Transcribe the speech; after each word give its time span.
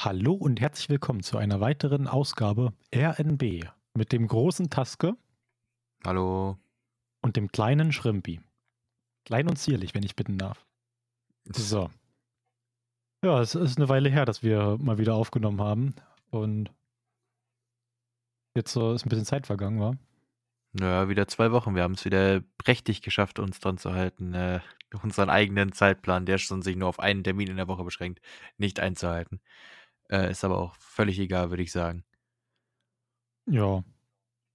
Hallo 0.00 0.32
und 0.34 0.60
herzlich 0.60 0.88
willkommen 0.90 1.24
zu 1.24 1.38
einer 1.38 1.58
weiteren 1.58 2.06
Ausgabe 2.06 2.72
RNB 2.94 3.64
mit 3.94 4.12
dem 4.12 4.28
großen 4.28 4.70
Taske 4.70 5.16
Hallo. 6.04 6.56
und 7.20 7.34
dem 7.34 7.50
kleinen 7.50 7.90
Schrimpi. 7.90 8.40
Klein 9.24 9.48
und 9.48 9.56
zierlich, 9.56 9.96
wenn 9.96 10.04
ich 10.04 10.14
bitten 10.14 10.38
darf. 10.38 10.64
So. 11.52 11.90
Ja, 13.24 13.40
es 13.40 13.56
ist 13.56 13.76
eine 13.76 13.88
Weile 13.88 14.08
her, 14.08 14.24
dass 14.24 14.44
wir 14.44 14.78
mal 14.78 14.98
wieder 14.98 15.16
aufgenommen 15.16 15.60
haben 15.60 15.96
und 16.30 16.70
jetzt 18.54 18.72
so 18.72 18.92
ist 18.92 19.04
ein 19.04 19.08
bisschen 19.08 19.24
Zeit 19.24 19.48
vergangen, 19.48 19.80
war. 19.80 19.96
Ja, 20.78 21.08
wieder 21.08 21.26
zwei 21.26 21.50
Wochen. 21.50 21.74
Wir 21.74 21.82
haben 21.82 21.94
es 21.94 22.04
wieder 22.04 22.42
prächtig 22.56 23.02
geschafft, 23.02 23.40
uns 23.40 23.58
dran 23.58 23.78
zu 23.78 23.94
halten, 23.94 24.32
äh, 24.32 24.60
unseren 25.02 25.28
eigenen 25.28 25.72
Zeitplan, 25.72 26.24
der 26.24 26.38
schon 26.38 26.62
sich 26.62 26.76
nur 26.76 26.88
auf 26.88 27.00
einen 27.00 27.24
Termin 27.24 27.48
in 27.48 27.56
der 27.56 27.66
Woche 27.66 27.82
beschränkt, 27.82 28.20
nicht 28.58 28.78
einzuhalten. 28.78 29.40
Äh, 30.10 30.30
ist 30.30 30.44
aber 30.44 30.58
auch 30.58 30.74
völlig 30.76 31.18
egal, 31.18 31.50
würde 31.50 31.62
ich 31.62 31.72
sagen. 31.72 32.04
Ja. 33.46 33.84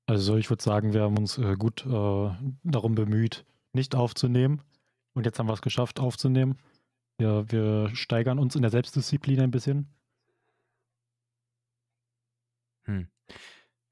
Also 0.05 0.35
ich 0.37 0.49
würde 0.49 0.63
sagen, 0.63 0.93
wir 0.93 1.01
haben 1.01 1.17
uns 1.17 1.37
äh, 1.37 1.55
gut 1.55 1.85
äh, 1.85 2.31
darum 2.63 2.95
bemüht, 2.95 3.45
nicht 3.71 3.95
aufzunehmen. 3.95 4.61
Und 5.13 5.25
jetzt 5.25 5.39
haben 5.39 5.47
wir 5.47 5.53
es 5.53 5.61
geschafft, 5.61 5.99
aufzunehmen. 5.99 6.57
Ja, 7.19 7.49
wir 7.51 7.89
steigern 7.95 8.39
uns 8.39 8.55
in 8.55 8.63
der 8.63 8.71
Selbstdisziplin 8.71 9.39
ein 9.39 9.51
bisschen. 9.51 9.87
Hm. 12.85 13.07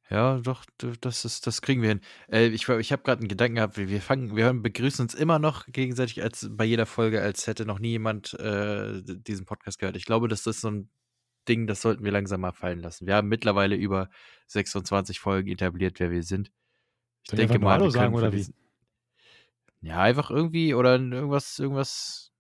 Ja, 0.10 0.40
doch, 0.40 0.66
das 1.00 1.24
ist, 1.24 1.48
das 1.48 1.62
kriegen 1.62 1.82
wir 1.82 1.90
hin. 1.90 2.02
Äh, 2.30 2.48
ich 2.48 2.68
ich 2.68 2.92
habe 2.92 3.04
gerade 3.04 3.20
einen 3.20 3.30
Gedanken 3.30 3.56
gehabt, 3.56 3.78
wir, 3.78 4.02
fangen, 4.02 4.36
wir 4.36 4.52
begrüßen 4.54 5.04
uns 5.04 5.14
immer 5.14 5.40
noch 5.40 5.66
gegenseitig 5.68 6.22
als 6.22 6.50
bei 6.52 6.66
jeder 6.66 6.86
Folge, 6.86 7.22
als 7.22 7.48
hätte 7.48 7.66
noch 7.66 7.80
nie 7.80 7.92
jemand 7.92 8.34
äh, 8.34 9.02
diesen 9.06 9.46
Podcast 9.46 9.80
gehört. 9.80 9.96
Ich 9.96 10.04
glaube, 10.06 10.28
das 10.28 10.46
ist 10.46 10.62
so 10.62 10.70
ein 10.70 10.90
Ding, 11.48 11.68
das 11.68 11.82
sollten 11.82 12.04
wir 12.04 12.12
langsam 12.12 12.42
mal 12.42 12.52
fallen 12.52 12.80
lassen. 12.80 13.08
Wir 13.08 13.16
haben 13.16 13.28
mittlerweile 13.28 13.76
über 13.76 14.10
26 14.48 15.20
Folgen 15.20 15.50
etabliert, 15.50 16.00
wer 16.00 16.12
wir 16.12 16.24
sind. 16.24 16.52
Ich 17.24 17.32
Soll 17.32 17.40
ich 17.40 17.48
denke 17.48 17.60
nur 17.60 17.70
mal, 17.70 17.74
Hallo 17.74 17.86
wir 17.86 17.92
sagen 17.92 18.14
oder 18.14 18.34
wie? 18.34 18.46
ja, 19.82 20.02
einfach 20.02 20.30
irgendwie 20.30 20.74
oder 20.74 20.94
irgendwas, 20.94 21.60
irgendwas, 21.60 22.32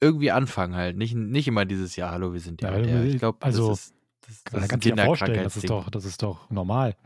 irgendwie 0.00 0.30
anfangen 0.30 0.74
halt. 0.74 0.96
Nicht, 0.96 1.14
nicht 1.14 1.48
immer 1.48 1.64
dieses 1.64 1.96
Jahr, 1.96 2.12
hallo, 2.12 2.32
wir 2.32 2.40
sind 2.40 2.62
Ja, 2.62 2.76
ja, 2.76 2.82
der. 2.82 3.04
Ich 3.04 3.18
glaube, 3.18 3.38
also, 3.40 3.70
das 3.70 3.86
ist, 3.86 3.94
das, 4.20 4.44
Da 4.44 4.60
das 4.60 4.86
ist 4.86 5.00
vorstellen, 5.00 5.44
das 5.44 5.56
ist 5.56 5.70
doch, 5.70 5.90
das 5.90 6.04
ist 6.04 6.22
doch 6.22 6.48
normal. 6.50 6.96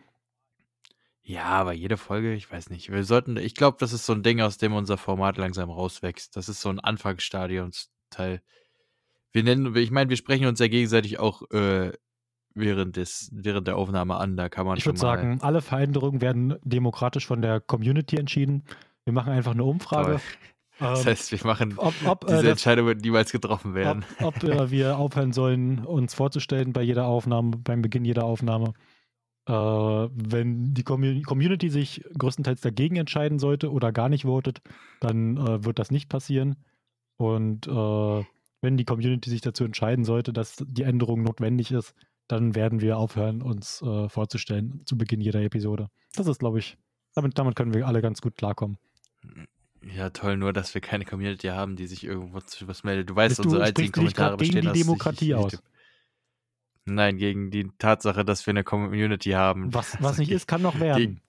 Ja, 1.23 1.47
aber 1.47 1.73
jede 1.73 1.97
Folge, 1.97 2.35
ich 2.35 2.51
weiß 2.53 2.71
nicht. 2.71 2.93
Wir 2.93 3.03
sollten, 3.03 3.37
ich 3.37 3.57
glaube, 3.57 3.79
das 3.81 3.93
ist 3.93 4.07
so 4.07 4.13
ein 4.13 4.23
Ding, 4.23 4.41
aus 4.41 4.59
dem 4.59 4.75
unser 4.75 4.97
Format 4.97 5.39
langsam 5.39 5.71
rauswächst. 5.71 6.37
Das 6.37 6.49
ist 6.49 6.61
so 6.61 6.69
ein 6.69 6.79
Anfangsstadionsteil. 6.79 8.43
Wir 9.37 9.43
nennen, 9.43 9.77
ich 9.77 9.91
meine, 9.91 10.09
wir 10.09 10.17
sprechen 10.17 10.47
uns 10.47 10.61
ja 10.61 10.67
gegenseitig 10.67 11.19
auch 11.19 11.43
äh, 11.51 11.93
während 12.55 12.97
des, 12.97 13.29
während 13.35 13.69
der 13.69 13.77
Aufnahme 13.77 14.17
an. 14.17 14.35
Da 14.35 14.49
kann 14.49 14.65
man 14.65 14.79
Ich 14.79 14.87
würde 14.87 14.99
sagen, 14.99 15.43
alle 15.43 15.61
Veränderungen 15.61 16.23
werden 16.23 16.55
demokratisch 16.65 17.27
von 17.27 17.43
der 17.43 17.61
Community 17.61 18.17
entschieden. 18.17 18.65
Wir 19.05 19.13
machen 19.13 19.35
einfach 19.35 19.53
eine 19.53 19.65
Umfrage. 19.65 20.23
Das 20.79 21.01
ähm, 21.01 21.07
heißt, 21.07 21.33
wir 21.33 21.39
machen 21.45 21.75
ob, 21.77 21.93
ob, 22.07 22.25
äh, 22.25 22.29
diese 22.29 22.43
das, 22.45 22.51
Entscheidung 22.53 22.87
wird 22.87 23.03
niemals 23.03 23.31
getroffen 23.31 23.73
ob, 23.73 23.75
werden. 23.75 24.07
ob 24.23 24.43
äh, 24.43 24.71
wir 24.71 24.97
aufhören 24.97 25.35
sollen, 25.35 25.81
uns 25.85 26.15
vorzustellen 26.15 26.73
bei 26.73 26.81
jeder 26.81 27.05
Aufnahme, 27.05 27.59
beim 27.59 27.83
Beginn 27.83 28.07
jeder 28.07 28.25
Aufnahme. 28.25 28.73
Äh, 29.47 29.53
wenn 29.53 30.73
die 30.73 30.83
Commu- 30.83 31.23
Community 31.25 31.69
sich 31.69 32.03
größtenteils 32.17 32.63
dagegen 32.63 32.97
entscheiden 32.97 33.39
sollte 33.39 33.71
oder 33.71 33.93
gar 33.93 34.09
nicht 34.09 34.25
votet, 34.25 34.63
dann 35.01 35.37
äh, 35.37 35.63
wird 35.63 35.79
das 35.79 35.91
nicht 35.91 36.09
passieren. 36.09 36.57
Und 37.19 37.67
äh, 37.67 38.25
wenn 38.61 38.77
die 38.77 38.85
Community 38.85 39.31
sich 39.31 39.41
dazu 39.41 39.65
entscheiden 39.65 40.05
sollte, 40.05 40.33
dass 40.33 40.57
die 40.67 40.83
Änderung 40.83 41.23
notwendig 41.23 41.71
ist, 41.73 41.95
dann 42.29 42.55
werden 42.55 42.81
wir 42.81 42.97
aufhören, 42.99 43.43
uns 43.43 43.83
äh, 43.83 44.09
vorzustellen 44.09 44.83
zu 44.85 44.97
Beginn 44.99 45.21
jeder 45.21 45.41
Episode. 45.43 45.89
Das 46.15 46.27
ist, 46.27 46.39
glaube 46.39 46.59
ich, 46.59 46.77
damit, 47.15 47.39
damit 47.39 47.55
können 47.57 47.73
wir 47.75 47.87
alle 47.87 48.03
ganz 48.03 48.21
gut 48.21 48.37
klarkommen. 48.37 48.79
Ja, 49.95 50.11
toll, 50.11 50.37
nur 50.37 50.53
dass 50.53 50.75
wir 50.75 50.81
keine 50.81 51.05
Community 51.05 51.49
haben, 51.49 51.77
die 51.77 51.87
sich 51.87 52.03
irgendwo 52.03 52.41
zu 52.41 52.67
was 52.67 52.83
meldet. 52.83 53.09
Du 53.11 53.15
weißt, 53.15 53.31
Bist 53.37 53.39
du- 53.41 53.45
unsere 53.45 53.63
einzigen 53.65 53.93
du 53.93 54.01
Kommentare 54.01 54.31
grad 54.31 54.41
gegen 54.41 54.55
bestehen 54.55 54.73
die 54.73 54.81
Demokratie 54.81 55.35
aus? 55.35 55.63
Nein, 56.85 57.19
gegen 57.19 57.51
die 57.51 57.69
Tatsache, 57.79 58.25
dass 58.25 58.47
wir 58.47 58.53
eine 58.53 58.65
Community 58.65 59.31
haben. 59.31 59.73
Was, 59.75 59.97
was 60.01 60.19
nicht 60.19 60.31
ist, 60.31 60.47
kann 60.47 60.63
noch 60.63 60.79
werden. 60.81 60.99
gegen- 60.99 61.21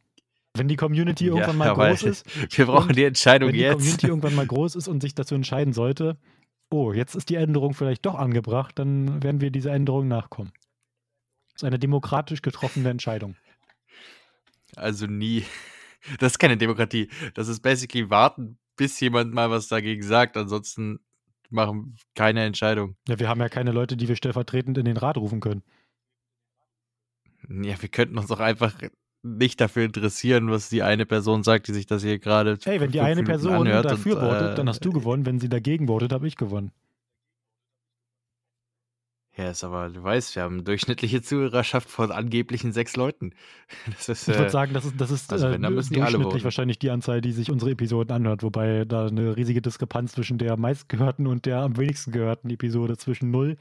Wenn 0.55 0.67
die 0.67 0.75
Community 0.75 1.25
Ja, 1.27 1.33
irgendwann 1.33 1.57
mal 1.57 1.67
aber 1.69 1.89
groß 1.89 2.03
ist, 2.03 2.57
Wir 2.57 2.65
brauchen 2.65 2.95
die 2.95 3.03
Entscheidung 3.03 3.49
wenn 3.49 3.55
die 3.55 3.61
jetzt. 3.61 3.73
Community 3.73 4.07
irgendwann 4.07 4.35
mal 4.35 4.47
groß 4.47 4.75
ist 4.75 4.87
und 4.87 5.01
sich 5.01 5.13
dazu 5.15 5.35
entscheiden 5.35 5.73
sollte, 5.73 6.17
oh, 6.69 6.93
jetzt 6.93 7.15
ist 7.15 7.29
die 7.29 7.35
Änderung 7.35 7.73
vielleicht 7.73 8.05
doch 8.05 8.15
angebracht, 8.15 8.77
dann 8.77 9.23
werden 9.23 9.41
wir 9.41 9.51
dieser 9.51 9.73
Änderung 9.73 10.07
nachkommen. 10.07 10.51
Das 11.53 11.63
ist 11.63 11.67
eine 11.67 11.79
demokratisch 11.79 12.41
getroffene 12.41 12.89
Entscheidung. 12.89 13.35
Also 14.75 15.07
nie. 15.07 15.45
Das 16.19 16.33
ist 16.33 16.37
keine 16.37 16.55
Demokratie. 16.55 17.09
Das 17.33 17.49
ist 17.49 17.59
basically 17.59 18.09
warten, 18.09 18.59
bis 18.77 18.97
jemand 19.01 19.33
mal 19.33 19.49
was 19.49 19.67
dagegen 19.67 20.03
sagt. 20.03 20.37
Ansonsten 20.37 20.99
machen 21.49 21.97
keine 22.15 22.45
Entscheidung. 22.45 22.95
Ja, 23.09 23.19
wir 23.19 23.27
haben 23.27 23.41
ja 23.41 23.49
keine 23.49 23.73
Leute, 23.73 23.97
die 23.97 24.07
wir 24.07 24.15
stellvertretend 24.15 24.77
in 24.77 24.85
den 24.85 24.95
Rat 24.95 25.17
rufen 25.17 25.41
können. 25.41 25.63
Ja, 27.49 27.81
wir 27.81 27.89
könnten 27.89 28.17
uns 28.17 28.31
auch 28.31 28.39
einfach 28.39 28.79
nicht 29.23 29.59
dafür 29.59 29.83
interessieren, 29.85 30.49
was 30.49 30.69
die 30.69 30.83
eine 30.83 31.05
Person 31.05 31.43
sagt, 31.43 31.67
die 31.67 31.73
sich 31.73 31.85
das 31.85 32.03
hier 32.03 32.19
gerade. 32.19 32.57
Hey, 32.63 32.79
wenn 32.79 32.91
die 32.91 33.01
eine 33.01 33.21
Minuten 33.21 33.41
Person 33.41 33.65
dafür 33.65 34.17
und, 34.17 34.25
votet, 34.25 34.57
dann 34.57 34.67
äh, 34.67 34.69
hast 34.69 34.83
du 34.85 34.91
gewonnen. 34.91 35.25
Wenn 35.25 35.39
sie 35.39 35.49
dagegen 35.49 35.87
votet, 35.87 36.11
habe 36.11 36.27
ich 36.27 36.37
gewonnen. 36.37 36.71
Ja, 39.37 39.51
ist 39.51 39.63
aber, 39.63 39.89
du 39.89 40.01
weißt, 40.01 40.35
wir 40.35 40.41
haben 40.41 40.55
eine 40.55 40.63
durchschnittliche 40.63 41.21
Zuhörerschaft 41.21 41.89
von 41.89 42.11
angeblichen 42.11 42.71
sechs 42.71 42.95
Leuten. 42.95 43.33
Das 43.85 44.09
ist, 44.09 44.27
Ich 44.27 44.33
würde 44.33 44.47
äh, 44.47 44.49
sagen, 44.49 44.73
das 44.73 44.85
ist, 44.85 44.99
das 44.99 45.11
ist 45.11 45.31
also 45.31 45.47
äh, 45.47 45.51
wenn, 45.51 45.61
die 45.61 45.67
alle 45.67 45.75
durchschnittlich 45.75 46.23
voten. 46.23 46.43
wahrscheinlich 46.43 46.79
die 46.79 46.89
Anzahl, 46.89 47.21
die 47.21 47.31
sich 47.31 47.51
unsere 47.51 47.71
Episoden 47.71 48.11
anhört, 48.11 48.41
wobei 48.41 48.85
da 48.85 49.05
eine 49.05 49.37
riesige 49.37 49.61
Diskrepanz 49.61 50.13
zwischen 50.13 50.39
der 50.39 50.57
meistgehörten 50.57 51.27
und 51.27 51.45
der 51.45 51.59
am 51.59 51.77
wenigsten 51.77 52.11
gehörten 52.11 52.49
Episode 52.49 52.97
zwischen 52.97 53.29
0 53.29 53.57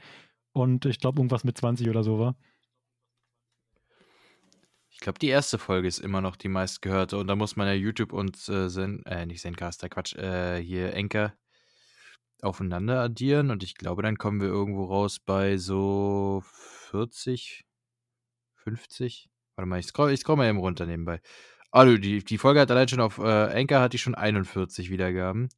und 0.51 0.87
ich 0.87 0.99
glaube 0.99 1.19
irgendwas 1.19 1.43
mit 1.43 1.57
20 1.57 1.87
oder 1.89 2.03
so 2.03 2.17
war. 2.17 2.35
Ich 4.97 5.01
glaube, 5.01 5.19
die 5.19 5.27
erste 5.27 5.59
Folge 5.59 5.87
ist 5.87 5.99
immer 5.99 6.21
noch 6.21 6.35
die 6.35 6.47
meistgehörte 6.47 7.19
und 7.19 7.27
da 7.27 7.35
muss 7.35 7.55
man 7.55 7.67
ja 7.67 7.73
YouTube 7.73 8.13
und 8.13 8.35
äh, 8.49 8.67
Zen, 8.67 9.05
äh, 9.05 9.27
nicht 9.27 9.41
Zencaster, 9.41 9.89
Quatsch, 9.89 10.15
äh, 10.15 10.59
hier 10.59 10.95
Enker 10.95 11.37
aufeinander 12.41 13.01
addieren 13.01 13.51
und 13.51 13.61
ich 13.61 13.75
glaube, 13.75 14.01
dann 14.01 14.17
kommen 14.17 14.41
wir 14.41 14.47
irgendwo 14.47 14.85
raus 14.85 15.19
bei 15.19 15.57
so 15.57 16.41
40, 16.89 17.63
50. 18.55 19.29
Warte 19.55 19.69
mal, 19.69 19.79
ich 19.79 19.85
scroll, 19.85 20.11
ich 20.11 20.21
scroll 20.21 20.37
mal 20.37 20.49
eben 20.49 20.57
runter 20.57 20.87
nebenbei. 20.87 21.21
Also, 21.69 21.95
die, 21.97 22.23
die 22.23 22.37
Folge 22.39 22.59
hat 22.59 22.71
allein 22.71 22.87
schon 22.87 22.99
auf 22.99 23.19
äh, 23.19 23.67
hat 23.67 23.93
die 23.93 23.99
schon 23.99 24.15
41 24.15 24.89
Wiedergaben. 24.89 25.49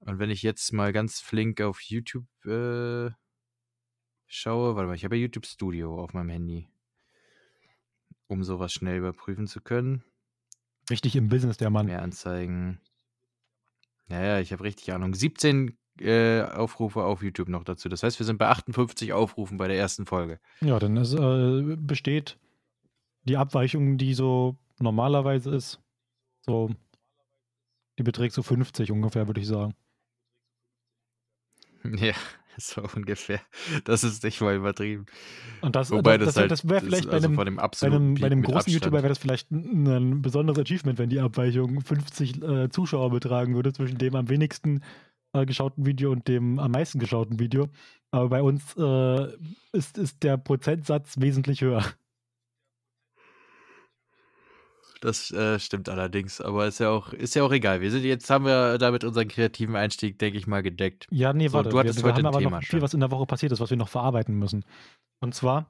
Und 0.00 0.18
wenn 0.18 0.28
ich 0.28 0.42
jetzt 0.42 0.70
mal 0.74 0.92
ganz 0.92 1.20
flink 1.20 1.62
auf 1.62 1.80
YouTube 1.80 2.26
äh, 2.44 3.10
schaue, 4.26 4.76
warte 4.76 4.88
mal, 4.88 4.96
ich 4.96 5.04
habe 5.04 5.16
ja 5.16 5.22
YouTube 5.22 5.46
Studio 5.46 5.98
auf 5.98 6.12
meinem 6.12 6.28
Handy, 6.28 6.68
um 8.32 8.42
sowas 8.42 8.72
schnell 8.72 8.98
überprüfen 8.98 9.46
zu 9.46 9.60
können. 9.60 10.02
Richtig 10.90 11.14
im 11.16 11.28
Business, 11.28 11.56
der 11.56 11.70
Mann. 11.70 11.86
Mehr 11.86 12.02
Anzeigen. 12.02 12.80
Ja, 14.08 14.22
ja, 14.22 14.40
ich 14.40 14.52
habe 14.52 14.64
richtig 14.64 14.92
Ahnung. 14.92 15.14
17 15.14 15.76
äh, 16.00 16.42
Aufrufe 16.42 17.04
auf 17.04 17.22
YouTube 17.22 17.48
noch 17.48 17.64
dazu. 17.64 17.88
Das 17.88 18.02
heißt, 18.02 18.18
wir 18.18 18.26
sind 18.26 18.38
bei 18.38 18.48
58 18.48 19.12
Aufrufen 19.12 19.58
bei 19.58 19.68
der 19.68 19.78
ersten 19.78 20.06
Folge. 20.06 20.40
Ja, 20.60 20.78
dann 20.78 20.96
ist, 20.96 21.14
äh, 21.14 21.76
besteht 21.76 22.38
die 23.24 23.36
Abweichung, 23.36 23.98
die 23.98 24.14
so 24.14 24.56
normalerweise 24.80 25.54
ist, 25.54 25.80
so, 26.40 26.70
die 27.98 28.02
beträgt 28.02 28.34
so 28.34 28.42
50 28.42 28.90
ungefähr, 28.90 29.26
würde 29.26 29.40
ich 29.40 29.46
sagen. 29.46 29.74
Ja, 31.84 32.14
so 32.56 32.82
ungefähr. 32.94 33.40
Das 33.84 34.04
ist 34.04 34.22
nicht 34.24 34.40
mal 34.40 34.54
übertrieben. 34.54 35.06
Und 35.60 35.76
das, 35.76 35.90
Wobei 35.90 36.18
das, 36.18 36.28
das, 36.28 36.36
halt, 36.36 36.50
das 36.50 36.68
wäre 36.68 36.80
vielleicht 36.80 37.06
bei 37.06 37.12
also 37.12 37.28
einem, 37.28 37.36
von 37.36 37.46
dem 37.46 37.56
bei 37.56 37.86
einem, 37.86 38.14
bei 38.14 38.26
einem 38.26 38.42
großen 38.42 38.56
Abstand. 38.56 38.74
YouTuber 38.74 38.98
wäre 38.98 39.08
das 39.08 39.18
vielleicht 39.18 39.50
ein, 39.50 39.86
ein 39.86 40.22
besonderes 40.22 40.58
Achievement, 40.58 40.98
wenn 40.98 41.08
die 41.08 41.20
Abweichung 41.20 41.80
50 41.80 42.42
äh, 42.42 42.68
Zuschauer 42.70 43.10
betragen 43.10 43.54
würde 43.54 43.72
zwischen 43.72 43.98
dem 43.98 44.14
am 44.14 44.28
wenigsten 44.28 44.82
äh, 45.32 45.46
geschauten 45.46 45.86
Video 45.86 46.12
und 46.12 46.28
dem 46.28 46.58
am 46.58 46.70
meisten 46.70 46.98
geschauten 46.98 47.38
Video. 47.38 47.68
Aber 48.10 48.28
bei 48.28 48.42
uns 48.42 48.76
äh, 48.76 49.28
ist, 49.72 49.98
ist 49.98 50.22
der 50.22 50.36
Prozentsatz 50.36 51.18
wesentlich 51.18 51.62
höher. 51.62 51.84
Das 55.02 55.32
äh, 55.32 55.58
stimmt 55.58 55.88
allerdings, 55.88 56.40
aber 56.40 56.68
ist 56.68 56.78
ja 56.78 56.90
auch 56.90 57.12
ist 57.12 57.34
ja 57.34 57.42
auch 57.42 57.50
egal. 57.50 57.80
Wir 57.80 57.90
sind 57.90 58.04
jetzt 58.04 58.30
haben 58.30 58.44
wir 58.44 58.78
damit 58.78 59.02
unseren 59.02 59.26
kreativen 59.26 59.74
Einstieg, 59.74 60.16
denke 60.20 60.38
ich 60.38 60.46
mal, 60.46 60.62
gedeckt. 60.62 61.08
Ja, 61.10 61.32
nee, 61.32 61.48
So, 61.48 61.54
warte. 61.54 61.70
du 61.70 61.78
hattest 61.80 61.98
wir, 61.98 62.04
wir 62.04 62.12
heute 62.12 62.18
haben 62.18 62.26
ein 62.26 62.34
aber 62.34 62.38
Thema, 62.38 62.60
noch 62.60 62.62
viel, 62.62 62.82
was 62.82 62.94
in 62.94 63.00
der 63.00 63.10
Woche 63.10 63.26
passiert 63.26 63.50
ist, 63.50 63.58
was 63.58 63.68
wir 63.70 63.76
noch 63.76 63.88
verarbeiten 63.88 64.38
müssen. 64.38 64.64
Und 65.18 65.34
zwar, 65.34 65.66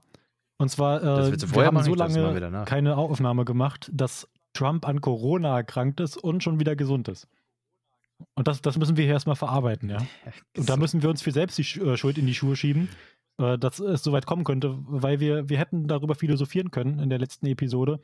und 0.59 0.69
zwar, 0.69 1.03
äh, 1.03 1.33
wir 1.33 1.65
haben 1.65 1.83
so 1.83 1.95
lange 1.95 2.65
keine 2.67 2.99
Aufnahme 2.99 3.47
gemacht, 3.47 3.91
dass 3.95 4.29
Trump 4.53 4.87
an 4.87 5.01
Corona 5.01 5.57
erkrankt 5.57 6.01
ist 6.01 6.19
und 6.19 6.43
schon 6.43 6.61
wieder 6.61 6.77
gesund 6.77 7.09
ist. 7.09 7.27
Und 8.35 8.49
das, 8.49 8.61
das 8.61 8.77
müssen 8.77 8.99
wir 8.99 9.05
hier 9.05 9.15
erstmal 9.15 9.37
verarbeiten, 9.37 9.89
ja. 9.89 9.97
Und 10.59 10.69
da 10.69 10.77
müssen 10.77 11.03
wir 11.03 11.09
uns 11.09 11.23
für 11.23 11.33
selbst 11.33 11.57
die 11.57 11.81
äh, 11.81 11.97
Schuld 11.97 12.19
in 12.19 12.27
die 12.27 12.35
Schuhe 12.35 12.55
schieben, 12.55 12.91
äh, 13.39 13.57
dass 13.57 13.81
es 13.81 14.03
so 14.05 14.13
weit 14.13 14.27
kommen 14.27 14.45
könnte, 14.45 14.77
weil 14.87 15.21
wir, 15.21 15.49
wir 15.49 15.59
hätten 15.59 15.89
darüber 15.89 16.15
philosophieren 16.15 16.71
können 16.71 16.99
in 16.99 17.09
der 17.09 17.19
letzten 17.19 17.47
Episode, 17.47 17.99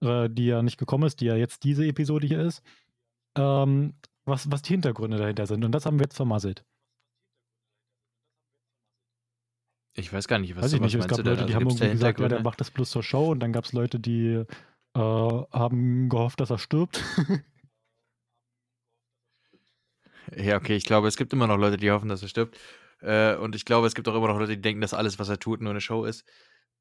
äh, 0.00 0.28
die 0.30 0.46
ja 0.46 0.62
nicht 0.62 0.78
gekommen 0.78 1.04
ist, 1.04 1.20
die 1.20 1.26
ja 1.26 1.36
jetzt 1.36 1.64
diese 1.64 1.86
Episode 1.86 2.26
hier 2.26 2.40
ist, 2.40 2.62
ähm, 3.36 3.94
was, 4.24 4.50
was 4.50 4.62
die 4.62 4.72
Hintergründe 4.74 5.18
dahinter 5.18 5.46
sind. 5.46 5.64
Und 5.64 5.72
das 5.72 5.86
haben 5.86 5.98
wir 5.98 6.04
jetzt 6.04 6.16
vermasselt. 6.16 6.64
Ich 9.94 10.12
weiß 10.12 10.28
gar 10.28 10.38
nicht, 10.38 10.56
was, 10.56 10.64
weiß 10.64 10.72
ich 10.74 10.80
nicht. 10.80 10.94
Es 10.94 11.08
gab 11.08 11.18
Leute, 11.18 11.30
also 11.30 11.46
die 11.46 11.54
haben 11.54 11.68
irgendwie 11.68 11.90
gesagt, 11.90 12.20
ja, 12.20 12.28
der 12.28 12.42
macht 12.42 12.60
das 12.60 12.70
bloß 12.70 12.90
zur 12.90 13.02
Show. 13.02 13.30
Und 13.30 13.40
dann 13.40 13.52
gab 13.52 13.64
es 13.64 13.72
Leute, 13.72 13.98
die 13.98 14.44
äh, 14.94 14.98
haben 14.98 16.08
gehofft, 16.08 16.40
dass 16.40 16.50
er 16.50 16.58
stirbt. 16.58 17.02
ja, 20.36 20.56
okay, 20.56 20.76
ich 20.76 20.84
glaube, 20.84 21.08
es 21.08 21.16
gibt 21.16 21.32
immer 21.32 21.46
noch 21.46 21.58
Leute, 21.58 21.76
die 21.76 21.90
hoffen, 21.90 22.08
dass 22.08 22.22
er 22.22 22.28
stirbt. 22.28 22.58
Äh, 23.00 23.34
und 23.36 23.56
ich 23.56 23.64
glaube, 23.64 23.86
es 23.86 23.94
gibt 23.94 24.08
auch 24.08 24.14
immer 24.14 24.28
noch 24.28 24.38
Leute, 24.38 24.56
die 24.56 24.62
denken, 24.62 24.80
dass 24.80 24.94
alles, 24.94 25.18
was 25.18 25.28
er 25.28 25.38
tut, 25.38 25.60
nur 25.60 25.70
eine 25.70 25.80
Show 25.80 26.04
ist. 26.04 26.24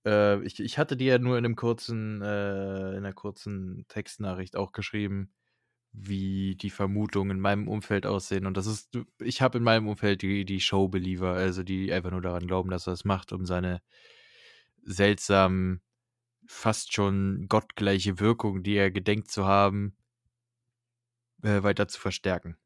Äh, 0.06 0.42
ich, 0.44 0.60
ich 0.60 0.78
hatte 0.78 0.98
dir 0.98 1.14
ja 1.14 1.20
nur 1.20 1.38
in 1.38 1.46
einem 1.46 1.56
kurzen, 1.56 2.22
äh, 2.22 2.92
in 2.92 2.98
einer 2.98 3.14
kurzen 3.14 3.86
Textnachricht 3.88 4.56
auch 4.56 4.72
geschrieben, 4.72 5.32
wie 5.92 6.56
die 6.56 6.70
Vermutungen 6.70 7.38
in 7.38 7.40
meinem 7.40 7.68
Umfeld 7.68 8.06
aussehen. 8.06 8.46
Und 8.46 8.58
das 8.58 8.68
ist, 8.68 8.98
ich 9.20 9.42
habe 9.42 9.58
in 9.58 9.64
meinem 9.64 9.88
Umfeld 9.88 10.22
die, 10.22 10.46
die 10.46 10.60
Show-Believer, 10.60 11.34
also 11.34 11.64
die 11.64 11.92
einfach 11.92 12.12
nur 12.12 12.22
daran 12.22 12.48
glauben, 12.48 12.70
dass 12.70 12.88
er 12.88 12.94
es 12.94 13.06
macht, 13.06 13.34
um 13.34 13.46
seine 13.46 13.82
seltsamen, 14.84 15.82
fast 16.46 16.94
schon 16.94 17.48
gottgleiche 17.48 18.20
Wirkung, 18.20 18.64
die 18.64 18.76
er 18.76 18.92
gedenkt 18.92 19.30
zu 19.30 19.46
haben, 19.46 19.96
äh, 21.44 21.64
weiter 21.64 21.88
zu 21.88 22.00
verstärken 22.00 22.58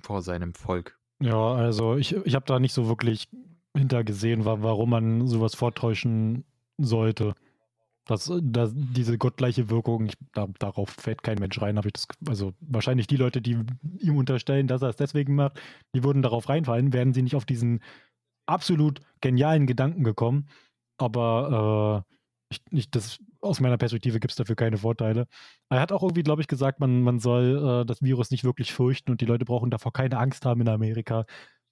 vor 0.00 0.22
seinem 0.22 0.54
Volk. 0.54 0.98
Ja, 1.20 1.54
also 1.54 1.96
ich, 1.96 2.14
ich 2.14 2.34
habe 2.34 2.46
da 2.46 2.58
nicht 2.58 2.72
so 2.72 2.88
wirklich 2.88 3.28
hintergesehen, 3.76 4.44
warum 4.44 4.90
man 4.90 5.26
sowas 5.26 5.54
vortäuschen 5.54 6.44
sollte. 6.78 7.34
Das, 8.06 8.32
das, 8.40 8.72
diese 8.74 9.18
gottgleiche 9.18 9.68
Wirkung, 9.68 10.06
ich, 10.06 10.14
da, 10.32 10.46
darauf 10.60 10.90
fällt 10.90 11.24
kein 11.24 11.38
Mensch 11.38 11.60
rein, 11.60 11.76
habe 11.76 11.88
ich 11.88 11.94
das. 11.94 12.06
Also 12.28 12.52
wahrscheinlich 12.60 13.08
die 13.08 13.16
Leute, 13.16 13.42
die 13.42 13.58
ihm 13.98 14.16
unterstellen, 14.16 14.68
dass 14.68 14.82
er 14.82 14.90
es 14.90 14.96
deswegen 14.96 15.34
macht, 15.34 15.60
die 15.94 16.04
würden 16.04 16.22
darauf 16.22 16.48
reinfallen, 16.48 16.92
wären 16.92 17.12
sie 17.12 17.22
nicht 17.22 17.34
auf 17.34 17.44
diesen 17.44 17.80
absolut 18.46 19.00
genialen 19.20 19.66
Gedanken 19.66 20.04
gekommen. 20.04 20.48
Aber 20.98 22.04
äh, 22.08 22.14
ich, 22.50 22.60
ich, 22.70 22.90
das, 22.90 23.18
aus 23.40 23.60
meiner 23.60 23.76
Perspektive 23.76 24.20
gibt 24.20 24.32
es 24.32 24.36
dafür 24.36 24.56
keine 24.56 24.78
Vorteile. 24.78 25.26
Er 25.68 25.80
hat 25.80 25.92
auch 25.92 26.02
irgendwie, 26.02 26.22
glaube 26.22 26.42
ich, 26.42 26.48
gesagt, 26.48 26.80
man, 26.80 27.02
man 27.02 27.18
soll 27.18 27.82
äh, 27.82 27.86
das 27.86 28.02
Virus 28.02 28.30
nicht 28.30 28.44
wirklich 28.44 28.72
fürchten 28.72 29.10
und 29.10 29.20
die 29.20 29.26
Leute 29.26 29.44
brauchen 29.44 29.70
davor 29.70 29.92
keine 29.92 30.18
Angst 30.18 30.46
haben 30.46 30.60
in 30.60 30.68
Amerika, 30.68 31.26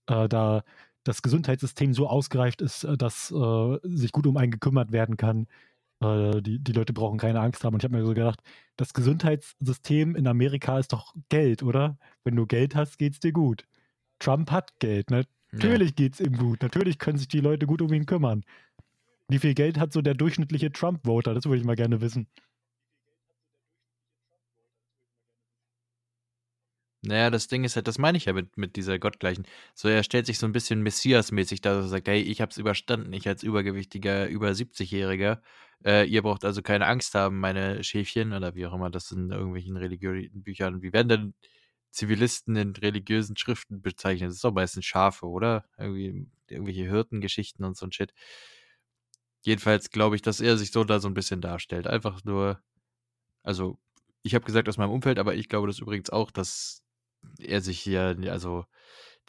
äh, 0.07 0.29
da 0.29 0.63
das 1.05 1.23
Gesundheitssystem 1.23 1.95
so 1.95 2.09
ausgereift 2.09 2.61
ist, 2.61 2.85
äh, 2.85 2.97
dass 2.97 3.31
äh, 3.31 3.79
sich 3.83 4.13
gut 4.13 4.27
um 4.27 4.37
einen 4.37 4.51
gekümmert 4.51 4.93
werden 4.93 5.17
kann. 5.17 5.47
Äh, 6.01 6.43
die, 6.43 6.59
die 6.59 6.73
Leute 6.73 6.93
brauchen 6.93 7.19
keine 7.19 7.41
Angst 7.41 7.65
haben. 7.65 7.75
Und 7.75 7.83
ich 7.83 7.85
habe 7.85 7.97
mir 7.97 8.05
so 8.05 8.15
gedacht, 8.15 8.41
das 8.77 8.95
Gesundheitssystem 8.95 10.17
in 10.17 10.27
Amerika 10.27 10.79
ist 10.79 10.93
doch 10.93 11.15
Geld, 11.29 11.63
oder? 11.63 11.99
Wenn 12.25 12.37
du 12.37 12.47
Geld 12.47 12.75
hast, 12.75 12.99
geht 12.99 13.13
es 13.15 13.21
dir 13.21 13.33
gut. 13.33 13.65
Trump 14.19 14.51
hat 14.51 14.79
Geld, 14.81 15.11
ne? 15.11 15.25
Natürlich 15.53 15.91
ja. 15.91 15.95
geht 15.95 16.15
es 16.15 16.21
ihm 16.21 16.37
gut. 16.37 16.63
Natürlich 16.63 16.99
können 16.99 17.19
sich 17.19 17.29
die 17.29 17.41
Leute 17.41 17.67
gut 17.67 17.81
um 17.81 17.93
ihn 17.93 18.07
kümmern. 18.07 18.45
Wie 19.29 19.39
viel 19.39 19.55
Geld 19.55 19.79
hat 19.79 19.93
so 19.93 20.03
der 20.03 20.15
durchschnittliche 20.15 20.73
Trump-Voter? 20.73 21.35
Das 21.35 21.45
würde 21.47 21.59
ich 21.59 21.65
mal 21.65 21.77
gerne 21.77 22.01
wissen. 22.01 22.27
Naja, 27.07 27.29
das 27.31 27.49
Ding 27.49 27.65
ist 27.65 27.77
halt, 27.77 27.87
das 27.87 27.99
meine 27.99 28.17
ich 28.17 28.25
ja 28.25 28.33
mit, 28.33 28.57
mit 28.57 28.77
dieser 28.77 28.99
Gottgleichen. 28.99 29.47
So, 29.75 29.89
er 29.89 30.03
stellt 30.03 30.27
sich 30.27 30.39
so 30.39 30.47
ein 30.47 30.53
bisschen 30.53 30.83
Messias-mäßig 30.83 31.61
da, 31.61 31.75
dass 31.75 31.87
er 31.87 31.89
sagt, 31.89 32.09
hey, 32.09 32.21
ich 32.23 32.41
hab's 32.41 32.57
überstanden, 32.57 33.13
ich 33.13 33.29
als 33.29 33.43
übergewichtiger, 33.43 34.27
über 34.29 34.55
70-Jähriger. 34.55 35.41
Äh, 35.85 36.07
ihr 36.07 36.23
braucht 36.23 36.45
also 36.45 36.63
keine 36.63 36.87
Angst 36.87 37.15
haben, 37.15 37.41
meine 37.41 37.85
Schäfchen, 37.85 38.33
oder 38.33 38.55
wie 38.55 38.67
auch 38.67 38.73
immer 38.73 38.91
das 38.91 39.11
in 39.13 39.31
irgendwelchen 39.31 39.77
religiösen 39.77 40.43
Büchern. 40.43 40.81
Wie 40.83 40.93
werden 40.95 41.09
denn 41.09 41.35
Zivilisten 41.91 42.57
in 42.57 42.73
religiösen 42.73 43.37
Schriften 43.37 43.83
bezeichnet? 43.83 44.29
Das 44.29 44.37
ist 44.37 44.45
doch 44.45 44.55
meistens 44.55 44.87
Schafe, 44.87 45.27
oder? 45.27 45.67
Irgendwie, 45.79 46.27
irgendwelche 46.49 46.89
Hirtengeschichten 46.89 47.65
und 47.65 47.77
so 47.77 47.87
ein 47.87 47.93
Shit. 47.93 48.15
Jedenfalls 49.43 49.91
glaube 49.91 50.17
ich, 50.17 50.23
dass 50.23 50.41
er 50.41 50.57
sich 50.57 50.73
so 50.73 50.85
da 50.85 51.01
so 51.01 51.09
ein 51.09 51.15
bisschen 51.15 51.41
darstellt. 51.43 51.87
Einfach 51.87 52.25
nur, 52.25 52.61
also 53.43 53.79
ich 54.23 54.35
habe 54.35 54.45
gesagt 54.47 54.69
aus 54.69 54.79
meinem 54.79 54.91
Umfeld, 54.93 55.19
aber 55.19 55.35
ich 55.35 55.49
glaube 55.51 55.67
das 55.69 55.81
übrigens 55.81 56.11
auch, 56.11 56.31
dass 56.31 56.84
er 57.39 57.61
sich 57.61 57.81
hier, 57.81 58.17
also 58.31 58.65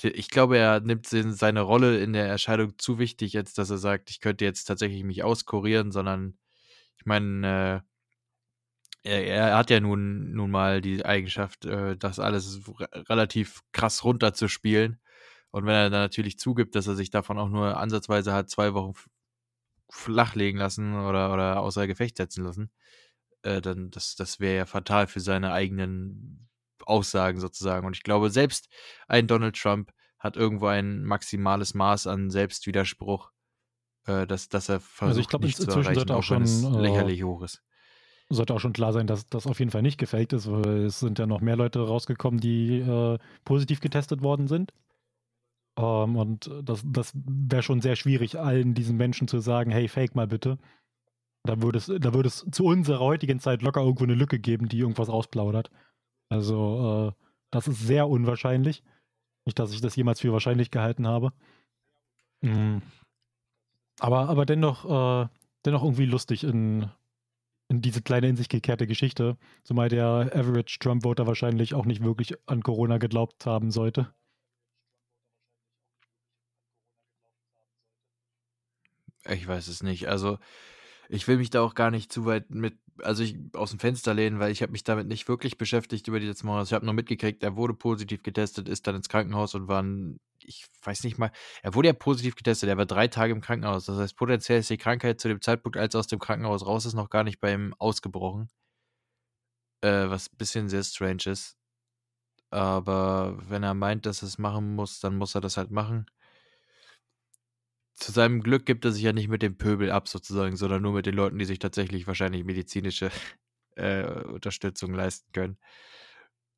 ich 0.02 0.30
glaube, 0.30 0.58
er 0.58 0.82
nimmt 0.82 1.08
seine 1.08 1.62
Rolle 1.62 2.00
in 2.00 2.14
der 2.14 2.28
Erscheinung 2.28 2.78
zu 2.78 3.00
wichtig, 3.00 3.38
als 3.38 3.54
dass 3.54 3.70
er 3.70 3.78
sagt, 3.78 4.10
ich 4.10 4.20
könnte 4.20 4.46
jetzt 4.46 4.66
tatsächlich 4.66 5.04
mich 5.04 5.24
auskurieren, 5.24 5.92
sondern 5.92 6.38
ich 6.98 7.06
meine, 7.06 7.84
äh, 9.04 9.10
er, 9.10 9.26
er, 9.26 9.58
hat 9.58 9.70
ja 9.70 9.80
nun, 9.80 10.32
nun 10.34 10.52
mal 10.52 10.82
die 10.82 11.06
Eigenschaft, 11.06 11.66
äh, 11.66 11.96
das 11.98 12.20
alles 12.20 12.62
relativ 13.10 13.62
krass 13.72 14.04
runterzuspielen. 14.04 15.00
Und 15.52 15.66
wenn 15.66 15.76
er 15.76 15.90
dann 15.90 16.02
natürlich 16.02 16.40
zugibt, 16.40 16.76
dass 16.76 16.88
er 16.88 16.96
sich 16.96 17.12
davon 17.12 17.40
auch 17.40 17.50
nur 17.50 17.78
ansatzweise 17.78 18.34
hat 18.34 18.50
zwei 18.50 18.74
Wochen 18.74 18.94
flachlegen 19.90 20.60
lassen 20.60 20.96
oder, 20.96 21.32
oder 21.34 21.62
außer 21.62 21.88
Gefecht 21.88 22.18
setzen 22.18 22.44
lassen, 22.44 22.72
äh, 23.44 23.62
dann 23.62 23.92
das, 23.92 24.16
das 24.16 24.40
wäre 24.40 24.58
ja 24.58 24.66
fatal 24.66 25.08
für 25.08 25.22
seine 25.22 25.54
eigenen 25.54 26.50
Aussagen 26.86 27.40
sozusagen. 27.40 27.86
Und 27.86 27.96
ich 27.96 28.04
glaube, 28.04 28.30
selbst 28.30 28.70
ein 29.08 29.28
Donald 29.28 29.56
Trump 29.56 29.92
hat 30.20 30.38
irgendwo 30.38 30.68
ein 30.68 31.04
maximales 31.04 31.74
Maß 31.74 32.08
an 32.08 32.30
Selbstwiderspruch, 32.30 33.32
äh, 34.08 34.26
dass, 34.26 34.50
dass 34.50 34.70
er 34.70 34.80
versucht, 34.80 35.10
also 35.10 35.22
ich 35.22 35.28
glaube, 35.28 35.46
nicht 35.46 35.60
inzwischen 35.60 35.74
zu 35.74 35.80
erreichen, 35.82 35.96
sollte 35.96 36.16
auch 36.16 36.24
schon 36.24 36.44
äh, 36.44 36.82
lächerlich 36.82 37.24
hoch 37.24 37.44
ist. 37.44 37.62
Sollte 38.30 38.56
auch 38.56 38.60
schon 38.60 38.74
klar 38.74 38.92
sein, 38.92 39.06
dass 39.06 39.28
das 39.28 39.46
auf 39.46 39.60
jeden 39.60 39.70
Fall 39.70 39.84
nicht 39.84 40.00
gefaked 40.00 40.34
ist, 40.34 40.50
weil 40.50 40.86
es 40.86 41.00
sind 41.00 41.20
ja 41.20 41.28
noch 41.28 41.42
mehr 41.42 41.56
Leute 41.56 41.80
rausgekommen, 41.80 42.40
die 42.40 42.80
äh, 42.80 43.20
positiv 43.44 43.82
getestet 43.82 44.24
worden 44.24 44.48
sind. 44.48 44.74
Ähm, 45.78 46.16
und 46.16 46.50
das, 46.64 46.82
das 46.86 47.14
wäre 47.14 47.62
schon 47.62 47.82
sehr 47.82 47.96
schwierig, 47.96 48.40
allen 48.40 48.74
diesen 48.74 48.98
Menschen 48.98 49.28
zu 49.28 49.40
sagen, 49.40 49.72
hey, 49.72 49.88
fake 49.88 50.16
mal 50.16 50.28
bitte. 50.28 50.58
Da 51.44 51.62
würde 51.62 51.78
es, 51.78 51.86
da 51.86 52.14
würde 52.16 52.28
es 52.28 52.46
zu 52.52 52.66
unserer 52.66 53.00
heutigen 53.00 53.40
Zeit 53.40 53.62
locker 53.62 53.82
irgendwo 53.82 54.06
eine 54.06 54.16
Lücke 54.16 54.40
geben, 54.40 54.68
die 54.68 54.80
irgendwas 54.80 55.10
rausplaudert. 55.10 55.70
Also, 56.30 57.14
äh, 57.14 57.24
das 57.52 57.68
ist 57.68 57.80
sehr 57.80 58.08
unwahrscheinlich. 58.08 58.84
Nicht, 59.46 59.60
dass 59.60 59.72
ich 59.72 59.82
das 59.82 59.96
jemals 59.96 60.22
für 60.22 60.34
wahrscheinlich 60.34 60.72
gehalten 60.72 61.08
habe. 61.08 61.32
Mhm. 62.42 62.82
Aber, 64.00 64.28
aber 64.30 64.46
dennoch, 64.46 64.86
äh, 64.86 65.28
dennoch 65.66 65.84
irgendwie 65.84 66.06
lustig 66.06 66.44
in, 66.44 66.90
in 67.70 67.82
diese 67.82 68.02
kleine 68.02 68.28
in 68.28 68.36
sich 68.36 68.50
gekehrte 68.50 68.88
Geschichte. 68.88 69.38
Zumal 69.64 69.90
der 69.90 70.32
Average 70.34 70.80
Trump-Voter 70.80 71.28
wahrscheinlich 71.28 71.74
auch 71.74 71.86
nicht 71.86 72.04
wirklich 72.04 72.36
an 72.48 72.64
Corona 72.64 72.98
geglaubt 72.98 73.46
haben 73.46 73.72
sollte. 73.72 74.14
Ich 79.28 79.48
weiß 79.48 79.68
es 79.68 79.82
nicht. 79.82 80.08
Also, 80.08 80.38
ich 81.10 81.28
will 81.28 81.38
mich 81.38 81.50
da 81.50 81.62
auch 81.62 81.76
gar 81.76 81.92
nicht 81.92 82.12
zu 82.12 82.26
weit 82.26 82.50
mit, 82.50 82.78
also 83.02 83.24
ich 83.24 83.38
aus 83.54 83.72
dem 83.72 83.80
Fenster 83.80 84.14
lehnen, 84.14 84.40
weil 84.40 84.52
ich 84.52 84.62
habe 84.62 84.72
mich 84.72 84.84
damit 84.84 85.08
nicht 85.08 85.28
wirklich 85.28 85.58
beschäftigt 85.58 86.08
über 86.08 86.20
die 86.20 86.28
letzten 86.28 86.48
Monate. 86.48 86.68
Ich 86.68 86.74
habe 86.74 86.86
nur 86.86 86.94
mitgekriegt, 86.94 87.44
er 87.44 87.56
wurde 87.56 87.74
positiv 87.74 88.24
getestet, 88.24 88.70
ist 88.70 88.88
dann 88.88 88.96
ins 88.96 89.10
Krankenhaus 89.10 89.56
und 89.56 89.68
war, 89.68 89.82
ein, 89.82 90.20
ich 90.44 90.66
weiß 90.84 91.04
nicht 91.04 91.18
mal, 91.18 91.32
er 91.62 91.74
wurde 91.74 91.90
ja 91.90 91.94
positiv 91.94 92.36
getestet, 92.36 92.70
er 92.70 92.78
war 92.78 92.86
drei 92.86 93.08
Tage 93.08 93.34
im 93.34 93.42
Krankenhaus. 93.42 93.86
Das 93.86 93.98
heißt, 93.98 94.16
potenziell 94.16 94.60
ist 94.60 94.70
die 94.70 94.78
Krankheit 94.78 95.20
zu 95.20 95.28
dem 95.28 95.42
Zeitpunkt, 95.42 95.78
als 95.78 95.94
er 95.96 96.00
aus 96.00 96.08
dem 96.08 96.20
Krankenhaus 96.20 96.66
raus 96.66 96.86
ist, 96.86 96.94
noch 96.94 97.10
gar 97.10 97.24
nicht 97.24 97.40
bei 97.40 97.54
ihm 97.54 97.74
ausgebrochen. 97.78 98.50
Äh, 99.82 100.10
was 100.10 100.32
ein 100.32 100.38
bisschen 100.38 100.70
sehr 100.70 100.84
strange 100.84 101.24
ist. 101.26 101.58
Aber 102.50 103.38
wenn 103.50 103.64
er 103.64 103.74
meint, 103.74 104.06
dass 104.06 104.22
er 104.24 104.28
es 104.30 104.38
machen 104.38 104.76
muss, 104.76 105.00
dann 105.00 105.18
muss 105.18 105.36
er 105.36 105.42
das 105.42 105.58
halt 105.58 105.72
machen 105.72 106.06
zu 107.96 108.12
seinem 108.12 108.44
Glück 108.44 108.66
gibt 108.66 108.86
er 108.86 108.92
sich 108.92 109.04
ja 109.04 109.14
nicht 109.14 109.30
mit 109.30 109.42
dem 109.42 109.58
Pöbel 109.58 109.90
ab, 109.90 110.08
sozusagen, 110.08 110.58
sondern 110.58 110.82
nur 110.82 110.94
mit 110.94 111.06
den 111.06 111.16
Leuten, 111.16 111.40
die 111.40 111.46
sich 111.46 111.60
tatsächlich 111.60 112.08
wahrscheinlich 112.08 112.44
medizinische 112.44 113.10
äh, 113.76 114.04
Unterstützung 114.24 114.94
leisten 114.94 115.32
können. 115.32 115.58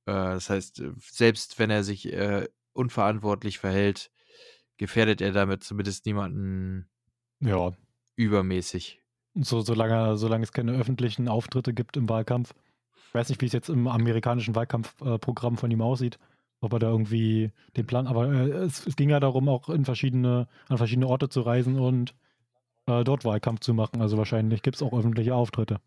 Äh, 0.06 0.14
das 0.14 0.50
heißt, 0.50 0.84
selbst 1.00 1.60
wenn 1.60 1.70
er 1.70 1.84
sich 1.84 2.12
äh, 2.12 2.48
unverantwortlich 2.74 3.60
verhält, 3.60 4.12
gefährdet 4.78 5.22
er 5.22 5.32
damit 5.32 5.64
zumindest 5.64 6.06
niemanden 6.06 6.90
ja. 7.40 7.72
übermäßig. 8.16 9.02
So, 9.36 9.62
solange, 9.62 10.18
solange 10.18 10.44
es 10.44 10.52
keine 10.52 10.74
öffentlichen 10.74 11.28
Auftritte 11.28 11.74
gibt 11.74 11.98
im 11.98 12.10
Wahlkampf. 12.10 12.54
Ich 13.08 13.14
weiß 13.14 13.30
nicht, 13.30 13.42
wie 13.42 13.46
es 13.46 13.54
jetzt 13.54 13.70
im 13.70 13.88
amerikanischen 13.88 14.56
Wahlkampfprogramm 14.56 15.54
äh, 15.54 15.58
von 15.58 15.72
ihm 15.72 15.82
aussieht 15.82 16.18
ob 16.62 16.74
er 16.74 16.80
da 16.80 16.90
irgendwie 16.90 17.52
den 17.76 17.86
Plan, 17.86 18.08
aber 18.08 18.32
äh, 18.32 18.50
es, 18.66 18.86
es, 18.86 18.96
ging 18.96 19.10
ja 19.10 19.20
darum, 19.20 19.50
auch 19.50 19.70
in 19.70 19.86
verschiedene, 19.86 20.48
an 20.68 20.78
verschiedene 20.78 21.08
Orte 21.08 21.30
zu 21.30 21.42
reisen 21.42 21.80
und 21.80 22.16
äh, 22.88 23.04
dort 23.04 23.26
Wahlkampf 23.26 23.60
zu 23.62 23.74
machen. 23.74 24.02
Also 24.02 24.18
wahrscheinlich 24.18 24.62
gibt 24.62 24.76
es 24.76 24.82
auch 24.82 24.98
öffentliche 24.98 25.36
Auftritte. 25.36 25.80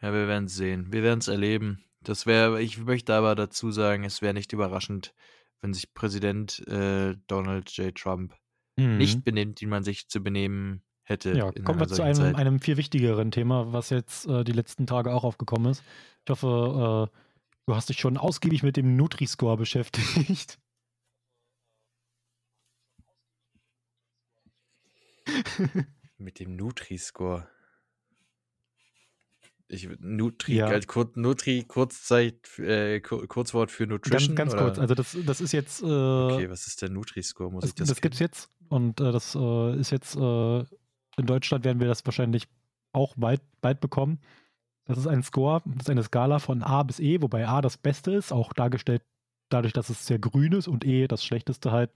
Ja, 0.00 0.12
wir 0.12 0.28
werden 0.28 0.44
es 0.44 0.54
sehen. 0.54 0.92
Wir 0.92 1.02
werden 1.02 1.20
es 1.20 1.28
erleben. 1.28 1.82
Das 2.02 2.26
wäre, 2.26 2.60
ich 2.60 2.78
möchte 2.78 3.14
aber 3.14 3.34
dazu 3.34 3.70
sagen, 3.70 4.04
es 4.04 4.20
wäre 4.20 4.34
nicht 4.34 4.52
überraschend, 4.52 5.14
wenn 5.62 5.72
sich 5.72 5.94
Präsident 5.94 6.66
äh, 6.68 7.16
Donald 7.26 7.70
J. 7.78 7.94
Trump 7.94 8.34
Mhm. 8.76 8.98
nicht 8.98 9.24
benimmt, 9.24 9.60
wie 9.60 9.66
man 9.66 9.84
sich 9.84 10.08
zu 10.08 10.22
benehmen 10.22 10.82
hätte. 11.04 11.32
Ja, 11.36 11.50
in 11.50 11.64
kommen 11.64 11.78
wir 11.80 11.88
zu 11.88 12.02
einem, 12.02 12.14
Zeit. 12.16 12.34
einem 12.34 12.60
viel 12.60 12.76
wichtigeren 12.76 13.30
Thema, 13.30 13.72
was 13.72 13.90
jetzt 13.90 14.26
äh, 14.26 14.42
die 14.44 14.52
letzten 14.52 14.86
Tage 14.86 15.12
auch 15.12 15.24
aufgekommen 15.24 15.70
ist. 15.72 15.82
Ich 16.24 16.30
hoffe, 16.30 17.10
äh, 17.10 17.16
du 17.66 17.74
hast 17.74 17.88
dich 17.88 17.98
schon 17.98 18.16
ausgiebig 18.16 18.62
mit 18.62 18.76
dem 18.76 18.96
Nutri-Score 18.96 19.56
beschäftigt. 19.56 20.58
Mit 26.18 26.38
dem 26.38 26.56
Nutri-Score. 26.56 27.48
Ich, 29.68 29.88
Nutri, 29.98 30.56
Ja. 30.56 30.66
als 30.66 30.86
Kur, 30.86 31.10
Nutri, 31.14 31.64
Kurzzeit, 31.66 32.58
äh, 32.58 33.00
Kur- 33.00 33.26
Kurzwort 33.26 33.70
für 33.70 33.86
Ganz, 33.86 34.06
Nutrition? 34.10 34.36
ganz 34.36 34.52
oder? 34.52 34.62
kurz, 34.64 34.78
also 34.78 34.94
das, 34.94 35.16
das 35.24 35.40
ist 35.40 35.52
jetzt, 35.52 35.82
äh, 35.82 35.86
Okay, 35.86 36.50
was 36.50 36.66
ist 36.66 36.82
der 36.82 36.90
Nutri-Score? 36.90 37.50
Muss 37.50 37.62
das, 37.62 37.70
ich 37.70 37.74
das, 37.76 37.88
das 37.88 38.00
gibt's 38.02 38.18
jetzt 38.18 38.50
und 38.68 39.00
äh, 39.00 39.10
das 39.10 39.34
äh, 39.34 39.76
ist 39.80 39.90
jetzt, 39.90 40.16
äh, 40.16 40.64
in 41.16 41.26
Deutschland 41.26 41.64
werden 41.64 41.80
wir 41.80 41.88
das 41.88 42.04
wahrscheinlich 42.04 42.48
auch 42.92 43.14
bald, 43.16 43.42
bald 43.60 43.80
bekommen. 43.80 44.20
Das 44.86 44.98
ist 44.98 45.06
ein 45.06 45.22
Score, 45.22 45.62
das 45.64 45.84
ist 45.86 45.90
eine 45.90 46.02
Skala 46.02 46.38
von 46.38 46.62
A 46.62 46.82
bis 46.82 47.00
E, 47.00 47.22
wobei 47.22 47.48
A 47.48 47.60
das 47.60 47.78
Beste 47.78 48.12
ist, 48.12 48.32
auch 48.32 48.52
dargestellt 48.52 49.02
dadurch, 49.48 49.72
dass 49.72 49.88
es 49.88 50.06
sehr 50.06 50.18
grün 50.18 50.52
ist 50.52 50.68
und 50.68 50.84
E 50.84 51.06
das 51.06 51.24
Schlechteste 51.24 51.72
halt 51.72 51.90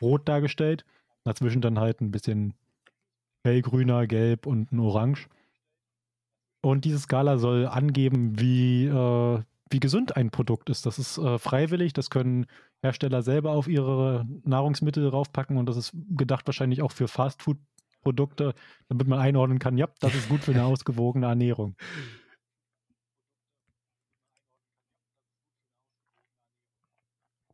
rot 0.00 0.28
dargestellt. 0.28 0.84
Dazwischen 1.24 1.60
dann 1.62 1.78
halt 1.78 2.00
ein 2.00 2.10
bisschen 2.10 2.54
hellgrüner, 3.44 4.06
gelb 4.06 4.46
und 4.46 4.72
ein 4.72 4.80
Orange. 4.80 5.28
Und 6.62 6.84
diese 6.84 6.98
Skala 6.98 7.38
soll 7.38 7.66
angeben, 7.66 8.38
wie, 8.38 8.86
äh, 8.86 9.42
wie 9.70 9.80
gesund 9.80 10.16
ein 10.16 10.30
Produkt 10.30 10.68
ist. 10.68 10.84
Das 10.84 10.98
ist 10.98 11.18
äh, 11.18 11.38
freiwillig, 11.38 11.92
das 11.92 12.10
können 12.10 12.46
Hersteller 12.82 13.22
selber 13.22 13.52
auf 13.52 13.68
ihre 13.68 14.26
Nahrungsmittel 14.44 15.08
raufpacken 15.08 15.56
und 15.56 15.68
das 15.68 15.76
ist 15.76 15.92
gedacht 16.10 16.46
wahrscheinlich 16.46 16.82
auch 16.82 16.92
für 16.92 17.08
Fastfood-Produkte, 18.00 18.54
damit 18.88 19.06
man 19.06 19.18
einordnen 19.18 19.58
kann, 19.58 19.78
ja, 19.78 19.88
das 20.00 20.14
ist 20.14 20.28
gut 20.28 20.42
für 20.42 20.52
eine 20.52 20.64
ausgewogene 20.64 21.26
Ernährung. 21.26 21.76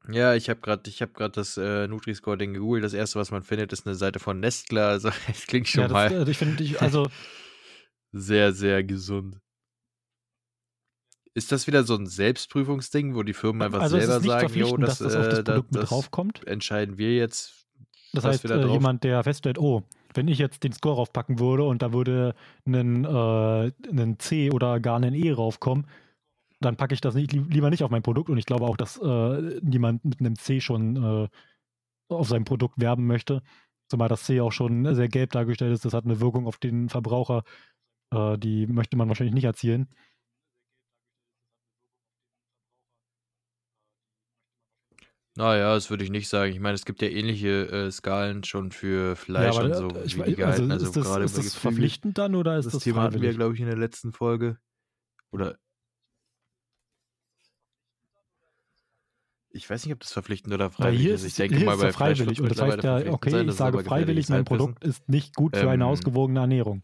Ja, 0.08 0.34
ich 0.34 0.48
habe 0.48 0.60
gerade 0.60 0.88
ich 0.88 1.02
das 1.32 1.56
äh, 1.56 1.88
Nutri-Score-Ding 1.88 2.54
gegoogelt. 2.54 2.84
Das 2.84 2.94
erste, 2.94 3.18
was 3.18 3.32
man 3.32 3.42
findet, 3.42 3.72
ist 3.72 3.86
eine 3.86 3.96
Seite 3.96 4.20
von 4.20 4.38
Nestler. 4.38 4.86
Also, 4.86 5.10
es 5.28 5.46
klingt 5.48 5.66
schon 5.66 5.82
Ja, 5.82 5.88
das, 5.88 5.92
mal 5.94 6.26
äh, 6.26 6.30
ich 6.30 6.38
finde, 6.38 6.62
ich, 6.62 6.80
also 6.80 7.08
sehr, 8.12 8.52
sehr 8.52 8.84
gesund. 8.84 9.38
Ist 11.34 11.50
das 11.52 11.66
wieder 11.66 11.82
so 11.82 11.96
ein 11.96 12.06
Selbstprüfungsding, 12.06 13.16
wo 13.16 13.24
die 13.24 13.34
Firmen 13.34 13.62
einfach 13.62 13.82
also 13.82 13.98
selber 13.98 14.16
ist 14.16 14.22
nicht 14.22 14.30
sagen, 14.30 14.54
jo, 14.54 14.76
das, 14.76 14.98
dass 15.00 15.12
das 15.12 15.16
auf 15.16 15.28
das 15.28 15.38
äh, 15.40 15.44
da, 15.44 15.52
Produkt 15.54 15.72
mit 15.72 15.82
das 15.82 15.88
draufkommt. 15.90 16.46
entscheiden 16.46 16.98
wir 16.98 17.14
jetzt, 17.14 17.66
Das 18.14 18.24
heißt, 18.24 18.44
äh, 18.44 18.66
jemand, 18.68 19.02
der 19.02 19.22
feststellt, 19.24 19.58
oh, 19.58 19.82
wenn 20.16 20.28
ich 20.28 20.38
jetzt 20.38 20.64
den 20.64 20.72
Score 20.72 20.96
raufpacken 20.96 21.38
würde 21.38 21.64
und 21.64 21.82
da 21.82 21.92
würde 21.92 22.34
ein, 22.66 23.04
äh, 23.04 24.16
C 24.18 24.50
oder 24.50 24.80
gar 24.80 24.98
ein 25.00 25.14
E 25.14 25.30
raufkommen, 25.32 25.86
dann 26.60 26.76
packe 26.76 26.94
ich 26.94 27.00
das 27.00 27.14
nicht, 27.14 27.32
li- 27.32 27.44
lieber 27.48 27.70
nicht 27.70 27.82
auf 27.82 27.90
mein 27.90 28.02
Produkt. 28.02 28.30
Und 28.30 28.38
ich 28.38 28.46
glaube 28.46 28.66
auch, 28.66 28.76
dass 28.76 28.98
äh, 28.98 29.60
niemand 29.62 30.04
mit 30.04 30.20
einem 30.20 30.36
C 30.36 30.60
schon 30.60 30.96
äh, 30.96 31.28
auf 32.08 32.28
sein 32.28 32.44
Produkt 32.44 32.80
werben 32.80 33.06
möchte. 33.06 33.42
Zumal 33.88 34.08
das 34.08 34.24
C 34.24 34.40
auch 34.40 34.52
schon 34.52 34.94
sehr 34.94 35.08
gelb 35.08 35.32
dargestellt 35.32 35.72
ist. 35.74 35.84
Das 35.84 35.94
hat 35.94 36.04
eine 36.04 36.20
Wirkung 36.20 36.46
auf 36.46 36.58
den 36.58 36.88
Verbraucher, 36.88 37.44
äh, 38.12 38.38
die 38.38 38.66
möchte 38.66 38.96
man 38.96 39.08
wahrscheinlich 39.08 39.34
nicht 39.34 39.44
erzielen. 39.44 39.88
Naja, 45.36 45.74
das 45.74 45.90
würde 45.90 46.02
ich 46.04 46.10
nicht 46.10 46.28
sagen. 46.28 46.52
Ich 46.52 46.60
meine, 46.60 46.74
es 46.74 46.84
gibt 46.86 47.02
ja 47.02 47.08
ähnliche 47.08 47.68
äh, 47.68 47.90
Skalen 47.90 48.42
schon 48.42 48.72
für 48.72 49.16
Fleisch 49.16 49.54
und 49.58 49.70
äh, 49.70 49.74
so, 49.74 49.88
ich, 50.02 50.16
wie 50.16 50.22
die 50.22 50.42
also 50.44 50.62
Also, 50.64 50.86
ist 50.86 50.96
das, 50.96 51.04
gerade 51.04 51.24
ist 51.24 51.32
bei 51.32 51.42
das 51.42 51.44
Geflügel. 51.54 51.60
verpflichtend 51.72 52.18
dann 52.18 52.34
oder 52.34 52.56
ist 52.58 52.64
Das 52.64 52.72
das 52.74 52.82
Thema 52.84 53.02
hatten 53.02 53.20
wir, 53.20 53.32
freiwillig? 53.32 53.36
glaube 53.36 53.54
ich, 53.54 53.60
in 53.60 53.66
der 53.66 53.76
letzten 53.76 54.12
Folge. 54.12 54.58
Oder 55.30 55.58
ich 59.50 59.68
weiß 59.68 59.84
nicht, 59.84 59.92
ob 59.94 60.00
das 60.00 60.12
verpflichtend 60.12 60.52
oder 60.54 60.66
Weil 60.66 60.72
freiwillig 60.72 61.00
hier 61.02 61.14
ist. 61.14 61.22
ist 61.22 61.26
Ich 61.26 61.32
es, 61.32 61.36
denke 61.36 61.56
hier 61.56 61.66
mal, 61.66 61.74
ist 61.74 61.82
ja 61.82 61.88
bei 61.88 61.92
freiwillig 61.92 62.40
und 62.40 62.50
das 62.50 62.60
heißt 62.60 62.82
ja, 62.82 62.98
verpflichtend 62.98 63.14
okay, 63.14 63.30
sein. 63.30 63.40
ich 63.40 63.46
Das 63.46 63.54
ist 63.54 63.58
sage 63.58 63.78
aber 63.78 63.84
freiwillig, 63.88 64.28
mein. 64.28 64.44
Produkt 64.44 64.84
ist 64.84 65.08
nicht 65.08 65.34
gut 65.34 65.56
für 65.56 65.70
eine 65.70 65.84
Ähm, 65.84 65.90
ausgewogene 65.90 66.40
Ernährung. 66.40 66.82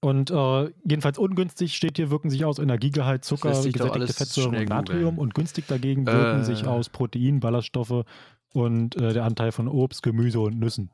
Und 0.00 0.30
äh, 0.30 0.72
jedenfalls 0.84 1.18
ungünstig 1.18 1.74
steht 1.74 1.96
hier, 1.96 2.10
wirken 2.10 2.30
sich 2.30 2.44
aus 2.44 2.58
Energiegehalt, 2.60 3.24
Zucker, 3.24 3.54
sich 3.54 3.72
gesättigte 3.72 4.12
Fettsäuren 4.12 4.54
und 4.56 4.68
Natrium 4.68 5.02
googeln. 5.16 5.18
und 5.18 5.34
günstig 5.34 5.66
dagegen 5.66 6.06
wirken 6.06 6.44
sich 6.44 6.62
Äh. 6.62 6.66
aus 6.66 6.88
Protein, 6.88 7.40
Ballaststoffe 7.40 8.04
und 8.52 8.94
äh, 8.96 9.12
der 9.12 9.24
Anteil 9.24 9.50
von 9.50 9.66
Obst, 9.66 10.02
Gemüse 10.04 10.38
und 10.40 10.58
Nüssen. 10.58 10.90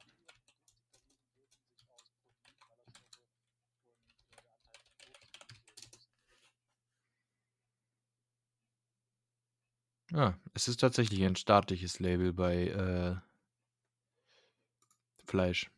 Ja, 10.10 10.38
es 10.54 10.68
ist 10.68 10.80
tatsächlich 10.80 11.22
ein 11.24 11.36
staatliches 11.36 11.98
Label 11.98 12.32
bei 12.32 12.68
äh, 12.68 13.16
Fleisch. 15.26 15.70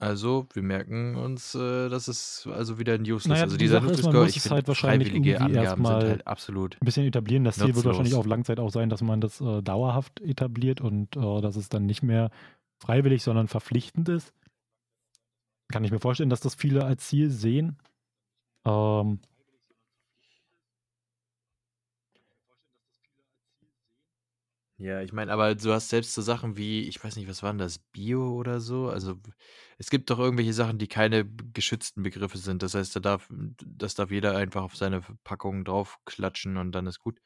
Also, 0.00 0.46
wir 0.54 0.62
merken 0.62 1.14
uns, 1.14 1.54
äh, 1.54 1.90
das 1.90 2.08
ist 2.08 2.48
also 2.50 2.78
wieder 2.78 2.94
ein 2.94 3.02
Useless. 3.02 3.26
Naja, 3.26 3.42
also 3.42 3.58
die 3.58 3.64
dieser 3.64 3.82
Sache 3.82 3.92
ist, 3.92 4.02
man 4.02 4.16
muss 4.16 4.30
ich 4.30 4.38
es 4.38 4.50
halt 4.50 4.66
wahrscheinlich 4.66 5.12
irgendwie 5.12 5.32
erstmal 5.32 6.08
halt 6.08 6.26
absolut. 6.26 6.76
ein 6.80 6.84
bisschen 6.86 7.04
etablieren. 7.06 7.44
Das 7.44 7.56
Ziel 7.56 7.74
wird 7.74 7.84
wahrscheinlich 7.84 8.14
Nutzlos. 8.14 8.18
auf 8.20 8.26
Langzeit 8.26 8.60
auch 8.60 8.70
sein, 8.70 8.88
dass 8.88 9.02
man 9.02 9.20
das 9.20 9.42
äh, 9.42 9.60
dauerhaft 9.60 10.22
etabliert 10.22 10.80
und 10.80 11.16
äh, 11.16 11.42
dass 11.42 11.56
es 11.56 11.68
dann 11.68 11.84
nicht 11.84 12.02
mehr 12.02 12.30
freiwillig, 12.78 13.22
sondern 13.22 13.46
verpflichtend 13.46 14.08
ist. 14.08 14.32
Kann 15.70 15.84
ich 15.84 15.90
mir 15.90 16.00
vorstellen, 16.00 16.30
dass 16.30 16.40
das 16.40 16.54
viele 16.54 16.82
als 16.86 17.06
Ziel 17.06 17.30
sehen. 17.30 17.76
Ähm, 18.64 19.20
Ja, 24.80 25.02
ich 25.02 25.12
meine, 25.12 25.30
aber 25.30 25.54
du 25.54 25.72
hast 25.72 25.90
selbst 25.90 26.14
so 26.14 26.22
Sachen 26.22 26.56
wie, 26.56 26.88
ich 26.88 27.02
weiß 27.04 27.16
nicht, 27.16 27.28
was 27.28 27.42
waren 27.42 27.58
das, 27.58 27.78
Bio 27.78 28.32
oder 28.32 28.60
so? 28.60 28.88
Also 28.88 29.16
es 29.76 29.90
gibt 29.90 30.08
doch 30.08 30.18
irgendwelche 30.18 30.54
Sachen, 30.54 30.78
die 30.78 30.88
keine 30.88 31.26
geschützten 31.52 32.02
Begriffe 32.02 32.38
sind. 32.38 32.62
Das 32.62 32.74
heißt, 32.74 32.96
da 32.96 33.00
darf, 33.00 33.28
das 33.66 33.94
darf 33.94 34.10
jeder 34.10 34.36
einfach 34.36 34.62
auf 34.62 34.76
seine 34.76 35.02
Packung 35.22 35.64
draufklatschen 35.64 36.56
und 36.56 36.72
dann 36.72 36.86
ist 36.86 36.98
gut. 36.98 37.20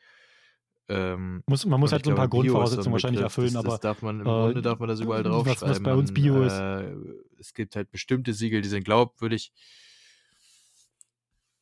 Ähm, 0.88 1.44
muss, 1.46 1.64
man 1.64 1.78
muss 1.78 1.92
halt 1.92 2.04
so 2.04 2.10
ein 2.10 2.16
paar 2.16 2.28
Bio 2.28 2.40
Grundvoraussetzungen 2.40 2.92
wahrscheinlich 2.92 3.20
Begriff, 3.20 3.32
erfüllen, 3.38 3.54
das, 3.54 3.64
aber 3.64 3.68
das 3.70 3.80
darf 3.80 4.02
man, 4.02 4.20
im 4.20 4.26
äh, 4.26 4.30
Grunde 4.30 4.60
darf 4.62 4.78
man 4.80 4.88
das 4.88 5.00
überall 5.00 5.24
was- 5.24 5.46
was 5.46 5.58
draufschreiben. 5.60 5.82
bei 5.84 5.94
uns 5.94 6.12
Bio 6.12 6.42
ist. 6.42 6.52
äh, 6.52 6.94
es 7.38 7.54
gibt 7.54 7.76
halt 7.76 7.90
bestimmte 7.90 8.34
Siegel, 8.34 8.62
die 8.62 8.68
sind 8.68 8.84
glaubwürdig. 8.84 9.52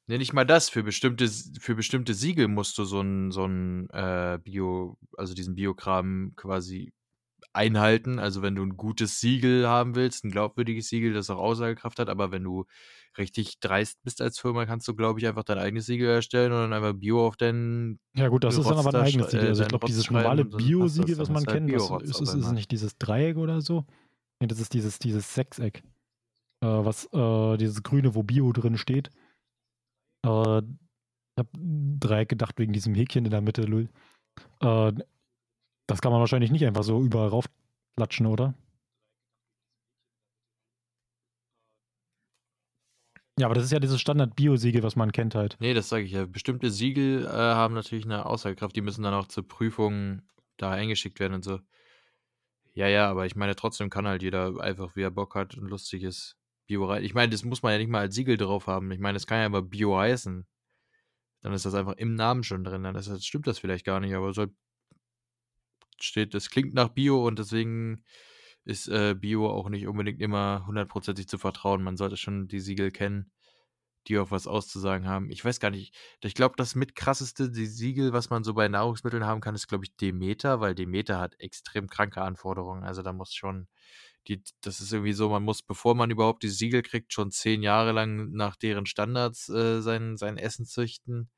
Ne, 0.09 0.19
nicht 0.19 0.33
mal 0.33 0.45
das. 0.45 0.69
Für 0.69 0.83
bestimmte, 0.83 1.29
für 1.61 1.75
bestimmte 1.75 2.15
Siegel 2.15 2.49
musst 2.49 2.77
du 2.79 2.85
so 2.85 3.01
ein, 3.01 3.31
so 3.31 3.45
ein 3.47 3.89
äh, 3.91 4.39
Bio, 4.43 4.99
also 5.17 5.35
diesen 5.35 5.55
Biokram 5.55 6.33
quasi 6.37 6.93
einhalten. 7.53 8.19
Also 8.19 8.43
wenn 8.43 8.55
du 8.55 8.63
ein 8.63 8.77
gutes 8.77 9.21
Siegel 9.21 9.69
haben 9.69 9.95
willst, 9.95 10.25
ein 10.25 10.31
glaubwürdiges 10.31 10.89
Siegel, 10.89 11.13
das 11.13 11.31
auch 11.31 11.39
Aussagekraft 11.39 11.99
hat, 11.99 12.09
aber 12.09 12.33
wenn 12.33 12.43
du 12.45 12.65
richtig 13.19 13.61
dreist 13.61 14.03
bist 14.05 14.23
als 14.23 14.39
Firma, 14.39 14.65
kannst 14.65 14.89
du, 14.89 14.95
glaube 14.95 15.21
ich, 15.21 15.27
einfach 15.27 15.45
dein 15.45 15.59
eigenes 15.59 15.85
Siegel 15.87 16.09
erstellen 16.09 16.51
und 16.53 16.59
dann 16.61 16.73
einfach 16.73 16.95
Bio 16.99 17.27
auf 17.27 17.37
deinen 17.37 18.01
Ja 18.17 18.29
gut, 18.29 18.43
das 18.45 18.57
ist 18.57 18.65
dann 18.65 18.79
Rotz 18.79 18.87
aber 18.87 18.99
ein 18.99 19.03
da 19.03 19.03
eigenes 19.03 19.31
Siegel. 19.31 19.47
äh, 19.47 19.49
Also 19.51 19.63
ich 19.63 19.69
deinen 19.69 19.69
glaube, 19.69 19.83
Rotz 19.85 19.91
dieses 19.91 20.11
normale 20.11 20.45
Bio-Siegel, 20.47 21.19
was 21.19 21.29
ist 21.29 21.35
man 21.35 21.45
halt 21.47 21.49
kennt, 21.51 21.71
ist, 21.71 21.91
ist, 21.91 22.21
ist 22.21 22.21
es 22.21 22.35
einmal. 22.35 22.53
nicht 22.55 22.71
dieses 22.71 22.97
Dreieck 22.97 23.37
oder 23.37 23.61
so? 23.61 23.85
Nee, 24.41 24.47
das 24.47 24.59
ist 24.61 24.73
dieses, 24.73 24.99
dieses 24.99 25.35
Sechseck. 25.35 25.83
Äh, 26.63 26.67
was, 26.67 27.07
äh, 27.13 27.57
dieses 27.59 27.83
Grüne, 27.83 28.15
wo 28.15 28.23
Bio 28.23 28.53
drin 28.53 28.79
steht. 28.79 29.11
Äh, 30.25 30.59
ich 30.59 31.39
habe 31.39 31.49
Dreieck 31.55 32.29
gedacht 32.29 32.59
wegen 32.59 32.73
diesem 32.73 32.95
Häkchen 32.95 33.25
in 33.25 33.31
der 33.31 33.41
Mitte, 33.41 33.63
Lul. 33.63 33.89
Äh, 34.61 34.93
das 35.87 36.01
kann 36.01 36.13
man 36.13 36.21
wahrscheinlich 36.21 36.51
nicht 36.51 36.65
einfach 36.65 36.85
so 36.85 37.03
überall 37.03 37.29
raufklatschen, 37.29 38.27
oder? 38.27 38.55
Ja, 43.39 43.47
aber 43.47 43.55
das 43.55 43.65
ist 43.65 43.73
ja 43.73 43.81
dieses 43.81 44.01
Standard-Bio-Siegel, 44.01 44.83
was 44.83 44.95
man 44.95 45.11
kennt 45.11 45.35
halt. 45.35 45.57
Nee, 45.59 45.73
das 45.75 45.89
sage 45.89 46.05
ich 46.05 46.13
ja. 46.13 46.27
Bestimmte 46.27 46.71
Siegel 46.71 47.25
äh, 47.25 47.29
haben 47.29 47.75
natürlich 47.75 48.05
eine 48.05 48.27
Aussagekraft, 48.27 48.77
die 48.77 48.83
müssen 48.83 49.03
dann 49.03 49.15
auch 49.15 49.27
zur 49.27 49.49
Prüfung 49.49 50.23
da 50.59 50.71
eingeschickt 50.71 51.19
werden 51.19 51.35
und 51.35 51.43
so. 51.43 51.59
Ja, 52.75 52.89
ja, 52.89 53.11
aber 53.11 53.27
ich 53.27 53.35
meine, 53.35 53.57
trotzdem 53.57 53.91
kann 53.91 54.07
halt 54.07 54.23
jeder 54.23 54.61
einfach, 54.61 54.97
wie 54.97 55.03
er 55.03 55.11
Bock 55.11 55.35
hat 55.35 55.57
und 55.57 55.69
lustig 55.69 56.03
ist, 56.03 56.37
Bio. 56.67 56.95
Ich 56.97 57.15
meine, 57.15 57.31
das 57.31 57.45
muss 57.45 57.63
man 57.63 57.73
ja 57.73 57.79
nicht 57.79 57.91
mal 57.91 58.01
als 58.01 58.15
Siegel 58.15 58.37
drauf 58.37 58.67
haben. 58.67 58.91
Ich 58.93 59.01
meine, 59.01 59.15
das 59.17 59.27
kann 59.27 59.39
ja 59.39 59.47
aber 59.47 59.63
Bio 59.63 59.99
heißen. 59.99 60.47
Dann 61.43 61.53
ist 61.53 61.67
das 61.67 61.75
einfach 61.75 61.97
im 61.97 62.15
Namen 62.15 62.45
schon 62.45 62.65
drin. 62.65 62.85
Dann 62.85 62.95
das, 62.95 63.25
stimmt 63.27 63.47
das 63.47 63.59
vielleicht 63.59 63.85
gar 63.85 64.01
nicht, 64.01 64.15
aber 64.15 64.33
so 64.33 64.47
steht, 66.01 66.35
das 66.35 66.51
klingt 66.51 66.75
nach 66.75 66.89
Bio 66.89 67.27
und 67.27 67.39
deswegen 67.39 68.05
ist 68.65 68.89
äh, 68.89 69.15
Bio 69.15 69.49
auch 69.49 69.69
nicht 69.69 69.87
unbedingt 69.87 70.21
immer 70.21 70.65
hundertprozentig 70.67 71.29
zu 71.29 71.39
vertrauen. 71.39 71.83
Man 71.83 71.97
sollte 71.97 72.17
schon 72.17 72.47
die 72.49 72.61
Siegel 72.61 72.91
kennen, 72.91 73.33
die 74.09 74.19
auch 74.19 74.31
was 74.31 74.47
auszusagen 74.47 75.09
haben. 75.09 75.31
Ich 75.31 75.45
weiß 75.45 75.61
gar 75.61 75.71
nicht, 75.71 75.95
ich 76.23 76.35
glaube, 76.35 76.55
das 76.57 76.75
mit 76.75 76.95
krasseste 76.95 77.51
die 77.51 77.67
Siegel, 77.67 78.13
was 78.13 78.31
man 78.31 78.45
so 78.45 78.55
bei 78.55 78.69
Nahrungsmitteln 78.69 79.27
haben 79.27 79.41
kann, 79.41 79.55
ist, 79.55 79.69
glaube 79.69 79.85
ich, 79.85 79.97
Demeter, 79.97 80.61
weil 80.61 80.75
Demeter 80.75 81.19
hat 81.19 81.39
extrem 81.41 81.89
kranke 81.89 82.23
Anforderungen. 82.23 82.85
Also 82.85 83.03
da 83.03 83.13
muss 83.13 83.35
schon, 83.35 83.69
die, 84.29 84.43
das 84.61 84.81
ist 84.81 84.93
irgendwie 84.93 85.13
so, 85.13 85.29
man 85.29 85.43
muss, 85.43 85.63
bevor 85.63 85.95
man 85.95 86.11
überhaupt 86.11 86.43
die 86.43 86.49
Siegel 86.49 86.83
kriegt, 86.83 87.13
schon 87.13 87.31
zehn 87.31 87.63
Jahre 87.63 87.93
lang 87.93 88.31
nach 88.33 88.57
deren 88.57 88.87
Standards 88.87 89.49
äh, 89.49 89.81
sein, 89.81 90.17
sein 90.17 90.37
Essen 90.37 90.67
züchten. 90.67 91.29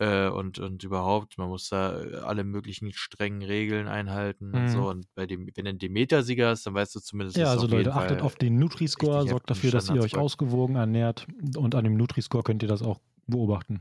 Äh, 0.00 0.28
und, 0.28 0.60
und 0.60 0.84
überhaupt, 0.84 1.38
man 1.38 1.48
muss 1.48 1.70
da 1.70 2.00
äh, 2.00 2.16
alle 2.18 2.44
möglichen 2.44 2.92
strengen 2.92 3.42
Regeln 3.42 3.88
einhalten 3.88 4.54
und 4.54 4.68
so. 4.68 4.82
Mhm. 4.82 4.86
Und 4.86 5.14
bei 5.16 5.26
dem, 5.26 5.48
wenn 5.56 5.64
du 5.64 5.70
einen 5.70 5.78
Demeter-Sieger 5.78 6.50
hast, 6.50 6.66
dann 6.66 6.74
weißt 6.74 6.94
du 6.94 7.00
zumindest, 7.00 7.36
Ja, 7.36 7.46
also 7.46 7.66
Leute, 7.66 7.92
achtet 7.92 8.18
Fall 8.18 8.26
auf 8.26 8.36
den 8.36 8.58
Nutri-Score, 8.60 9.26
sorgt 9.26 9.50
dafür, 9.50 9.72
dass 9.72 9.90
ihr 9.90 10.00
euch 10.00 10.16
ausgewogen 10.16 10.76
ernährt 10.76 11.26
und 11.56 11.74
an 11.74 11.82
dem 11.82 11.96
Nutri-Score 11.96 12.44
könnt 12.44 12.62
ihr 12.62 12.68
das 12.68 12.82
auch 12.82 13.00
beobachten. 13.26 13.80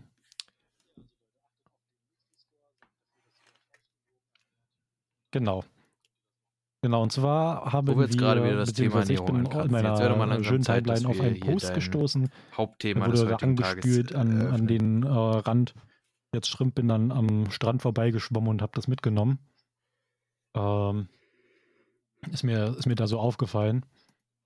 Genau. 5.29 5.63
Genau, 6.81 7.01
und 7.01 7.11
zwar 7.11 7.73
haben 7.73 7.87
Wo 7.87 7.97
wir 7.97 8.05
jetzt 8.05 8.19
gerade 8.19 8.43
wieder 8.43 8.57
das 8.57 8.73
Thema 8.73 9.01
ich 9.09 9.21
bin 9.21 9.45
in 9.45 9.71
meiner 9.71 10.43
schönen 10.43 10.63
Timeline 10.63 11.07
auf 11.07 11.19
einen 11.19 11.39
Post 11.39 11.73
gestoßen. 11.73 12.29
Hauptthema 12.55 13.07
des 13.07 13.21
wurde 13.21 13.31
Tages 13.31 13.43
angespült 13.43 14.15
an, 14.15 14.47
an 14.47 14.67
den 14.67 15.03
äh, 15.03 15.09
Rand. 15.09 15.73
Jetzt 16.33 16.49
Schrimp 16.49 16.75
bin 16.75 16.87
dann 16.87 17.11
am 17.11 17.49
Strand 17.49 17.81
vorbeigeschwommen 17.81 18.49
und 18.49 18.61
habe 18.61 18.73
das 18.75 18.87
mitgenommen. 18.87 19.39
Ähm, 20.55 21.09
ist, 22.31 22.43
mir, 22.43 22.75
ist 22.77 22.85
mir 22.85 22.95
da 22.95 23.07
so 23.07 23.19
aufgefallen. 23.19 23.85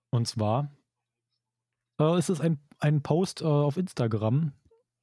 Und 0.10 0.28
zwar 0.28 0.72
äh, 2.00 2.18
ist 2.18 2.30
es 2.30 2.40
ein, 2.40 2.60
ein 2.80 3.02
Post 3.02 3.42
äh, 3.42 3.46
auf 3.46 3.76
Instagram. 3.76 4.54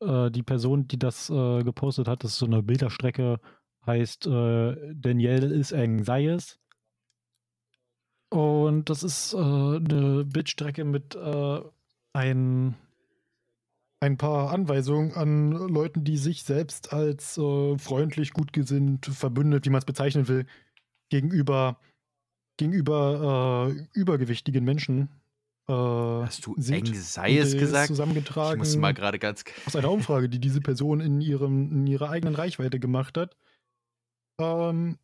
Äh, 0.01 0.31
die 0.31 0.43
Person, 0.43 0.89
die 0.89 0.99
das 0.99 1.29
äh, 1.29 1.63
gepostet 1.63 2.09
hat, 2.09 2.25
das 2.25 2.33
ist 2.33 2.39
so 2.39 2.47
eine 2.47 2.63
Bilderstrecke, 2.63 3.41
heißt 3.87 4.27
äh, 4.27 4.95
Danielle 4.95 5.47
is 5.47 5.73
anxious. 5.73 6.59
Und 8.31 8.91
das 8.91 9.03
ist 9.03 9.33
äh, 9.33 9.39
eine 9.39 10.25
Bildstrecke 10.25 10.85
mit 10.85 11.15
äh, 11.15 11.61
ein, 12.13 12.75
ein 14.01 14.17
paar 14.19 14.53
Anweisungen 14.53 15.13
an 15.13 15.53
Leuten, 15.53 16.05
die 16.05 16.19
sich 16.19 16.43
selbst 16.43 16.93
als 16.93 17.39
äh, 17.39 17.79
freundlich, 17.79 18.33
gut 18.33 18.53
gesinnt, 18.53 19.07
verbündet, 19.07 19.65
wie 19.65 19.71
man 19.71 19.79
es 19.79 19.87
bezeichnen 19.87 20.29
will, 20.29 20.47
gegenüber, 21.09 21.79
gegenüber 22.59 23.71
äh, 23.75 23.99
übergewichtigen 23.99 24.63
Menschen. 24.63 25.09
Äh, 25.67 25.73
Hast 25.73 26.45
du 26.45 26.55
Und, 26.59 26.93
äh, 27.39 27.43
ist 27.43 27.59
gesagt? 27.59 27.85
Ich 27.85 27.97
Zusammengetragen 27.97 28.59
muss 28.59 28.77
mal 28.77 28.93
gerade 28.93 29.19
ganz. 29.19 29.45
aus 29.65 29.75
einer 29.75 29.91
Umfrage, 29.91 30.29
die 30.29 30.39
diese 30.39 30.61
Person 30.61 31.01
in, 31.01 31.23
ihrem, 31.23 31.73
in 31.73 31.87
ihrer 31.87 32.11
eigenen 32.11 32.35
Reichweite 32.35 32.79
gemacht 32.79 33.17
hat. 33.17 33.37
Ähm, 34.39 34.99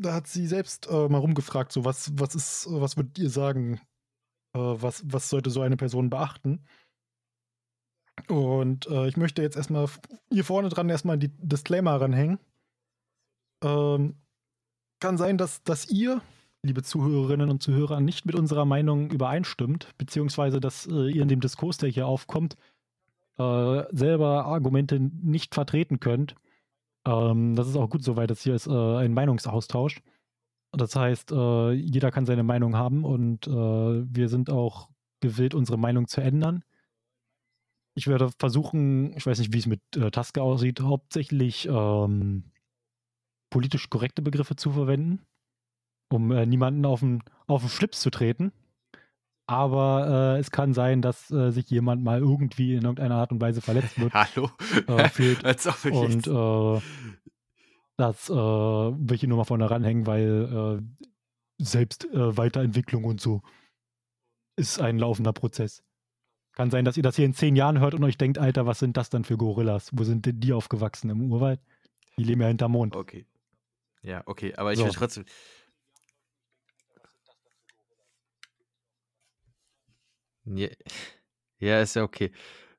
da 0.00 0.14
hat 0.14 0.26
sie 0.26 0.46
selbst 0.46 0.88
äh, 0.88 1.08
mal 1.08 1.18
rumgefragt, 1.18 1.72
so 1.72 1.84
was, 1.84 2.12
was 2.18 2.34
ist, 2.34 2.66
was 2.70 2.96
würdet 2.96 3.18
ihr 3.18 3.30
sagen, 3.30 3.80
äh, 4.54 4.58
was, 4.58 5.02
was 5.06 5.28
sollte 5.28 5.50
so 5.50 5.60
eine 5.60 5.76
Person 5.76 6.10
beachten? 6.10 6.64
Und 8.28 8.86
äh, 8.86 9.08
ich 9.08 9.16
möchte 9.16 9.42
jetzt 9.42 9.56
erstmal 9.56 9.88
hier 10.32 10.44
vorne 10.44 10.68
dran 10.68 10.88
erstmal 10.88 11.18
die 11.18 11.30
Disclaimer 11.38 12.00
ranhängen. 12.00 12.38
Ähm, 13.62 14.16
kann 15.00 15.18
sein, 15.18 15.36
dass, 15.36 15.62
dass 15.62 15.88
ihr, 15.90 16.22
liebe 16.62 16.82
Zuhörerinnen 16.82 17.50
und 17.50 17.62
Zuhörer, 17.62 18.00
nicht 18.00 18.24
mit 18.24 18.34
unserer 18.34 18.64
Meinung 18.64 19.10
übereinstimmt, 19.10 19.94
beziehungsweise 19.98 20.60
dass 20.60 20.86
äh, 20.86 21.10
ihr 21.10 21.22
in 21.22 21.28
dem 21.28 21.40
Diskurs, 21.40 21.76
der 21.76 21.90
hier 21.90 22.06
aufkommt, 22.06 22.56
äh, 23.38 23.84
selber 23.94 24.46
Argumente 24.46 24.98
nicht 24.98 25.54
vertreten 25.54 26.00
könnt. 26.00 26.34
Ähm, 27.06 27.54
das 27.56 27.68
ist 27.68 27.76
auch 27.76 27.88
gut 27.88 28.02
soweit, 28.02 28.30
das 28.30 28.42
hier 28.42 28.54
ist 28.54 28.66
äh, 28.66 28.70
ein 28.70 29.14
Meinungsaustausch. 29.14 30.02
Das 30.72 30.94
heißt, 30.94 31.32
äh, 31.32 31.72
jeder 31.72 32.10
kann 32.10 32.26
seine 32.26 32.42
Meinung 32.42 32.76
haben 32.76 33.04
und 33.04 33.46
äh, 33.46 33.50
wir 33.50 34.28
sind 34.28 34.50
auch 34.50 34.90
gewillt, 35.20 35.54
unsere 35.54 35.78
Meinung 35.78 36.08
zu 36.08 36.20
ändern. 36.20 36.64
Ich 37.94 38.08
werde 38.08 38.30
versuchen, 38.38 39.16
ich 39.16 39.24
weiß 39.24 39.38
nicht, 39.38 39.54
wie 39.54 39.58
es 39.58 39.66
mit 39.66 39.80
äh, 39.96 40.10
Taske 40.10 40.42
aussieht, 40.42 40.80
hauptsächlich 40.80 41.66
ähm, 41.66 42.50
politisch 43.50 43.88
korrekte 43.88 44.20
Begriffe 44.20 44.56
zu 44.56 44.72
verwenden, 44.72 45.24
um 46.10 46.30
äh, 46.30 46.44
niemanden 46.44 46.84
auf 46.84 47.00
den, 47.00 47.22
auf 47.46 47.62
den 47.62 47.70
Schlips 47.70 48.00
zu 48.00 48.10
treten. 48.10 48.52
Aber 49.46 50.34
äh, 50.36 50.40
es 50.40 50.50
kann 50.50 50.74
sein, 50.74 51.02
dass 51.02 51.30
äh, 51.30 51.50
sich 51.52 51.70
jemand 51.70 52.02
mal 52.02 52.18
irgendwie 52.18 52.74
in 52.74 52.82
irgendeiner 52.82 53.16
Art 53.16 53.30
und 53.30 53.40
Weise 53.40 53.60
verletzt 53.60 53.98
wird 54.00 54.12
Hallo? 54.12 54.50
äh, 54.88 55.06
ich 55.16 55.92
und 55.92 56.26
äh, 56.26 56.80
das 57.96 58.28
äh, 58.28 58.34
will 58.34 59.14
ich 59.14 59.22
nur 59.22 59.38
mal 59.38 59.44
vorne 59.44 59.70
ranhängen, 59.70 60.06
weil 60.06 60.80
äh, 60.82 61.62
selbst 61.62 62.04
äh, 62.06 62.36
Weiterentwicklung 62.36 63.04
und 63.04 63.20
so 63.20 63.42
ist 64.56 64.80
ein 64.80 64.98
laufender 64.98 65.32
Prozess. 65.32 65.82
Kann 66.52 66.70
sein, 66.70 66.84
dass 66.84 66.96
ihr 66.96 67.02
das 67.02 67.16
hier 67.16 67.26
in 67.26 67.34
zehn 67.34 67.54
Jahren 67.54 67.80
hört 67.80 67.94
und 67.94 68.02
euch 68.02 68.16
denkt, 68.16 68.38
Alter, 68.38 68.66
was 68.66 68.78
sind 68.78 68.96
das 68.96 69.10
dann 69.10 69.24
für 69.24 69.36
Gorillas? 69.36 69.90
Wo 69.92 70.04
sind 70.04 70.24
denn 70.26 70.40
die 70.40 70.54
aufgewachsen? 70.54 71.10
Im 71.10 71.30
Urwald? 71.30 71.60
Die 72.18 72.24
leben 72.24 72.40
ja 72.40 72.48
hinterm 72.48 72.72
Mond. 72.72 72.96
Okay. 72.96 73.26
Ja, 74.02 74.22
okay, 74.26 74.54
aber 74.54 74.72
ich 74.72 74.78
So. 74.78 74.86
will 74.86 74.92
trotzdem. 74.92 75.26
Ja, 80.46 80.68
ja, 81.58 81.80
ist 81.80 81.96
ja 81.96 82.02
okay. 82.02 82.30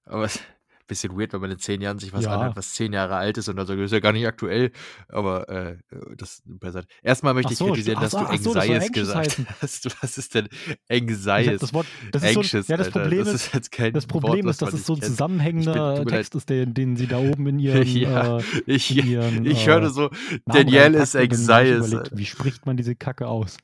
Aber 0.06 0.24
es 0.26 0.36
ist 0.36 0.42
ein 0.42 0.86
bisschen 0.88 1.20
weird, 1.20 1.34
wenn 1.34 1.42
man 1.42 1.52
in 1.52 1.60
zehn 1.60 1.82
Jahren 1.82 2.00
sich 2.00 2.14
was 2.14 2.24
Ja. 2.24 2.32
anhört, 2.32 2.56
was 2.56 2.74
zehn 2.74 2.94
Jahre 2.94 3.16
alt 3.18 3.38
ist 3.38 3.50
und 3.50 3.58
dann 3.58 3.66
sagt, 3.68 3.78
das 3.78 3.88
ist 3.88 3.92
ja 3.92 4.00
gar 4.00 4.14
nicht 4.14 4.26
aktuell. 4.26 4.72
Aber 5.10 5.50
äh, 5.50 5.78
das 6.16 6.42
beiseite. 6.46 6.88
Erstmal 7.04 7.34
möchte 7.34 7.50
Ach 7.50 7.52
ich 7.54 7.58
so, 7.58 7.66
kritisieren, 7.66 8.00
dass 8.00 8.12
so, 8.12 8.20
du 8.20 8.26
ach 8.26 8.38
so, 8.38 8.54
das 8.54 8.92
gesagt 8.92 9.38
hast. 9.62 10.02
Was 10.02 10.18
ist 10.18 10.36
denn 10.36 10.48
Anxious? 10.90 11.60
das 11.60 11.74
Wort, 11.74 11.88
das 12.14 12.24
ist 12.24 12.34
so, 12.34 12.40
Anxious, 12.40 12.68
ja, 12.70 12.78
das 12.78 12.88
Alter. 12.88 13.00
Problem 13.02 13.26
das 13.26 13.34
ist, 13.34 13.48
ist 13.48 13.54
jetzt 13.54 13.72
kein 13.72 13.94
das 13.94 14.04
Wort, 14.06 14.22
Problem 14.22 14.46
was 14.46 14.56
ist, 14.56 14.62
dass 14.62 14.74
es 14.74 14.86
so 14.86 14.94
ein 14.94 15.02
zusammenhängender 15.02 15.98
leid. 15.98 16.08
Text 16.08 16.36
ist, 16.36 16.50
den, 16.50 16.74
den 16.74 16.96
sie 16.96 17.08
da 17.08 17.18
oben 17.18 17.48
in 17.48 17.60
ihrem 17.60 17.84
Ja, 17.84 18.40
äh, 18.40 18.44
Ich, 18.68 18.98
in 18.98 19.08
ihren, 19.08 19.46
ich 19.46 19.64
äh, 19.64 19.68
höre 19.68 19.90
so, 19.90 20.04
Namen 20.04 20.42
Danielle 20.46 21.00
ist 21.00 21.16
Anxious. 21.18 21.88
überlegt, 21.92 22.18
Wie 22.18 22.26
spricht 22.26 22.66
man 22.66 22.78
diese 22.78 22.96
Kacke 22.96 23.28
aus? 23.28 23.58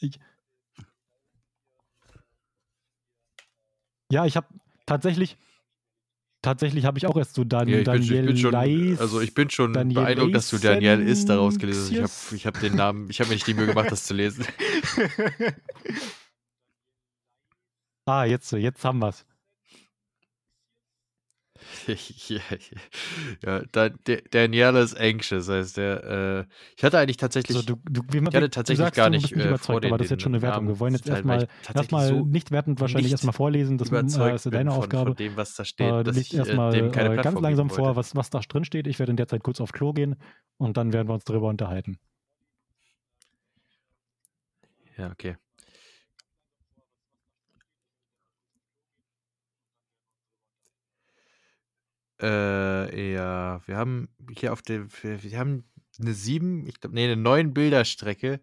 Ich, 0.00 0.18
ja, 4.10 4.26
ich 4.26 4.36
habe 4.36 4.46
tatsächlich, 4.86 5.36
tatsächlich 6.42 6.84
habe 6.84 6.98
ich 6.98 7.06
auch 7.06 7.16
erst 7.16 7.34
so 7.34 7.44
Dan, 7.44 7.68
Ja, 7.68 7.78
ich 7.78 7.84
bin, 7.84 8.02
ich 8.02 8.08
bin 8.08 8.36
schon, 8.36 8.52
Daniel 8.52 8.98
also 8.98 9.20
ich 9.20 9.34
bin 9.34 9.50
schon 9.50 9.72
Daniel 9.72 10.02
beeindruckt, 10.02 10.34
dass 10.34 10.50
du 10.50 10.58
Danielle 10.58 11.02
ist 11.02 11.28
daraus 11.28 11.58
gelesen 11.58 12.02
hast. 12.02 12.32
Ich 12.32 12.46
habe 12.46 12.56
hab 12.56 12.62
den 12.62 12.76
Namen, 12.76 13.10
ich 13.10 13.20
habe 13.20 13.28
mir 13.28 13.34
nicht 13.34 13.46
die 13.46 13.54
Mühe 13.54 13.66
gemacht, 13.66 13.90
das 13.90 14.04
zu 14.04 14.14
lesen. 14.14 14.44
ah, 18.06 18.24
jetzt, 18.24 18.52
jetzt 18.52 18.84
haben 18.84 18.98
wir's. 19.00 19.24
Ja, 21.86 22.40
ja, 23.44 23.62
da, 23.72 23.88
der, 23.88 24.22
Danielle 24.30 24.80
ist 24.80 24.98
anxious, 24.98 25.48
heißt 25.48 25.76
der. 25.76 26.46
Äh, 26.48 26.54
ich 26.76 26.84
hatte 26.84 26.98
eigentlich 26.98 27.16
tatsächlich, 27.16 27.56
So, 27.56 27.62
du, 27.62 27.76
du, 27.88 28.02
wie 28.10 28.18
ich 28.18 28.24
hatte 28.24 28.50
tatsächlich 28.50 28.84
sagst, 28.84 28.96
gar 28.96 29.10
nicht 29.10 29.22
bist 29.22 29.36
nicht 29.36 29.44
äh, 29.44 29.48
überzeugt, 29.48 29.66
vor 29.66 29.80
den, 29.80 29.90
aber 29.90 29.98
das 29.98 30.06
ist 30.06 30.10
jetzt 30.12 30.22
schon 30.22 30.34
eine 30.34 30.42
Wertung. 30.42 30.68
Wir 30.68 30.80
wollen 30.80 30.94
jetzt 30.94 31.08
erstmal, 31.08 31.48
ich 31.62 31.74
erstmal 31.74 32.08
so 32.08 32.24
nicht 32.24 32.50
wertend 32.50 32.80
wahrscheinlich 32.80 33.12
erstmal 33.12 33.32
vorlesen. 33.32 33.78
Das 33.78 33.90
äh, 33.90 34.34
ist 34.34 34.46
deine 34.46 34.70
von, 34.70 34.78
Aufgabe. 34.78 35.10
von 35.10 35.16
dem, 35.16 35.36
was 35.36 35.54
da 35.54 35.64
steht, 35.64 35.92
Äh, 35.92 36.04
dass 36.04 36.16
ich 36.16 36.34
äh, 36.34 36.38
erstmal 36.38 36.74
äh, 36.74 37.16
ganz 37.16 37.40
langsam 37.40 37.70
vor, 37.70 37.96
was, 37.96 38.14
was 38.14 38.30
da 38.30 38.40
drin 38.40 38.64
steht. 38.64 38.86
Ich 38.86 38.98
werde 38.98 39.10
in 39.10 39.16
der 39.16 39.28
Zeit 39.28 39.42
kurz 39.42 39.60
auf 39.60 39.72
Klo 39.72 39.92
gehen 39.92 40.16
und 40.56 40.76
dann 40.76 40.92
werden 40.92 41.08
wir 41.08 41.14
uns 41.14 41.24
darüber 41.24 41.48
unterhalten. 41.48 41.98
Ja, 44.96 45.10
okay. 45.12 45.36
Äh, 52.20 53.12
ja, 53.12 53.60
wir 53.66 53.76
haben 53.76 54.08
hier 54.36 54.52
auf 54.52 54.62
dem, 54.62 54.88
wir, 55.02 55.22
wir 55.22 55.38
haben 55.38 55.64
eine 56.00 56.14
sieben, 56.14 56.66
ich 56.66 56.80
glaube, 56.80 56.94
nee, 56.94 57.04
eine 57.04 57.16
neun 57.16 57.54
Bilderstrecke, 57.54 58.40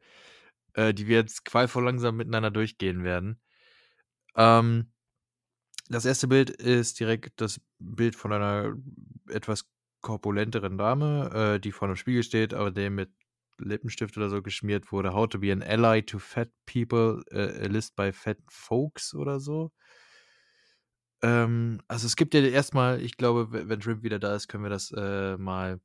äh, 0.74 0.94
die 0.94 1.08
wir 1.08 1.18
jetzt 1.18 1.46
qualvoll 1.46 1.86
langsam 1.86 2.18
miteinander 2.18 2.52
durchgehen 2.52 3.04
werden. 3.04 3.40
Ähm, 4.36 4.92
das 5.90 6.06
erste 6.06 6.28
Bild 6.28 6.50
ist 6.50 7.00
direkt 7.00 7.40
das 7.42 7.62
Bild 7.80 8.16
von 8.16 8.34
einer 8.34 8.76
etwas 9.30 9.66
korpulenteren 10.02 10.78
Dame, 10.78 11.56
äh, 11.56 11.60
die 11.60 11.72
vor 11.72 11.88
einem 11.88 11.98
Spiegel 11.98 12.24
steht, 12.24 12.54
aber 12.54 12.72
dem 12.72 12.96
mit 12.96 13.12
Lippenstift 13.58 14.18
oder 14.18 14.30
so 14.30 14.42
geschmiert 14.42 14.92
wurde. 14.92 15.14
How 15.14 15.28
to 15.28 15.40
be 15.40 15.52
an 15.52 15.64
ally 15.64 16.02
to 16.02 16.20
fat 16.20 16.50
people, 16.66 17.24
äh, 17.32 17.66
a 17.66 17.68
list 17.68 17.96
by 17.96 18.12
fat 18.12 18.38
folks 18.50 19.14
oder 19.14 19.40
so. 19.40 19.72
Ähm, 21.22 21.82
also 21.88 22.08
es 22.08 22.16
gibt 22.16 22.34
ja 22.34 22.42
erstmal, 22.42 23.02
ich 23.02 23.18
glaube, 23.18 23.52
we- 23.52 23.70
wenn 23.70 23.82
Shrimp 23.82 24.04
wieder 24.04 24.20
da 24.20 24.36
ist, 24.36 24.48
können 24.48 24.64
wir 24.64 24.70
das 24.70 24.92
äh, 24.92 25.38
mal 25.38 25.80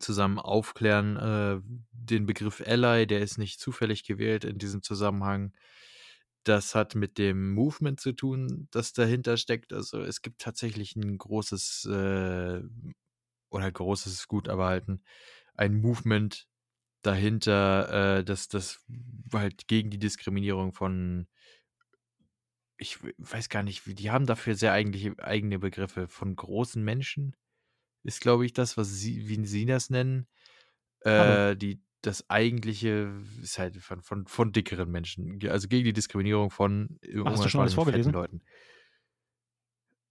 zusammen 0.00 0.38
aufklären. 0.38 1.16
Äh, 1.16 1.60
den 1.92 2.26
Begriff 2.26 2.62
Ally, 2.66 3.06
der 3.06 3.20
ist 3.20 3.38
nicht 3.38 3.60
zufällig 3.60 4.04
gewählt 4.04 4.44
in 4.44 4.58
diesem 4.58 4.82
Zusammenhang. 4.82 5.52
das 6.44 6.74
hat 6.74 6.94
mit 6.96 7.18
dem 7.18 7.54
Movement 7.54 8.00
zu 8.00 8.12
tun, 8.14 8.68
das 8.72 8.92
dahinter 8.94 9.36
steckt. 9.36 9.72
Also 9.74 10.00
es 10.02 10.22
gibt 10.22 10.40
tatsächlich 10.42 10.96
ein 10.96 11.18
großes, 11.18 11.86
äh, 11.86 12.62
oder 13.50 13.72
großes 13.72 14.28
gut, 14.28 14.48
aber 14.48 14.66
halt 14.68 14.88
ein, 14.88 15.04
ein 15.54 15.80
Movement 15.80 16.48
dahinter, 17.02 18.18
äh, 18.20 18.24
das, 18.24 18.48
das 18.48 18.84
halt 19.32 19.68
gegen 19.68 19.90
die 19.90 19.98
Diskriminierung 19.98 20.72
von, 20.74 21.28
ich 22.82 22.98
weiß 23.18 23.48
gar 23.48 23.62
nicht, 23.62 23.86
wie- 23.86 23.94
die 23.94 24.10
haben 24.10 24.26
dafür 24.26 24.54
sehr 24.56 24.72
eigentliche, 24.72 25.14
eigene 25.18 25.58
Begriffe. 25.58 26.08
Von 26.08 26.36
großen 26.36 26.82
Menschen 26.84 27.36
ist, 28.04 28.20
glaube 28.20 28.46
ich, 28.46 28.52
das, 28.54 28.76
was 28.76 28.90
sie, 28.90 29.28
wie 29.28 29.46
sie 29.46 29.66
das 29.66 29.90
nennen. 29.90 30.28
Äh, 31.02 31.56
die, 31.56 31.82
das 32.02 32.30
eigentliche 32.30 33.12
ist 33.42 33.58
halt 33.58 33.76
von, 33.78 34.02
von, 34.02 34.26
von 34.26 34.52
dickeren 34.52 34.90
Menschen. 34.90 35.40
Also 35.48 35.68
gegen 35.68 35.84
die 35.84 35.92
Diskriminierung 35.94 36.50
von 36.50 36.98
Hast 37.24 37.44
du 37.44 37.48
schon 37.48 37.60
alles 37.62 37.74
vorgelesen? 37.74 38.12
Leuten. 38.12 38.42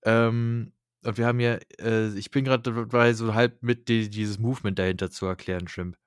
Ähm, 0.03 0.73
und 1.03 1.17
wir 1.17 1.25
haben 1.25 1.39
ja, 1.39 1.57
äh, 1.79 2.13
ich 2.17 2.31
bin 2.31 2.45
gerade 2.45 2.71
dabei, 2.73 3.13
so 3.13 3.33
halb 3.33 3.63
mit 3.63 3.87
die, 3.87 4.09
dieses 4.09 4.39
Movement 4.39 4.77
dahinter 4.79 5.09
zu 5.11 5.25
erklären, 5.25 5.67
Shrimp. 5.67 5.97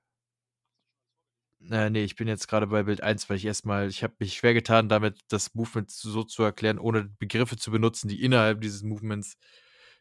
Äh, 1.69 1.89
nee, 1.89 2.03
ich 2.03 2.15
bin 2.15 2.27
jetzt 2.27 2.47
gerade 2.47 2.67
bei 2.67 2.83
Bild 2.83 3.01
1, 3.01 3.29
weil 3.29 3.37
ich 3.37 3.45
erstmal, 3.45 3.87
ich 3.87 4.03
habe 4.03 4.13
mich 4.19 4.35
schwer 4.35 4.53
getan, 4.53 4.89
damit 4.89 5.19
das 5.29 5.55
Movement 5.55 5.89
so 5.89 6.23
zu 6.23 6.43
erklären, 6.43 6.79
ohne 6.79 7.05
Begriffe 7.17 7.57
zu 7.57 7.71
benutzen, 7.71 8.07
die 8.07 8.21
innerhalb 8.21 8.61
dieses 8.61 8.83
Movements 8.83 9.37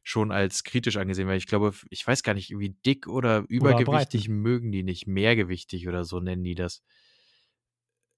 schon 0.02 0.30
als 0.30 0.64
kritisch 0.64 0.96
angesehen 0.98 1.26
werden. 1.26 1.38
Ich 1.38 1.46
glaube, 1.46 1.72
ich 1.88 2.06
weiß 2.06 2.22
gar 2.22 2.34
nicht, 2.34 2.50
wie 2.58 2.70
dick 2.84 3.06
oder 3.06 3.44
übergewichtig 3.48 4.28
mögen 4.28 4.70
die 4.70 4.82
nicht, 4.82 5.06
mehrgewichtig 5.06 5.88
oder 5.88 6.04
so 6.04 6.20
nennen 6.20 6.44
die 6.44 6.54
das. 6.54 6.82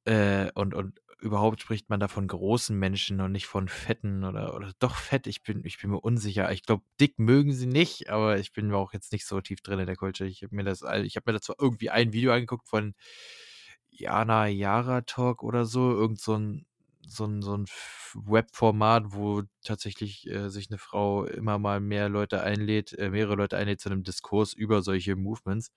Äh, 0.05 0.51
und, 0.55 0.75
und 0.75 1.01
überhaupt 1.18 1.61
spricht 1.62 1.88
man 1.88 2.00
da 2.00 2.09
von 2.09 2.29
großen 2.29 2.79
Menschen 2.79 3.20
und 3.20 3.33
nicht 3.33 3.46
von 3.46 3.68
fetten 3.68 4.24
oder, 4.24 4.55
oder 4.55 4.72
doch 4.79 4.94
fett. 4.96 5.26
Ich 5.26 5.42
bin, 5.42 5.64
ich 5.64 5.81
bin 5.81 5.90
mir 5.90 6.00
unsicher. 6.00 6.52
Ich 6.52 6.62
glaube, 6.62 6.85
dick 7.00 7.18
mögen 7.18 7.52
sie 7.52 7.66
nicht, 7.66 8.11
aber 8.11 8.38
ich 8.38 8.52
bin 8.52 8.68
mir 8.68 8.76
auch 8.76 8.92
jetzt 8.92 9.12
nicht 9.12 9.26
so 9.26 9.40
tief 9.40 9.61
drin 9.62 9.79
in 9.79 9.87
der 9.87 9.96
Culture. 9.96 10.29
Ich 10.29 10.42
habe 10.42 10.55
mir 10.55 10.64
das, 10.64 10.83
ich 10.83 11.16
habe 11.16 11.31
mir 11.31 11.35
dazu 11.35 11.55
irgendwie 11.59 11.90
ein 11.90 12.12
Video 12.12 12.33
angeguckt 12.33 12.68
von 12.68 12.94
Jana 13.90 14.46
Yara 14.48 15.02
Talk 15.02 15.42
oder 15.42 15.64
so, 15.64 15.90
irgend 15.92 16.20
so 16.20 16.37
ein, 16.37 16.66
so 17.09 17.24
ein, 17.24 17.40
so 17.42 17.57
ein 17.57 17.66
Webformat, 18.14 19.05
wo 19.14 19.42
tatsächlich 19.64 20.26
äh, 20.29 20.50
sich 20.50 20.70
eine 20.70 20.79
Frau 20.79 21.24
immer 21.24 21.59
mal 21.59 21.81
mehr 21.81 22.09
Leute 22.09 22.42
einlädt, 22.42 22.92
äh, 22.94 23.11
mehrere 23.11 23.37
Leute 23.37 23.57
einlädt 23.57 23.81
zu 23.81 23.88
einem 23.88 24.02
Diskurs 24.02 24.52
über 24.52 24.83
solche 24.83 25.16
Movements. 25.16 25.70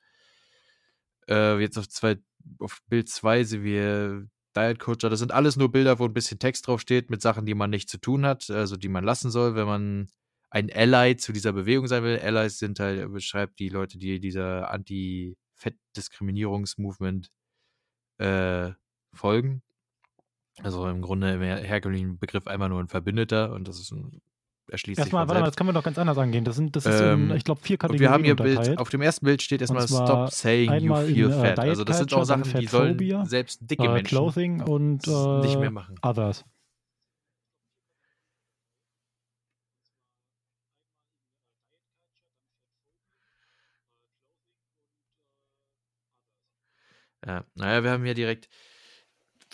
Äh, 1.29 1.59
jetzt 1.59 1.77
auf, 1.77 1.87
zwei, 1.87 2.17
auf 2.59 2.79
Bild 2.89 3.09
2 3.09 3.43
sehen 3.43 3.63
wir 3.63 4.27
Diet 4.55 4.79
Culture. 4.79 5.11
Das 5.11 5.19
sind 5.19 5.31
alles 5.31 5.57
nur 5.57 5.71
Bilder, 5.71 5.99
wo 5.99 6.05
ein 6.05 6.13
bisschen 6.13 6.39
Text 6.39 6.67
draufsteht 6.67 7.09
mit 7.09 7.21
Sachen, 7.21 7.45
die 7.45 7.53
man 7.53 7.69
nicht 7.69 7.89
zu 7.89 7.99
tun 7.99 8.25
hat, 8.25 8.49
also 8.49 8.77
die 8.77 8.89
man 8.89 9.03
lassen 9.03 9.29
soll, 9.31 9.55
wenn 9.55 9.67
man 9.67 10.09
ein 10.49 10.71
Ally 10.73 11.17
zu 11.17 11.31
dieser 11.31 11.53
Bewegung 11.53 11.87
sein 11.87 12.03
will. 12.03 12.19
Allies 12.19 12.57
sind 12.57 12.79
halt, 12.79 12.99
er 12.99 13.09
beschreibt 13.09 13.59
die 13.59 13.69
Leute, 13.69 13.99
die 13.99 14.19
dieser 14.19 14.71
Anti-Fett-Diskriminierungsmovement 14.71 17.29
äh, 18.17 18.71
folgen. 19.13 19.61
Also 20.63 20.87
im 20.87 21.01
Grunde 21.01 21.33
im 21.33 21.41
her- 21.41 21.63
herkömmlichen 21.63 22.17
Begriff 22.17 22.47
einmal 22.47 22.69
nur 22.69 22.79
ein 22.79 22.87
Verbündeter 22.87 23.53
und 23.53 23.67
das 23.67 23.79
ist 23.79 23.91
ein, 23.91 24.21
erschließt 24.69 24.97
sich 24.97 25.03
Erstmal, 25.03 25.23
von 25.23 25.29
warte 25.29 25.41
mal, 25.41 25.45
das 25.47 25.55
können 25.55 25.69
wir 25.69 25.73
doch 25.73 25.83
ganz 25.83 25.97
anders 25.97 26.17
angehen. 26.17 26.43
Das, 26.45 26.55
sind, 26.55 26.75
das 26.75 26.85
ist 26.85 26.99
in, 26.99 27.07
Ähm, 27.07 27.31
ich 27.35 27.43
glaube, 27.43 27.61
vier 27.61 27.77
Kategorien 27.77 28.01
wir 28.01 28.11
haben 28.11 28.23
hier 28.23 28.35
Bild, 28.35 28.77
auf 28.77 28.89
dem 28.89 29.01
ersten 29.01 29.25
Bild 29.25 29.41
steht 29.41 29.61
erstmal 29.61 29.87
Stop 29.87 30.31
saying 30.31 30.71
you 30.71 30.75
einmal 30.93 31.07
in, 31.07 31.15
feel 31.15 31.29
äh, 31.29 31.33
fat. 31.33 31.57
Diet 31.57 31.69
Also 31.69 31.83
das 31.83 31.97
sind 31.97 32.13
auch 32.13 32.23
Sachen, 32.23 32.43
die 32.59 32.67
sollen 32.67 33.25
selbst 33.25 33.59
dicke 33.61 33.83
äh, 33.83 33.89
Menschen 33.89 34.05
Clothing 34.05 34.61
und 34.61 35.07
nicht 35.07 35.55
äh, 35.55 35.59
mehr 35.59 35.71
machen. 35.71 35.95
Others. 36.01 36.45
Ja, 47.25 47.43
naja, 47.55 47.83
wir 47.83 47.91
haben 47.91 48.05
hier 48.05 48.13
direkt 48.13 48.47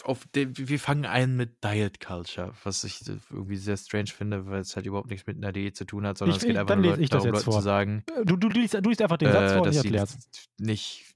auf 0.04 0.26
dem, 0.36 0.58
wir 0.58 0.80
fangen 0.80 1.06
ein 1.06 1.36
mit 1.36 1.64
Diet 1.64 2.00
Culture, 2.00 2.54
was 2.64 2.84
ich 2.84 3.02
irgendwie 3.08 3.56
sehr 3.56 3.78
strange 3.78 4.08
finde, 4.08 4.46
weil 4.48 4.62
es 4.62 4.76
halt 4.76 4.86
überhaupt 4.86 5.10
nichts 5.10 5.26
mit 5.28 5.38
einer 5.38 5.52
Diät 5.52 5.76
zu 5.78 5.86
tun 5.86 6.06
hat, 6.06 6.18
sondern 6.18 6.36
Ich- 6.38 6.44
es 6.44 6.48
geht 6.48 6.58
einfach 6.58 6.76
nur 6.76 6.98
darum, 6.98 7.30
Leuten 7.32 7.38
zu 7.44 7.52
vor. 7.52 7.62
sagen, 7.62 8.04
Äh, 8.08 8.26
Du, 8.26 8.36
du, 8.36 8.50
liest, 8.50 8.74
du 8.74 8.90
liest 8.90 9.02
einfach 9.02 9.18
den 9.18 9.32
Satz 9.32 9.52
äh, 9.52 9.54
vor 9.54 9.62
und 9.64 9.70
ich 9.70 9.76
dass 9.76 9.84
sie 9.84 9.90
erklär's. 9.90 10.18
nicht 10.58 11.16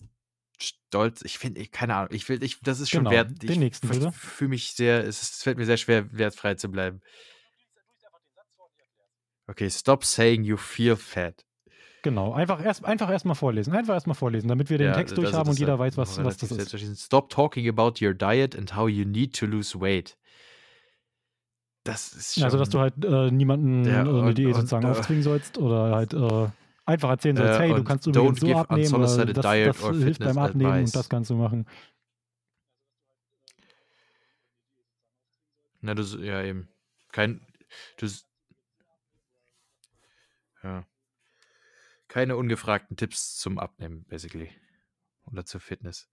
stolz, 0.62 1.22
ich 1.24 1.38
finde, 1.38 1.66
keine 1.68 1.96
Ahnung, 1.96 2.10
ich 2.12 2.28
will, 2.30 2.44
ich, 2.44 2.60
das 2.62 2.80
ist 2.80 2.90
schon 2.90 3.02
Genau, 3.06 3.12
wert, 3.12 3.42
den 3.42 3.52
ich, 3.52 3.58
nächsten 3.58 3.88
ich 3.92 3.94
bitte. 3.94 4.12
fühle 4.12 4.50
mich 4.50 4.74
sehr, 4.74 5.04
es, 5.06 5.22
ist, 5.22 5.34
es 5.36 5.44
fällt 5.44 5.58
mir 5.58 5.66
sehr 5.66 5.78
schwer, 5.78 6.12
wertfrei 6.12 6.56
zu 6.56 6.70
bleiben. 6.70 7.02
Okay, 9.48 9.70
stop 9.70 10.06
saying 10.06 10.44
you 10.44 10.58
feel 10.58 10.96
fat. 10.96 11.44
Genau, 12.02 12.32
einfach 12.34 12.64
erst 12.64 12.86
einfach 12.86 13.10
erstmal 13.10 13.36
vorlesen. 13.36 13.74
Einfach 13.74 13.94
erstmal 13.94 14.16
vorlesen, 14.16 14.48
damit 14.48 14.70
wir 14.70 14.78
den 14.78 14.88
Ja, 14.88 14.94
Text 14.94 15.18
durchhaben 15.18 15.46
das 15.48 15.56
und 15.56 15.60
jeder 15.60 15.74
halt 15.78 15.96
weiß, 15.96 15.98
was, 15.98 16.24
was 16.24 16.38
das 16.38 16.52
ist. 16.52 17.04
Stop 17.06 17.30
talking 17.30 17.68
about 17.68 18.04
your 18.04 18.14
diet 18.14 18.56
and 18.58 18.76
how 18.76 18.88
you 18.88 19.06
need 19.06 19.38
to 19.38 19.46
lose 19.46 19.80
weight. 19.80 20.18
Das 21.84 22.14
ist 22.14 22.36
schon. 22.36 22.44
Also, 22.44 22.58
dass 22.58 22.70
du 22.70 22.80
halt 22.80 22.94
äh, 23.04 23.32
niemanden 23.32 23.84
Ja, 23.84 23.98
äh, 23.98 24.00
eine 24.02 24.22
und- 24.22 24.38
Diät 24.38 24.48
und, 24.48 24.56
sozusagen 24.56 24.86
äh, 24.86 24.90
aufzwingen 24.90 25.24
sollst 25.24 25.58
oder 25.58 25.96
halt 25.96 26.14
äh, 26.14 26.48
einfach 26.86 27.10
erzählen 27.10 27.36
sollst, 27.36 27.60
Äh, 27.60 27.64
hey, 27.64 27.70
du 27.70 27.76
und 27.76 27.86
kannst 27.86 28.08
übrigens 28.08 28.40
so 28.40 28.56
abnehmen 28.56 28.96
oder 28.96 29.26
das, 29.26 29.44
das 29.44 29.90
hilft 29.90 30.20
beim 30.20 30.38
Abnehmen 30.38 30.72
advice. 30.72 30.90
und 30.90 30.96
das 30.96 31.10
kannst 31.10 31.30
du 31.30 31.36
machen. 31.36 31.66
Na, 35.82 35.94
du, 35.96 36.04
ja, 36.22 36.44
eben. 36.44 36.68
Kein. 37.12 37.42
Du, 37.98 38.08
ja. 40.64 40.86
Keine 42.10 42.36
ungefragten 42.36 42.98
Tipps 42.98 43.38
zum 43.38 43.58
Abnehmen, 43.60 44.04
basically. 44.10 44.50
Oder 45.32 45.46
zur 45.46 45.62
Fitness. 45.62 46.10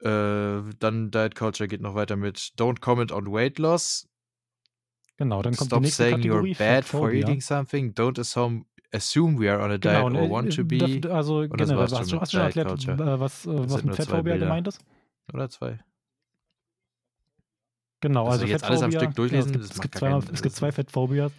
Äh, 0.00 0.62
dann 0.78 1.10
Diet 1.10 1.34
Culture 1.34 1.66
geht 1.68 1.80
noch 1.80 1.94
weiter 1.94 2.16
mit 2.16 2.36
Don't 2.58 2.80
comment 2.80 3.10
on 3.10 3.26
weight 3.32 3.58
loss. 3.58 4.06
Genau, 5.16 5.42
dann 5.42 5.56
kommt 5.56 5.68
Stop 5.70 5.78
die 5.78 5.84
nächste 5.86 6.02
saying 6.02 6.16
Kategorie, 6.16 6.52
you're 6.52 6.58
bad 6.58 6.84
for 6.84 7.10
eating 7.12 7.40
something. 7.40 7.92
Don't 7.94 8.18
assume, 8.20 8.66
assume 8.92 9.38
we 9.40 9.50
are 9.50 9.62
on 9.64 9.70
a 9.70 9.78
diet 9.78 9.82
Genau, 9.82 10.04
or 10.06 10.10
ne, 10.10 10.30
want 10.30 10.52
to 10.54 10.62
äh, 10.62 10.64
be. 10.64 11.00
das- 11.00 11.10
also 11.12 11.48
generell, 11.48 11.76
war's 11.78 11.92
hast 11.92 12.12
du, 12.12 12.20
hast 12.20 12.32
schon 12.32 12.40
Diet 12.40 12.56
erklärt, 12.56 12.68
Culture. 12.68 13.14
äh, 13.14 13.20
was, 13.20 13.46
äh, 13.46 13.52
Das 13.56 13.70
was 13.70 13.84
mit 13.84 13.94
zwei 13.94 14.02
Fettphobia 14.04 14.36
gemeint 14.36 14.68
ist? 14.68 14.80
Oder 15.32 15.48
zwei. 15.48 15.78
Genau, 18.00 18.26
Also 18.26 18.42
also, 18.42 18.46
jetzt 18.52 18.64
alles 18.64 18.82
am 18.82 18.90
Stück 18.90 19.14
durchlesen, 19.14 19.52
das 19.54 19.62
es, 19.62 19.68
gibt, 19.70 19.76
es, 19.76 19.80
gibt 19.80 19.94
keinen- 19.94 20.34
es 20.34 20.42
gibt 20.42 20.54
zwei 20.56 20.72
Fettphobias. 20.72 21.32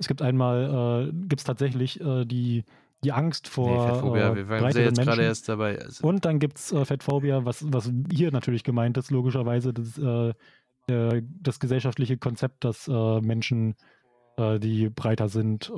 Es 0.00 0.08
gibt 0.08 0.22
einmal, 0.22 1.10
äh, 1.10 1.12
gibt 1.12 1.40
es 1.40 1.44
tatsächlich 1.44 2.00
äh, 2.00 2.24
die, 2.24 2.64
die 3.04 3.12
Angst 3.12 3.44
Nee, 3.44 3.50
vor 3.50 3.86
Fettphobia, 3.86 4.30
äh, 4.30 4.36
wir 4.36 4.48
waren 4.48 4.74
jetzt 4.74 4.98
gerade 4.98 5.22
erst 5.22 5.46
dabei. 5.48 5.78
Also, 5.78 6.08
Und 6.08 6.24
dann 6.24 6.38
gibt 6.38 6.58
es 6.58 6.72
äh, 6.72 6.86
Fettphobia, 6.86 7.44
was, 7.44 7.70
was 7.70 7.92
hier 8.10 8.32
natürlich 8.32 8.64
gemeint 8.64 8.96
ist, 8.96 9.10
logischerweise, 9.10 9.74
das, 9.74 9.98
äh, 9.98 10.32
äh, 10.90 11.22
das 11.42 11.60
gesellschaftliche 11.60 12.16
Konzept, 12.16 12.64
dass 12.64 12.88
äh, 12.88 13.20
Menschen, 13.20 13.74
äh, 14.38 14.58
die 14.58 14.88
breiter 14.88 15.28
sind, 15.28 15.70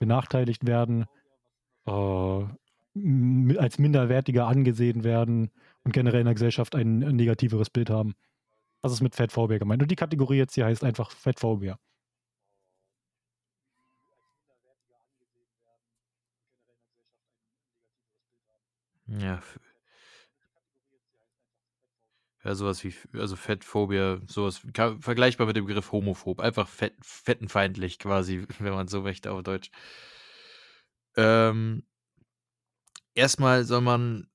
benachteiligt 0.00 0.66
werden, 0.66 1.06
als 1.86 3.78
minderwertiger 3.78 4.48
angesehen 4.48 5.04
werden 5.04 5.50
und 5.84 5.92
generell 5.92 6.20
in 6.20 6.26
der 6.26 6.34
Gesellschaft 6.34 6.74
ein, 6.74 7.04
ein 7.04 7.16
negativeres 7.16 7.70
Bild 7.70 7.88
haben. 7.88 8.14
Das 8.82 8.92
ist 8.92 9.00
mit 9.00 9.14
Fettphobia 9.14 9.58
gemeint. 9.58 9.80
Und 9.80 9.90
die 9.90 9.96
Kategorie 9.96 10.38
jetzt 10.38 10.54
hier 10.54 10.66
heißt 10.66 10.82
einfach 10.82 11.10
Fettphobia. 11.12 11.78
Ja. 19.20 19.40
Ja, 22.44 22.54
sowas 22.54 22.84
wie, 22.84 22.94
also 23.18 23.36
Fettphobia, 23.36 24.20
sowas, 24.28 24.60
vergleichbar 25.00 25.46
mit 25.46 25.56
dem 25.56 25.64
Begriff 25.64 25.92
homophob. 25.92 26.40
Einfach 26.40 26.68
fett, 26.68 26.94
fettenfeindlich 27.00 27.98
quasi, 27.98 28.46
wenn 28.58 28.74
man 28.74 28.86
so 28.86 29.00
möchte 29.00 29.32
auf 29.32 29.42
Deutsch. 29.42 29.70
Ähm, 31.16 31.84
erstmal 33.14 33.64
soll 33.64 33.80
man 33.80 34.28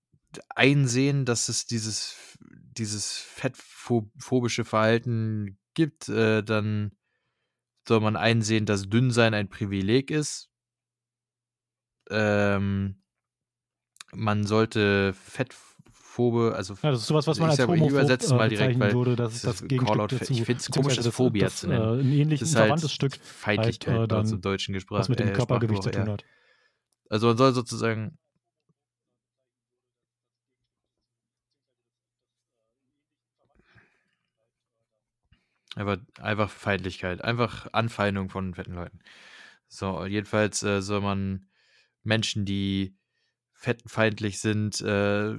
einsehen, 0.55 1.25
dass 1.25 1.49
es 1.49 1.67
dieses, 1.67 2.37
dieses 2.39 3.17
fettphobische 3.17 4.65
Verhalten 4.65 5.59
gibt. 5.75 6.09
Äh, 6.09 6.43
dann 6.43 6.91
soll 7.87 7.99
man 7.99 8.15
einsehen, 8.15 8.65
dass 8.65 8.89
Dünnsein 8.89 9.35
ein 9.35 9.49
Privileg 9.49 10.09
ist. 10.09 10.49
Ähm, 12.09 12.98
man 14.13 14.45
sollte 14.45 15.13
Fettphobe, 15.13 16.53
also 16.55 16.75
Ja, 16.81 16.91
das 16.91 17.01
ist 17.01 17.07
sowas, 17.07 17.27
was 17.27 17.39
man 17.39 17.49
als 17.49 17.59
homophob 17.59 17.89
übersetze 17.91 18.25
es 18.25 18.31
äh, 18.31 18.35
mal 18.35 18.49
direkt, 18.49 18.79
weil 18.79 18.93
würde. 18.93 19.15
Das 19.15 19.31
es 19.31 19.35
ist 19.37 19.47
das 19.47 19.67
Gegenstück 19.67 20.07
dazu. 20.09 20.33
ich 20.33 20.43
find's 20.43 20.69
komisch, 20.69 20.95
das 20.95 21.05
Beziehungsweise 21.05 21.11
Phobia 21.11 21.43
das, 21.45 21.55
zu 21.57 21.67
äh, 21.67 21.69
nennen. 21.69 21.99
ein 21.99 22.11
ähnlich 22.13 22.39
Das 22.39 22.49
ist 22.49 22.55
halt 22.55 22.65
verwandtes 22.65 22.91
Stück, 22.93 23.15
Feindlichkeit 23.21 23.93
halt, 23.95 24.03
äh, 24.05 24.07
bei 24.13 24.19
uns 24.19 24.29
dann, 24.29 24.37
im 24.37 24.41
deutschen 24.41 24.73
Gesprach, 24.73 24.99
was 24.99 25.09
mit 25.09 25.19
dem 25.19 25.29
äh, 25.29 25.33
Körpergewicht 25.33 25.83
zu 25.83 25.91
tun 25.91 26.05
ja. 26.07 26.13
hat. 26.13 26.25
Also 27.09 27.27
man 27.27 27.37
soll 27.37 27.53
sozusagen 27.53 28.17
Einfach, 35.75 35.97
einfach 36.19 36.49
Feindlichkeit, 36.49 37.23
einfach 37.23 37.67
Anfeindung 37.71 38.29
von 38.29 38.53
fetten 38.55 38.73
Leuten. 38.73 38.99
So, 39.67 40.03
jedenfalls 40.05 40.63
äh, 40.63 40.81
soll 40.81 40.99
man 40.99 41.45
Menschen, 42.03 42.43
die 42.43 42.97
fettfeindlich 43.59 44.39
sind, 44.39 44.79
äh, 44.81 45.35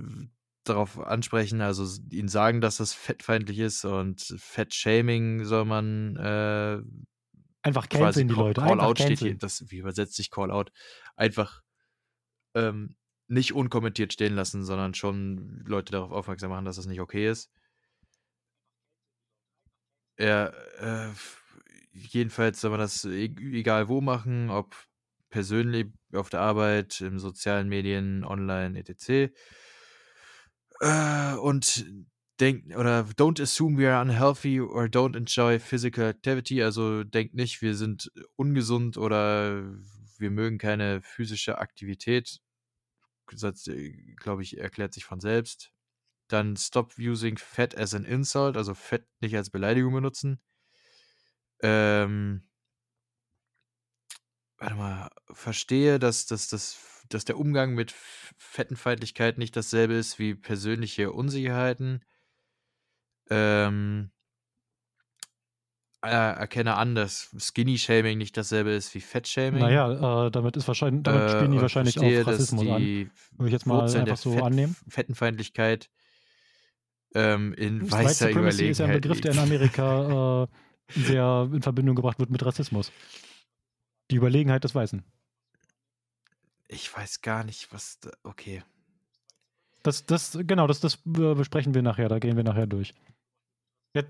darauf 0.65 0.99
ansprechen, 0.99 1.63
also 1.63 1.87
ihnen 2.11 2.29
sagen, 2.29 2.61
dass 2.61 2.77
das 2.77 2.93
fettfeindlich 2.93 3.59
ist 3.59 3.85
und 3.87 4.21
Fettshaming 4.39 5.47
soll 5.47 5.65
man 5.65 6.17
äh, 6.17 6.83
einfach 7.63 7.89
canceln 7.89 8.29
die 8.29 8.35
Leute. 8.35 8.61
Call 8.61 8.81
out 8.81 8.99
steht 8.99 9.21
hier, 9.21 9.37
das, 9.37 9.65
wie 9.71 9.79
übersetzt 9.79 10.17
sich 10.17 10.31
Call 10.31 10.51
out? 10.51 10.71
Einfach 11.17 11.63
ähm, 12.55 12.97
nicht 13.27 13.55
unkommentiert 13.55 14.13
stehen 14.13 14.35
lassen, 14.35 14.65
sondern 14.65 14.93
schon 14.93 15.63
Leute 15.65 15.93
darauf 15.93 16.11
aufmerksam 16.11 16.51
machen, 16.51 16.67
dass 16.67 16.77
das 16.77 16.87
nicht 16.87 17.01
okay 17.01 17.31
ist. 17.31 17.51
Ja, 20.19 20.49
äh, 20.79 21.11
jedenfalls 21.93 22.61
soll 22.61 22.71
man 22.71 22.81
das 22.81 23.07
e 23.07 23.25
egal 23.25 23.89
wo 23.89 24.03
machen, 24.03 24.51
ob 24.51 24.77
persönlich 25.31 25.87
auf 26.13 26.29
der 26.31 26.41
Arbeit, 26.41 27.01
im 27.01 27.19
sozialen 27.19 27.69
Medien, 27.69 28.25
online, 28.25 28.79
etc. 28.79 29.33
Äh, 30.81 31.35
und 31.37 31.87
denkt 32.41 32.75
oder 32.75 33.03
don't 33.17 33.41
assume 33.41 33.79
we 33.79 33.93
are 33.93 34.01
unhealthy 34.01 34.61
or 34.61 34.85
don't 34.85 35.17
enjoy 35.17 35.59
physical 35.59 36.05
activity. 36.05 36.63
Also 36.63 37.05
denkt 37.05 37.35
nicht, 37.35 37.63
wir 37.63 37.75
sind 37.75 38.11
ungesund 38.37 38.97
oder 38.97 39.63
wir 40.19 40.31
mögen 40.31 40.59
keine 40.59 41.03
physische 41.03 41.59
Aktivität. 41.59 42.41
Das, 43.33 43.67
äh, 43.69 43.93
glaube 44.17 44.43
ich, 44.43 44.59
erklärt 44.59 44.95
sich 44.95 45.05
von 45.05 45.21
selbst. 45.21 45.73
Dann 46.29 46.57
stop 46.57 46.95
using 46.99 47.39
fat 47.39 47.77
as 47.77 47.95
an 47.95 48.05
insult, 48.05 48.57
also 48.57 48.75
Fett 48.75 49.07
nicht 49.21 49.37
als 49.37 49.51
Beleidigung 49.51 49.93
benutzen. 49.95 50.41
Ähm, 51.63 52.43
warte 54.61 54.75
mal, 54.77 55.11
verstehe, 55.33 55.99
dass, 55.99 56.27
dass, 56.27 56.49
dass, 56.49 56.79
dass 57.09 57.25
der 57.25 57.39
Umgang 57.39 57.75
mit 57.75 57.93
Fettenfeindlichkeit 58.37 59.39
nicht 59.39 59.57
dasselbe 59.57 59.95
ist 59.95 60.19
wie 60.19 60.35
persönliche 60.35 61.13
Unsicherheiten. 61.13 62.05
Ähm, 63.31 64.11
äh, 66.03 66.09
erkenne 66.09 66.77
an, 66.77 66.95
dass 66.95 67.35
Skinny-Shaming 67.39 68.17
nicht 68.17 68.37
dasselbe 68.37 68.71
ist 68.71 68.95
wie 68.95 69.01
Fettshaming. 69.01 69.61
Naja, 69.61 70.27
äh, 70.27 70.31
damit 70.31 70.57
ist 70.57 70.67
wahrscheinlich, 70.67 71.03
damit 71.03 71.23
äh, 71.23 71.31
spielen 71.31 71.53
die 71.53 71.61
wahrscheinlich 71.61 71.95
verstehe, 71.95 72.23
auf 72.23 72.29
Rassismus 72.29 72.65
dass 72.65 72.75
an. 72.75 72.83
die 72.83 73.11
Würde 73.33 73.49
ich 73.49 73.53
jetzt 73.53 73.67
mal 73.67 73.83
Wurzeln 73.83 74.03
einfach 74.03 74.17
so 74.17 74.33
Fett, 74.33 74.43
annehmen. 74.43 74.77
Fettenfeindlichkeit 74.89 75.91
ähm, 77.15 77.53
in 77.55 77.83
White 77.83 77.93
weißer 77.93 78.29
Supremacy 78.29 78.69
ist 78.69 78.79
ja 78.79 78.87
ein 78.87 78.97
Überlegenheit 78.97 79.03
Begriff, 79.03 79.21
der 79.21 79.33
in. 79.33 79.39
Amerika 79.39 80.45
äh, 80.45 80.47
sehr 81.01 81.51
in 81.53 81.63
Verbindung 81.63 81.97
gebracht 81.97 82.19
wird 82.19 82.31
mit 82.31 82.45
Rassismus. 82.45 82.93
Die 84.11 84.17
Überlegenheit 84.17 84.65
des 84.65 84.75
Weißen. 84.75 85.03
Ich 86.69 86.95
weiß 86.97 87.23
gar 87.23 87.45
nicht, 87.45 87.73
was. 87.73 87.99
Da, 88.01 88.11
okay. 88.23 88.63
Das, 89.83 90.05
das, 90.07 90.39
genau, 90.43 90.67
das, 90.67 90.81
das 90.81 90.99
besprechen 91.05 91.75
wir 91.75 91.83
nachher, 91.83 92.09
da 92.09 92.19
gehen 92.19 92.37
wir 92.37 92.45
nachher 92.45 92.67
durch. 92.67 92.95
Ja, 93.95 94.03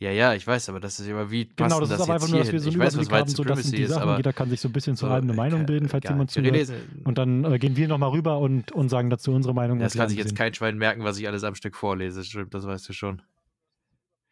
Ja, 0.00 0.10
ja, 0.10 0.34
ich 0.34 0.46
weiß, 0.46 0.68
aber 0.68 0.80
das 0.80 0.98
ist 0.98 1.06
immer 1.06 1.30
wie 1.30 1.44
genau, 1.44 1.80
denn 1.80 1.88
das 1.88 1.90
ist 1.90 1.90
das 1.92 2.00
aber 2.00 2.14
jetzt 2.14 2.22
einfach 2.24 2.28
nur, 2.28 2.40
dass 2.40 2.52
wir 2.52 2.60
so 2.60 2.68
einen 2.68 2.76
Ich 2.76 2.78
weiß, 2.78 2.94
Überblick 2.94 3.12
White 3.12 3.20
haben, 3.20 3.28
so 3.30 3.44
das 3.44 3.58
Supremacy 3.58 3.76
die 3.76 3.82
ist, 3.84 3.90
Sachen. 3.90 4.02
aber 4.02 4.16
Jeder 4.16 4.32
kann 4.32 4.50
sich 4.50 4.60
so 4.60 4.68
ein 4.68 4.72
bisschen 4.72 4.96
zu 4.96 5.06
so, 5.06 5.12
einem 5.12 5.24
eine 5.24 5.32
äh, 5.32 5.36
Meinung 5.36 5.66
bilden, 5.66 5.88
falls 5.88 6.04
jemand 6.08 6.30
zuhört. 6.30 6.72
Und 7.04 7.16
dann 7.16 7.44
äh, 7.44 7.58
gehen 7.58 7.76
wir 7.76 7.86
nochmal 7.86 8.10
rüber 8.10 8.38
und, 8.38 8.72
und 8.72 8.88
sagen 8.88 9.08
dazu 9.08 9.32
unsere 9.32 9.54
Meinung. 9.54 9.78
Das 9.78 9.94
kann 9.94 10.08
sich 10.08 10.18
jetzt 10.18 10.34
kein 10.34 10.52
Schwein 10.52 10.76
merken, 10.76 11.04
was 11.04 11.18
ich 11.18 11.28
alles 11.28 11.44
am 11.44 11.54
Stück 11.54 11.76
vorlese. 11.76 12.24
Stimmt, 12.24 12.54
das 12.54 12.66
weißt 12.66 12.88
du 12.88 12.92
schon. 12.92 13.22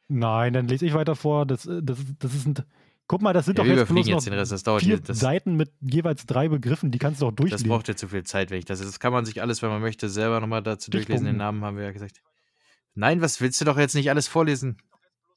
Nein, 0.08 0.52
dann 0.52 0.66
lese 0.66 0.84
ich 0.84 0.94
weiter 0.94 1.14
vor. 1.14 1.46
Das, 1.46 1.62
das, 1.62 1.98
das 2.18 2.42
sind, 2.42 2.66
guck 3.12 3.20
mal, 3.20 3.34
das 3.34 3.44
sind 3.44 3.58
Ja, 3.58 3.64
doch 3.64 3.70
jetzt 3.70 3.88
bloß 3.88 4.06
noch 4.06 4.14
jetzt 4.14 4.26
den 4.26 4.32
Rest. 4.32 4.52
Das 4.52 4.62
vier 4.62 4.78
hier. 4.78 4.98
Das, 4.98 5.20
Seiten 5.20 5.54
mit 5.54 5.70
jeweils 5.82 6.24
drei 6.24 6.48
Begriffen. 6.48 6.90
Die 6.90 6.98
kannst 6.98 7.20
du 7.20 7.26
doch 7.26 7.32
das 7.32 7.36
durchlesen. 7.36 7.68
braucht 7.68 7.86
ja 7.86 7.94
zu 7.94 8.08
viel 8.08 8.22
Zeit, 8.22 8.50
wenn 8.50 8.58
ich 8.58 8.64
das. 8.64 8.80
Das 8.80 9.00
kann 9.00 9.12
man 9.12 9.26
sich 9.26 9.42
alles, 9.42 9.60
wenn 9.60 9.68
man 9.68 9.82
möchte, 9.82 10.08
selber 10.08 10.40
nochmal 10.40 10.62
dazu 10.62 10.90
durchlesen. 10.90 11.26
Den. 11.26 11.36
Namen 11.36 11.62
haben 11.62 11.76
wir 11.76 11.84
ja 11.84 11.92
gesagt. 11.92 12.22
Nein, 12.94 13.20
was 13.20 13.42
willst 13.42 13.60
du 13.60 13.66
doch 13.66 13.76
jetzt 13.76 13.94
nicht 13.94 14.08
alles 14.08 14.28
vorlesen? 14.28 14.78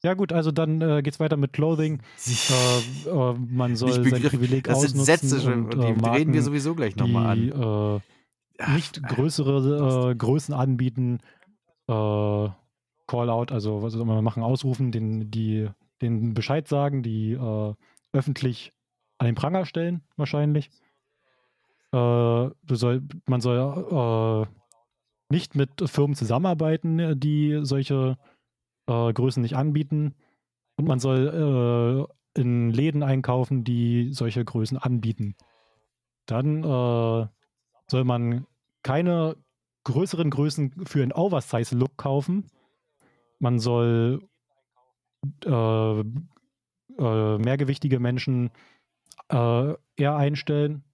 Ja 0.02 0.14
gut, 0.14 0.32
also 0.32 0.52
dann 0.52 0.80
äh, 0.80 1.02
geht's 1.02 1.20
weiter 1.20 1.36
mit 1.36 1.52
Clothing. 1.52 2.00
Äh, 3.06 3.08
äh, 3.10 3.34
man 3.34 3.76
soll 3.76 3.92
sein 3.92 4.22
Privileg 4.22 4.64
Das 4.64 4.80
sind 4.80 4.98
ausnutzen 4.98 5.28
Sätze 5.28 5.40
schon 5.42 5.66
und, 5.66 5.74
äh, 5.74 5.94
die 5.94 6.00
Marken, 6.00 6.16
reden 6.16 6.32
wir 6.32 6.42
sowieso 6.42 6.74
gleich 6.74 6.96
nochmal 6.96 7.26
an. 7.26 7.52
äh, 7.52 8.00
Ach, 8.58 8.74
nicht 8.74 8.98
äh, 8.98 9.00
größere 9.02 10.12
äh, 10.12 10.14
Größen 10.14 10.54
anbieten. 10.54 11.18
Äh, 11.88 12.48
Call-out, 13.06 13.52
also 13.52 13.82
was 13.82 13.92
soll 13.92 14.04
man 14.06 14.24
machen, 14.24 14.42
ausrufen, 14.42 14.90
den, 14.92 15.30
die, 15.30 15.68
den 16.02 16.34
Bescheid 16.34 16.68
sagen, 16.68 17.02
die 17.02 17.32
äh, 17.32 17.74
öffentlich 18.12 18.72
an 19.18 19.26
den 19.26 19.34
Pranger 19.34 19.64
stellen, 19.64 20.02
wahrscheinlich. 20.16 20.70
Äh, 21.92 22.50
soll, 22.68 23.02
man 23.26 23.40
soll 23.40 24.46
äh, 24.48 25.32
nicht 25.32 25.54
mit 25.54 25.70
Firmen 25.88 26.14
zusammenarbeiten, 26.14 27.18
die 27.18 27.60
solche 27.62 28.18
äh, 28.86 29.12
Größen 29.12 29.42
nicht 29.42 29.56
anbieten. 29.56 30.14
Und 30.76 30.86
man 30.86 30.98
soll 30.98 32.08
äh, 32.36 32.40
in 32.40 32.70
Läden 32.70 33.02
einkaufen, 33.02 33.64
die 33.64 34.12
solche 34.12 34.44
Größen 34.44 34.76
anbieten. 34.76 35.36
Dann 36.26 36.62
äh, 36.62 37.26
soll 37.88 38.04
man 38.04 38.46
keine 38.82 39.36
größeren 39.84 40.30
Größen 40.30 40.86
für 40.86 41.02
einen 41.02 41.12
Oversize-Look 41.12 41.96
kaufen. 41.96 42.50
Man 43.38 43.58
soll 43.58 44.28
äh, 45.44 46.00
äh, 46.98 47.38
mehrgewichtige 47.38 48.00
Menschen 48.00 48.50
äh, 49.28 49.74
eher 49.96 50.16
einstellen 50.16 50.84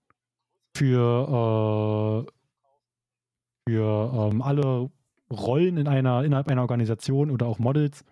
für, 0.77 2.27
äh, 2.27 3.71
für 3.71 4.31
ähm, 4.33 4.42
alle 4.42 4.90
Rollen 5.31 5.77
in 5.77 5.88
einer, 5.88 6.25
innerhalb 6.25 6.49
einer 6.49 6.62
Organisation 6.62 7.31
oder 7.31 7.47
auch 7.47 7.59
Models. 7.59 8.05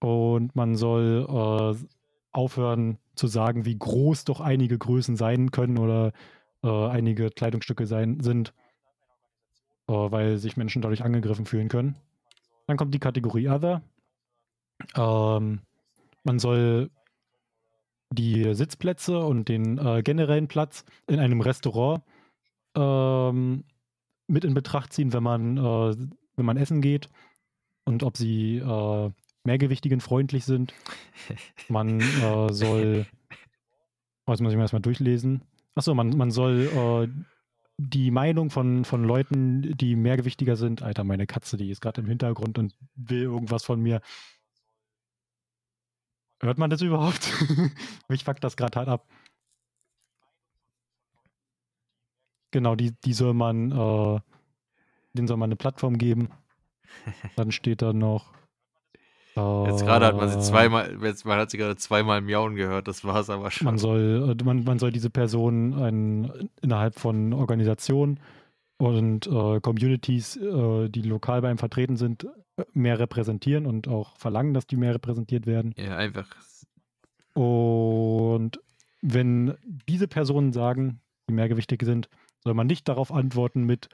Und 0.00 0.56
man 0.56 0.76
soll 0.76 1.26
äh, 1.28 1.86
aufhören 2.32 2.98
zu 3.14 3.26
sagen, 3.26 3.64
wie 3.64 3.78
groß 3.78 4.24
doch 4.24 4.40
einige 4.40 4.78
Größen 4.78 5.16
sein 5.16 5.50
können 5.50 5.78
oder 5.78 6.12
äh, 6.62 6.86
einige 6.88 7.30
Kleidungsstücke 7.30 7.86
sein, 7.86 8.20
sind, 8.20 8.54
weil 9.86 10.38
sich 10.38 10.56
Menschen 10.56 10.82
dadurch 10.82 11.02
angegriffen 11.02 11.46
fühlen 11.46 11.68
können. 11.68 11.96
Dann 12.68 12.76
kommt 12.76 12.94
die 12.94 13.00
Kategorie 13.00 13.48
Other. 13.48 13.82
Ähm, 14.96 15.60
man 16.24 16.38
soll 16.38 16.90
die 18.12 18.54
Sitzplätze 18.54 19.18
und 19.18 19.48
den 19.48 19.78
äh, 19.78 20.02
generellen 20.02 20.48
Platz 20.48 20.84
in 21.06 21.20
einem 21.20 21.40
Restaurant 21.40 22.02
ähm, 22.74 23.64
mit 24.26 24.44
in 24.44 24.54
Betracht 24.54 24.92
ziehen, 24.92 25.12
wenn 25.12 25.22
man, 25.22 25.56
äh, 25.56 25.96
wenn 26.36 26.46
man 26.46 26.56
essen 26.56 26.80
geht 26.80 27.08
und 27.84 28.02
ob 28.02 28.16
sie 28.16 28.58
äh, 28.58 29.10
mehrgewichtigen 29.44 30.00
freundlich 30.00 30.44
sind. 30.44 30.74
Man 31.68 32.00
äh, 32.00 32.52
soll, 32.52 33.06
oh, 34.26 34.32
jetzt 34.32 34.40
muss 34.40 34.52
ich 34.52 34.56
mir 34.56 34.62
erstmal 34.62 34.82
durchlesen. 34.82 35.42
Achso, 35.74 35.94
man, 35.94 36.16
man 36.16 36.30
soll 36.30 36.68
äh, 36.74 37.24
die 37.78 38.10
Meinung 38.10 38.50
von, 38.50 38.84
von 38.84 39.04
Leuten, 39.04 39.76
die 39.76 39.96
mehrgewichtiger 39.96 40.56
sind, 40.56 40.82
Alter, 40.82 41.04
meine 41.04 41.26
Katze, 41.26 41.56
die 41.56 41.70
ist 41.70 41.80
gerade 41.80 42.02
im 42.02 42.08
Hintergrund 42.08 42.58
und 42.58 42.74
will 42.94 43.22
irgendwas 43.22 43.64
von 43.64 43.80
mir. 43.80 44.00
Hört 46.40 46.58
man 46.58 46.70
das 46.70 46.80
überhaupt? 46.80 47.30
Mich 48.08 48.24
fuckt 48.24 48.42
das 48.42 48.56
gerade 48.56 48.78
hart 48.78 48.88
ab. 48.88 49.06
Genau, 52.50 52.74
die, 52.74 52.92
die 53.04 53.12
soll 53.12 53.34
man, 53.34 53.70
äh, 53.70 54.20
denen 55.12 55.28
soll 55.28 55.36
man 55.36 55.48
eine 55.48 55.56
Plattform 55.56 55.98
geben. 55.98 56.30
Dann 57.36 57.52
steht 57.52 57.82
da 57.82 57.92
noch. 57.92 58.32
Jetzt 59.36 59.84
gerade 59.84 60.06
hat 60.06 60.16
man 60.16 60.28
sie 60.28 60.38
äh, 60.38 60.40
zweimal, 60.40 60.98
jetzt, 61.02 61.24
man 61.24 61.38
hat 61.38 61.50
sie 61.50 61.56
gerade 61.56 61.76
zweimal 61.76 62.20
miauen 62.20 62.56
gehört, 62.56 62.88
das 62.88 63.04
war 63.04 63.20
es 63.20 63.30
aber 63.30 63.50
schon. 63.50 63.64
Man 63.64 63.78
soll, 63.78 64.36
äh, 64.38 64.44
man, 64.44 64.64
man 64.64 64.78
soll 64.78 64.90
diese 64.90 65.08
Person 65.08 65.72
ein, 65.74 66.50
innerhalb 66.60 66.98
von 66.98 67.32
Organisationen 67.32 68.18
und 68.76 69.28
äh, 69.28 69.60
Communities, 69.60 70.36
äh, 70.36 70.88
die 70.88 71.02
lokal 71.02 71.42
bei 71.42 71.48
einem 71.48 71.58
vertreten 71.58 71.96
sind, 71.96 72.26
mehr 72.72 72.98
repräsentieren 72.98 73.66
und 73.66 73.88
auch 73.88 74.16
verlangen, 74.16 74.54
dass 74.54 74.66
die 74.66 74.76
mehr 74.76 74.94
repräsentiert 74.94 75.46
werden. 75.46 75.74
ja, 75.76 75.96
einfach. 75.96 76.28
Und 77.34 78.60
wenn 79.02 79.56
diese 79.88 80.08
Personen 80.08 80.52
sagen, 80.52 81.00
die 81.28 81.34
mehrgewichtig 81.34 81.82
sind, 81.82 82.08
soll 82.42 82.54
man 82.54 82.66
nicht 82.66 82.88
darauf 82.88 83.12
antworten 83.12 83.64
mit 83.64 83.88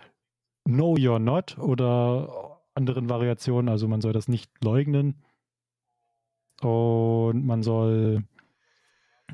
No, 0.64 0.94
you're 0.94 1.18
not 1.20 1.59
oder 1.59 2.61
anderen 2.74 3.09
Variationen. 3.09 3.68
Also 3.68 3.87
man 3.88 4.00
soll 4.00 4.12
das 4.12 4.29
nicht 4.29 4.50
leugnen. 4.64 5.22
Und 6.61 7.44
man 7.44 7.62
soll 7.62 8.24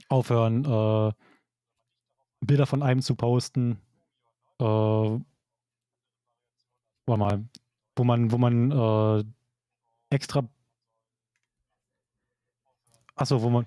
aufhören, 0.09 0.65
äh, 0.65 1.13
Bilder 2.41 2.67
von 2.67 2.83
einem 2.83 3.01
zu 3.03 3.15
posten. 3.15 3.79
Äh, 4.59 4.65
warte 4.65 5.23
mal, 7.07 7.45
wo 7.97 8.05
man, 8.05 8.31
wo 8.33 8.39
man 8.39 8.71
äh, 8.71 9.25
extra 10.11 10.49
Achso, 13.15 13.43
wo 13.43 13.51
man. 13.51 13.67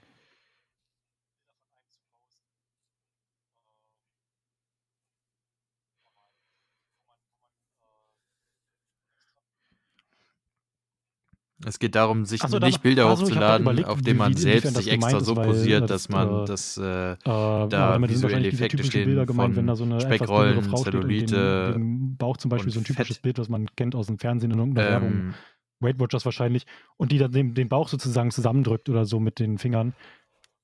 Es 11.64 11.80
geht 11.80 11.96
darum, 11.96 12.26
sich 12.26 12.42
so, 12.42 12.60
nicht 12.60 12.82
Bilder 12.82 13.06
also, 13.08 13.24
hochzuladen, 13.24 13.62
überlegt, 13.64 13.88
auf 13.88 14.02
denen 14.02 14.18
man 14.18 14.36
wie- 14.36 14.40
selbst 14.40 14.76
sich 14.76 14.92
extra 14.92 15.18
ist, 15.18 15.26
so 15.26 15.38
weil, 15.38 15.48
posiert, 15.48 15.84
äh, 15.84 15.88
dass 15.88 16.04
das, 16.04 16.10
man 16.10 16.44
äh, 16.44 16.46
das 16.46 16.78
äh, 16.78 17.12
Äh, 17.14 17.18
da 17.24 17.94
sind 17.94 18.10
visuelle 18.10 18.48
Effekte 18.50 18.84
stehen 18.84 19.06
Bilder 19.06 19.26
gemeint, 19.26 19.56
wenn 19.56 19.66
von 19.68 19.90
da 19.90 20.00
so 20.00 20.00
Speckrollen, 20.02 20.76
Zellulite 20.76 21.72
den, 21.74 21.82
den 21.82 22.18
Bauch 22.18 22.36
zum 22.38 22.50
Beispiel 22.50 22.74
so 22.74 22.82
ein 22.82 22.84
typisches 22.84 23.18
Fett. 23.18 23.24
Bild, 23.24 23.40
was 23.40 23.48
man 23.48 23.68
kennt 23.78 23.96
aus 23.96 24.08
dem 24.08 24.20
Fernsehen 24.20 24.52
in 24.52 24.60
irgendeiner 24.60 24.90
Werbung, 24.90 25.12
Ähm, 25.12 25.34
Weight 25.80 26.00
Watchers 26.00 26.26
wahrscheinlich, 26.26 26.66
und 26.98 27.12
die 27.12 27.20
dann 27.20 27.32
den, 27.32 27.54
den 27.54 27.70
Bauch 27.70 27.88
sozusagen 27.88 28.32
zusammendrückt 28.32 28.90
oder 28.90 29.06
so 29.06 29.20
mit 29.22 29.40
den 29.40 29.58
Fingern. 29.58 29.94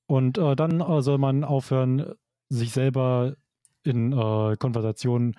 Und 0.06 0.36
äh, 0.36 0.56
dann 0.56 0.80
äh, 0.80 1.00
soll 1.00 1.16
man 1.18 1.42
aufhören, 1.44 2.12
sich 2.50 2.72
selber 2.72 3.36
in 3.82 4.12
äh, 4.12 4.56
Konversationen 4.58 5.36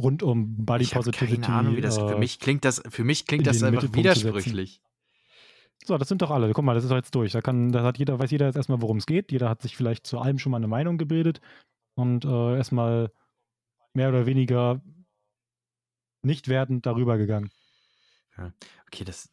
rund 0.00 0.22
um 0.22 0.64
Body 0.64 0.84
ich 0.84 0.94
habe 0.94 1.04
Positivity. 1.04 1.40
keine 1.42 1.58
Ahnung, 1.58 1.76
wie 1.76 1.80
das 1.80 1.98
für 1.98 2.14
äh, 2.14 2.18
mich 2.18 2.38
klingt. 2.38 2.64
Das 2.64 2.82
für 2.88 3.04
mich 3.04 3.26
klingt 3.26 3.46
in 3.46 3.52
das 3.52 3.62
einfach 3.62 3.92
widersprüchlich. 3.92 4.80
So, 5.84 5.96
das 5.96 6.08
sind 6.08 6.22
doch 6.22 6.30
alle. 6.30 6.52
Guck 6.52 6.64
mal, 6.64 6.74
das 6.74 6.84
ist 6.84 6.90
doch 6.90 6.96
jetzt 6.96 7.14
durch. 7.14 7.32
Da 7.32 7.40
kann, 7.40 7.72
da 7.72 7.82
hat 7.82 7.98
jeder, 7.98 8.18
weiß 8.18 8.30
jeder 8.30 8.46
jetzt 8.46 8.56
erstmal, 8.56 8.82
worum 8.82 8.98
es 8.98 9.06
geht. 9.06 9.32
Jeder 9.32 9.48
hat 9.48 9.62
sich 9.62 9.76
vielleicht 9.76 10.06
zu 10.06 10.18
allem 10.18 10.38
schon 10.38 10.50
mal 10.50 10.58
eine 10.58 10.68
Meinung 10.68 10.98
gebildet 10.98 11.40
und 11.94 12.24
äh, 12.24 12.56
erstmal 12.56 13.10
mehr 13.94 14.10
oder 14.10 14.26
weniger 14.26 14.82
nicht 16.22 16.48
wertend 16.48 16.84
darüber 16.84 17.16
gegangen. 17.16 17.50
Okay, 18.86 19.04
das 19.04 19.30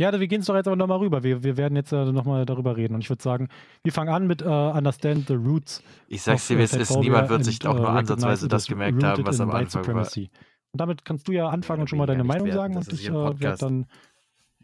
Ja, 0.00 0.18
wir 0.18 0.28
gehen 0.28 0.40
es 0.40 0.46
doch 0.46 0.54
jetzt 0.56 0.66
aber 0.66 0.76
nochmal 0.76 0.98
rüber. 0.98 1.22
Wir, 1.22 1.44
wir 1.44 1.58
werden 1.58 1.76
jetzt 1.76 1.92
äh, 1.92 2.10
nochmal 2.10 2.46
darüber 2.46 2.74
reden. 2.74 2.94
Und 2.94 3.02
ich 3.02 3.10
würde 3.10 3.22
sagen, 3.22 3.48
wir 3.82 3.92
fangen 3.92 4.08
an 4.08 4.26
mit 4.26 4.40
äh, 4.40 4.46
Understand 4.46 5.28
the 5.28 5.34
Roots. 5.34 5.82
ich 6.08 6.22
sag's 6.22 6.48
dir, 6.48 6.54
äh, 6.54 6.60
wie 6.60 6.62
es 6.62 6.72
ist. 6.72 6.96
Niemand 6.96 7.28
wird 7.28 7.44
sich 7.44 7.66
auch 7.66 7.74
äh, 7.74 7.80
nur 7.80 7.90
ansatzweise 7.90 8.48
das 8.48 8.62
as 8.62 8.68
gemerkt 8.68 9.02
haben, 9.04 9.26
was 9.26 9.40
am 9.40 9.50
Anfang 9.50 9.82
war. 9.82 9.84
supremacy. 9.84 10.30
Und 10.72 10.80
damit 10.80 11.04
kannst 11.04 11.28
du 11.28 11.32
ja 11.32 11.50
anfangen 11.50 11.82
und 11.82 11.88
schon 11.88 11.98
mal 11.98 12.06
deine 12.06 12.24
Meinung 12.24 12.50
sagen. 12.50 12.76
werten. 12.76 12.88
Das 12.88 12.88
Und 12.88 12.94
ich 12.94 13.08
äh, 13.10 13.40
werde 13.42 13.58
dann, 13.58 13.86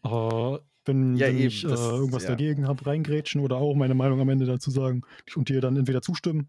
äh, 0.05 0.59
wenn, 0.87 1.16
Ja, 1.16 1.27
wenn 1.27 1.37
eben, 1.37 1.49
ich 1.49 1.64
äh, 1.64 1.68
irgendwas 1.68 2.22
ja. 2.22 2.31
dagegen 2.31 2.66
habe, 2.66 2.87
reingrätschen 2.87 3.42
oder 3.42 3.57
auch 3.57 3.75
meine 3.75 3.94
Meinung 3.94 4.20
am 4.20 4.31
Ende 4.31 4.46
dazu 4.46 4.70
sagen 4.70 5.03
und 5.35 5.51
dir 5.51 5.61
dann 5.61 5.77
entweder 5.77 6.01
zustimmen. 6.01 6.49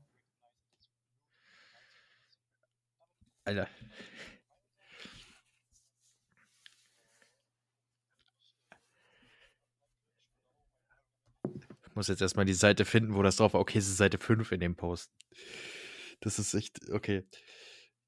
Alter. 3.43 3.67
Muss 11.97 12.07
jetzt 12.07 12.21
erstmal 12.21 12.45
die 12.45 12.53
Seite 12.53 12.86
finden, 12.86 13.15
wo 13.15 13.23
das 13.23 13.36
drauf 13.36 13.53
war. 13.53 13.62
Okay, 13.62 13.79
es 13.79 13.89
ist 13.89 13.97
Seite 13.97 14.17
5 14.17 14.51
in 14.53 14.62
dem 14.62 14.75
Post. 14.75 15.12
Das 16.21 16.39
ist 16.39 16.53
echt, 16.53 16.89
okay. 16.91 17.23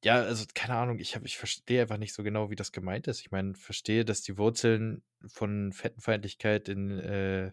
Ja, 0.03 0.21
also 0.21 0.45
keine 0.53 0.75
Ahnung, 0.75 0.99
ich, 0.99 1.15
hab, 1.15 1.25
ich 1.25 1.37
verstehe 1.37 1.81
einfach 1.81 1.97
nicht 1.97 2.13
so 2.13 2.23
genau, 2.23 2.49
wie 2.49 2.55
das 2.55 2.71
gemeint 2.71 3.07
ist. 3.07 3.19
Ich 3.19 3.31
meine, 3.31 3.55
verstehe, 3.55 4.05
dass 4.05 4.21
die 4.21 4.37
Wurzeln 4.37 5.03
von 5.27 5.73
Fettenfeindlichkeit 5.73 6.69
in, 6.69 6.99
äh, 6.99 7.51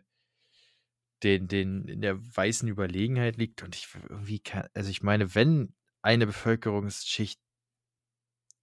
den, 1.24 1.48
den, 1.48 1.88
in 1.88 2.02
der 2.02 2.18
weißen 2.36 2.68
Überlegenheit 2.68 3.36
liegt. 3.36 3.62
Und 3.64 3.74
ich 3.74 3.88
irgendwie 4.08 4.38
kann, 4.38 4.68
also 4.74 4.90
ich 4.90 5.02
meine, 5.02 5.34
wenn 5.34 5.74
eine 6.02 6.26
Bevölkerungsschicht 6.26 7.40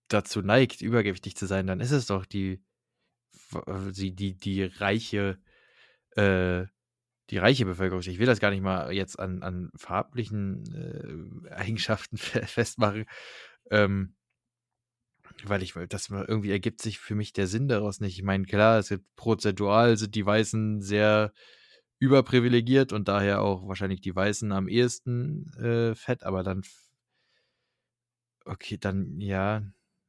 dazu 0.07 0.41
neigt, 0.41 0.81
übergewichtig 0.81 1.35
zu 1.35 1.47
sein, 1.47 1.67
dann 1.67 1.81
ist 1.81 1.91
es 1.91 2.05
doch 2.05 2.25
die, 2.25 2.63
die, 3.91 4.15
die, 4.15 4.37
die 4.37 4.63
reiche, 4.63 5.39
äh, 6.15 6.65
die 7.29 7.37
reiche 7.37 7.65
Bevölkerungsschicht. 7.65 8.15
Ich 8.15 8.19
will 8.19 8.27
das 8.27 8.39
gar 8.39 8.51
nicht 8.51 8.61
mal 8.63 8.91
jetzt 8.93 9.19
an, 9.19 9.43
an 9.43 9.69
farblichen 9.75 11.43
äh, 11.47 11.51
Eigenschaften 11.53 12.17
fe- 12.19 12.45
festmachen, 12.45 13.05
ähm, 13.71 14.15
weil 15.45 15.63
ich, 15.63 15.73
das 15.89 16.09
irgendwie 16.09 16.51
ergibt 16.51 16.81
sich 16.81 16.99
für 16.99 17.15
mich 17.15 17.33
der 17.33 17.47
Sinn 17.47 17.67
daraus 17.67 17.99
nicht. 17.99 18.17
Ich 18.17 18.23
meine, 18.23 18.45
klar, 18.45 18.79
es 18.79 18.89
gibt 18.89 19.15
prozentual 19.15 19.97
sind 19.97 20.15
die 20.15 20.25
Weißen 20.25 20.81
sehr 20.81 21.33
überprivilegiert 21.99 22.93
und 22.93 23.07
daher 23.07 23.41
auch 23.41 23.67
wahrscheinlich 23.67 24.01
die 24.01 24.15
Weißen 24.15 24.51
am 24.51 24.67
ehesten 24.67 25.51
äh, 25.57 25.95
fett, 25.95 26.23
aber 26.23 26.43
dann 26.43 26.63
okay, 28.45 28.77
dann 28.77 29.19
ja. 29.19 29.63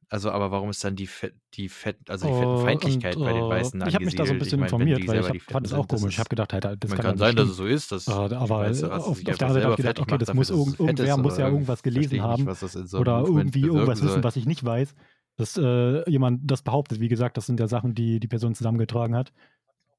Also, 0.09 0.29
aber 0.31 0.51
warum 0.51 0.69
ist 0.69 0.83
dann 0.83 0.95
die 0.95 1.07
Fett, 1.07 1.33
die 1.55 1.67
Fett, 1.67 1.97
also 2.09 2.27
die 2.27 2.33
Fettenfeindlichkeit 2.33 3.15
und, 3.15 3.23
bei 3.23 3.33
den 3.33 3.43
äh, 3.43 3.49
Weißen 3.49 3.83
Ich 3.87 3.95
habe 3.95 4.05
mich 4.05 4.15
da 4.15 4.25
so 4.25 4.33
ein 4.33 4.39
bisschen 4.39 4.59
meine, 4.59 4.71
wenn 4.71 4.87
informiert, 4.87 5.07
weil 5.07 5.35
ich 5.35 5.43
fand 5.43 5.65
es 5.65 5.73
auch 5.73 5.87
komisch. 5.87 6.13
Ich 6.13 6.19
habe 6.19 6.29
gedacht, 6.29 6.53
halt, 6.53 6.63
das 6.63 6.89
man 6.89 6.97
kann, 6.97 7.05
kann 7.05 7.17
sein, 7.17 7.35
nicht 7.35 7.39
dass 7.39 7.49
es 7.49 7.57
so 7.57 7.65
ist, 7.65 7.91
dass 7.91 8.05
die 8.05 8.11
aber 8.11 8.67
auf, 8.67 8.75
sich 8.75 8.85
auf 8.85 9.37
der 9.37 9.47
anderen 9.47 9.53
Seite 9.53 9.63
habe 9.63 9.73
ich 9.73 9.77
gedacht, 9.77 9.99
okay, 9.99 10.17
das 10.17 10.33
muss 10.33 10.49
irgend, 10.49 10.79
irgendwer 10.79 11.17
muss 11.17 11.37
ja 11.37 11.47
irgendwas 11.47 11.79
ich 11.79 11.83
gelesen 11.83 12.13
nicht, 12.13 12.21
haben 12.21 12.47
in 12.47 12.87
so 12.87 12.99
oder 12.99 13.23
irgendwie 13.25 13.61
irgendwas 13.61 14.03
wissen, 14.03 14.23
was 14.23 14.35
ich 14.35 14.45
nicht 14.45 14.63
weiß, 14.63 14.93
dass 15.37 15.57
äh, 15.57 16.09
jemand 16.09 16.41
das 16.49 16.61
behauptet. 16.61 16.99
Wie 16.99 17.09
gesagt, 17.09 17.37
das 17.37 17.45
sind 17.45 17.59
ja 17.59 17.67
Sachen, 17.67 17.93
die 17.93 18.19
die 18.19 18.27
Person 18.27 18.55
zusammengetragen 18.55 19.15
hat. 19.15 19.33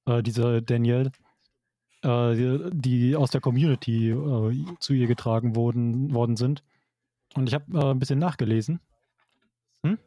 Äh, 0.07 0.23
diese 0.23 0.63
Danielle, 0.63 1.11
äh, 2.03 2.71
die, 2.73 3.17
aus 3.17 3.31
der 3.31 3.41
Community 3.41 4.11
äh, 4.11 4.65
zu 4.79 4.95
ihr 4.95 5.07
getragen 5.07 5.57
wurden, 5.57 6.15
worden 6.15 6.37
sind. 6.37 6.63
Und 7.35 7.49
ich 7.49 7.55
habe 7.55 7.79
äh, 7.79 7.91
ein 7.91 7.99
bisschen 7.99 8.19
nachgelesen. 8.19 8.81
Hm? 9.83 9.99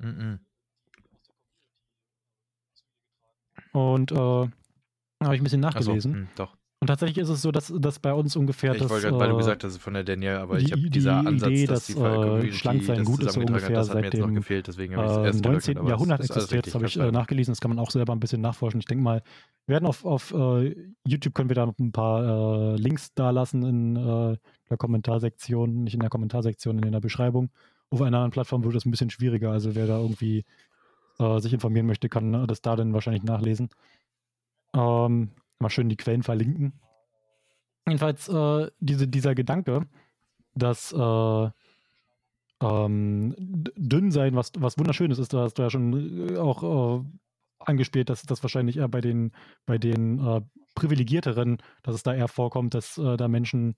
Mhm. 0.00 0.40
Und 3.72 4.10
äh, 4.12 4.16
habe 4.16 4.50
ich 5.34 5.40
ein 5.40 5.44
bisschen 5.44 5.60
nachgelesen. 5.60 6.14
hm, 6.14 6.28
doch. 6.34 6.56
Und 6.82 6.86
tatsächlich 6.86 7.18
ist 7.18 7.28
es 7.28 7.42
so, 7.42 7.52
dass, 7.52 7.70
dass 7.76 7.98
bei 7.98 8.14
uns 8.14 8.36
ungefähr 8.36 8.72
Ich 8.72 8.80
das. 8.80 8.88
wollte 8.90 9.12
weil 9.12 9.28
du 9.28 9.34
äh, 9.34 9.38
gesagt 9.38 9.64
hast, 9.64 9.76
von 9.76 9.92
der 9.92 10.02
Danielle, 10.02 10.40
aber 10.40 10.56
ich 10.58 10.64
die- 10.64 10.72
habe 10.72 10.80
die 10.80 10.88
dieser 10.88 11.18
Ansatz, 11.18 11.50
Idee, 11.50 11.66
dass 11.66 11.86
dass, 11.88 11.94
die 11.94 12.48
äh, 12.48 12.52
schlank 12.52 12.82
sein 12.84 13.04
gut 13.04 13.20
ist, 13.22 13.34
so 13.34 13.40
ungefähr 13.40 13.68
das 13.68 13.90
hat 13.90 13.96
mir 13.96 14.02
seit 14.04 14.14
jetzt 14.14 14.20
noch 14.20 14.28
dem, 14.28 14.34
gefehlt, 14.34 14.66
deswegen 14.66 14.96
habe 14.96 15.06
ich 15.06 15.12
es 15.12 15.18
äh, 15.18 15.24
erst 15.26 15.36
im 15.36 15.42
verleugnet, 15.42 15.66
19. 15.76 15.76
aber 15.76 15.84
es 15.86 15.90
Jahrhundert 15.90 16.20
existiert. 16.20 16.66
Das 16.66 16.74
habe 16.74 16.86
ich 16.86 16.96
äh, 16.96 17.12
nachgelesen, 17.12 17.52
das 17.52 17.60
kann 17.60 17.68
man 17.68 17.78
auch 17.78 17.90
selber 17.90 18.14
ein 18.14 18.20
bisschen 18.20 18.40
nachforschen. 18.40 18.80
Ich 18.80 18.86
denke 18.86 19.04
mal, 19.04 19.22
wir 19.66 19.74
werden 19.74 19.84
auf, 19.84 20.06
auf 20.06 20.32
äh, 20.32 20.74
YouTube 21.06 21.34
können 21.34 21.50
wir 21.50 21.54
da 21.54 21.66
noch 21.66 21.78
ein 21.78 21.92
paar 21.92 22.72
äh, 22.72 22.76
Links 22.76 23.12
da 23.14 23.28
lassen 23.28 23.62
in 23.62 23.96
äh, 23.96 24.38
der 24.70 24.76
Kommentarsektion, 24.78 25.84
nicht 25.84 25.92
in 25.92 26.00
der 26.00 26.08
Kommentarsektion, 26.08 26.78
in 26.82 26.92
der 26.92 27.00
Beschreibung. 27.00 27.50
Auf 27.90 28.00
einer 28.00 28.18
anderen 28.18 28.30
Plattform 28.30 28.64
wird 28.64 28.74
das 28.74 28.84
ein 28.84 28.90
bisschen 28.90 29.10
schwieriger. 29.10 29.50
Also 29.50 29.74
wer 29.74 29.86
da 29.86 29.98
irgendwie 29.98 30.44
äh, 31.18 31.40
sich 31.40 31.52
informieren 31.52 31.86
möchte, 31.86 32.08
kann 32.08 32.34
äh, 32.34 32.46
das 32.46 32.62
da 32.62 32.76
dann 32.76 32.92
wahrscheinlich 32.92 33.24
nachlesen. 33.24 33.68
Ähm, 34.74 35.30
mal 35.58 35.70
schön 35.70 35.88
die 35.88 35.96
Quellen 35.96 36.22
verlinken. 36.22 36.72
Jedenfalls 37.86 38.28
äh, 38.28 38.70
diese, 38.78 39.08
dieser 39.08 39.34
Gedanke, 39.34 39.86
dass 40.54 40.92
äh, 40.92 41.50
ähm, 42.62 43.34
dünn 43.38 44.10
sein, 44.10 44.36
was, 44.36 44.52
was 44.58 44.78
wunderschönes 44.78 45.18
ist, 45.18 45.32
da 45.32 45.40
hast 45.40 45.54
du 45.54 45.62
ja 45.62 45.70
schon 45.70 46.30
äh, 46.30 46.36
auch 46.36 47.00
äh, 47.00 47.04
angespielt, 47.58 48.10
dass 48.10 48.22
das 48.22 48.42
wahrscheinlich 48.42 48.76
eher 48.76 48.88
bei 48.88 49.00
den, 49.00 49.32
bei 49.66 49.78
den 49.78 50.18
äh, 50.24 50.40
Privilegierteren, 50.74 51.58
dass 51.82 51.94
es 51.94 52.02
da 52.02 52.14
eher 52.14 52.28
vorkommt, 52.28 52.74
dass 52.74 52.98
äh, 52.98 53.16
da 53.16 53.28
Menschen 53.28 53.76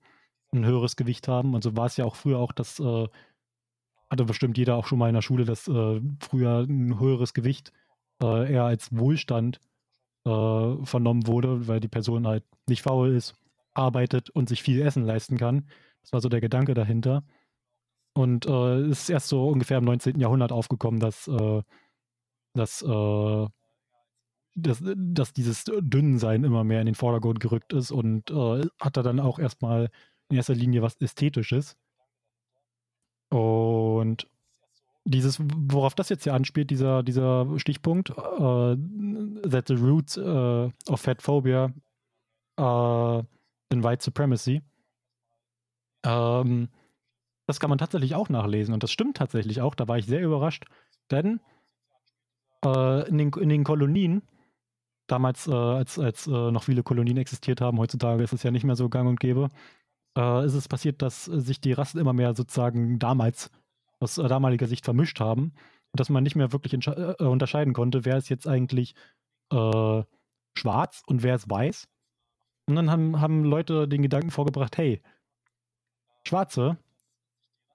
ein 0.53 0.65
höheres 0.65 0.95
Gewicht 0.95 1.27
haben. 1.27 1.55
Und 1.55 1.63
so 1.63 1.75
war 1.75 1.87
es 1.87 1.97
ja 1.97 2.05
auch 2.05 2.15
früher 2.15 2.37
auch, 2.39 2.51
dass 2.51 2.79
äh, 2.79 3.07
hatte 4.13 4.25
bestimmt 4.25 4.59
jeder 4.59 4.75
auch 4.75 4.85
schon 4.85 4.99
mal 4.99 5.09
in 5.09 5.15
der 5.15 5.23
Schule, 5.23 5.43
dass 5.43 5.67
äh, 5.67 5.99
früher 6.19 6.59
ein 6.59 6.99
höheres 6.99 7.33
Gewicht 7.33 7.73
äh, 8.21 8.53
eher 8.53 8.63
als 8.63 8.95
Wohlstand 8.95 9.59
äh, 10.25 10.75
vernommen 10.85 11.25
wurde, 11.25 11.67
weil 11.67 11.79
die 11.79 11.87
Person 11.87 12.27
halt 12.27 12.43
nicht 12.69 12.83
faul 12.83 13.09
ist, 13.09 13.33
arbeitet 13.73 14.29
und 14.29 14.49
sich 14.49 14.61
viel 14.61 14.83
Essen 14.83 15.03
leisten 15.03 15.37
kann. 15.37 15.67
Das 16.03 16.13
war 16.13 16.21
so 16.21 16.29
der 16.29 16.41
Gedanke 16.41 16.75
dahinter. 16.75 17.23
Und 18.13 18.45
äh, 18.45 18.81
es 18.81 19.01
ist 19.01 19.09
erst 19.09 19.29
so 19.29 19.49
ungefähr 19.49 19.79
im 19.79 19.85
19. 19.85 20.19
Jahrhundert 20.19 20.51
aufgekommen, 20.51 20.99
dass, 20.99 21.27
äh, 21.27 21.63
dass, 22.53 22.83
äh, 22.83 23.47
dass, 24.53 24.83
dass 24.95 25.33
dieses 25.33 25.63
Dünnsein 25.65 26.43
immer 26.43 26.63
mehr 26.63 26.81
in 26.81 26.85
den 26.85 26.93
Vordergrund 26.93 27.39
gerückt 27.39 27.73
ist 27.73 27.89
und 27.89 28.29
hat 28.29 28.95
da 28.95 29.01
dann 29.01 29.19
auch 29.19 29.39
erstmal 29.39 29.89
in 30.29 30.37
erster 30.37 30.53
Linie 30.53 30.83
was 30.83 31.01
Ästhetisches. 31.01 31.75
Und 33.33 34.27
dieses, 35.05 35.39
worauf 35.41 35.95
das 35.95 36.09
jetzt 36.09 36.23
hier 36.23 36.35
anspielt, 36.35 36.69
dieser, 36.69 37.01
dieser 37.01 37.47
Stichpunkt, 37.57 38.11
äh, 38.11 38.77
that 39.49 39.67
the 39.67 39.73
roots 39.73 40.17
äh, 40.17 40.69
of 40.87 41.01
fat 41.01 41.21
phobia 41.21 41.73
äh, 42.57 43.19
in 43.71 43.83
white 43.83 44.03
supremacy, 44.03 44.61
ähm, 46.05 46.69
das 47.47 47.59
kann 47.59 47.71
man 47.71 47.79
tatsächlich 47.79 48.13
auch 48.13 48.29
nachlesen. 48.29 48.71
Und 48.73 48.83
das 48.83 48.91
stimmt 48.91 49.17
tatsächlich 49.17 49.61
auch, 49.61 49.73
da 49.73 49.87
war 49.87 49.97
ich 49.97 50.05
sehr 50.05 50.21
überrascht, 50.21 50.65
denn 51.11 51.39
in, 52.65 53.17
den, 53.17 53.29
in 53.33 53.49
den 53.49 53.65
Kolonien, 53.65 54.21
damals, 55.07 55.49
als, 55.49 55.99
als 55.99 56.27
noch 56.27 56.63
viele 56.63 56.81
Kolonien 56.81 57.17
existiert 57.17 57.59
haben, 57.59 57.77
heutzutage 57.77 58.23
ist 58.23 58.31
es 58.31 58.43
ja 58.43 58.51
nicht 58.51 58.63
mehr 58.63 58.77
so 58.77 58.87
gang 58.87 59.09
und 59.09 59.19
gäbe, 59.19 59.49
äh, 60.17 60.45
ist 60.45 60.53
es 60.53 60.67
passiert, 60.67 61.01
dass 61.01 61.25
sich 61.25 61.61
die 61.61 61.73
Rassen 61.73 61.99
immer 61.99 62.13
mehr 62.13 62.35
sozusagen 62.35 62.99
damals 62.99 63.51
aus 63.99 64.17
äh, 64.17 64.27
damaliger 64.27 64.67
Sicht 64.67 64.85
vermischt 64.85 65.19
haben 65.19 65.53
dass 65.95 66.09
man 66.09 66.23
nicht 66.23 66.35
mehr 66.35 66.51
wirklich 66.51 66.73
äh, 66.73 67.23
unterscheiden 67.23 67.73
konnte, 67.73 68.05
wer 68.05 68.17
ist 68.17 68.29
jetzt 68.29 68.47
eigentlich 68.47 68.95
äh, 69.51 70.03
schwarz 70.57 71.03
und 71.05 71.23
wer 71.23 71.35
ist 71.35 71.49
weiß. 71.49 71.87
Und 72.67 72.75
dann 72.75 72.89
haben, 72.89 73.21
haben 73.21 73.43
Leute 73.43 73.87
den 73.87 74.01
Gedanken 74.01 74.31
vorgebracht, 74.31 74.77
hey, 74.77 75.01
Schwarze 76.25 76.77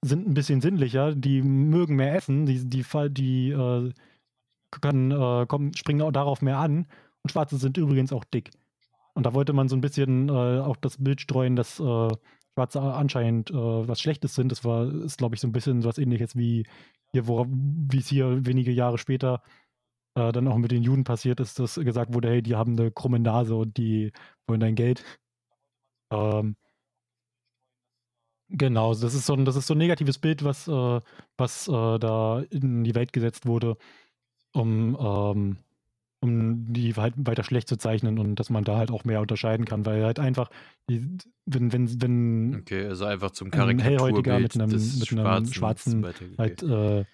sind 0.03 0.27
ein 0.27 0.35
bisschen 0.35 0.61
sinnlicher, 0.61 1.15
die 1.15 1.43
mögen 1.43 1.97
mehr 1.97 2.15
essen, 2.15 2.47
die, 2.47 2.65
die, 2.69 2.85
die 3.11 3.51
äh, 3.51 3.93
können, 4.81 5.11
äh, 5.11 5.47
kommen, 5.47 5.75
springen 5.75 6.03
auch 6.03 6.13
darauf 6.13 6.43
mehr 6.43 6.59
an. 6.59 6.87
Und 7.23 7.31
Schwarze 7.31 7.59
sind 7.59 7.77
übrigens 7.77 8.13
auch 8.13 8.25
dick. 8.25 8.51
Und 9.19 9.25
da 9.25 9.35
wollte 9.35 9.53
man 9.53 9.69
so 9.69 9.75
ein 9.75 9.81
bisschen 9.81 10.29
äh, 10.29 10.61
auch 10.61 10.77
das 10.77 11.03
Bild 11.03 11.21
streuen, 11.21 11.57
dass 11.57 11.81
äh, 11.81 12.09
Schwarze 12.55 12.81
anscheinend 12.81 13.51
äh, 13.51 13.55
was 13.55 14.01
Schlechtes 14.01 14.37
sind. 14.37 14.53
Das 14.53 14.65
war, 14.65 14.89
ist, 15.03 15.19
glaube 15.19 15.35
ich, 15.35 15.41
so 15.41 15.49
ein 15.49 15.53
bisschen 15.53 15.83
was 15.83 15.99
ähnliches 15.99 16.37
wie 16.37 16.65
hier, 17.11 17.27
wie 17.27 17.99
es 17.99 18.07
hier 18.07 18.47
wenige 18.47 18.71
Jahre 18.71 18.97
später 18.97 19.43
äh, 20.15 20.31
dann 20.31 20.47
auch 20.47 20.57
mit 20.57 20.71
den 20.71 20.85
Juden 20.85 21.03
passiert 21.03 21.41
ist, 21.41 21.59
dass 21.59 21.75
gesagt 21.75 22.15
wurde, 22.15 22.29
hey, 22.29 22.43
die 22.43 22.55
haben 22.55 22.79
eine 22.79 22.93
krumme 22.93 23.19
Nase 23.19 23.57
und 23.57 23.77
die 23.77 24.13
wollen 24.47 24.61
dein 24.61 24.77
Geld. 24.77 25.05
Ähm, 26.13 26.55
genau, 28.49 28.95
das 28.95 29.15
ist 29.15 29.27
so 29.27 29.35
ein, 29.35 29.45
das 29.45 29.57
ist 29.57 29.67
so 29.67 29.75
ein 29.75 29.79
negatives 29.79 30.19
Bild, 30.19 30.45
was, 30.45 30.69
äh, 30.69 31.01
was 31.37 31.67
äh, 31.67 31.99
da 31.99 32.45
in 32.51 32.85
die 32.85 32.95
Welt 32.95 33.13
gesetzt 33.13 33.47
wurde, 33.47 33.79
um, 34.53 34.97
ähm, 35.01 35.57
um 36.21 36.73
die 36.73 36.95
halt 36.95 37.15
weiter 37.17 37.45
schlecht 37.45 37.69
zu 37.69 37.77
zeichnen 37.77 38.19
und 38.19 38.37
dass 38.37 38.51
man 38.51 38.65
da 38.65 38.77
halt 38.77 38.91
auch 38.91 39.05
mehr 39.05 39.21
unterscheiden 39.21 39.65
kann, 39.65 39.87
weil 39.87 40.05
halt 40.05 40.19
einfach, 40.19 40.51
wenn, 40.89 41.19
wenn, 41.47 42.03
wenn 42.03 42.57
okay, 42.61 42.87
also 42.87 43.05
einfach 43.05 43.31
zum 43.31 43.53
ein 43.53 43.79
Hellhäutiger 43.79 44.39
mit 44.41 44.55
einem, 44.55 44.71
mit 44.71 45.13
einem 45.13 45.47
schwarzen 45.47 46.07
halt 46.37 46.63
äh, 46.63 47.05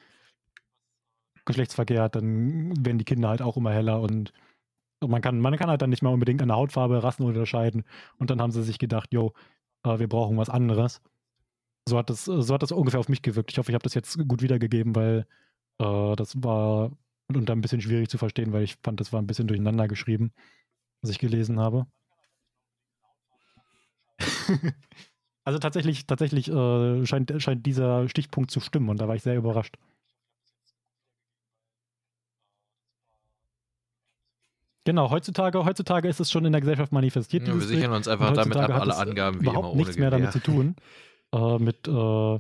Geschlechtsverkehr 1.45 2.03
hat, 2.03 2.17
dann 2.17 2.73
werden 2.85 2.99
die 2.99 3.05
Kinder 3.05 3.29
halt 3.29 3.43
auch 3.43 3.57
immer 3.57 3.73
heller 3.73 4.01
und 4.01 4.33
man 5.07 5.21
kann, 5.21 5.39
man 5.41 5.57
kann 5.57 5.69
halt 5.69 5.83
dann 5.83 5.91
nicht 5.91 6.03
mehr 6.03 6.13
unbedingt 6.13 6.41
an 6.41 6.49
der 6.49 6.57
Hautfarbe 6.57 7.03
Rassen 7.03 7.25
unterscheiden. 7.25 7.85
Und 8.19 8.31
dann 8.31 8.41
haben 8.41 8.53
sie 8.53 8.63
sich 8.63 8.79
gedacht, 8.79 9.13
jo, 9.13 9.35
äh, 9.85 9.99
wir 9.99 10.09
brauchen 10.09 10.37
was 10.39 10.49
anderes. 10.49 11.03
So 11.87 11.99
hat, 11.99 12.09
das, 12.09 12.25
so 12.25 12.55
hat 12.55 12.63
das 12.63 12.73
ungefähr 12.73 13.01
auf 13.01 13.11
mich 13.11 13.21
gewirkt. 13.21 13.53
Ich 13.53 13.59
hoffe, 13.59 13.71
ich 13.71 13.75
habe 13.75 13.83
das 13.83 13.93
jetzt 13.93 14.17
gut 14.27 14.41
wiedergegeben, 14.41 14.97
weil 14.97 15.27
äh, 15.79 16.17
das 16.17 16.43
war 16.43 16.93
und 17.29 17.51
ein 17.51 17.61
bisschen 17.61 17.81
schwierig 17.81 18.09
zu 18.09 18.19
verstehen, 18.19 18.53
weil 18.53 18.63
ich 18.63 18.77
fand, 18.83 19.01
das 19.01 19.13
war 19.13 19.21
ein 19.21 19.27
bisschen 19.27 19.49
durcheinander 19.49 19.89
geschrieben, 19.89 20.33
was 21.03 21.11
ich 21.11 21.19
gelesen 21.19 21.59
habe. 21.59 21.87
also 25.45 25.59
tatsächlich, 25.59 26.07
tatsächlich 26.07 26.49
äh, 26.49 27.07
scheint, 27.07 27.33
scheint 27.39 27.67
dieser 27.67 28.09
Stichpunkt 28.09 28.51
zu 28.51 28.61
stimmen 28.61 28.89
und 28.89 29.01
da 29.01 29.09
war 29.09 29.17
ich 29.17 29.23
sehr 29.23 29.37
überrascht. 29.37 29.77
Genau, 34.85 35.11
heutzutage, 35.11 35.65
heutzutage 35.65 36.09
ist 36.09 36.21
es 36.21 36.31
schon 36.31 36.45
in 36.45 36.53
der 36.53 36.61
Gesellschaft 36.61 36.93
manifestiert. 36.93 37.49
Ja, 37.49 37.55
wir 37.55 37.61
sichern 37.63 37.93
uns 37.93 38.07
einfach 38.07 38.35
damit 38.35 38.57
ab, 38.57 38.71
alle 38.71 38.97
Angaben 38.97 39.41
wie 39.41 39.47
überhaupt 39.47 39.69
immer 39.69 39.77
nichts 39.77 39.97
mehr 39.97 40.11
damit 40.11 40.33
zu 40.33 40.41
tun. 40.41 40.77
Äh, 41.33 41.59
mit, 41.59 41.89
äh, 41.89 42.39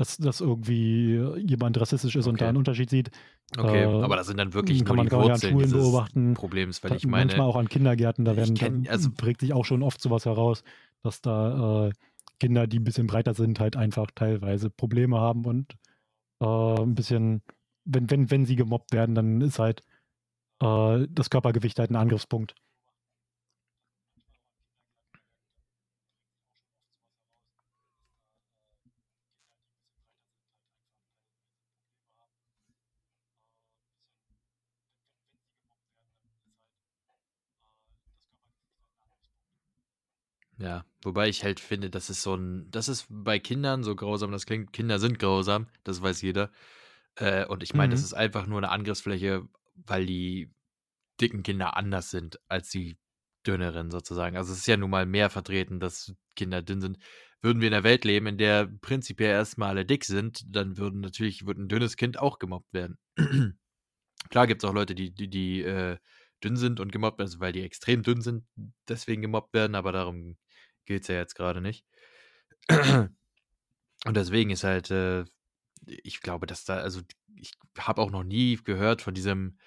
dass, 0.00 0.16
dass 0.16 0.40
irgendwie 0.40 1.20
jemand 1.46 1.78
rassistisch 1.78 2.16
ist 2.16 2.24
okay. 2.24 2.30
und 2.30 2.40
da 2.40 2.48
einen 2.48 2.56
Unterschied 2.56 2.88
sieht. 2.88 3.10
Okay, 3.58 3.82
äh, 3.82 4.02
aber 4.02 4.16
das 4.16 4.28
sind 4.28 4.38
dann 4.38 4.54
wirklich 4.54 4.82
kann 4.82 4.96
nur 4.96 5.04
man 5.04 5.08
die 5.08 5.12
Wurzeln 5.12 5.52
an 5.52 5.60
Schulen 5.60 5.70
beobachten. 5.70 6.34
Problems, 6.34 6.82
weil 6.82 6.96
ich 6.96 7.06
meine... 7.06 7.26
Manchmal 7.26 7.46
auch 7.46 7.56
an 7.56 7.68
Kindergärten, 7.68 8.24
da 8.24 8.34
werden, 8.34 8.54
kenn, 8.54 8.88
also, 8.88 9.10
prägt 9.10 9.42
sich 9.42 9.52
auch 9.52 9.66
schon 9.66 9.82
oft 9.82 10.00
sowas 10.00 10.24
heraus, 10.24 10.64
dass 11.02 11.20
da 11.20 11.88
äh, 11.88 11.92
Kinder, 12.38 12.66
die 12.66 12.78
ein 12.78 12.84
bisschen 12.84 13.08
breiter 13.08 13.34
sind, 13.34 13.60
halt 13.60 13.76
einfach 13.76 14.06
teilweise 14.14 14.70
Probleme 14.70 15.20
haben 15.20 15.44
und 15.44 15.76
äh, 16.40 16.46
ein 16.46 16.94
bisschen, 16.94 17.42
wenn, 17.84 18.10
wenn, 18.10 18.30
wenn 18.30 18.46
sie 18.46 18.56
gemobbt 18.56 18.94
werden, 18.94 19.14
dann 19.14 19.42
ist 19.42 19.58
halt 19.58 19.82
äh, 20.62 21.06
das 21.10 21.28
Körpergewicht 21.28 21.78
halt 21.78 21.90
ein 21.90 21.96
Angriffspunkt. 21.96 22.54
Ja, 40.60 40.84
wobei 41.02 41.28
ich 41.28 41.42
halt 41.42 41.58
finde, 41.58 41.90
das 41.90 42.10
ist 42.10 42.22
so 42.22 42.34
ein, 42.34 42.70
das 42.70 42.88
ist 42.88 43.06
bei 43.08 43.38
Kindern 43.38 43.82
so 43.82 43.96
grausam, 43.96 44.30
das 44.30 44.46
klingt, 44.46 44.72
Kinder 44.72 44.98
sind 44.98 45.18
grausam, 45.18 45.68
das 45.84 46.02
weiß 46.02 46.20
jeder. 46.22 46.50
Äh, 47.16 47.46
und 47.46 47.62
ich 47.62 47.74
meine, 47.74 47.88
mhm. 47.88 47.92
das 47.92 48.02
ist 48.02 48.12
einfach 48.14 48.46
nur 48.46 48.58
eine 48.58 48.70
Angriffsfläche 48.70 49.48
weil 49.86 50.06
die 50.06 50.50
dicken 51.20 51.42
Kinder 51.42 51.76
anders 51.76 52.10
sind 52.10 52.38
als 52.48 52.70
die 52.70 52.98
dünneren 53.46 53.90
sozusagen. 53.90 54.36
Also 54.36 54.52
es 54.52 54.60
ist 54.60 54.66
ja 54.66 54.76
nun 54.76 54.90
mal 54.90 55.06
mehr 55.06 55.30
vertreten, 55.30 55.80
dass 55.80 56.14
Kinder 56.36 56.62
dünn 56.62 56.80
sind. 56.80 56.98
Würden 57.42 57.60
wir 57.60 57.68
in 57.68 57.74
einer 57.74 57.84
Welt 57.84 58.04
leben, 58.04 58.26
in 58.26 58.38
der 58.38 58.66
prinzipiell 58.66 59.30
erstmal 59.30 59.70
alle 59.70 59.86
dick 59.86 60.04
sind, 60.04 60.42
dann 60.46 60.76
würden 60.76 61.00
natürlich 61.00 61.46
wird 61.46 61.58
ein 61.58 61.68
dünnes 61.68 61.96
Kind 61.96 62.18
auch 62.18 62.38
gemobbt 62.38 62.72
werden. 62.72 62.98
Klar 64.30 64.46
gibt 64.46 64.62
es 64.62 64.68
auch 64.68 64.74
Leute, 64.74 64.94
die, 64.94 65.10
die, 65.14 65.28
die 65.28 65.62
äh, 65.62 65.96
dünn 66.44 66.56
sind 66.56 66.80
und 66.80 66.92
gemobbt 66.92 67.18
werden, 67.18 67.28
also 67.28 67.40
weil 67.40 67.52
die 67.52 67.62
extrem 67.62 68.02
dünn 68.02 68.20
sind, 68.20 68.44
deswegen 68.88 69.22
gemobbt 69.22 69.54
werden, 69.54 69.74
aber 69.74 69.92
darum 69.92 70.36
geht 70.90 71.02
es 71.02 71.08
ja 71.08 71.16
jetzt 71.16 71.34
gerade 71.34 71.60
nicht. 71.60 71.84
Und 72.68 74.16
deswegen 74.16 74.50
ist 74.50 74.64
halt 74.64 74.90
äh, 74.90 75.24
ich 75.86 76.20
glaube, 76.20 76.46
dass 76.46 76.64
da, 76.64 76.78
also 76.78 77.00
ich 77.36 77.52
habe 77.78 78.02
auch 78.02 78.10
noch 78.10 78.24
nie 78.24 78.56
gehört 78.56 79.02
von 79.02 79.14
diesem 79.14 79.58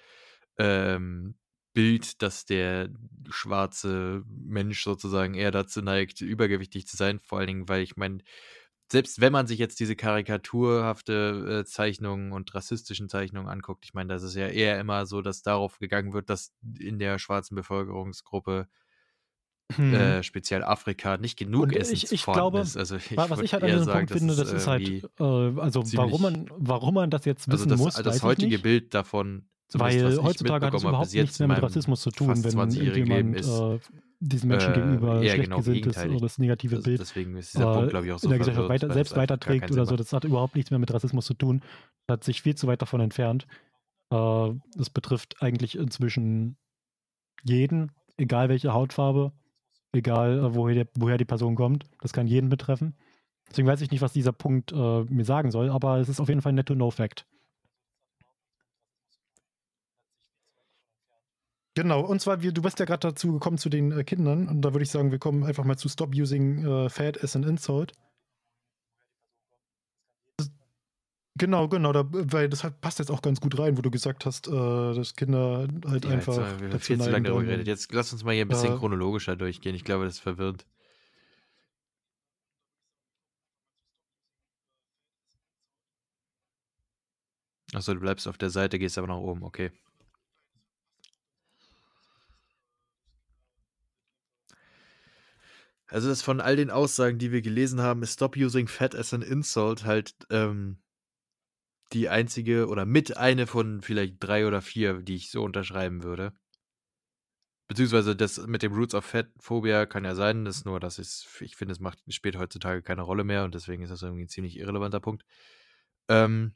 ähm, 0.57 1.35
Bild, 1.73 2.21
dass 2.21 2.45
der 2.45 2.89
schwarze 3.29 4.23
Mensch 4.27 4.83
sozusagen 4.83 5.33
eher 5.33 5.51
dazu 5.51 5.81
neigt, 5.81 6.21
übergewichtig 6.21 6.87
zu 6.87 6.97
sein. 6.97 7.19
Vor 7.19 7.39
allen 7.39 7.47
Dingen, 7.47 7.69
weil 7.69 7.81
ich 7.81 7.97
meine, 7.97 8.19
selbst 8.91 9.21
wenn 9.21 9.33
man 9.33 9.47
sich 9.47 9.57
jetzt 9.57 9.79
diese 9.79 9.95
karikaturhafte 9.95 11.61
äh, 11.61 11.65
Zeichnungen 11.65 12.31
und 12.31 12.53
rassistischen 12.53 13.09
Zeichnungen 13.09 13.49
anguckt, 13.49 13.85
ich 13.85 13.95
meine, 13.95 14.13
das 14.13 14.21
ist 14.21 14.35
ja 14.35 14.47
eher 14.47 14.79
immer 14.79 15.07
so, 15.07 15.21
dass 15.21 15.41
darauf 15.41 15.79
gegangen 15.79 16.13
wird, 16.13 16.29
dass 16.29 16.53
in 16.77 16.99
der 16.99 17.17
schwarzen 17.17 17.55
Bevölkerungsgruppe 17.55 18.67
hm. 19.71 19.93
äh, 19.93 20.23
speziell 20.23 20.63
Afrika 20.63 21.17
nicht 21.17 21.37
genug 21.37 21.63
und 21.63 21.75
Essen 21.75 21.93
ich, 21.93 22.11
ich 22.11 22.23
glaube, 22.25 22.59
ist. 22.59 22.77
Also 22.77 22.95
ich 22.97 23.17
was 23.17 23.39
ich 23.39 23.53
halt 23.53 23.63
an 23.63 23.69
diesem 23.69 23.85
sagen, 23.85 24.07
Punkt 24.07 24.11
finde, 24.11 24.35
das 24.35 24.51
ist, 24.51 24.67
halt, 24.67 24.87
äh, 24.87 25.23
also 25.23 25.83
warum 25.93 26.21
man, 26.21 26.49
warum 26.57 26.95
man 26.95 27.09
das 27.09 27.25
jetzt 27.25 27.49
also 27.49 27.65
wissen 27.65 27.71
also 27.71 27.85
das, 27.85 27.95
muss, 27.95 28.03
das 28.03 28.23
heutige 28.23 28.59
Bild 28.59 28.93
davon, 28.93 29.45
weil 29.73 30.17
heutzutage 30.17 30.65
hat 30.67 30.73
es 30.73 30.83
überhaupt 30.83 31.13
nichts 31.13 31.39
mehr 31.39 31.47
mit 31.47 31.61
Rassismus 31.61 32.01
zu 32.01 32.11
tun, 32.11 32.43
wenn 32.43 32.69
jemand 32.69 33.37
äh, 33.37 33.79
diesen 34.19 34.47
Menschen 34.47 34.71
äh, 34.71 34.75
gegenüber 34.75 35.19
schlecht 35.19 35.43
genau 35.43 35.57
gesinnt 35.57 35.85
ist 35.85 36.05
oder 36.05 36.19
das 36.19 36.37
negative 36.37 36.79
Bild 36.79 36.99
deswegen 36.99 37.35
ist 37.35 37.53
dieser 37.53 37.73
Punkt, 37.73 37.89
glaube 37.89 38.05
ich, 38.05 38.11
auch 38.11 38.19
so 38.19 38.27
in 38.27 38.29
der 38.29 38.39
Gesellschaft 38.39 38.69
weiter, 38.69 38.93
selbst 38.93 39.15
weiterträgt 39.15 39.71
oder 39.71 39.85
so. 39.85 39.95
Das 39.95 40.13
hat 40.13 40.23
überhaupt 40.23 40.55
nichts 40.55 40.71
mehr 40.71 40.79
mit 40.79 40.93
Rassismus 40.93 41.25
zu 41.25 41.33
tun. 41.33 41.61
Das 42.07 42.15
hat 42.15 42.23
sich 42.23 42.41
viel 42.41 42.55
zu 42.55 42.67
weit 42.67 42.81
davon 42.81 43.01
entfernt. 43.01 43.47
Äh, 44.11 44.51
das 44.75 44.89
betrifft 44.89 45.41
eigentlich 45.41 45.77
inzwischen 45.77 46.57
jeden, 47.43 47.91
egal 48.17 48.49
welche 48.49 48.73
Hautfarbe, 48.73 49.33
egal 49.93 50.39
äh, 50.39 50.55
woher, 50.55 50.87
woher 50.95 51.17
die 51.17 51.25
Person 51.25 51.55
kommt. 51.55 51.85
Das 52.01 52.13
kann 52.13 52.27
jeden 52.27 52.49
betreffen. 52.49 52.95
Deswegen 53.49 53.67
weiß 53.67 53.81
ich 53.81 53.91
nicht, 53.91 54.01
was 54.01 54.13
dieser 54.13 54.31
Punkt 54.31 54.71
äh, 54.71 55.03
mir 55.03 55.25
sagen 55.25 55.51
soll, 55.51 55.69
aber 55.69 55.99
es 55.99 56.09
ist 56.09 56.19
auf 56.19 56.29
jeden 56.29 56.41
Fall 56.41 56.53
ein 56.53 56.55
Netto-No-Fact. 56.55 57.25
Genau, 61.75 62.01
und 62.01 62.21
zwar, 62.21 62.43
wir, 62.43 62.51
du 62.51 62.61
bist 62.61 62.79
ja 62.79 62.85
gerade 62.85 63.07
dazu 63.09 63.33
gekommen 63.33 63.57
zu 63.57 63.69
den 63.69 63.91
äh, 63.91 64.03
Kindern 64.03 64.47
und 64.47 64.61
da 64.61 64.73
würde 64.73 64.83
ich 64.83 64.91
sagen, 64.91 65.11
wir 65.11 65.19
kommen 65.19 65.43
einfach 65.43 65.65
mal 65.65 65.77
zu 65.77 65.89
Stop 65.89 66.15
Using 66.15 66.65
uh, 66.65 66.89
Fat 66.89 67.23
as 67.23 67.35
an 67.35 67.43
Insult. 67.43 67.93
Genau, 71.35 71.67
genau, 71.67 71.91
da, 71.93 72.05
weil 72.11 72.47
das 72.47 72.63
halt 72.63 72.79
passt 72.79 72.99
jetzt 72.99 73.09
auch 73.09 73.23
ganz 73.23 73.41
gut 73.41 73.57
rein, 73.57 73.75
wo 73.75 73.81
du 73.81 73.89
gesagt 73.89 74.25
hast, 74.25 74.47
äh, 74.47 74.51
dass 74.51 75.15
Kinder 75.15 75.67
halt 75.87 76.05
ja, 76.05 76.11
einfach. 76.11 76.37
Jetzt, 76.37 76.61
wir 76.61 76.69
haben 76.69 76.79
viel 76.79 77.01
zu 77.01 77.09
lange 77.09 77.27
darüber 77.27 77.43
geredet. 77.43 77.67
Jetzt 77.67 77.91
lass 77.91 78.13
uns 78.13 78.23
mal 78.23 78.33
hier 78.33 78.45
ein 78.45 78.49
bisschen 78.49 78.75
äh, 78.75 78.77
chronologischer 78.77 79.35
durchgehen. 79.35 79.73
Ich 79.73 79.83
glaube, 79.83 80.05
das 80.05 80.15
ist 80.15 80.19
verwirrend. 80.19 80.65
Achso, 87.73 87.95
du 87.95 87.99
bleibst 87.99 88.27
auf 88.27 88.37
der 88.37 88.51
Seite, 88.51 88.77
gehst 88.77 88.99
aber 88.99 89.07
nach 89.07 89.17
oben, 89.17 89.41
okay. 89.43 89.71
Also 95.87 96.09
das 96.09 96.21
von 96.21 96.41
all 96.41 96.55
den 96.55 96.69
Aussagen, 96.69 97.17
die 97.17 97.31
wir 97.31 97.41
gelesen 97.41 97.81
haben, 97.81 98.03
ist 98.03 98.13
Stop 98.13 98.35
Using 98.35 98.67
Fat 98.67 98.95
as 98.95 99.13
an 99.13 99.23
Insult 99.23 99.85
halt 99.85 100.15
ähm, 100.29 100.77
die 101.93 102.09
einzige 102.09 102.67
oder 102.67 102.85
mit 102.85 103.17
eine 103.17 103.47
von 103.47 103.81
vielleicht 103.81 104.15
drei 104.19 104.47
oder 104.47 104.61
vier, 104.61 105.01
die 105.01 105.15
ich 105.15 105.31
so 105.31 105.43
unterschreiben 105.43 106.03
würde. 106.03 106.33
Beziehungsweise 107.67 108.15
das 108.15 108.45
mit 108.45 108.61
dem 108.61 108.73
Roots 108.73 108.93
of 108.93 109.05
Fat 109.05 109.29
Phobia 109.39 109.85
kann 109.85 110.05
ja 110.05 110.15
sein, 110.15 110.45
das 110.45 110.57
ist 110.57 110.65
nur, 110.65 110.79
dass 110.79 110.99
ich 110.99 111.55
finde, 111.55 111.71
es 111.71 111.79
macht, 111.79 111.99
spielt 112.09 112.37
heutzutage 112.37 112.81
keine 112.81 113.03
Rolle 113.03 113.23
mehr 113.23 113.43
und 113.45 113.55
deswegen 113.55 113.83
ist 113.83 113.89
das 113.89 114.01
irgendwie 114.01 114.23
ein 114.23 114.29
ziemlich 114.29 114.57
irrelevanter 114.57 114.99
Punkt. 114.99 115.23
Ähm, 116.09 116.55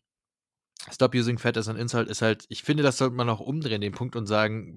Stop 0.91 1.15
using 1.15 1.37
fat 1.37 1.57
as 1.57 1.67
an 1.67 1.75
insult 1.75 2.07
ist 2.07 2.21
halt, 2.21 2.45
ich 2.49 2.63
finde, 2.63 2.83
das 2.83 2.97
sollte 2.97 3.15
man 3.15 3.29
auch 3.29 3.39
umdrehen, 3.39 3.81
den 3.81 3.93
Punkt, 3.93 4.15
und 4.15 4.25
sagen, 4.25 4.75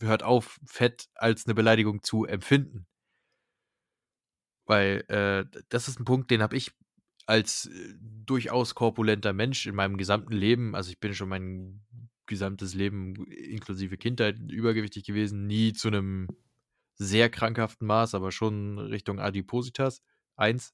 hört 0.00 0.22
auf, 0.22 0.58
Fett 0.64 1.08
als 1.14 1.46
eine 1.46 1.54
Beleidigung 1.54 2.02
zu 2.02 2.24
empfinden. 2.24 2.86
Weil 4.64 5.04
äh, 5.08 5.44
das 5.68 5.88
ist 5.88 6.00
ein 6.00 6.04
Punkt, 6.04 6.30
den 6.30 6.42
habe 6.42 6.56
ich 6.56 6.72
als 7.26 7.66
äh, 7.66 7.94
durchaus 8.00 8.74
korpulenter 8.74 9.32
Mensch 9.32 9.66
in 9.66 9.74
meinem 9.74 9.96
gesamten 9.96 10.32
Leben, 10.32 10.74
also 10.74 10.90
ich 10.90 11.00
bin 11.00 11.14
schon 11.14 11.28
mein 11.28 11.82
gesamtes 12.26 12.74
Leben 12.74 13.26
inklusive 13.26 13.96
Kindheit 13.96 14.38
übergewichtig 14.38 15.04
gewesen, 15.04 15.46
nie 15.46 15.72
zu 15.72 15.88
einem 15.88 16.28
sehr 16.96 17.30
krankhaften 17.30 17.86
Maß, 17.86 18.14
aber 18.14 18.32
schon 18.32 18.78
Richtung 18.78 19.18
Adipositas 19.18 20.02
1. 20.36 20.72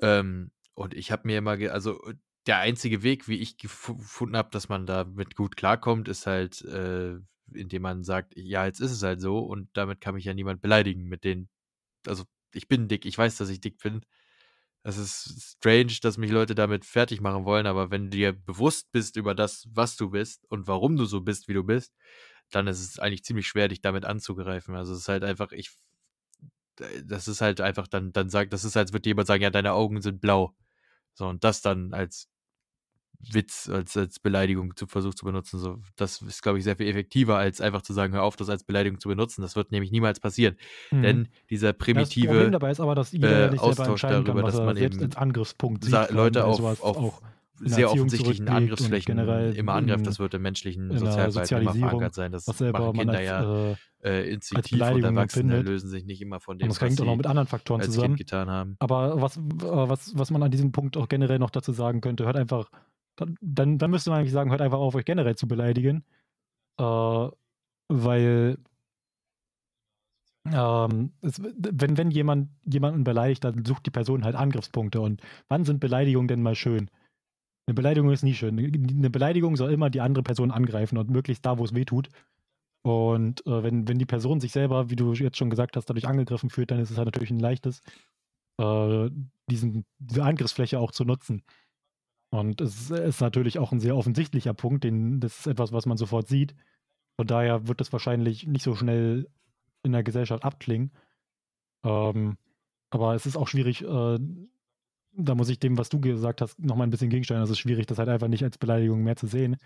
Ähm, 0.00 0.52
und 0.74 0.94
ich 0.94 1.10
habe 1.10 1.26
mir 1.26 1.38
immer, 1.38 1.58
also 1.72 2.00
der 2.46 2.58
einzige 2.58 3.02
Weg, 3.02 3.28
wie 3.28 3.38
ich 3.38 3.58
gefunden 3.58 4.36
habe, 4.36 4.50
dass 4.50 4.68
man 4.68 4.86
damit 4.86 5.34
gut 5.36 5.56
klarkommt, 5.56 6.08
ist 6.08 6.26
halt, 6.26 6.62
äh, 6.64 7.16
indem 7.52 7.82
man 7.82 8.04
sagt, 8.04 8.34
ja, 8.36 8.64
jetzt 8.66 8.80
ist 8.80 8.92
es 8.92 9.02
halt 9.02 9.20
so 9.20 9.40
und 9.40 9.68
damit 9.74 10.00
kann 10.00 10.14
mich 10.14 10.24
ja 10.24 10.34
niemand 10.34 10.62
beleidigen 10.62 11.04
mit 11.04 11.24
den, 11.24 11.48
also 12.06 12.24
ich 12.54 12.68
bin 12.68 12.88
dick, 12.88 13.04
ich 13.04 13.18
weiß, 13.18 13.36
dass 13.36 13.50
ich 13.50 13.60
dick 13.60 13.78
bin. 13.78 14.02
Es 14.82 14.96
ist 14.96 15.56
strange, 15.58 15.94
dass 16.02 16.18
mich 16.18 16.30
Leute 16.30 16.54
damit 16.54 16.84
fertig 16.84 17.20
machen 17.20 17.44
wollen, 17.44 17.66
aber 17.66 17.90
wenn 17.90 18.04
du 18.04 18.16
dir 18.16 18.32
bewusst 18.32 18.90
bist 18.92 19.16
über 19.16 19.34
das, 19.34 19.68
was 19.72 19.96
du 19.96 20.10
bist 20.10 20.46
und 20.50 20.66
warum 20.66 20.96
du 20.96 21.04
so 21.04 21.20
bist, 21.20 21.48
wie 21.48 21.54
du 21.54 21.64
bist, 21.64 21.94
dann 22.50 22.66
ist 22.66 22.80
es 22.80 22.98
eigentlich 22.98 23.24
ziemlich 23.24 23.46
schwer, 23.46 23.68
dich 23.68 23.80
damit 23.80 24.04
anzugreifen. 24.04 24.74
Also 24.74 24.94
es 24.94 25.00
ist 25.00 25.08
halt 25.08 25.24
einfach, 25.24 25.52
ich, 25.52 25.70
das 27.04 27.28
ist 27.28 27.40
halt 27.40 27.60
einfach 27.60 27.88
dann, 27.88 28.12
dann 28.12 28.30
sagt, 28.30 28.52
das 28.52 28.64
ist, 28.64 28.76
als 28.76 28.92
würde 28.92 29.08
jemand 29.08 29.26
sagen, 29.26 29.42
ja, 29.42 29.50
deine 29.50 29.72
Augen 29.72 30.00
sind 30.00 30.20
blau. 30.20 30.54
So, 31.14 31.26
und 31.28 31.44
das 31.44 31.60
dann 31.60 31.92
als 31.92 32.28
Witz, 33.20 33.68
als, 33.68 33.96
als 33.96 34.20
Beleidigung 34.20 34.76
zu 34.76 34.86
versucht 34.86 35.18
zu 35.18 35.24
benutzen. 35.24 35.58
So, 35.58 35.78
das 35.96 36.22
ist, 36.22 36.42
glaube 36.42 36.58
ich, 36.58 36.64
sehr 36.64 36.76
viel 36.76 36.86
effektiver, 36.86 37.36
als 37.36 37.60
einfach 37.60 37.82
zu 37.82 37.92
sagen, 37.92 38.12
hör 38.12 38.22
auf, 38.22 38.36
das 38.36 38.48
als 38.48 38.64
Beleidigung 38.64 39.00
zu 39.00 39.08
benutzen. 39.08 39.42
Das 39.42 39.56
wird 39.56 39.72
nämlich 39.72 39.90
niemals 39.90 40.20
passieren. 40.20 40.56
Mhm. 40.90 41.02
Denn 41.02 41.28
dieser 41.50 41.72
primitive 41.72 42.26
das 42.26 42.34
Problem 42.34 42.52
dabei 42.52 42.70
ist 42.70 42.80
aber, 42.80 42.94
dass 42.94 43.12
jeder 43.12 43.52
äh, 43.52 43.58
Austausch 43.58 44.02
darüber, 44.02 44.34
kann, 44.34 44.44
dass 44.44 44.56
man 44.56 44.76
eben 44.76 45.02
als 45.02 45.16
Angriffspunkt 45.16 45.84
sieht, 45.84 46.10
Leute 46.10 46.44
auf, 46.44 46.60
auf, 46.60 46.82
auf 46.82 47.22
sehr 47.60 47.90
offensichtlichen 47.90 48.48
Angriffsflächen 48.48 49.18
immer 49.18 49.74
angreift, 49.74 50.06
das 50.06 50.20
wird 50.20 50.34
im 50.34 50.42
menschlichen 50.42 50.96
Sozialverhalten 50.96 51.60
immer 51.62 51.74
verankert 51.74 52.14
sein. 52.14 52.30
Das 52.30 52.46
machen 52.46 52.92
Kinder 52.92 53.18
als, 53.18 53.26
ja 53.26 53.76
äh, 54.02 54.30
instinktiv 54.32 54.80
und 54.80 55.02
Erwachsene 55.02 55.54
findet. 55.54 55.66
lösen 55.66 55.90
sich 55.90 56.04
nicht 56.04 56.20
immer 56.22 56.40
von 56.40 56.58
dem, 56.58 56.64
und 56.64 56.68
das 56.70 56.80
hängt 56.80 57.00
auch 57.00 57.06
noch 57.06 57.16
mit 57.16 57.26
anderen 57.26 57.48
Faktoren 57.48 57.82
zusammen. 57.82 58.16
Kind 58.16 58.18
getan 58.18 58.48
haben. 58.48 58.76
Aber 58.78 59.20
was, 59.20 59.38
was, 59.40 60.16
was 60.16 60.30
man 60.30 60.42
an 60.42 60.50
diesem 60.50 60.72
Punkt 60.72 60.96
auch 60.96 61.08
generell 61.08 61.38
noch 61.38 61.50
dazu 61.50 61.72
sagen 61.72 62.00
könnte, 62.00 62.24
hört 62.24 62.36
einfach, 62.36 62.70
dann, 63.40 63.78
dann 63.78 63.90
müsste 63.90 64.10
man 64.10 64.20
eigentlich 64.20 64.32
sagen, 64.32 64.50
hört 64.50 64.60
einfach 64.60 64.78
auf, 64.78 64.94
euch 64.94 65.04
generell 65.04 65.36
zu 65.36 65.48
beleidigen. 65.48 66.04
Äh, 66.78 67.28
weil 67.88 68.58
ähm, 70.52 71.12
es, 71.20 71.42
wenn, 71.42 71.96
wenn 71.96 72.10
jemand 72.10 72.50
jemanden 72.64 73.04
beleidigt, 73.04 73.44
dann 73.44 73.64
sucht 73.64 73.86
die 73.86 73.90
Person 73.90 74.24
halt 74.24 74.36
Angriffspunkte. 74.36 75.00
Und 75.00 75.20
wann 75.48 75.64
sind 75.64 75.80
Beleidigungen 75.80 76.28
denn 76.28 76.42
mal 76.42 76.54
schön? 76.54 76.90
Eine 77.66 77.74
Beleidigung 77.74 78.10
ist 78.10 78.22
nie 78.22 78.34
schön. 78.34 78.58
Eine 78.58 79.10
Beleidigung 79.10 79.56
soll 79.56 79.72
immer 79.72 79.90
die 79.90 80.00
andere 80.00 80.22
Person 80.22 80.50
angreifen 80.50 80.96
und 80.98 81.10
möglichst 81.10 81.44
da, 81.44 81.58
wo 81.58 81.64
es 81.64 81.74
weh 81.74 81.84
tut. 81.84 82.08
Und 82.82 83.46
äh, 83.46 83.62
wenn, 83.62 83.88
wenn 83.88 83.98
die 83.98 84.06
Person 84.06 84.40
sich 84.40 84.52
selber, 84.52 84.90
wie 84.90 84.96
du 84.96 85.12
jetzt 85.12 85.36
schon 85.36 85.50
gesagt 85.50 85.76
hast, 85.76 85.86
dadurch 85.86 86.06
angegriffen 86.08 86.48
fühlt, 86.48 86.70
dann 86.70 86.78
ist 86.80 86.90
es 86.90 86.96
halt 86.96 87.06
natürlich 87.06 87.30
ein 87.30 87.40
leichtes, 87.40 87.82
äh, 88.58 89.10
diesen, 89.50 89.84
diese 89.98 90.24
Angriffsfläche 90.24 90.78
auch 90.78 90.92
zu 90.92 91.04
nutzen. 91.04 91.42
Und 92.30 92.60
es 92.60 92.90
ist 92.90 93.20
natürlich 93.20 93.58
auch 93.58 93.72
ein 93.72 93.80
sehr 93.80 93.96
offensichtlicher 93.96 94.54
Punkt, 94.54 94.84
den, 94.84 95.20
das 95.20 95.40
ist 95.40 95.46
etwas, 95.46 95.72
was 95.72 95.86
man 95.86 95.96
sofort 95.96 96.28
sieht. 96.28 96.54
Von 97.16 97.26
daher 97.26 97.66
wird 97.66 97.80
es 97.80 97.92
wahrscheinlich 97.92 98.46
nicht 98.46 98.62
so 98.62 98.74
schnell 98.74 99.28
in 99.82 99.92
der 99.92 100.02
Gesellschaft 100.02 100.44
abklingen. 100.44 100.92
Ähm, 101.84 102.36
aber 102.90 103.14
es 103.14 103.26
ist 103.26 103.36
auch 103.36 103.48
schwierig, 103.48 103.82
äh, 103.82 104.18
da 105.12 105.34
muss 105.34 105.48
ich 105.48 105.58
dem, 105.58 105.78
was 105.78 105.88
du 105.88 106.00
gesagt 106.00 106.40
hast, 106.40 106.58
nochmal 106.58 106.86
ein 106.86 106.90
bisschen 106.90 107.10
gegensteuern. 107.10 107.42
Es 107.42 107.50
ist 107.50 107.58
schwierig, 107.58 107.86
das 107.86 107.98
halt 107.98 108.08
einfach 108.08 108.28
nicht 108.28 108.44
als 108.44 108.58
Beleidigung 108.58 109.02
mehr 109.02 109.16
zu 109.16 109.26
sehen. 109.26 109.56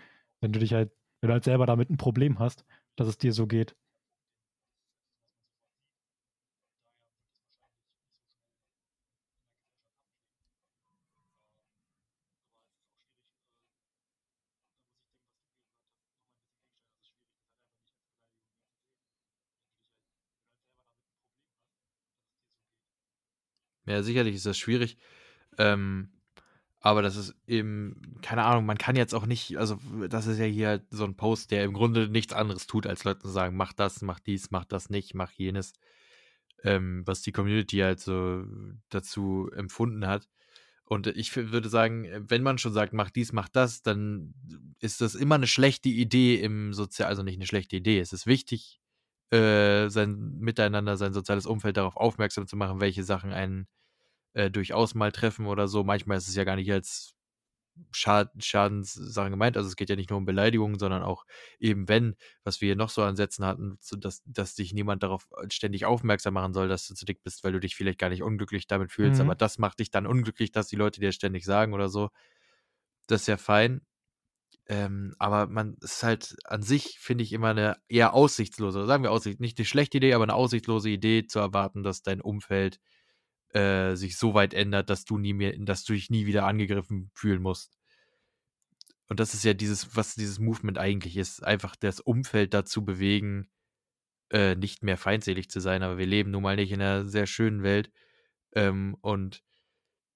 Wenn 0.41 0.51
du 0.51 0.59
dich 0.59 0.73
halt, 0.73 0.91
wenn 1.21 1.29
du 1.29 1.33
halt 1.33 1.43
selber 1.43 1.65
damit 1.65 1.89
ein 1.89 1.97
Problem 1.97 2.39
hast, 2.39 2.65
dass 2.95 3.07
es 3.07 3.17
dir 3.17 3.33
so 3.33 3.45
geht. 3.45 3.75
Ja, 23.85 24.03
sicherlich 24.03 24.35
ist 24.35 24.45
das 24.45 24.57
schwierig. 24.57 24.97
Ähm, 25.57 26.09
aber 26.79 27.01
das 27.01 27.15
ist 27.15 27.33
eben, 27.47 28.17
keine 28.21 28.43
Ahnung, 28.43 28.65
man 28.65 28.77
kann 28.77 28.97
jetzt 28.97 29.15
auch 29.15 29.25
nicht, 29.25 29.57
also 29.57 29.79
das 30.09 30.27
ist 30.27 30.37
ja 30.37 30.45
hier 30.45 30.67
halt 30.67 30.83
so 30.89 31.05
ein 31.05 31.15
Post, 31.15 31.51
der 31.51 31.63
im 31.63 31.73
Grunde 31.73 32.09
nichts 32.09 32.33
anderes 32.33 32.67
tut, 32.67 32.85
als 32.85 33.05
Leuten 33.05 33.21
zu 33.21 33.29
sagen, 33.29 33.55
mach 33.55 33.71
das, 33.71 34.01
mach 34.01 34.19
dies, 34.19 34.51
mach 34.51 34.65
das 34.65 34.89
nicht, 34.89 35.13
mach 35.13 35.31
jenes, 35.31 35.71
ähm, 36.61 37.03
was 37.05 37.21
die 37.21 37.31
Community 37.31 37.77
halt 37.77 38.01
so 38.01 38.43
dazu 38.89 39.49
empfunden 39.55 40.05
hat. 40.07 40.27
Und 40.83 41.07
ich 41.07 41.33
würde 41.35 41.69
sagen, 41.69 42.05
wenn 42.29 42.43
man 42.43 42.57
schon 42.57 42.73
sagt, 42.73 42.91
mach 42.91 43.09
dies, 43.09 43.31
mach 43.31 43.47
das, 43.47 43.81
dann 43.81 44.33
ist 44.79 44.99
das 44.99 45.15
immer 45.15 45.35
eine 45.35 45.47
schlechte 45.47 45.87
Idee 45.87 46.35
im 46.35 46.73
Sozial, 46.73 47.07
also 47.07 47.23
nicht 47.23 47.37
eine 47.37 47.47
schlechte 47.47 47.77
Idee. 47.77 47.99
Es 47.99 48.11
ist 48.11 48.27
wichtig, 48.27 48.81
äh, 49.33 49.89
sein 49.89 50.37
Miteinander, 50.39 50.97
sein 50.97 51.13
soziales 51.13 51.45
Umfeld 51.45 51.77
darauf 51.77 51.97
aufmerksam 51.97 52.47
zu 52.47 52.55
machen, 52.55 52.79
welche 52.81 53.03
Sachen 53.03 53.33
einen 53.33 53.67
äh, 54.33 54.51
durchaus 54.51 54.95
mal 54.95 55.11
treffen 55.11 55.47
oder 55.47 55.67
so. 55.67 55.83
Manchmal 55.83 56.17
ist 56.17 56.27
es 56.27 56.35
ja 56.35 56.43
gar 56.43 56.55
nicht 56.55 56.71
als 56.71 57.15
Schad 57.91 58.31
Schadenssachen 58.37 59.31
gemeint. 59.31 59.57
Also 59.57 59.67
es 59.67 59.75
geht 59.75 59.89
ja 59.89 59.95
nicht 59.95 60.11
nur 60.11 60.17
um 60.17 60.25
Beleidigungen, 60.25 60.77
sondern 60.77 61.01
auch 61.03 61.25
eben 61.59 61.87
wenn, 61.87 62.15
was 62.43 62.61
wir 62.61 62.67
hier 62.67 62.75
noch 62.75 62.89
so 62.89 63.01
ansetzen 63.01 63.45
hatten, 63.45 63.77
so 63.81 63.95
dass, 63.95 64.21
dass 64.25 64.53
dich 64.55 64.73
niemand 64.73 65.01
darauf 65.03 65.27
äh, 65.41 65.47
ständig 65.51 65.85
aufmerksam 65.85 66.35
machen 66.35 66.53
soll, 66.53 66.67
dass 66.67 66.87
du 66.87 66.93
zu 66.93 67.05
dick 67.05 67.23
bist, 67.23 67.43
weil 67.43 67.53
du 67.53 67.59
dich 67.59 67.75
vielleicht 67.75 67.99
gar 67.99 68.09
nicht 68.09 68.23
unglücklich 68.23 68.67
damit 68.67 68.91
fühlst, 68.91 69.19
mhm. 69.19 69.27
aber 69.27 69.35
das 69.35 69.57
macht 69.57 69.79
dich 69.79 69.89
dann 69.91 70.05
unglücklich, 70.07 70.51
dass 70.51 70.67
die 70.67 70.75
Leute 70.75 70.99
dir 71.01 71.11
ständig 71.11 71.45
sagen 71.45 71.73
oder 71.73 71.89
so. 71.89 72.09
Das 73.07 73.21
ist 73.21 73.27
ja 73.27 73.37
fein. 73.37 73.81
Ähm, 74.67 75.13
aber 75.19 75.47
man 75.47 75.75
ist 75.81 76.03
halt 76.03 76.35
an 76.45 76.63
sich, 76.63 76.97
finde 76.99 77.23
ich, 77.23 77.33
immer 77.33 77.49
eine 77.49 77.77
eher 77.89 78.13
aussichtslose, 78.13 78.85
sagen 78.85 79.03
wir 79.03 79.11
Aussicht, 79.11 79.39
nicht 79.41 79.57
eine 79.57 79.65
schlechte 79.65 79.97
Idee, 79.97 80.13
aber 80.13 80.23
eine 80.23 80.35
aussichtslose 80.35 80.89
Idee 80.89 81.27
zu 81.27 81.39
erwarten, 81.39 81.83
dass 81.83 82.01
dein 82.01 82.21
Umfeld 82.21 82.79
äh, 83.49 83.95
sich 83.95 84.17
so 84.17 84.33
weit 84.33 84.53
ändert, 84.53 84.89
dass 84.89 85.05
du 85.05 85.17
nie 85.17 85.33
mehr, 85.33 85.53
dass 85.59 85.83
du 85.83 85.93
dich 85.93 86.09
nie 86.09 86.25
wieder 86.25 86.45
angegriffen 86.45 87.11
fühlen 87.13 87.41
musst. 87.41 87.77
Und 89.09 89.19
das 89.19 89.33
ist 89.33 89.43
ja 89.43 89.53
dieses, 89.53 89.95
was 89.95 90.15
dieses 90.15 90.39
Movement 90.39 90.77
eigentlich 90.77 91.17
ist, 91.17 91.43
einfach 91.43 91.75
das 91.75 91.99
Umfeld 91.99 92.53
dazu 92.53 92.85
bewegen, 92.85 93.49
äh, 94.31 94.55
nicht 94.55 94.81
mehr 94.81 94.97
feindselig 94.97 95.49
zu 95.49 95.59
sein. 95.59 95.83
Aber 95.83 95.97
wir 95.97 96.07
leben 96.07 96.31
nun 96.31 96.43
mal 96.43 96.55
nicht 96.55 96.71
in 96.71 96.81
einer 96.81 97.05
sehr 97.07 97.27
schönen 97.27 97.63
Welt. 97.63 97.91
Ähm, 98.55 98.95
und 99.01 99.43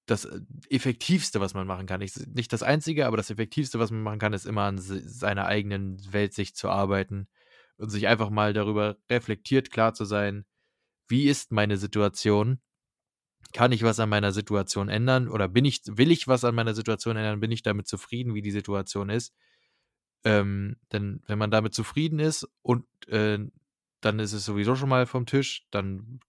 das 0.08 0.26
äh, 0.26 0.39
Effektivste, 0.70 1.39
was 1.39 1.53
man 1.53 1.68
machen 1.68 1.86
kann, 1.86 1.99
nicht, 1.99 2.36
nicht 2.36 2.51
das 2.51 2.64
Einzige, 2.64 3.05
aber 3.05 3.18
das 3.18 3.30
Effektivste, 3.30 3.78
was 3.78 3.91
man 3.91 4.01
machen 4.01 4.20
kann, 4.20 4.34
ist 4.34 4.45
immer 4.45 4.64
an 4.64 4.80
seiner 4.80 5.45
eigenen 5.45 6.01
Weltsicht 6.12 6.58
zu 6.58 6.70
arbeiten 6.70 7.28
und 7.78 7.89
sich 7.89 8.08
einfach 8.08 8.32
mal 8.32 8.53
darüber 8.53 8.97
reflektiert 9.10 9.70
klar 9.70 9.93
zu 9.93 10.05
sein, 10.05 10.45
wie 11.08 11.28
ist 11.28 11.51
meine 11.51 11.78
Situation? 11.78 12.60
Kann 13.53 13.72
ich 13.72 13.84
was 13.84 13.99
an 13.99 14.10
meiner 14.10 14.32
Situation 14.32 14.89
ändern 14.89 15.30
oder 15.30 15.47
bin 15.47 15.64
ich, 15.64 15.82
will 15.86 16.12
ich 16.12 16.28
was 16.28 16.43
an 16.43 16.55
meiner 16.55 16.74
Situation 16.74 17.16
ändern, 17.16 17.39
bin 17.39 17.51
ich 17.51 17.62
damit 17.62 17.88
zufrieden, 17.88 18.34
wie 18.34 18.41
die 18.41 18.51
Situation 18.51 19.10
ist. 19.10 19.34
Ähm, 20.24 20.78
denn 20.91 21.22
wenn 21.28 21.38
man 21.38 21.51
damit 21.51 21.74
zufrieden 21.74 22.20
ist 22.20 22.47
und 22.62 22.86
äh, 23.08 23.39
dann 24.01 24.20
ist 24.20 24.34
es 24.34 24.43
sowieso 24.43 24.76
schon 24.76 24.89
mal 24.89 25.05
vom 25.05 25.26
Tisch, 25.26 25.66
dann 25.72 26.20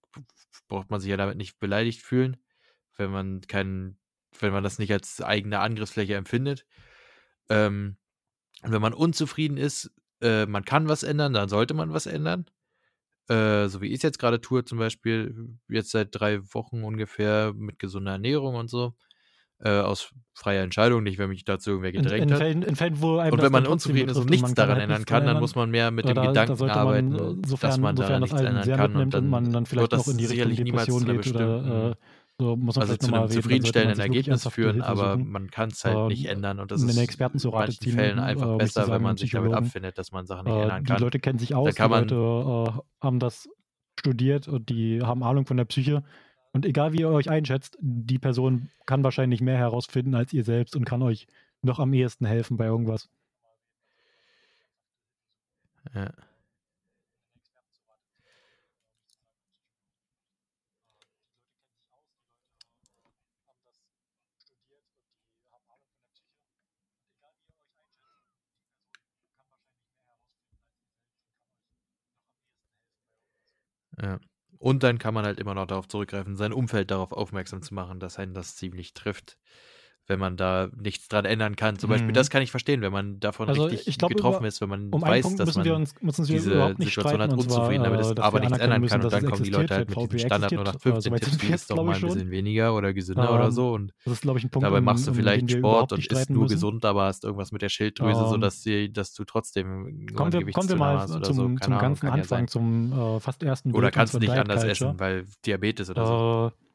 braucht 0.68 0.90
man 0.90 1.00
sich 1.00 1.10
ja 1.10 1.16
damit 1.16 1.36
nicht 1.36 1.58
beleidigt 1.58 2.02
fühlen, 2.02 2.36
wenn 2.98 3.10
man 3.10 3.40
keinen, 3.42 3.98
wenn 4.40 4.52
man 4.52 4.64
das 4.64 4.78
nicht 4.78 4.92
als 4.92 5.22
eigene 5.22 5.60
Angriffsfläche 5.60 6.14
empfindet. 6.14 6.66
Ähm, 7.48 7.96
und 8.62 8.72
wenn 8.72 8.82
man 8.82 8.92
unzufrieden 8.92 9.56
ist, 9.56 9.90
äh, 10.20 10.46
man 10.46 10.64
kann 10.64 10.88
was 10.88 11.02
ändern, 11.02 11.32
dann 11.32 11.48
sollte 11.48 11.74
man 11.74 11.92
was 11.92 12.06
ändern. 12.06 12.46
Äh, 13.28 13.68
so 13.68 13.80
wie 13.80 13.88
ich 13.88 13.96
es 13.96 14.02
jetzt 14.02 14.18
gerade 14.18 14.40
tue, 14.40 14.64
zum 14.64 14.78
Beispiel, 14.78 15.50
jetzt 15.68 15.90
seit 15.90 16.08
drei 16.12 16.40
Wochen 16.54 16.82
ungefähr 16.82 17.52
mit 17.54 17.78
gesunder 17.78 18.12
Ernährung 18.12 18.56
und 18.56 18.68
so. 18.68 18.94
Äh, 19.60 19.80
aus 19.80 20.14
freier 20.34 20.62
Entscheidung, 20.62 21.02
nicht 21.02 21.18
wenn 21.18 21.30
mich 21.30 21.44
dazu 21.44 21.70
irgendwer 21.70 21.90
gedrängt 21.90 22.26
in, 22.26 22.30
in 22.30 22.36
Fällen, 22.36 22.62
in 22.62 22.76
Fällen, 22.76 23.02
wo 23.02 23.20
und 23.20 23.42
wenn 23.42 23.50
man 23.50 23.66
unzufrieden 23.66 24.08
ist 24.08 24.16
und 24.16 24.30
nichts 24.30 24.54
daran 24.54 24.76
halt 24.76 24.84
ändern 24.84 25.04
kann, 25.04 25.26
dann 25.26 25.40
muss 25.40 25.56
man 25.56 25.68
mehr 25.68 25.90
mit 25.90 26.08
dem 26.08 26.14
da, 26.14 26.26
Gedanken 26.26 26.68
da 26.68 26.74
arbeiten, 26.74 27.08
man, 27.08 27.42
sofern, 27.44 27.70
dass 27.70 27.78
man 27.78 27.96
daran 27.96 28.22
nichts 28.22 28.40
ändern 28.40 28.76
kann. 28.76 28.96
Und 29.14 29.28
man 29.28 29.52
dann 29.52 29.66
vielleicht 29.66 29.90
wird 29.90 29.98
noch 29.98 30.06
in 30.06 30.16
die 30.16 30.26
Richtung 30.26 30.64
Depression 30.64 31.04
geht 31.06 31.34
oder, 31.34 31.90
äh, 31.90 31.94
So 32.40 32.54
muss 32.56 32.76
man 32.76 32.82
Also 32.82 32.96
zu 32.96 33.06
einem 33.08 33.20
man 33.22 33.30
zufriedenstellenden 33.30 33.98
Ergebnis 33.98 34.46
führen, 34.46 34.80
aber 34.80 35.16
man 35.16 35.50
kann 35.50 35.70
es 35.70 35.84
halt 35.84 36.08
nicht 36.08 36.24
Ähm, 36.26 36.36
ändern 36.36 36.60
und 36.60 36.70
das 36.70 36.82
ist 36.82 36.96
Experten 36.96 37.38
zu 37.38 37.48
in 37.48 37.54
manchen 37.54 37.82
ziehen, 37.82 37.94
Fällen 37.94 38.18
äh, 38.18 38.22
einfach 38.22 38.46
nicht 38.58 38.72
zu 38.72 38.80
besser, 38.80 38.80
wenn 38.82 38.86
sagen, 38.86 39.02
man 39.02 39.10
einen 39.10 39.16
sich 39.16 39.30
damit 39.32 39.52
abfindet, 39.52 39.98
dass 39.98 40.12
man 40.12 40.26
Sachen 40.26 40.44
nicht 40.44 40.54
Äh, 40.54 40.62
ändern 40.62 40.84
die 40.84 40.86
kann. 40.92 41.00
Leute 41.00 41.18
kennen 41.18 41.38
sich 41.38 41.54
aus, 41.54 41.74
die 41.74 41.88
man 41.88 42.08
Leute 42.08 42.14
äh, 42.14 43.04
haben 43.04 43.18
das 43.18 43.48
studiert 43.98 44.46
und 44.46 44.68
die 44.68 45.02
haben 45.02 45.22
Ahnung 45.24 45.46
von 45.46 45.56
der 45.56 45.64
Psyche. 45.64 46.04
Und 46.52 46.64
egal 46.64 46.92
wie 46.92 47.00
ihr 47.00 47.08
euch 47.08 47.28
einschätzt, 47.28 47.76
die 47.80 48.18
Person 48.18 48.70
kann 48.86 49.02
wahrscheinlich 49.04 49.40
mehr 49.40 49.58
herausfinden 49.58 50.14
als 50.14 50.32
ihr 50.32 50.44
selbst 50.44 50.76
und 50.76 50.84
kann 50.84 51.02
euch 51.02 51.26
noch 51.62 51.80
am 51.80 51.92
ehesten 51.92 52.24
helfen 52.24 52.56
bei 52.56 52.66
irgendwas. 52.66 53.08
ja. 55.94 56.27
Ja. 74.02 74.18
Und 74.58 74.82
dann 74.82 74.98
kann 74.98 75.14
man 75.14 75.24
halt 75.24 75.38
immer 75.38 75.54
noch 75.54 75.66
darauf 75.66 75.86
zurückgreifen, 75.88 76.36
sein 76.36 76.52
Umfeld 76.52 76.90
darauf 76.90 77.12
aufmerksam 77.12 77.62
zu 77.62 77.74
machen, 77.74 78.00
dass 78.00 78.18
einen 78.18 78.34
das 78.34 78.56
ziemlich 78.56 78.92
trifft, 78.92 79.38
wenn 80.08 80.18
man 80.18 80.36
da 80.36 80.68
nichts 80.76 81.06
dran 81.08 81.24
ändern 81.26 81.54
kann. 81.54 81.78
Zum 81.78 81.90
Beispiel, 81.90 82.08
Mhm. 82.08 82.14
das 82.14 82.30
kann 82.30 82.42
ich 82.42 82.50
verstehen, 82.50 82.80
wenn 82.80 82.92
man 82.92 83.20
davon 83.20 83.48
Also 83.48 83.64
richtig 83.64 83.86
ich 83.86 83.98
glaube, 83.98 84.14
getroffen 84.14 84.38
über, 84.40 84.48
ist, 84.48 84.60
wenn 84.60 84.68
man 84.70 84.90
um 84.90 85.02
weiß, 85.02 85.36
dass 85.36 85.56
man 85.56 85.70
uns 85.70 85.94
wir 86.18 86.24
diese 86.24 86.54
überhaupt 86.54 86.78
nicht 86.78 86.88
Situation 86.94 87.20
hat, 87.20 87.30
unzufrieden 87.32 87.84
damit 87.84 88.00
ist, 88.00 88.18
äh, 88.18 88.20
aber 88.22 88.38
wir 88.38 88.40
nichts 88.48 88.58
ändern 88.58 88.80
müssen, 88.80 88.92
kann. 88.92 89.04
Und 89.04 89.12
dann 89.12 89.24
kommen 89.26 89.42
die 89.44 89.50
Leute 89.50 89.74
halt 89.74 89.88
mit 89.90 89.98
diesem 89.98 90.18
Standard 90.18 90.52
nur 90.52 90.64
nach 90.64 90.74
Äh, 90.74 90.78
15 90.78 91.10
soweit 91.10 91.22
Tipps, 91.22 91.42
wie 91.42 91.52
ist 91.52 91.70
doch 91.70 91.76
mal 91.84 91.94
ein 91.94 92.00
bisschen 92.00 92.30
weniger 92.30 92.74
oder 92.74 92.92
gesünder 92.94 93.34
oder 93.34 93.44
Ähm, 93.46 93.50
so. 93.52 93.72
Und 93.72 93.92
das 94.04 94.14
ist, 94.14 94.22
glaube 94.22 94.38
ich, 94.38 94.44
ein 94.44 94.50
Punkt, 94.50 94.64
dabei 94.66 94.78
um, 94.78 94.84
machst 94.84 95.06
du 95.06 95.10
um 95.10 95.16
vielleicht 95.16 95.50
Sport 95.50 95.92
und 95.92 96.06
isst 96.10 96.30
nur 96.30 96.42
müssen. 96.44 96.54
gesund, 96.54 96.84
aber 96.84 97.04
hast 97.04 97.24
irgendwas 97.24 97.52
mit 97.52 97.62
der 97.62 97.68
Schilddrüse, 97.68 98.22
Ähm, 98.22 98.28
sodass 98.28 98.64
dass 98.92 99.12
du 99.12 99.24
trotzdem 99.24 100.06
kommen 100.14 100.32
wir, 100.32 100.50
kommen 100.52 100.68
wir 100.68 100.76
mal 100.76 100.98
hast 100.98 101.10
oder 101.14 101.26
so. 101.26 101.34
zum, 101.34 101.56
ganzen. 101.56 102.08
Anfang, 102.08 102.48
zum 102.48 102.92
äh, 102.92 103.20
fast 103.20 103.42
ersten 103.42 103.74
Oder 103.74 103.90
kannst 103.90 104.12
zwar 104.12 104.20
nicht 104.20 104.30
anders 104.32 104.64
essen, 104.64 104.98
weil 104.98 105.26
Diabetes 105.44 105.90
oder 105.90 106.06
so. 106.06 106.67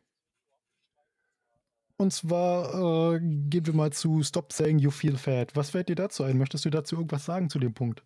Und 2.04 2.12
zwar 2.12 3.14
äh, 3.16 3.20
gehen 3.22 3.66
wir 3.66 3.74
mal 3.74 3.94
zu 3.94 4.24
Stop 4.24 4.52
Saying 4.52 4.78
You 4.78 4.92
Feel 4.92 5.18
Fat. 5.18 5.56
Was 5.56 5.70
fällt 5.70 5.88
dir 5.88 5.96
dazu 5.96 6.24
ein? 6.24 6.38
Möchtest 6.38 6.66
du 6.66 6.70
dazu 6.70 6.98
irgendwas 6.98 7.24
sagen 7.24 7.50
zu 7.50 7.60
dem 7.60 7.74
Punkt? 7.74 8.04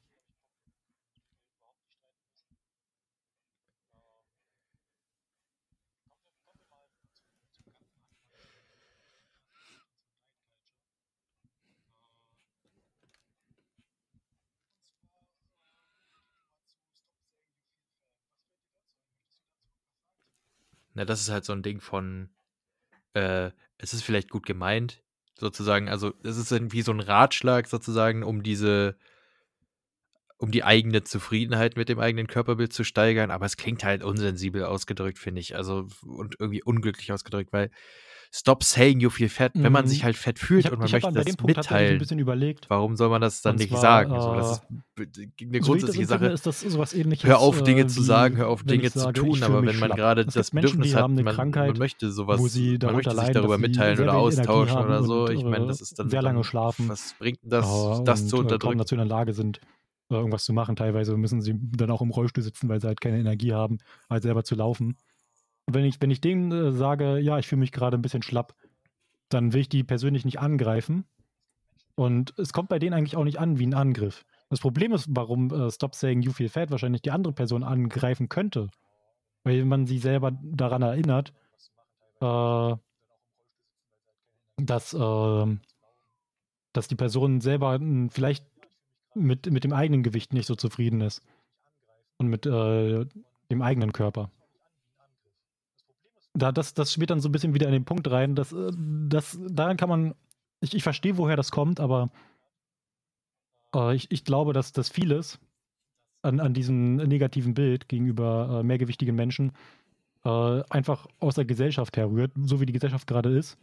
Na, 20.94 21.06
das 21.06 21.22
ist 21.22 21.30
halt 21.30 21.46
so 21.46 21.54
ein 21.54 21.64
Ding 21.64 21.80
von, 21.82 22.30
äh, 23.14 23.52
es 23.78 23.94
ist 23.94 24.04
vielleicht 24.04 24.30
gut 24.30 24.46
gemeint, 24.46 25.04
sozusagen. 25.40 25.90
Also, 25.90 26.14
es 26.24 26.38
ist 26.38 26.52
irgendwie 26.52 26.82
so 26.82 26.92
ein 26.92 27.00
Ratschlag 27.00 27.68
sozusagen, 27.68 28.24
um 28.24 28.44
diese 28.44 28.98
um 30.40 30.52
die 30.52 30.64
eigene 30.64 31.04
Zufriedenheit 31.04 31.78
mit 31.78 31.90
dem 31.90 32.00
eigenen 32.00 32.28
Körperbild 32.28 32.72
zu 32.72 32.84
steigern, 32.84 33.32
aber 33.32 33.46
es 33.48 33.58
klingt 33.58 33.84
halt 33.84 34.04
unsensibel 34.04 34.64
ausgedrückt, 34.66 35.18
finde 35.18 35.42
ich. 35.42 35.56
Also, 35.56 35.88
und 36.06 36.36
irgendwie 36.40 36.62
unglücklich 36.62 37.12
ausgedrückt, 37.12 37.52
weil 37.54 37.72
stop 38.34 38.64
saying 38.64 39.00
you 39.00 39.10
feel 39.10 39.30
fat, 39.30 39.52
wenn 39.56 39.72
man 39.72 39.88
sich 39.88 40.02
Mm, 40.02 40.06
halt 40.06 40.18
fett 40.18 40.40
fühlt 40.40 40.66
habe 40.66 40.76
und 40.76 40.80
man 40.82 40.88
hab 40.88 41.04
möchte 41.04 41.12
das 41.14 41.38
mitteilen, 41.46 42.00
bisschen 42.00 42.20
überlegt. 42.20 42.70
warum 42.70 42.96
soll 42.96 43.10
man 43.10 43.22
das 43.22 43.42
dann 43.42 43.54
Und 43.54 43.60
nicht 43.60 43.70
zwar, 43.70 43.82
sagen? 43.82 44.22
So, 44.22 44.34
das 44.36 44.52
ist 44.52 44.64
äh, 45.00 45.46
eine 45.46 45.62
so 45.62 45.72
grundsätzliche 45.72 46.14
empfinde, 46.14 46.38
Sache. 46.38 46.94
ähnliches, 46.94 47.30
Hör 47.30 47.40
auf, 47.40 47.64
Dinge 47.64 47.82
äh, 47.82 47.88
zu 47.88 48.02
sagen, 48.02 48.38
hör 48.38 48.48
auf, 48.50 48.64
Dinge 48.64 48.84
ich 48.84 48.94
zu 48.94 49.00
sage, 49.00 49.20
tun, 49.20 49.42
aber 49.44 49.66
wenn 49.66 49.80
man 49.80 49.92
gerade 49.92 50.26
das 50.26 50.54
Menschen, 50.54 50.80
Bedürfnis 50.80 50.96
hat, 50.96 51.10
man, 51.10 51.52
man 51.52 51.78
möchte 51.78 52.08
wo 52.08 52.12
sowas, 52.12 52.54
sie 52.54 52.78
man 52.82 52.96
möchte 52.96 53.12
sich 53.12 53.18
leiden, 53.18 53.34
darüber 53.36 53.58
mitteilen 53.58 54.00
oder 54.00 54.16
austauschen 54.16 54.78
oder 54.78 55.04
so. 55.04 55.30
Ich 55.30 55.44
meine, 55.44 55.66
äh, 55.66 55.68
das 55.68 55.82
ist 55.82 56.00
dann, 56.00 56.10
sehr 56.10 56.22
lange 56.22 56.44
schlafen 56.44 56.90
was 56.90 57.16
bringt 57.18 57.40
äh, 57.44 57.50
das, 57.50 58.02
das 58.06 58.28
zu 58.28 58.38
äh, 58.38 58.40
unterdrücken? 58.40 58.78
dazu 58.78 58.96
in 58.96 59.00
der 59.00 59.08
Lage 59.08 59.34
sind, 59.34 59.60
äh, 60.10 60.16
irgendwas 60.16 60.46
zu 60.46 60.54
machen. 60.54 60.76
Teilweise 60.76 61.16
müssen 61.18 61.42
sie 61.42 61.56
dann 61.58 61.92
auch 61.92 62.02
im 62.02 62.10
Rollstuhl 62.12 62.44
sitzen, 62.44 62.70
weil 62.70 62.82
sie 62.82 62.88
halt 62.88 63.02
keine 63.02 63.20
Energie 63.20 63.54
haben, 63.54 63.80
halt 64.10 64.24
selber 64.24 64.44
zu 64.44 64.56
laufen. 64.56 64.98
Wenn 65.70 65.86
ich, 65.86 66.02
wenn 66.02 66.12
ich 66.12 66.22
denen 66.22 66.52
äh, 66.52 66.72
sage, 66.72 67.20
ja, 67.20 67.38
ich 67.38 67.48
fühle 67.48 67.60
mich 67.60 67.72
gerade 67.72 67.98
ein 67.98 68.02
bisschen 68.02 68.22
schlapp, 68.22 68.56
dann 69.30 69.54
will 69.54 69.62
ich 69.62 69.70
die 69.70 69.84
persönlich 69.84 70.26
nicht 70.26 70.40
angreifen. 70.40 71.06
Und 71.96 72.38
es 72.38 72.54
kommt 72.54 72.70
bei 72.70 72.80
denen 72.80 72.94
eigentlich 72.94 73.18
auch 73.18 73.24
nicht 73.24 73.40
an 73.40 73.60
wie 73.60 73.68
ein 73.68 73.74
Angriff. 73.74 74.26
Das 74.50 74.60
Problem 74.60 74.94
ist, 74.94 75.08
warum 75.10 75.52
äh, 75.52 75.72
Stop 75.72 75.96
Saying 75.96 76.22
You 76.22 76.32
Feel 76.32 76.50
Fat 76.50 76.72
wahrscheinlich 76.72 77.02
die 77.02 77.12
andere 77.12 77.34
Person 77.34 77.64
angreifen 77.64 78.30
könnte. 78.30 78.70
Weil 79.44 79.66
man 79.66 79.88
sie 79.88 80.00
selber 80.00 80.32
daran 80.42 80.82
erinnert, 80.84 81.34
äh, 82.22 82.76
dass, 84.58 84.94
äh, 84.94 85.58
dass 86.74 86.88
die 86.88 86.96
Person 86.96 87.42
selber 87.42 87.78
mh, 87.78 88.10
vielleicht 88.12 88.46
mit, 89.14 89.52
mit 89.52 89.64
dem 89.64 89.74
eigenen 89.74 90.04
Gewicht 90.04 90.34
nicht 90.34 90.46
so 90.46 90.56
zufrieden 90.56 91.02
ist. 91.02 91.22
Und 92.20 92.28
mit 92.28 92.46
äh, 92.46 93.06
dem 93.52 93.62
eigenen 93.62 93.92
Körper. 93.92 94.32
Da, 96.38 96.52
das, 96.52 96.74
das 96.74 96.94
spielt 96.94 97.10
dann 97.10 97.20
so 97.20 97.30
ein 97.30 97.32
bisschen 97.32 97.54
wieder 97.54 97.68
in 97.68 97.74
den 97.74 97.86
Punkt 97.86 98.10
rein, 98.10 98.36
dass, 98.36 98.54
äh, 98.54 98.72
dass 98.76 99.38
daran 99.48 99.78
kann 99.78 99.90
man, 99.90 100.16
ich, 100.62 100.74
ich 100.74 100.84
verstehe, 100.84 101.18
woher 101.18 101.36
das 101.36 101.52
kommt, 101.52 101.80
aber 101.80 102.10
äh, 103.74 103.96
ich, 103.96 104.12
ich 104.12 104.24
glaube, 104.24 104.54
dass 104.54 104.72
das 104.72 104.90
vieles 104.90 105.40
an, 106.22 106.40
an 106.40 106.54
diesem 106.54 106.96
negativen 106.96 107.54
Bild 107.54 107.88
gegenüber 107.90 108.60
äh, 108.60 108.64
mehrgewichtigen 108.64 109.16
Menschen 109.16 109.52
äh, 110.26 110.64
einfach 110.70 111.08
aus 111.20 111.36
der 111.36 111.46
Gesellschaft 111.46 111.98
herrührt, 111.98 112.32
so 112.36 112.60
wie 112.60 112.66
die 112.66 112.74
Gesellschaft 112.74 113.08
gerade 113.08 113.30
ist. 113.30 113.58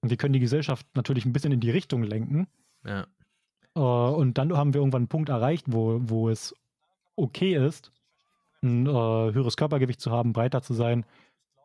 Und 0.00 0.10
wir 0.10 0.16
können 0.16 0.32
die 0.32 0.40
Gesellschaft 0.40 0.86
natürlich 0.94 1.24
ein 1.24 1.32
bisschen 1.32 1.52
in 1.52 1.60
die 1.60 1.70
Richtung 1.70 2.02
lenken. 2.02 2.48
Ja. 2.84 3.06
Äh, 3.74 3.80
und 3.80 4.38
dann 4.38 4.56
haben 4.56 4.74
wir 4.74 4.80
irgendwann 4.80 5.02
einen 5.02 5.08
Punkt 5.08 5.28
erreicht, 5.28 5.66
wo, 5.68 6.00
wo 6.02 6.28
es 6.28 6.54
okay 7.16 7.54
ist, 7.54 7.92
ein 8.62 8.86
äh, 8.86 8.90
höheres 8.90 9.56
Körpergewicht 9.56 10.00
zu 10.00 10.10
haben, 10.10 10.32
breiter 10.32 10.62
zu 10.62 10.74
sein, 10.74 11.04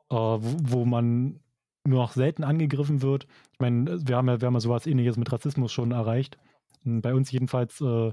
äh, 0.10 0.16
wo, 0.16 0.86
man 0.86 1.40
nur 1.86 2.02
noch 2.02 2.12
selten 2.12 2.44
angegriffen 2.44 3.02
wird. 3.02 3.28
Ich 3.54 3.60
meine, 3.60 4.08
wir 4.08 4.18
haben 4.18 4.28
ja, 4.28 4.42
wir 4.42 4.46
haben 4.46 4.54
ja 4.54 4.60
sowas 4.60 4.88
ähnliches 4.88 5.18
mit 5.18 5.32
Rassismus 5.32 5.72
schon 5.72 5.92
erreicht. 5.92 6.38
Bei 6.84 7.14
uns 7.14 7.32
jedenfalls 7.32 7.82
äh, 7.82 8.12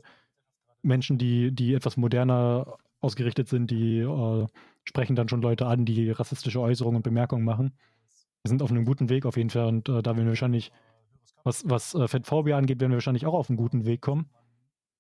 Menschen, 0.83 1.19
die, 1.19 1.53
die 1.53 1.75
etwas 1.75 1.97
moderner 1.97 2.79
ausgerichtet 3.01 3.49
sind, 3.49 3.71
die 3.71 3.99
äh, 3.99 4.47
sprechen 4.85 5.17
dann 5.17 5.29
schon 5.29 5.43
Leute 5.43 5.67
an, 5.67 5.85
die 5.85 6.11
rassistische 6.11 6.61
Äußerungen 6.61 6.97
und 6.97 7.03
Bemerkungen 7.03 7.45
machen. 7.45 7.73
Wir 8.43 8.49
sind 8.51 8.63
auf 8.63 8.71
einem 8.71 8.85
guten 8.85 9.09
Weg 9.09 9.27
auf 9.27 9.37
jeden 9.37 9.51
Fall 9.51 9.67
und 9.67 9.89
äh, 9.89 10.03
da 10.03 10.17
werden 10.17 10.27
wir 10.27 10.33
wahrscheinlich, 10.33 10.73
was, 11.43 11.69
was 11.69 11.95
äh, 11.95 12.09
Fettphobia 12.09 12.57
angeht, 12.57 12.81
werden 12.81 12.93
wir 12.93 12.97
wahrscheinlich 12.97 13.27
auch 13.27 13.35
auf 13.35 13.49
einen 13.49 13.57
guten 13.57 13.85
Weg 13.85 14.01
kommen. 14.01 14.31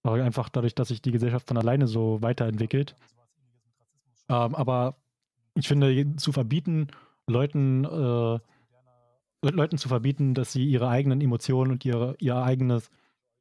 Aber 0.03 0.23
einfach 0.23 0.49
dadurch, 0.51 0.75
dass 0.75 0.89
sich 0.89 1.01
die 1.01 1.13
Gesellschaft 1.13 1.49
von 1.49 1.57
alleine 1.57 1.87
so 1.87 2.21
weiterentwickelt. 2.21 2.95
Ähm, 4.29 4.55
aber 4.55 4.97
ich 5.55 5.69
finde, 5.69 6.17
zu 6.17 6.33
verbieten, 6.33 6.89
Leuten, 7.27 7.85
äh, 7.85 8.39
Le- 9.43 9.51
Leuten 9.51 9.79
zu 9.79 9.89
verbieten, 9.89 10.35
dass 10.35 10.53
sie 10.53 10.65
ihre 10.65 10.89
eigenen 10.89 11.21
Emotionen 11.21 11.73
und 11.73 11.85
ihre, 11.85 12.17
ihr 12.19 12.37
eigenes 12.37 12.91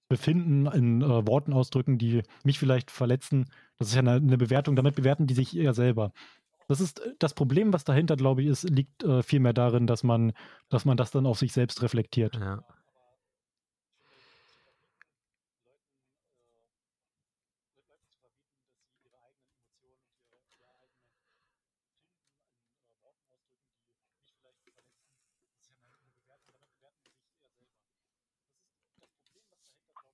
Befinden 0.09 0.68
in 0.68 1.01
äh, 1.01 1.28
Worten 1.28 1.53
ausdrücken, 1.53 1.97
die 1.97 2.24
mich 2.43 2.59
vielleicht 2.59 2.91
verletzen, 2.91 3.45
das 3.78 3.88
ist 3.89 3.95
ja 3.95 4.01
eine, 4.01 4.14
eine 4.14 4.38
Bewertung, 4.38 4.76
damit 4.76 4.95
bewerten 4.95 5.28
die 5.28 5.34
sich 5.34 5.57
eher 5.57 5.74
selber. 5.74 6.11
Das 6.68 6.82
ist 6.82 6.99
äh, 6.99 7.14
das 7.20 7.34
Problem, 7.34 7.74
was 7.74 7.84
dahinter, 7.84 8.16
glaube 8.16 8.41
ich, 8.43 8.47
ist, 8.49 8.70
liegt 8.70 9.03
äh, 9.03 9.24
vielmehr 9.24 9.53
darin, 9.53 9.88
dass 9.88 10.03
man, 10.03 10.34
dass 10.70 10.86
man 10.86 10.97
das 10.97 11.11
dann 11.11 11.26
auf 11.26 11.39
sich 11.39 11.53
selbst 11.53 11.82
reflektiert. 11.82 12.36
Ja. 12.36 12.64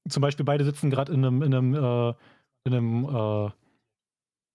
Zum 0.09 0.21
Beispiel 0.21 0.45
beide 0.45 0.63
sitzen 0.65 0.89
gerade 0.89 1.11
in 1.13 1.25
einem, 1.25 1.41
in 1.41 1.53
einem, 1.53 1.73
äh, 1.73 2.13
in 2.65 2.73
einem, 2.73 3.03
äh, 3.05 3.49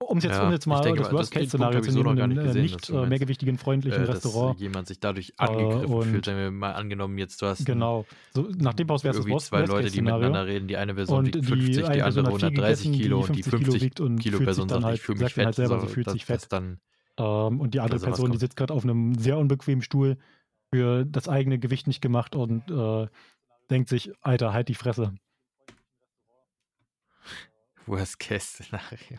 um 0.06 0.18
es 0.18 0.24
jetzt, 0.24 0.38
um 0.38 0.46
Ja, 0.46 0.50
jetzt 0.52 0.62
ich 0.62 0.66
mal 0.66 0.80
denke 0.82 1.02
das 1.02 1.12
Worst-Case-Szenario 1.12 1.80
zu 1.80 1.92
nehmen, 1.92 2.18
in 2.18 2.38
einem 2.38 2.60
nicht 2.60 2.90
äh, 2.90 2.94
äh, 2.94 3.06
mehrgewichtigen 3.06 3.56
freundlichen 3.56 4.02
Äh, 4.02 4.06
dass 4.06 4.16
Restaurant. 4.24 4.60
jemand 4.60 4.86
sich 4.86 5.00
dadurch 5.00 5.30
Äh, 5.38 5.44
angegriffen 5.44 6.02
fühlt, 6.02 6.14
und 6.16 6.24
sagen 6.26 6.38
wir 6.38 6.50
mal 6.50 6.72
angenommen, 6.72 7.16
jetzt 7.16 7.40
du 7.40 7.46
hast 7.46 7.64
genau, 7.64 8.04
so, 8.34 8.48
nach 8.58 8.74
dem 8.74 8.88
Haus 8.88 9.02
wäre 9.04 9.12
es 9.16 9.22
das 9.22 9.30
Worst- 9.30 9.46
zwei 9.46 9.64
Leute, 9.64 9.90
die 9.90 10.02
miteinander 10.02 10.46
reden. 10.46 10.68
Die 10.68 10.76
eine 10.76 10.94
Person 10.94 11.18
Und 11.18 11.26
wiegt 11.26 11.36
die 11.36 11.42
50, 11.42 11.88
die 11.88 12.02
andere 12.02 12.26
hat 12.26 12.34
viel 12.34 12.44
130 12.48 12.84
gegessen, 12.86 12.92
Kilo 12.92 13.20
und 13.20 13.36
die 13.36 13.42
50 13.42 13.50
Kilo 13.50 13.72
50 13.72 13.82
wiegt 13.82 14.00
und 14.00 14.18
Kilo 14.18 14.36
fühlt 14.36 14.46
Person 14.46 14.68
sagt, 14.68 14.84
halt, 14.84 14.94
ich 14.96 15.00
fühle 15.02 15.18
mich 15.18 15.22
dann 15.26 15.30
fett. 15.34 15.44
halt 15.46 15.54
selber, 15.54 15.80
so, 15.80 15.86
fühlt 15.86 16.06
dass, 16.06 16.12
sich 16.12 16.24
fett. 16.26 16.36
dass 16.42 16.48
dann 16.48 16.78
Ähm, 17.16 17.60
und 17.60 17.72
die 17.74 17.80
andere 17.80 17.98
sowas 18.00 18.10
Person, 18.10 18.32
die 18.32 18.38
sitzt 18.38 18.56
gerade 18.56 18.74
auf 18.74 18.84
einem 18.84 19.14
sehr 19.14 19.38
unbequemen 19.38 19.82
Stuhl 19.82 20.18
für 20.74 21.04
das 21.06 21.28
eigene 21.28 21.58
Gewicht 21.58 21.86
nicht 21.86 22.02
gemacht 22.02 22.34
und 22.34 22.70
äh, 22.70 23.06
denkt 23.70 23.88
sich, 23.88 24.12
Alter, 24.20 24.52
halt 24.52 24.68
die 24.68 24.74
Fresse. 24.74 25.14
Worst 27.86 28.18
Case 28.18 28.46
Szenario. 28.46 29.18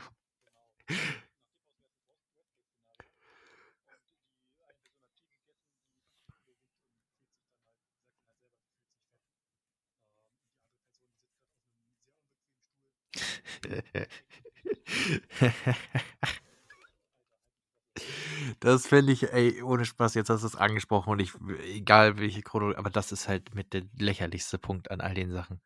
Das 18.60 18.88
fände 18.88 19.12
ich, 19.14 19.32
ey, 19.32 19.62
ohne 19.62 19.86
Spaß, 19.86 20.14
jetzt 20.16 20.30
hast 20.30 20.42
du 20.42 20.48
es 20.48 20.56
angesprochen 20.56 21.10
und 21.12 21.20
ich, 21.20 21.32
egal 21.74 22.18
welche 22.18 22.42
Chronologie, 22.42 22.78
aber 22.78 22.90
das 22.90 23.12
ist 23.12 23.28
halt 23.28 23.54
mit 23.56 23.74
der 23.74 23.84
lächerlichste 23.98 24.58
Punkt 24.58 24.92
an 24.92 25.02
all 25.02 25.14
den 25.14 25.32
Sachen. 25.32 25.62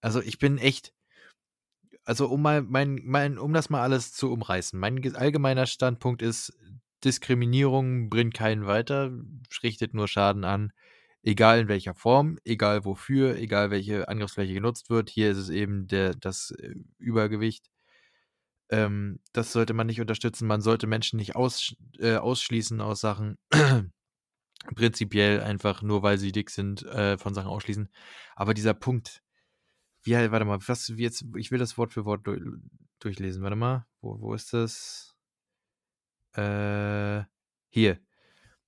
Also 0.00 0.20
ich 0.20 0.38
bin 0.38 0.58
echt, 0.58 0.92
also 2.08 2.26
um 2.26 2.40
mal 2.40 2.62
mein, 2.62 3.02
mein, 3.04 3.38
um 3.38 3.52
das 3.52 3.68
mal 3.68 3.82
alles 3.82 4.14
zu 4.14 4.32
umreißen, 4.32 4.80
mein 4.80 5.14
allgemeiner 5.14 5.66
Standpunkt 5.66 6.22
ist, 6.22 6.58
Diskriminierung 7.04 8.08
bringt 8.08 8.32
keinen 8.32 8.66
weiter, 8.66 9.12
richtet 9.62 9.92
nur 9.92 10.08
Schaden 10.08 10.44
an, 10.44 10.72
egal 11.22 11.60
in 11.60 11.68
welcher 11.68 11.94
Form, 11.94 12.38
egal 12.44 12.86
wofür, 12.86 13.36
egal 13.36 13.70
welche 13.70 14.08
Angriffsfläche 14.08 14.54
genutzt 14.54 14.88
wird. 14.88 15.10
Hier 15.10 15.30
ist 15.30 15.36
es 15.36 15.50
eben 15.50 15.86
der, 15.86 16.14
das 16.14 16.52
äh, 16.52 16.76
Übergewicht. 16.98 17.66
Ähm, 18.70 19.20
das 19.34 19.52
sollte 19.52 19.74
man 19.74 19.86
nicht 19.86 20.00
unterstützen. 20.00 20.48
Man 20.48 20.62
sollte 20.62 20.86
Menschen 20.86 21.18
nicht 21.18 21.36
aus, 21.36 21.74
äh, 21.98 22.16
ausschließen 22.16 22.80
aus 22.80 23.02
Sachen. 23.02 23.36
Prinzipiell 24.74 25.42
einfach 25.42 25.82
nur, 25.82 26.02
weil 26.02 26.16
sie 26.16 26.32
dick 26.32 26.48
sind, 26.48 26.84
äh, 26.84 27.18
von 27.18 27.34
Sachen 27.34 27.48
ausschließen. 27.50 27.90
Aber 28.34 28.54
dieser 28.54 28.74
Punkt, 28.74 29.22
wie, 30.02 30.12
warte 30.12 30.44
mal, 30.44 30.58
was, 30.66 30.96
wie 30.96 31.02
jetzt, 31.02 31.24
ich 31.36 31.50
will 31.50 31.58
das 31.58 31.76
Wort 31.78 31.92
für 31.92 32.04
Wort 32.04 32.26
durch, 32.26 32.40
durchlesen. 33.00 33.42
Warte 33.42 33.56
mal, 33.56 33.86
wo, 34.00 34.20
wo 34.20 34.34
ist 34.34 34.52
das? 34.52 35.14
Äh, 36.34 37.24
hier. 37.68 38.00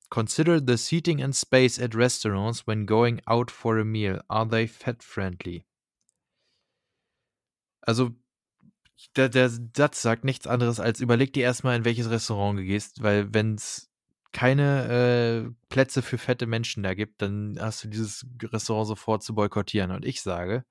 Consider 0.09 0.61
the 0.61 0.76
seating 0.76 1.22
and 1.22 1.35
space 1.35 1.78
at 1.78 1.95
restaurants 1.95 2.66
when 2.66 2.85
going 2.85 3.20
out 3.26 3.51
for 3.51 3.78
a 3.78 3.85
meal. 3.85 4.20
Are 4.28 4.49
they 4.49 4.66
fat 4.66 5.05
friendly? 5.05 5.64
Also 7.83 8.11
der, 9.16 9.28
der 9.28 9.49
Satz 9.49 10.03
sagt 10.03 10.24
nichts 10.24 10.47
anderes 10.47 10.81
als 10.81 11.01
überleg 11.01 11.33
dir 11.33 11.45
erstmal, 11.45 11.76
in 11.76 11.85
welches 11.85 12.11
Restaurant 12.11 12.59
du 12.59 12.64
gehst, 12.64 13.03
weil 13.03 13.33
wenn 13.33 13.55
es 13.55 13.91
keine 14.33 15.49
äh, 15.49 15.51
Plätze 15.68 16.03
für 16.03 16.18
fette 16.18 16.47
Menschen 16.47 16.83
da 16.83 16.95
gibt, 16.95 17.22
dann 17.22 17.57
hast 17.59 17.85
du 17.85 17.89
dieses 17.89 18.26
Restaurant 18.43 18.87
sofort 18.87 19.22
zu 19.22 19.35
boykottieren. 19.35 19.91
Und 19.91 20.05
ich 20.05 20.22
sage, 20.22 20.64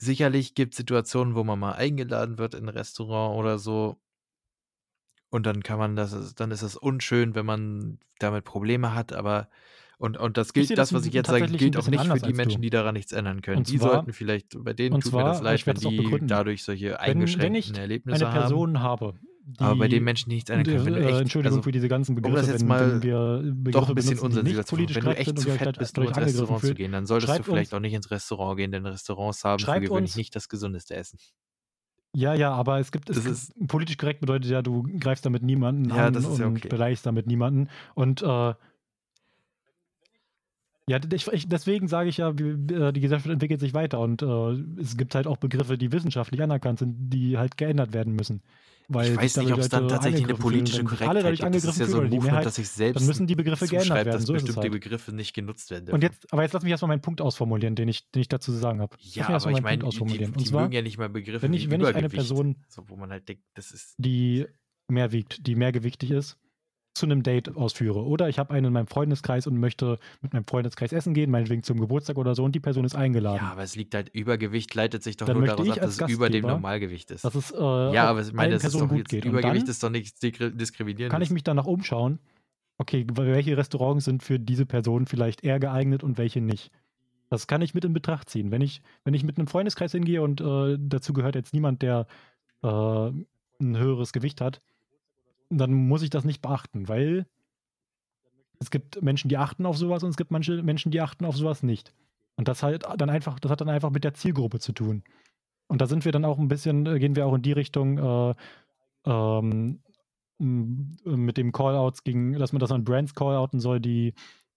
sicherlich 0.00 0.54
gibt 0.54 0.72
es 0.72 0.78
Situationen, 0.78 1.34
wo 1.34 1.44
man 1.44 1.58
mal 1.58 1.72
eingeladen 1.72 2.38
wird 2.38 2.54
in 2.54 2.64
ein 2.64 2.68
Restaurant 2.68 3.38
oder 3.38 3.58
so. 3.58 4.00
Und 5.30 5.46
dann 5.46 5.62
kann 5.62 5.78
man 5.78 5.94
das, 5.94 6.34
dann 6.34 6.50
ist 6.50 6.62
es 6.62 6.76
unschön, 6.76 7.34
wenn 7.34 7.46
man 7.46 7.98
damit 8.18 8.44
Probleme 8.44 8.94
hat, 8.94 9.12
aber 9.12 9.48
und, 9.98 10.16
und 10.16 10.38
das 10.38 10.54
gilt, 10.54 10.76
das, 10.78 10.94
was 10.94 11.04
ich 11.04 11.12
jetzt 11.12 11.28
sage, 11.28 11.46
gilt 11.46 11.76
auch 11.76 11.86
nicht 11.86 12.06
für 12.06 12.18
die 12.20 12.32
Menschen, 12.32 12.62
die 12.62 12.70
daran 12.70 12.94
nichts 12.94 13.12
ändern 13.12 13.42
können. 13.42 13.64
die 13.64 13.78
zwar, 13.78 13.96
sollten 13.96 14.14
vielleicht, 14.14 14.56
bei 14.64 14.72
denen 14.72 14.98
tut 14.98 15.10
zwar, 15.10 15.24
mir 15.24 15.28
das 15.28 15.42
leid, 15.42 15.66
wenn 15.66 15.74
die 15.76 16.26
dadurch 16.26 16.64
solche 16.64 16.98
eingeschränkten 16.98 17.52
wenn, 17.52 17.74
wenn 17.74 17.80
Erlebnisse 17.82 18.26
eine 18.26 18.40
Person 18.40 18.80
haben. 18.80 19.06
habe, 19.06 19.20
die, 19.52 19.60
aber 19.60 19.76
bei 19.76 19.88
den 19.88 20.04
Menschen, 20.04 20.30
die 20.30 20.36
nichts 20.36 20.50
ändern 20.50 20.66
können, 20.66 20.86
wenn 20.86 20.94
du 20.94 21.08
echt, 21.08 21.20
Entschuldigung 21.20 21.58
also, 21.58 21.62
für 21.62 21.72
diese 21.72 21.88
ganzen 21.88 22.14
Begriffe, 22.14 22.36
um 22.36 22.40
das 22.40 22.48
jetzt 22.48 22.66
mal 22.66 23.02
wenn 23.02 23.64
wir 23.64 23.72
doch 23.72 23.88
ein 23.88 23.94
bisschen 23.94 24.18
unsensibel 24.18 24.64
zu 24.64 24.76
Wenn 24.76 24.86
du 24.86 25.16
echt 25.16 25.38
zu 25.38 25.50
fett 25.50 25.78
bist, 25.78 25.98
um 25.98 26.04
ins 26.04 26.16
Restaurant 26.16 26.60
zu 26.60 26.74
gehen, 26.74 26.92
dann 26.92 27.06
solltest 27.06 27.38
du 27.38 27.42
vielleicht 27.42 27.74
auch 27.74 27.80
nicht 27.80 27.94
ins 27.94 28.10
Restaurant 28.10 28.56
gehen, 28.56 28.72
denn 28.72 28.86
Restaurants 28.86 29.44
haben 29.44 29.58
für 29.58 29.80
gewöhnlich 29.80 30.16
nicht 30.16 30.34
das 30.36 30.48
gesundeste 30.48 30.94
Essen. 30.94 31.18
Ja, 32.12 32.34
ja, 32.34 32.50
aber 32.50 32.80
es 32.80 32.90
gibt, 32.90 33.08
es 33.08 33.24
ist, 33.24 33.68
politisch 33.68 33.96
korrekt 33.96 34.20
bedeutet 34.20 34.50
ja, 34.50 34.62
du 34.62 34.82
greifst 34.98 35.24
damit 35.24 35.44
niemanden 35.44 35.90
ja, 35.90 36.06
an 36.06 36.16
und 36.16 36.38
ja 36.38 36.48
okay. 36.48 36.68
beleidigst 36.68 37.06
damit 37.06 37.28
niemanden. 37.28 37.68
Und 37.94 38.22
äh, 38.22 38.54
ja, 40.90 40.98
ich, 41.12 41.48
deswegen 41.48 41.86
sage 41.86 42.08
ich 42.08 42.16
ja, 42.16 42.30
äh, 42.30 42.92
die 42.92 43.00
Gesellschaft 43.00 43.30
entwickelt 43.30 43.60
sich 43.60 43.74
weiter 43.74 44.00
und 44.00 44.22
äh, 44.22 44.80
es 44.80 44.96
gibt 44.96 45.14
halt 45.14 45.28
auch 45.28 45.36
Begriffe, 45.36 45.78
die 45.78 45.92
wissenschaftlich 45.92 46.42
anerkannt 46.42 46.80
sind, 46.80 47.10
die 47.10 47.38
halt 47.38 47.56
geändert 47.56 47.92
werden 47.92 48.14
müssen. 48.14 48.42
Weil 48.92 49.12
ich 49.12 49.16
weiß 49.18 49.36
nicht, 49.36 49.52
ob 49.52 49.60
es 49.60 49.68
dann 49.68 49.86
tatsächlich 49.86 50.24
eine 50.24 50.34
politische 50.34 50.82
Korrektheit 50.82 51.24
angegriffen 51.24 51.52
das 51.52 51.64
ist 51.64 51.78
ja 51.78 51.86
so 51.86 52.00
ein 52.00 52.08
Movement, 52.08 52.24
Mehrheit, 52.24 52.46
dass 52.46 52.58
ich 52.58 52.68
selbst 52.68 53.00
dann 53.00 53.06
müssen 53.06 53.28
die 53.28 53.36
Begriffe 53.36 53.68
geändert 53.68 54.04
werden. 54.04 54.10
dass 54.10 54.24
so 54.24 54.32
bestimmte 54.32 54.62
halt. 54.62 54.72
Begriffe 54.72 55.12
nicht 55.12 55.32
genutzt 55.32 55.70
werden 55.70 55.86
dürfen. 55.86 55.94
Und 55.94 56.02
jetzt, 56.02 56.32
aber 56.32 56.42
jetzt 56.42 56.52
lass 56.54 56.64
mich 56.64 56.72
erstmal 56.72 56.88
meinen 56.88 57.00
Punkt 57.00 57.20
ausformulieren, 57.20 57.76
den 57.76 57.86
ich, 57.86 58.10
den 58.10 58.22
ich 58.22 58.28
dazu 58.28 58.50
sagen 58.50 58.80
habe. 58.80 58.96
Ja, 59.00 59.28
aber 59.28 59.50
ich 59.52 59.62
meine, 59.62 59.84
die, 59.84 60.04
die, 60.04 60.32
die 60.32 60.44
zwar, 60.44 60.62
mögen 60.62 60.72
ja 60.72 60.82
nicht 60.82 60.98
mal 60.98 61.08
Begriffe 61.08 61.42
wenn 61.42 61.52
ich, 61.52 61.70
wenn 61.70 61.80
ich 61.80 61.94
eine 61.94 62.08
Person, 62.08 62.56
so, 62.68 62.82
wo 62.88 62.96
man 62.96 63.10
halt 63.10 63.28
denkt, 63.28 63.44
das 63.54 63.70
ist 63.70 63.94
die 63.98 64.46
mehr 64.88 65.12
wiegt, 65.12 65.46
die 65.46 65.54
mehrgewichtig 65.54 66.10
ist, 66.10 66.36
zu 66.94 67.06
einem 67.06 67.22
Date 67.22 67.56
ausführe. 67.56 68.04
Oder 68.04 68.28
ich 68.28 68.38
habe 68.38 68.52
einen 68.52 68.66
in 68.66 68.72
meinem 68.72 68.86
Freundeskreis 68.86 69.46
und 69.46 69.58
möchte 69.58 69.98
mit 70.20 70.32
meinem 70.32 70.44
Freundeskreis 70.44 70.92
essen 70.92 71.14
gehen, 71.14 71.30
meinetwegen 71.30 71.62
zum 71.62 71.78
Geburtstag 71.78 72.18
oder 72.18 72.34
so, 72.34 72.44
und 72.44 72.54
die 72.54 72.60
Person 72.60 72.84
ist 72.84 72.94
eingeladen. 72.94 73.44
Ja, 73.44 73.52
aber 73.52 73.62
es 73.62 73.76
liegt 73.76 73.94
halt, 73.94 74.08
Übergewicht 74.10 74.74
leitet 74.74 75.02
sich 75.02 75.16
doch 75.16 75.26
dann 75.26 75.38
nur 75.38 75.46
daraus 75.46 75.70
ab, 75.70 75.80
dass 75.80 76.00
es 76.00 76.10
über 76.10 76.30
dem 76.30 76.46
Normalgewicht 76.46 77.10
ist. 77.10 77.24
Dass 77.24 77.34
es, 77.34 77.52
äh, 77.52 77.56
ja, 77.56 78.04
aber 78.04 78.22
ich 78.22 78.32
meine, 78.32 78.54
das 78.54 78.64
ist 78.64 78.74
doch 78.74 78.88
gut 78.88 79.08
geht. 79.08 79.24
Übergewicht 79.24 79.68
ist 79.68 79.82
doch 79.82 79.90
nicht 79.90 80.22
diskriminierend. 80.22 81.12
Kann 81.12 81.22
ich 81.22 81.30
mich 81.30 81.44
danach 81.44 81.66
umschauen, 81.66 82.18
okay, 82.78 83.06
welche 83.12 83.56
Restaurants 83.56 84.04
sind 84.04 84.22
für 84.22 84.38
diese 84.38 84.66
Person 84.66 85.06
vielleicht 85.06 85.44
eher 85.44 85.60
geeignet 85.60 86.02
und 86.02 86.18
welche 86.18 86.40
nicht. 86.40 86.70
Das 87.28 87.46
kann 87.46 87.62
ich 87.62 87.74
mit 87.74 87.84
in 87.84 87.92
Betracht 87.92 88.28
ziehen. 88.28 88.50
Wenn 88.50 88.62
ich, 88.62 88.82
wenn 89.04 89.14
ich 89.14 89.22
mit 89.22 89.38
einem 89.38 89.46
Freundeskreis 89.46 89.92
hingehe 89.92 90.22
und 90.22 90.40
äh, 90.40 90.76
dazu 90.80 91.12
gehört 91.12 91.36
jetzt 91.36 91.54
niemand, 91.54 91.82
der 91.82 92.06
äh, 92.62 92.66
ein 92.66 93.76
höheres 93.76 94.12
Gewicht 94.12 94.40
hat, 94.40 94.60
dann 95.58 95.72
muss 95.72 96.02
ich 96.02 96.10
das 96.10 96.24
nicht 96.24 96.40
beachten, 96.40 96.88
weil 96.88 97.26
es 98.60 98.70
gibt 98.70 99.02
Menschen, 99.02 99.28
die 99.28 99.38
achten 99.38 99.66
auf 99.66 99.76
sowas 99.76 100.02
und 100.02 100.10
es 100.10 100.16
gibt 100.16 100.30
manche 100.30 100.62
Menschen, 100.62 100.92
die 100.92 101.00
achten 101.00 101.24
auf 101.24 101.36
sowas 101.36 101.62
nicht. 101.62 101.92
Und 102.36 102.48
das 102.48 102.62
halt 102.62 102.84
dann 102.96 103.10
einfach, 103.10 103.38
das 103.40 103.50
hat 103.50 103.60
dann 103.60 103.68
einfach 103.68 103.90
mit 103.90 104.04
der 104.04 104.14
Zielgruppe 104.14 104.60
zu 104.60 104.72
tun. 104.72 105.02
Und 105.68 105.80
da 105.80 105.86
sind 105.86 106.04
wir 106.04 106.12
dann 106.12 106.24
auch 106.24 106.38
ein 106.38 106.48
bisschen, 106.48 106.86
äh, 106.86 106.98
gehen 106.98 107.16
wir 107.16 107.26
auch 107.26 107.34
in 107.34 107.42
die 107.42 107.52
Richtung 107.52 107.98
äh, 107.98 108.34
ähm, 109.06 109.80
mit 110.38 111.36
dem 111.36 111.52
Callouts 111.52 112.02
gegen, 112.02 112.32
dass 112.32 112.52
man 112.52 112.60
das 112.60 112.72
an 112.72 112.84
Brands 112.84 113.14
callouten 113.14 113.60
soll, 113.60 113.80
die 113.80 114.14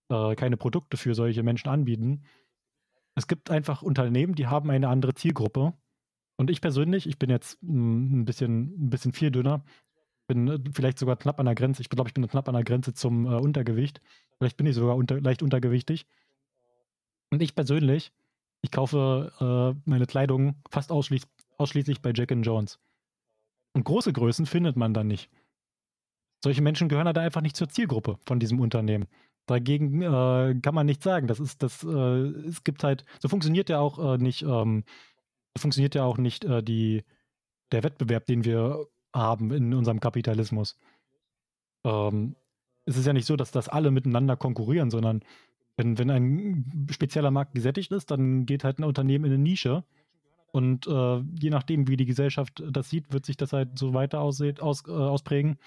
äh, 0.10 0.36
keine 0.36 0.58
Produkte 0.58 0.98
für 0.98 1.14
solche 1.14 1.44
Menschen 1.44 1.70
anbieten. 1.70 2.24
Es 3.16 3.28
gibt 3.28 3.52
einfach 3.52 3.82
Unternehmen, 3.82 4.36
die 4.36 4.48
haben 4.48 4.70
eine 4.70 4.88
andere 4.88 5.14
Zielgruppe. 5.14 5.74
Und 6.38 6.50
ich 6.50 6.62
persönlich, 6.62 7.08
ich 7.08 7.20
bin 7.20 7.30
jetzt 7.30 7.62
ein 7.62 8.26
bisschen, 8.26 8.86
ein 8.86 8.90
bisschen 8.90 9.14
viel 9.14 9.30
dünner, 9.30 9.64
bin 10.28 10.48
äh, 10.48 10.60
vielleicht 10.74 11.00
sogar 11.00 11.18
knapp 11.18 11.40
an 11.40 11.46
der 11.46 11.56
Grenze. 11.56 11.82
Ich 11.82 11.90
glaube, 11.90 12.10
ich 12.10 12.14
bin 12.14 12.28
knapp 12.28 12.48
an 12.48 12.56
der 12.56 12.64
Grenze 12.64 12.94
zum 12.94 13.26
äh, 13.26 13.36
Untergewicht. 13.36 14.02
Vielleicht 14.38 14.58
bin 14.58 14.66
ich 14.66 14.76
sogar 14.76 14.96
unter, 14.96 15.20
leicht 15.22 15.44
untergewichtig. 15.44 16.06
Und 17.30 17.42
ich 17.42 17.56
persönlich, 17.56 18.12
ich 18.62 18.72
kaufe 18.72 19.32
äh, 19.40 19.90
meine 19.90 20.06
Kleidung 20.06 20.56
fast 20.70 20.92
ausschließ, 20.92 21.28
ausschließlich 21.58 22.02
bei 22.02 22.12
Jack 22.14 22.32
Jones. 22.32 22.80
Und 23.74 23.86
große 23.86 24.14
Größen 24.14 24.46
findet 24.46 24.76
man 24.76 24.94
dann 24.94 25.08
nicht. 25.08 25.30
Solche 26.44 26.62
Menschen 26.62 26.90
gehören 26.90 27.12
da 27.14 27.22
einfach 27.22 27.42
nicht 27.42 27.56
zur 27.56 27.70
Zielgruppe 27.70 28.20
von 28.26 28.40
diesem 28.40 28.60
Unternehmen. 28.60 29.08
Dagegen 29.46 30.02
äh, 30.02 30.56
kann 30.62 30.76
man 30.76 30.86
nichts 30.86 31.04
sagen. 31.04 31.28
Das 31.28 31.40
ist, 31.40 31.64
das, 31.64 31.84
äh, 31.84 31.88
es 31.88 32.64
gibt 32.64 32.84
halt, 32.84 33.06
so 33.20 33.30
funktioniert 33.30 33.70
ja 33.70 33.80
auch 33.80 34.14
äh, 34.14 34.18
nicht, 34.18 34.44
ähm, 34.44 34.84
funktioniert 35.58 35.96
ja 35.96 36.04
auch 36.04 36.18
nicht 36.18 36.44
die, 36.44 37.04
der 37.72 37.84
Wettbewerb, 37.84 38.26
den 38.26 38.44
wir 38.44 38.88
haben 39.14 39.52
in 39.52 39.74
unserem 39.74 40.00
Kapitalismus. 40.00 40.78
Ähm, 41.86 42.36
es 42.86 42.98
ist 42.98 43.06
ja 43.06 43.14
nicht 43.14 43.26
so, 43.26 43.36
dass 43.36 43.52
das 43.52 43.70
alle 43.70 43.92
miteinander 43.92 44.36
konkurrieren, 44.36 44.90
sondern 44.90 45.24
wenn, 45.78 45.98
wenn 45.98 46.10
ein 46.10 46.88
spezieller 46.92 47.32
Markt 47.32 47.54
gesättigt 47.56 47.92
ist, 47.92 48.12
dann 48.12 48.46
geht 48.46 48.64
halt 48.64 48.80
ein 48.80 48.84
Unternehmen 48.84 49.26
in 49.26 49.34
eine 49.34 49.42
Nische. 49.42 49.84
Und 50.52 50.86
äh, 50.86 51.20
je 51.40 51.50
nachdem, 51.50 51.88
wie 51.88 51.98
die 51.98 52.06
Gesellschaft 52.06 52.64
das 52.70 52.90
sieht, 52.90 53.12
wird 53.12 53.26
sich 53.26 53.38
das 53.38 53.54
halt 53.54 53.80
so 53.80 53.94
weiter 53.94 54.22
aus, 54.22 54.40
äh, 54.40 54.54
ausprägen. 54.60 55.58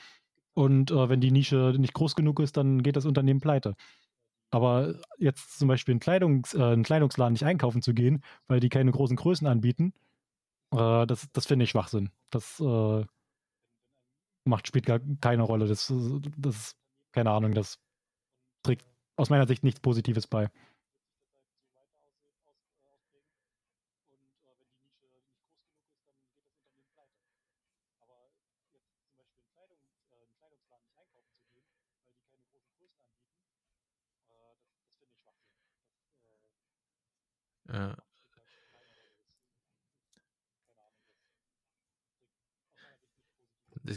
Und 0.55 0.90
äh, 0.90 1.09
wenn 1.09 1.20
die 1.20 1.32
Nische 1.32 1.74
nicht 1.78 1.92
groß 1.92 2.14
genug 2.14 2.40
ist, 2.40 2.57
dann 2.57 2.82
geht 2.82 2.97
das 2.97 3.05
Unternehmen 3.05 3.40
pleite. 3.40 3.74
Aber 4.51 4.94
jetzt 5.18 5.59
zum 5.59 5.68
Beispiel 5.68 5.92
in 5.92 6.01
Kleidungs, 6.01 6.55
äh, 6.55 6.62
einen 6.62 6.84
Kleidungsladen 6.84 7.32
nicht 7.32 7.44
einkaufen 7.44 7.82
zu 7.82 7.94
gehen, 7.94 8.22
weil 8.47 8.61
die 8.61 8.68
keine 8.68 8.92
großen 8.92 9.16
Größen 9.16 9.47
anbieten, 9.47 9.92
äh, 10.72 11.07
das, 11.07 11.28
das 11.32 11.47
finde 11.47 11.64
ich 11.64 11.70
Schwachsinn. 11.70 12.11
Das 12.30 12.61
äh, 12.61 13.05
macht, 14.47 14.66
spielt 14.68 14.86
gar 14.86 15.01
keine 15.20 15.42
Rolle. 15.42 15.66
Das, 15.66 15.92
das 16.36 16.76
keine 17.12 17.30
Ahnung, 17.30 17.53
das 17.55 17.78
trägt 18.62 18.84
aus 19.16 19.30
meiner 19.30 19.47
Sicht 19.47 19.64
nichts 19.64 19.80
Positives 19.80 20.26
bei. 20.26 20.51
Ja, 37.68 37.97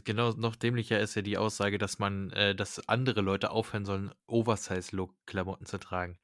genau 0.03 0.31
noch 0.33 0.55
dämlicher 0.55 0.99
ist 0.99 1.15
ja 1.15 1.21
die 1.21 1.37
Aussage, 1.37 1.77
dass 1.77 1.99
man, 1.99 2.31
äh, 2.31 2.55
dass 2.55 2.87
andere 2.89 3.21
Leute 3.21 3.51
aufhören 3.51 3.85
sollen, 3.85 4.11
Oversize-Look-Klamotten 4.27 5.65
zu 5.65 5.79
tragen. 5.79 6.19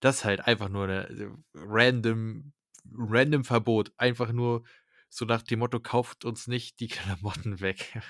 Das 0.00 0.18
ist 0.18 0.24
halt 0.24 0.40
einfach 0.46 0.68
nur 0.68 0.84
eine 0.84 1.08
äh, 1.08 1.28
random, 1.54 2.52
random 2.92 3.44
Verbot. 3.44 3.92
Einfach 3.96 4.32
nur 4.32 4.64
so 5.08 5.24
nach 5.24 5.42
dem 5.42 5.60
Motto, 5.60 5.80
kauft 5.80 6.24
uns 6.24 6.46
nicht 6.46 6.80
die 6.80 6.88
Klamotten 6.88 7.60
weg. 7.60 8.00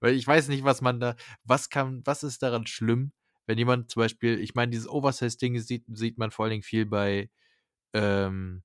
Weil 0.00 0.14
ich 0.14 0.26
weiß 0.26 0.48
nicht, 0.48 0.64
was 0.64 0.80
man 0.80 1.00
da, 1.00 1.16
was 1.44 1.70
kann, 1.70 2.02
was 2.04 2.22
ist 2.22 2.42
daran 2.42 2.66
schlimm, 2.66 3.12
wenn 3.46 3.58
jemand 3.58 3.90
zum 3.90 4.02
Beispiel, 4.02 4.38
ich 4.40 4.54
meine, 4.54 4.70
dieses 4.70 4.88
Oversize-Ding 4.88 5.58
sieht, 5.60 5.84
sieht 5.88 6.18
man 6.18 6.30
vor 6.30 6.44
allen 6.44 6.52
Dingen 6.52 6.62
viel 6.62 6.86
bei, 6.86 7.30
ähm, 7.94 8.62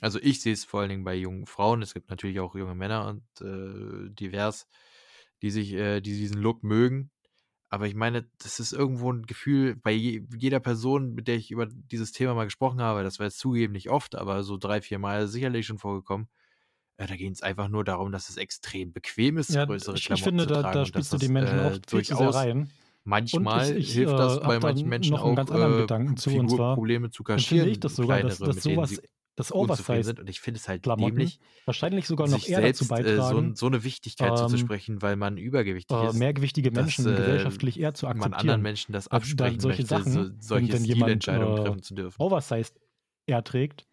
also 0.00 0.18
ich 0.20 0.40
sehe 0.40 0.52
es 0.52 0.64
vor 0.64 0.80
allen 0.80 0.90
Dingen 0.90 1.04
bei 1.04 1.14
jungen 1.14 1.46
Frauen. 1.46 1.82
Es 1.82 1.94
gibt 1.94 2.10
natürlich 2.10 2.40
auch 2.40 2.54
junge 2.54 2.74
Männer 2.74 3.06
und 3.08 3.22
äh, 3.40 4.10
divers, 4.10 4.68
die 5.42 5.50
sich, 5.50 5.72
äh, 5.72 6.00
die 6.00 6.16
diesen 6.16 6.40
Look 6.40 6.62
mögen. 6.62 7.10
Aber 7.68 7.86
ich 7.86 7.94
meine, 7.94 8.28
das 8.38 8.58
ist 8.58 8.72
irgendwo 8.72 9.12
ein 9.12 9.26
Gefühl 9.26 9.76
bei 9.76 9.92
je, 9.92 10.22
jeder 10.36 10.58
Person, 10.58 11.14
mit 11.14 11.28
der 11.28 11.36
ich 11.36 11.52
über 11.52 11.66
dieses 11.66 12.12
Thema 12.12 12.34
mal 12.34 12.44
gesprochen 12.44 12.80
habe. 12.80 13.04
Das 13.04 13.20
war 13.20 13.26
jetzt 13.26 13.38
zugeben 13.38 13.72
nicht 13.72 13.90
oft, 13.90 14.16
aber 14.16 14.42
so 14.42 14.56
drei, 14.58 14.82
vier 14.82 14.98
Mal 14.98 15.28
sicherlich 15.28 15.66
schon 15.66 15.78
vorgekommen. 15.78 16.28
Äh, 16.96 17.06
da 17.06 17.16
geht 17.16 17.32
es 17.32 17.42
einfach 17.42 17.68
nur 17.68 17.84
darum, 17.84 18.12
dass 18.12 18.28
es 18.28 18.36
extrem 18.36 18.92
bequem 18.92 19.38
ist, 19.38 19.50
Ja, 19.50 19.64
größere 19.64 19.94
ich, 19.94 20.02
ich 20.02 20.06
Klamotten 20.06 20.24
finde, 20.24 20.44
zu 20.44 20.48
da, 20.50 20.62
tragen 20.62 20.74
da 20.74 20.80
dass 20.80 20.88
spielst 20.88 21.12
du 21.12 21.18
die 21.18 21.28
Menschen 21.28 21.58
äh, 21.58 21.62
oft 21.62 21.92
durchaus 21.92 22.34
rein. 22.34 22.70
Manchmal 23.04 23.70
ich, 23.78 23.88
ich 23.88 23.94
hilft 23.94 24.12
äh, 24.12 24.16
das 24.16 24.40
bei 24.40 24.58
manchen 24.60 24.88
Menschen 24.88 25.12
noch 25.12 25.22
einen 25.22 25.32
auch 25.32 25.36
ganz 25.36 25.50
anderen 25.50 25.78
äh, 25.78 25.80
Gedanken 25.82 26.16
zu. 26.16 26.30
Und 26.30 26.48
zwar 26.50 26.74
Figurprobleme 26.74 27.10
zu 27.10 27.22
empfinde 27.34 27.70
ich 27.70 27.80
kaschieren, 27.80 27.80
das 27.80 27.96
sogar, 27.96 28.20
dass, 28.20 28.36
kleinere, 28.36 28.54
dass 28.54 28.62
sie 28.64 28.74
sowas, 28.74 29.00
das 29.40 29.52
Oversize 29.52 30.04
sind. 30.04 30.20
Und 30.20 30.28
ich 30.28 30.40
finde 30.40 30.58
es 30.58 30.68
halt 30.68 30.82
Klamotten 30.82 31.16
dämlich, 31.16 31.40
wahrscheinlich 31.64 32.06
sogar 32.06 32.28
noch 32.28 32.46
eher 32.46 32.60
dazu 32.60 32.84
selbst 32.84 33.06
äh, 33.06 33.16
so, 33.16 33.16
beitragen, 33.16 33.56
so 33.56 33.66
eine 33.66 33.84
Wichtigkeit 33.84 34.30
ähm, 34.30 34.36
zuzusprechen, 34.36 35.02
weil 35.02 35.16
man 35.16 35.36
übergewichtig 35.36 35.96
äh, 35.96 36.08
ist, 36.08 36.14
mehrgewichtige 36.14 36.70
dass 36.70 36.84
Menschen 36.84 37.06
äh, 37.06 37.16
gesellschaftlich 37.16 37.80
eher 37.80 37.94
zu 37.94 38.06
man 38.06 38.16
anderen 38.16 38.32
akzeptieren. 38.32 38.62
Menschen 38.62 38.92
das 38.92 39.06
Äh, 39.06 39.10
dann 39.10 39.16
absprechen 39.18 39.60
solche 39.60 39.82
möchte, 39.82 39.96
so, 39.96 40.10
Sachen, 40.10 40.14
wenn, 40.14 40.40
solche 40.40 40.72
wenn 40.72 40.84
jemand 40.84 41.28
äh, 41.28 41.36
treffen 41.36 41.82
zu 41.82 41.94
dürfen. 41.94 42.22
Oversize 42.22 42.72
eher 43.26 43.44
trägt, 43.44 43.86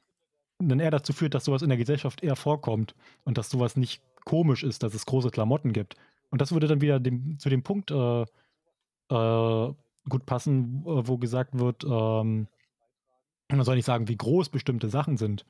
dann 0.60 0.80
eher 0.80 0.92
dazu 0.92 1.14
führt, 1.14 1.34
dass 1.34 1.46
sowas 1.46 1.62
in 1.62 1.70
der 1.70 1.78
Gesellschaft 1.78 2.24
eher 2.24 2.36
vorkommt 2.36 2.96
und 3.24 3.38
dass 3.38 3.50
sowas 3.50 3.78
nicht 3.78 4.02
komisch 4.26 4.64
ist, 4.64 4.84
dass 4.84 4.94
es 4.94 5.06
große 5.06 5.30
Klamotten 5.30 5.74
gibt. 5.74 5.96
Und 6.30 6.42
das 6.42 6.52
würde 6.52 6.68
dann 6.68 6.82
wieder 6.82 7.00
dem, 7.00 7.40
zu 7.40 7.50
dem 7.50 7.64
Punkt 7.64 7.92
äh, 7.92 8.22
äh, 9.10 9.74
gut 10.10 10.26
passen, 10.26 10.84
äh, 10.86 11.08
wo 11.08 11.18
gesagt 11.18 11.58
wird, 11.58 11.86
ähm, 11.86 12.48
man 13.50 13.64
soll 13.66 13.76
nicht 13.76 13.86
sagen, 13.86 14.08
wie 14.08 14.18
groß 14.18 14.50
bestimmte 14.50 14.90
Sachen 14.90 15.18
sind. 15.18 15.46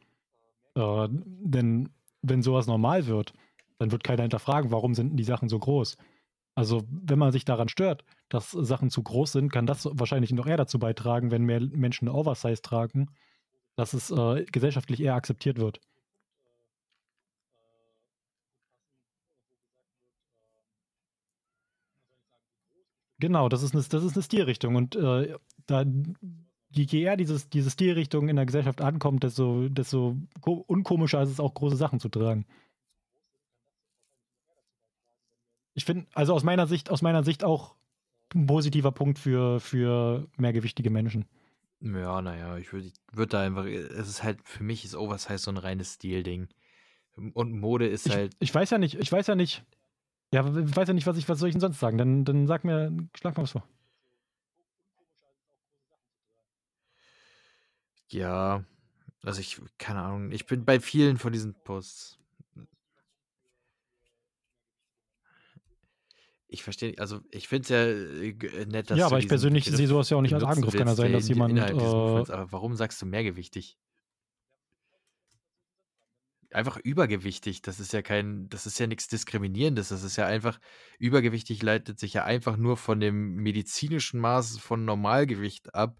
Äh, 0.75 1.07
denn 1.09 1.89
wenn 2.21 2.41
sowas 2.43 2.67
normal 2.67 3.07
wird, 3.07 3.33
dann 3.79 3.91
wird 3.91 4.03
keiner 4.03 4.23
hinterfragen, 4.23 4.71
warum 4.71 4.93
sind 4.95 5.15
die 5.17 5.23
Sachen 5.23 5.49
so 5.49 5.59
groß. 5.59 5.97
Also 6.55 6.83
wenn 6.89 7.19
man 7.19 7.31
sich 7.31 7.45
daran 7.45 7.69
stört, 7.69 8.03
dass 8.29 8.51
Sachen 8.51 8.89
zu 8.89 9.03
groß 9.03 9.31
sind, 9.31 9.51
kann 9.51 9.67
das 9.67 9.87
wahrscheinlich 9.91 10.31
noch 10.33 10.47
eher 10.47 10.57
dazu 10.57 10.79
beitragen, 10.79 11.31
wenn 11.31 11.43
mehr 11.43 11.61
Menschen 11.61 12.09
Oversize 12.09 12.61
tragen, 12.61 13.11
dass 13.75 13.93
es 13.93 14.11
äh, 14.11 14.45
gesellschaftlich 14.45 15.01
eher 15.01 15.15
akzeptiert 15.15 15.59
wird. 15.59 15.79
Genau, 23.19 23.49
das 23.49 23.63
ist 23.63 23.73
eine, 23.73 23.83
das 23.83 24.03
ist 24.03 24.15
eine 24.15 24.23
Stilrichtung. 24.23 24.75
Und 24.75 24.95
äh, 24.95 25.35
da, 25.65 25.83
je 26.69 26.83
je 26.83 27.01
eher 27.01 27.17
dieses, 27.17 27.49
diese 27.49 27.69
Stilrichtung 27.69 28.29
in 28.29 28.35
der 28.35 28.45
Gesellschaft 28.45 28.81
ankommt, 28.81 29.23
desto, 29.23 29.69
desto 29.69 30.15
ko- 30.41 30.63
unkomischer 30.67 31.21
ist 31.21 31.29
es 31.29 31.39
auch, 31.39 31.53
große 31.53 31.75
Sachen 31.77 31.99
zu 31.99 32.09
tragen. 32.09 32.45
Ich 35.73 35.85
finde, 35.85 36.07
also 36.13 36.33
aus 36.33 36.43
meiner 36.43 36.67
Sicht, 36.67 36.89
aus 36.89 37.01
meiner 37.01 37.23
Sicht 37.23 37.43
auch 37.43 37.75
ein 38.33 38.47
positiver 38.47 38.91
Punkt 38.91 39.19
für, 39.19 39.59
für 39.59 40.27
mehrgewichtige 40.37 40.89
Menschen. 40.89 41.25
Ja, 41.79 42.21
naja, 42.21 42.57
ich 42.57 42.73
würde 42.73 42.91
würd 43.13 43.33
da 43.33 43.41
einfach, 43.41 43.65
es 43.65 44.09
ist 44.09 44.23
halt, 44.23 44.39
für 44.43 44.63
mich 44.63 44.83
ist 44.83 44.95
Oversize 44.95 45.37
so 45.37 45.51
ein 45.51 45.57
reines 45.57 45.93
Stilding. 45.93 46.47
Und 47.15 47.51
Mode 47.59 47.87
ist 47.87 48.07
Ich, 48.07 48.13
halt, 48.13 48.35
ich 48.39 48.53
weiß 48.53 48.69
ja 48.71 48.77
nicht, 48.77 48.95
ich 48.95 49.11
weiß 49.11 49.27
ja 49.27 49.35
nicht, 49.35 49.63
ja, 50.33 50.41
ich 50.45 50.75
weiß 50.75 50.87
ja 50.87 50.93
nicht, 50.93 51.07
was 51.07 51.17
ich, 51.17 51.29
was 51.29 51.39
soll 51.39 51.49
ich 51.49 51.55
denn 51.55 51.61
sonst 51.61 51.79
sagen? 51.79 51.97
Dann, 51.97 52.25
dann 52.25 52.47
sag 52.47 52.63
mir, 52.63 52.91
schlag 53.15 53.37
mal 53.37 53.43
was 53.43 53.51
vor. 53.51 53.63
Ja, 58.09 58.63
also 59.23 59.41
ich, 59.41 59.59
keine 59.77 60.01
Ahnung, 60.01 60.31
ich 60.31 60.45
bin 60.45 60.65
bei 60.65 60.79
vielen 60.79 61.17
von 61.17 61.33
diesen 61.33 61.53
Posts. 61.63 62.19
Ich 66.49 66.63
verstehe, 66.63 66.97
also 66.97 67.19
ich 67.29 67.49
finde 67.49 67.63
es 67.63 67.69
ja 67.69 67.77
äh, 67.77 68.29
äh, 68.29 68.65
nett, 68.67 68.89
dass 68.89 68.97
Ja, 68.97 69.07
aber 69.07 69.19
ich 69.19 69.27
persönlich 69.27 69.65
sehe 69.65 69.87
sowas 69.87 70.09
ja 70.09 70.15
auch 70.15 70.21
nicht 70.21 70.33
als 70.33 70.45
Angriff. 70.45 70.73
Kann 70.73 70.87
ja 70.87 70.95
sein, 70.95 71.11
dass 71.11 71.27
jemand, 71.27 71.57
äh, 71.57 71.73
Movements, 71.73 72.29
aber 72.29 72.51
warum 72.53 72.75
sagst 72.75 73.01
du 73.01 73.05
mehrgewichtig? 73.05 73.77
Einfach 76.51 76.77
übergewichtig, 76.77 77.61
das 77.61 77.81
ist 77.81 77.91
ja 77.91 78.01
kein, 78.01 78.47
das 78.47 78.65
ist 78.65 78.79
ja 78.79 78.87
nichts 78.87 79.09
Diskriminierendes, 79.09 79.89
das 79.89 80.03
ist 80.03 80.15
ja 80.15 80.25
einfach, 80.25 80.61
übergewichtig 80.97 81.61
leitet 81.61 81.99
sich 81.99 82.13
ja 82.13 82.23
einfach 82.23 82.55
nur 82.55 82.77
von 82.77 83.01
dem 83.01 83.35
medizinischen 83.35 84.21
Maß 84.21 84.57
von 84.57 84.85
Normalgewicht 84.85 85.75
ab. 85.75 85.99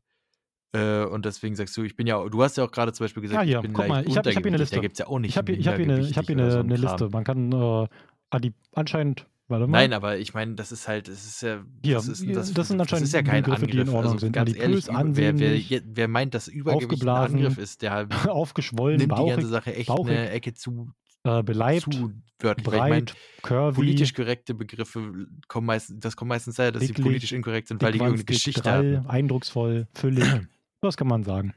Äh, 0.73 1.05
und 1.05 1.25
deswegen 1.25 1.55
sagst 1.55 1.75
du, 1.77 1.83
ich 1.83 1.95
bin 1.95 2.07
ja, 2.07 2.23
du 2.27 2.43
hast 2.43 2.57
ja 2.57 2.65
auch 2.65 2.71
gerade 2.71 2.91
zum 2.93 3.05
Beispiel 3.05 3.23
Ja, 3.23 3.29
gesagt, 3.43 3.49
ich 3.49 3.59
bin 3.61 3.73
guck 3.73 3.87
mal, 3.87 4.05
ich 4.07 4.17
habe 4.17 4.29
hab 4.29 4.33
hier 4.35 4.45
eine. 4.47 4.57
Da 4.57 4.63
Liste. 4.63 4.81
gibt 4.81 4.93
es 4.93 4.99
ja 4.99 5.07
auch 5.07 5.19
nicht 5.19 5.29
Ich 5.31 5.37
habe 5.37 5.53
hier, 5.53 5.71
hab 5.71 5.77
hier, 5.79 5.85
eine, 5.85 5.99
ich 6.07 6.17
hab 6.17 6.25
hier 6.25 6.35
eine, 6.37 6.51
so 6.51 6.57
ein 6.59 6.65
eine. 6.65 6.75
Liste. 6.75 7.09
Man 7.09 7.23
kann 7.23 7.51
äh, 7.53 7.87
adi, 8.31 8.53
anscheinend, 8.73 9.25
warte 9.47 9.65
mal. 9.65 9.77
Nein, 9.79 9.93
aber 9.93 10.17
ich 10.17 10.33
meine, 10.33 10.55
das 10.55 10.73
ist 10.73 10.87
halt, 10.89 11.07
das 11.07 11.25
ist 11.25 11.41
ja, 11.41 11.63
Hier, 11.83 11.95
was 11.97 12.09
ist 12.09 12.19
denn 12.19 12.27
hier, 12.27 12.35
das? 12.35 12.53
das 12.53 12.67
sind 12.67 12.77
das 12.79 12.87
ist 12.87 12.91
anscheinend 12.91 13.11
ja 13.13 13.21
kein 13.23 13.43
Begriffe, 13.43 13.65
die 13.67 13.73
in 13.77 13.79
Angriff. 13.81 13.95
Ordnung 13.95 14.13
Also 14.13 14.25
sind. 14.25 14.33
ganz 14.33 14.49
ehrlich, 14.55 14.89
Adipös, 14.89 14.89
über- 14.89 15.15
wer, 15.17 15.39
wer, 15.39 15.81
wer 15.85 16.07
meint, 16.09 16.33
dass 16.33 16.47
Übergewicht 16.49 17.01
ein 17.03 17.09
Angriff 17.09 17.57
ist, 17.57 17.81
der 17.81 18.07
aufgeschwollen, 18.29 18.97
nimmt 18.97 19.13
die 19.13 19.15
ganze 19.15 19.35
bauchig, 19.35 19.45
Sache 19.49 19.73
echt 19.73 19.87
bauchig, 19.87 20.11
eine 20.17 20.29
Ecke 20.31 20.53
zu, 20.53 20.91
äh, 21.23 21.43
beleibt, 21.43 21.83
zu 21.93 22.11
wörtlich. 22.39 22.67
Ich 22.67 22.73
meine, 22.73 22.89
breit, 23.05 23.15
curvy, 23.41 23.75
politisch 23.75 24.13
korrekte 24.13 24.53
Begriffe 24.53 25.27
kommen 25.47 25.65
meistens, 25.67 26.01
das 26.01 26.17
kommt 26.17 26.27
meistens 26.29 26.55
daher, 26.57 26.73
dass 26.73 26.83
sie 26.85 26.91
politisch 26.93 27.31
inkorrekt 27.31 27.69
sind, 27.69 27.81
weil 27.81 27.93
die 27.93 27.99
irgendeine 27.99 28.25
Geschichte 28.25 28.69
hatten. 28.69 29.07
eindrucksvoll, 29.07 29.87
füllig. 29.93 30.25
Was 30.81 30.95
kann 30.97 31.07
man 31.07 31.23
sagen? 31.23 31.53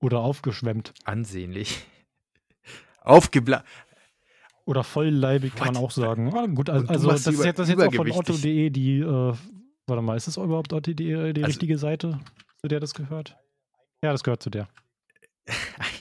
Oder 0.00 0.20
aufgeschwemmt. 0.20 0.94
Ansehnlich. 1.04 1.84
Aufgeblasen. 3.02 3.66
Oder 4.64 4.84
vollleibig 4.84 5.54
kann 5.54 5.68
man 5.68 5.76
What? 5.76 5.84
auch 5.84 5.90
sagen. 5.90 6.34
Ah, 6.34 6.46
gut, 6.46 6.70
also 6.70 6.84
machst 6.86 7.26
das 7.26 7.34
ist 7.34 7.44
jetzt, 7.44 7.58
das 7.58 7.68
ist 7.68 7.78
jetzt 7.78 7.88
auch 7.88 7.94
von 7.94 8.10
otto.de 8.10 8.70
die, 8.70 8.98
äh, 9.00 9.34
warte 9.86 10.02
mal, 10.02 10.16
ist 10.16 10.28
das 10.28 10.36
überhaupt 10.36 10.72
otto.de 10.72 10.94
die 10.94 11.14
Also- 11.42 11.46
richtige 11.46 11.76
Seite, 11.76 12.20
zu 12.60 12.68
der 12.68 12.78
das 12.80 12.94
gehört? 12.94 13.36
Ja, 14.02 14.12
das 14.12 14.22
gehört 14.22 14.42
zu 14.42 14.50
der. 14.50 14.68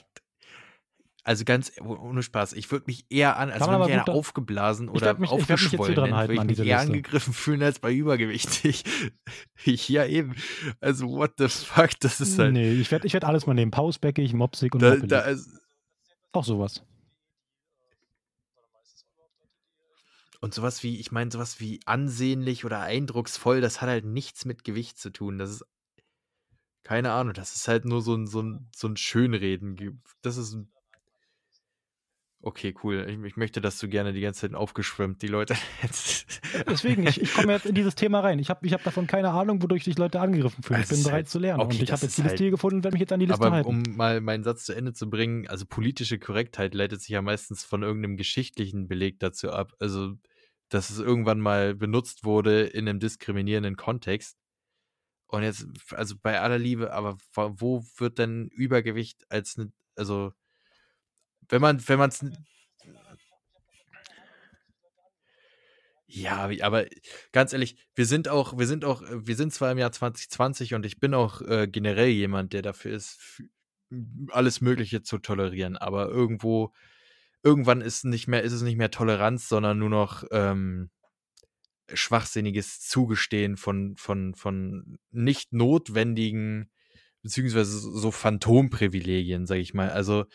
Also 1.25 1.43
ganz 1.43 1.71
oh- 1.81 1.95
ohne 1.95 2.23
Spaß, 2.23 2.53
ich 2.53 2.71
würde 2.71 2.85
mich 2.87 3.05
eher 3.09 3.37
an, 3.37 3.49
also 3.51 3.65
Kann 3.65 3.81
wenn 3.81 3.87
mich 3.87 3.97
gut 3.97 4.07
da- 4.07 4.11
aufgeblasen 4.13 4.87
Ich 4.87 4.93
oder 4.93 5.13
mich- 5.15 5.29
ich 5.29 5.33
aufgeschwollen 5.35 5.93
dran 5.95 6.03
nennt, 6.05 6.15
halten 6.17 6.33
würde 6.37 6.53
ich 6.53 6.59
mich 6.59 6.67
eher 6.67 6.77
Liste. 6.77 6.87
angegriffen 6.93 7.33
fühlen 7.33 7.61
als 7.61 7.79
bei 7.79 7.93
übergewichtig. 7.93 8.83
ich, 9.65 9.89
ja 9.89 10.05
eben. 10.05 10.35
Also 10.79 11.09
what 11.09 11.33
the 11.37 11.49
fuck, 11.49 11.91
das 11.99 12.21
ist 12.21 12.39
halt. 12.39 12.53
Nee, 12.53 12.71
ich 12.73 12.89
werde 12.91 13.05
ich 13.05 13.13
werd 13.13 13.25
alles 13.25 13.45
mal 13.45 13.53
nehmen. 13.53 13.71
Pausbäckig, 13.71 14.33
mopsig 14.33 14.73
und 14.73 14.81
Da, 14.81 14.95
da 14.95 15.19
ist, 15.21 15.49
Auch 16.31 16.45
sowas. 16.45 16.83
und 20.41 20.53
sowas 20.53 20.83
wie, 20.83 20.99
ich 20.99 21.11
meine, 21.11 21.31
sowas 21.31 21.59
wie 21.59 21.81
ansehnlich 21.85 22.63
oder 22.63 22.79
eindrucksvoll, 22.79 23.59
das 23.59 23.81
hat 23.81 23.89
halt 23.89 24.05
nichts 24.05 24.45
mit 24.45 24.63
Gewicht 24.63 24.97
zu 24.97 25.09
tun. 25.11 25.37
Das 25.37 25.49
ist, 25.51 25.65
keine 26.83 27.11
Ahnung, 27.11 27.33
das 27.33 27.55
ist 27.55 27.67
halt 27.67 27.83
nur 27.83 28.01
so 28.01 28.15
ein, 28.15 28.25
so 28.25 28.41
ein, 28.41 28.69
so 28.73 28.87
ein 28.87 28.95
Schönreden. 28.95 30.01
Das 30.21 30.37
ist 30.37 30.53
ein 30.53 30.71
Okay, 32.41 32.73
cool. 32.83 33.05
Ich, 33.09 33.21
ich 33.31 33.35
möchte, 33.35 33.59
dass 33.59 33.79
du 33.79 33.89
gerne 33.89 34.13
die 34.13 34.21
ganze 34.21 34.41
Zeit 34.41 34.53
aufgeschwemmt, 34.55 35.21
die 35.21 35.27
Leute. 35.27 35.55
Deswegen, 36.69 37.05
ich, 37.05 37.21
ich 37.21 37.33
komme 37.33 37.51
jetzt 37.51 37.65
in 37.65 37.75
dieses 37.75 37.95
Thema 37.95 38.21
rein. 38.21 38.39
Ich 38.39 38.49
habe 38.49 38.65
ich 38.65 38.71
hab 38.73 38.81
davon 38.83 39.07
keine 39.07 39.31
Ahnung, 39.31 39.61
wodurch 39.61 39.83
sich 39.83 39.97
Leute 39.97 40.21
angegriffen 40.21 40.63
fühlen. 40.63 40.79
Ich 40.79 40.83
Es 40.85 40.89
bin 40.89 40.97
ist 40.99 41.03
bereit 41.03 41.15
halt- 41.15 41.29
zu 41.29 41.39
lernen. 41.39 41.61
okay, 41.61 41.75
und 41.77 41.83
ich 41.83 41.91
habe 41.91 42.01
jetzt 42.01 42.17
die 42.17 42.21
halt- 42.21 42.31
Liste 42.31 42.49
gefunden 42.49 42.77
und 42.77 42.83
werde 42.85 42.95
mich 42.95 43.01
jetzt 43.01 43.11
an 43.11 43.19
die 43.19 43.25
Liste 43.25 43.45
Aber 43.45 43.55
halten. 43.55 43.67
um 43.69 43.83
mal 43.97 44.21
meinen 44.21 44.43
Satz 44.45 44.63
zu 44.63 44.73
Ende 44.73 44.93
zu 44.93 45.09
bringen, 45.09 45.47
also 45.49 45.65
politische 45.65 46.17
Korrektheit 46.17 46.73
leitet 46.73 47.01
sich 47.01 47.09
ja 47.09 47.21
meistens 47.21 47.65
von 47.65 47.83
irgendeinem 47.83 48.15
geschichtlichen 48.15 48.87
Beleg 48.87 49.19
dazu 49.19 49.51
ab. 49.51 49.73
Also, 49.79 50.13
dass 50.69 50.89
es 50.91 50.99
irgendwann 50.99 51.41
mal 51.41 51.75
benutzt 51.75 52.23
wurde 52.23 52.61
in 52.61 52.87
einem 52.87 52.99
diskriminierenden 52.99 53.75
Kontext. 53.75 54.37
Und 55.27 55.43
jetzt, 55.43 55.67
also 55.93 56.15
bei 56.21 56.39
aller 56.39 56.57
Liebe, 56.57 56.93
aber 56.93 57.17
wo- 57.33 57.53
wo 57.57 57.83
wird 57.97 58.17
denn 58.17 58.47
Übergewicht 58.47 59.25
als 59.29 59.57
eine, 59.57 59.71
also, 59.97 60.31
wenn 61.49 61.61
man, 61.61 61.87
wenn 61.87 61.99
man 61.99 62.09
es. 62.09 62.25
Ja, 66.11 66.49
aber 66.61 66.87
ganz 67.31 67.53
ehrlich, 67.53 67.75
wir 67.93 68.05
sind 68.05 68.29
auch, 68.29 68.57
wir 68.57 68.65
sind 68.65 68.83
auch, 68.83 69.03
wir 69.03 69.35
sind 69.35 69.53
zwar 69.53 69.71
im 69.71 69.77
Jahr 69.77 69.91
2020 69.91 70.73
und 70.73 70.85
ich 70.85 70.99
bin 70.99 71.13
auch 71.13 71.41
äh, 71.41 71.67
generell 71.67 72.09
jemand, 72.09 72.53
der 72.53 72.63
dafür 72.63 72.95
ist, 72.95 73.43
alles 74.29 74.61
Mögliche 74.61 75.03
zu 75.03 75.19
tolerieren, 75.19 75.77
aber 75.77 76.09
irgendwo, 76.09 76.73
irgendwann 77.43 77.81
ist 77.81 78.05
nicht 78.05 78.27
mehr, 78.27 78.41
ist 78.41 78.53
es 78.53 78.63
nicht 78.63 78.77
mehr 78.77 78.89
Toleranz, 78.89 79.47
sondern 79.49 79.77
nur 79.77 79.89
noch 79.89 80.23
ähm, 80.31 80.89
schwachsinniges 81.93 82.79
Zugestehen 82.81 83.55
von, 83.57 83.95
von, 83.95 84.33
von 84.33 84.97
nicht 85.11 85.53
notwendigen, 85.53 86.71
beziehungsweise 87.21 87.77
so 87.79 88.11
Phantomprivilegien, 88.11 89.45
sag 89.45 89.57
ich 89.57 89.73
mal. 89.73 89.89
Also 89.89 90.25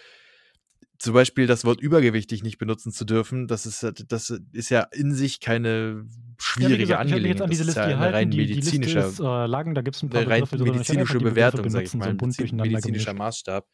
zum 0.98 1.14
Beispiel 1.14 1.46
das 1.46 1.64
Wort 1.64 1.80
übergewichtig 1.80 2.42
nicht 2.42 2.58
benutzen 2.58 2.92
zu 2.92 3.04
dürfen, 3.04 3.46
das 3.46 3.66
ist, 3.66 3.86
das 4.08 4.30
ist 4.52 4.70
ja 4.70 4.82
in 4.92 5.12
sich 5.12 5.40
keine 5.40 6.06
schwierige 6.38 6.74
ja, 6.74 6.80
gesagt, 6.80 7.00
Angelegenheit. 7.00 7.42
An 7.42 7.50
diese 7.50 7.64
Liste 7.64 7.80
das 7.80 7.88
ist 7.88 7.92
ja 7.92 7.98
eine 7.98 8.12
rein 8.12 8.28
medizinische, 8.28 8.98
ist, 9.00 9.20
äh, 9.20 9.46
Lagen, 9.46 9.74
da 9.74 9.82
gibt's 9.82 10.02
ein 10.02 10.10
paar 10.10 10.26
rein 10.26 10.42
Begriffe, 10.42 10.64
medizinische 10.64 11.18
Bewertung, 11.18 11.68
sage 11.70 11.84
ich 11.84 11.94
mal, 11.94 12.16
so 12.18 12.26
medizinischer 12.56 13.12
gemischt. 13.12 13.18
Maßstab, 13.18 13.68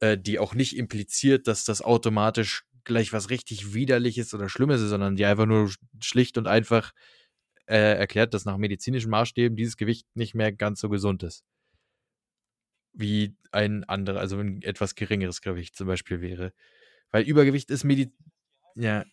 äh, 0.00 0.18
die 0.18 0.38
auch 0.38 0.54
nicht 0.54 0.76
impliziert, 0.76 1.46
dass 1.46 1.64
das 1.64 1.82
automatisch 1.82 2.64
gleich 2.84 3.12
was 3.12 3.30
richtig 3.30 3.74
widerliches 3.74 4.34
oder 4.34 4.48
Schlimmes 4.48 4.80
ist, 4.80 4.90
sondern 4.90 5.14
die 5.14 5.24
einfach 5.24 5.46
nur 5.46 5.70
schlicht 6.00 6.38
und 6.38 6.48
einfach 6.48 6.92
äh, 7.66 7.96
erklärt, 7.96 8.34
dass 8.34 8.44
nach 8.44 8.56
medizinischen 8.56 9.10
Maßstäben 9.10 9.56
dieses 9.56 9.76
Gewicht 9.76 10.06
nicht 10.14 10.34
mehr 10.34 10.52
ganz 10.52 10.80
so 10.80 10.88
gesund 10.88 11.22
ist 11.22 11.44
wie 12.92 13.36
ein 13.50 13.84
anderer, 13.84 14.20
also 14.20 14.38
ein 14.38 14.62
etwas 14.62 14.94
geringeres 14.94 15.42
Gewicht 15.42 15.76
zum 15.76 15.86
Beispiel 15.86 16.20
wäre. 16.20 16.52
Weil 17.10 17.24
Übergewicht 17.24 17.70
ist 17.70 17.84
Medi 17.84 18.12
ja, 18.74 19.04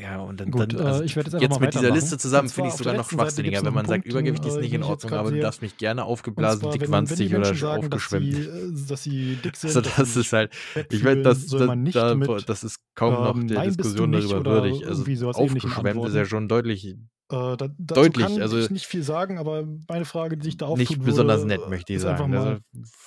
Ja, 0.00 0.20
und 0.20 0.38
dann, 0.38 0.52
Gut, 0.52 0.74
dann 0.74 0.86
also 0.86 1.02
äh, 1.02 1.06
ich 1.06 1.14
jetzt, 1.16 1.32
jetzt 1.32 1.60
mit 1.60 1.74
dieser 1.74 1.90
Liste 1.90 2.18
zusammen 2.18 2.48
finde 2.48 2.70
ich 2.70 2.76
sogar 2.76 2.94
noch 2.94 3.10
schwachsinniger, 3.10 3.64
wenn 3.64 3.74
man 3.74 3.84
sagt, 3.84 4.04
Übergewicht 4.04 4.44
ist 4.44 4.60
nicht 4.60 4.72
in 4.72 4.84
Ordnung, 4.84 5.12
aber 5.12 5.32
du 5.32 5.40
darfst 5.40 5.60
mich 5.60 5.76
gerne 5.76 6.04
aufgeblasen, 6.04 6.70
dickwanzig 6.70 7.34
oder 7.34 7.52
sagen, 7.52 7.84
aufgeschwemmt. 7.84 8.32
Dass 8.32 8.42
sie, 8.44 8.48
äh, 8.48 8.86
dass 8.86 9.02
sie 9.02 9.38
dick 9.42 9.56
sind. 9.56 9.76
Also 9.76 9.80
das 9.80 10.16
ist 10.16 10.32
halt, 10.32 10.52
ich 10.90 11.02
meine, 11.02 11.22
das, 11.22 11.46
das, 11.46 11.68
da, 11.92 12.14
das 12.14 12.64
ist 12.64 12.78
kaum 12.94 13.14
noch 13.14 13.34
ähm, 13.34 13.48
der 13.48 13.64
Diskussion 13.64 14.12
darüber 14.12 14.44
würdig. 14.44 14.86
Also 14.86 15.30
aufgeschwemmt 15.30 16.04
ist 16.06 16.14
ja 16.14 16.24
schon 16.24 16.46
deutlich 16.46 16.96
äh, 17.30 17.56
da, 17.56 17.68
Deutlich, 17.78 18.26
kann 18.26 18.40
also 18.40 18.58
ich 18.58 18.70
nicht 18.70 18.86
viel 18.86 19.02
sagen, 19.02 19.38
aber 19.38 19.66
meine 19.88 20.06
Frage, 20.06 20.38
die 20.38 20.44
sich 20.44 20.56
da 20.56 20.66
auftut, 20.66 20.90
Nicht 20.90 21.04
besonders 21.04 21.42
würde, 21.42 21.48
nett, 21.48 21.68
möchte 21.68 21.92
ich 21.92 22.00
sagen. 22.00 22.30
Mal, 22.30 22.38
also, 22.38 22.60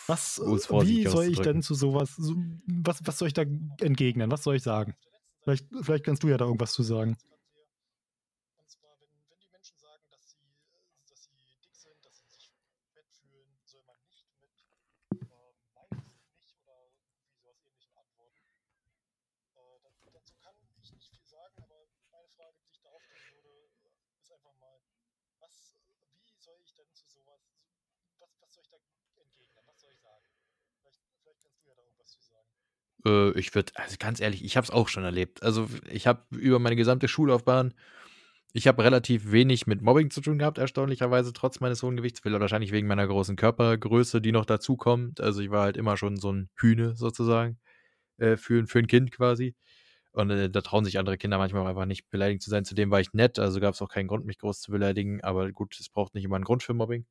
was, 0.07 0.41
wie 0.85 1.07
soll 1.07 1.25
ich 1.25 1.39
denn 1.39 1.63
zu 1.63 1.73
sowas, 1.73 2.15
so, 2.17 2.35
was, 2.67 2.99
was 3.03 3.17
soll 3.17 3.29
ich 3.29 3.33
da 3.33 3.43
entgegnen? 3.79 4.29
Was 4.29 4.43
soll 4.43 4.55
ich 4.55 4.63
sagen? 4.63 4.95
Vielleicht, 5.43 5.65
vielleicht 5.81 6.03
kannst 6.03 6.21
du 6.21 6.27
ja 6.27 6.37
da 6.37 6.45
irgendwas 6.45 6.73
zu 6.73 6.83
sagen. 6.83 7.17
Äh, 33.05 33.31
ich 33.39 33.53
würde, 33.55 33.71
also 33.75 33.95
ganz 33.99 34.19
ehrlich, 34.19 34.43
ich 34.43 34.57
habe 34.57 34.65
es 34.65 34.71
auch 34.71 34.87
schon 34.87 35.03
erlebt. 35.03 35.43
Also 35.43 35.67
ich 35.89 36.07
habe 36.07 36.23
über 36.31 36.59
meine 36.59 36.75
gesamte 36.75 37.07
Schullaufbahn, 37.07 37.73
ich 38.53 38.67
habe 38.67 38.83
relativ 38.83 39.31
wenig 39.31 39.65
mit 39.65 39.81
Mobbing 39.81 40.09
zu 40.09 40.19
tun 40.19 40.37
gehabt, 40.37 40.57
erstaunlicherweise, 40.57 41.31
trotz 41.31 41.61
meines 41.61 41.83
hohen 41.83 41.95
Gewichts. 41.95 42.23
Wahrscheinlich 42.25 42.73
wegen 42.73 42.87
meiner 42.87 43.07
großen 43.07 43.37
Körpergröße, 43.37 44.21
die 44.21 44.33
noch 44.33 44.45
dazukommt. 44.45 45.21
Also 45.21 45.41
ich 45.41 45.51
war 45.51 45.63
halt 45.63 45.77
immer 45.77 45.95
schon 45.95 46.17
so 46.17 46.31
ein 46.33 46.49
Hühne 46.55 46.95
sozusagen 46.95 47.59
äh, 48.17 48.37
für, 48.37 48.67
für 48.67 48.79
ein 48.79 48.87
Kind 48.87 49.11
quasi. 49.11 49.55
Und 50.11 50.29
äh, 50.31 50.49
da 50.49 50.61
trauen 50.61 50.83
sich 50.85 50.99
andere 50.99 51.17
Kinder 51.17 51.37
manchmal 51.37 51.63
auch 51.63 51.67
einfach 51.67 51.85
nicht 51.85 52.09
beleidigt 52.09 52.41
zu 52.41 52.49
sein. 52.49 52.65
Zudem 52.65 52.91
war 52.91 52.99
ich 52.99 53.13
nett, 53.13 53.39
also 53.39 53.61
gab 53.61 53.73
es 53.75 53.81
auch 53.81 53.89
keinen 53.89 54.07
Grund, 54.07 54.25
mich 54.25 54.37
groß 54.39 54.61
zu 54.61 54.71
beleidigen. 54.71 55.21
Aber 55.23 55.51
gut, 55.53 55.77
es 55.79 55.89
braucht 55.89 56.13
nicht 56.13 56.25
immer 56.25 56.35
einen 56.35 56.45
Grund 56.45 56.63
für 56.63 56.73
Mobbing. 56.73 57.05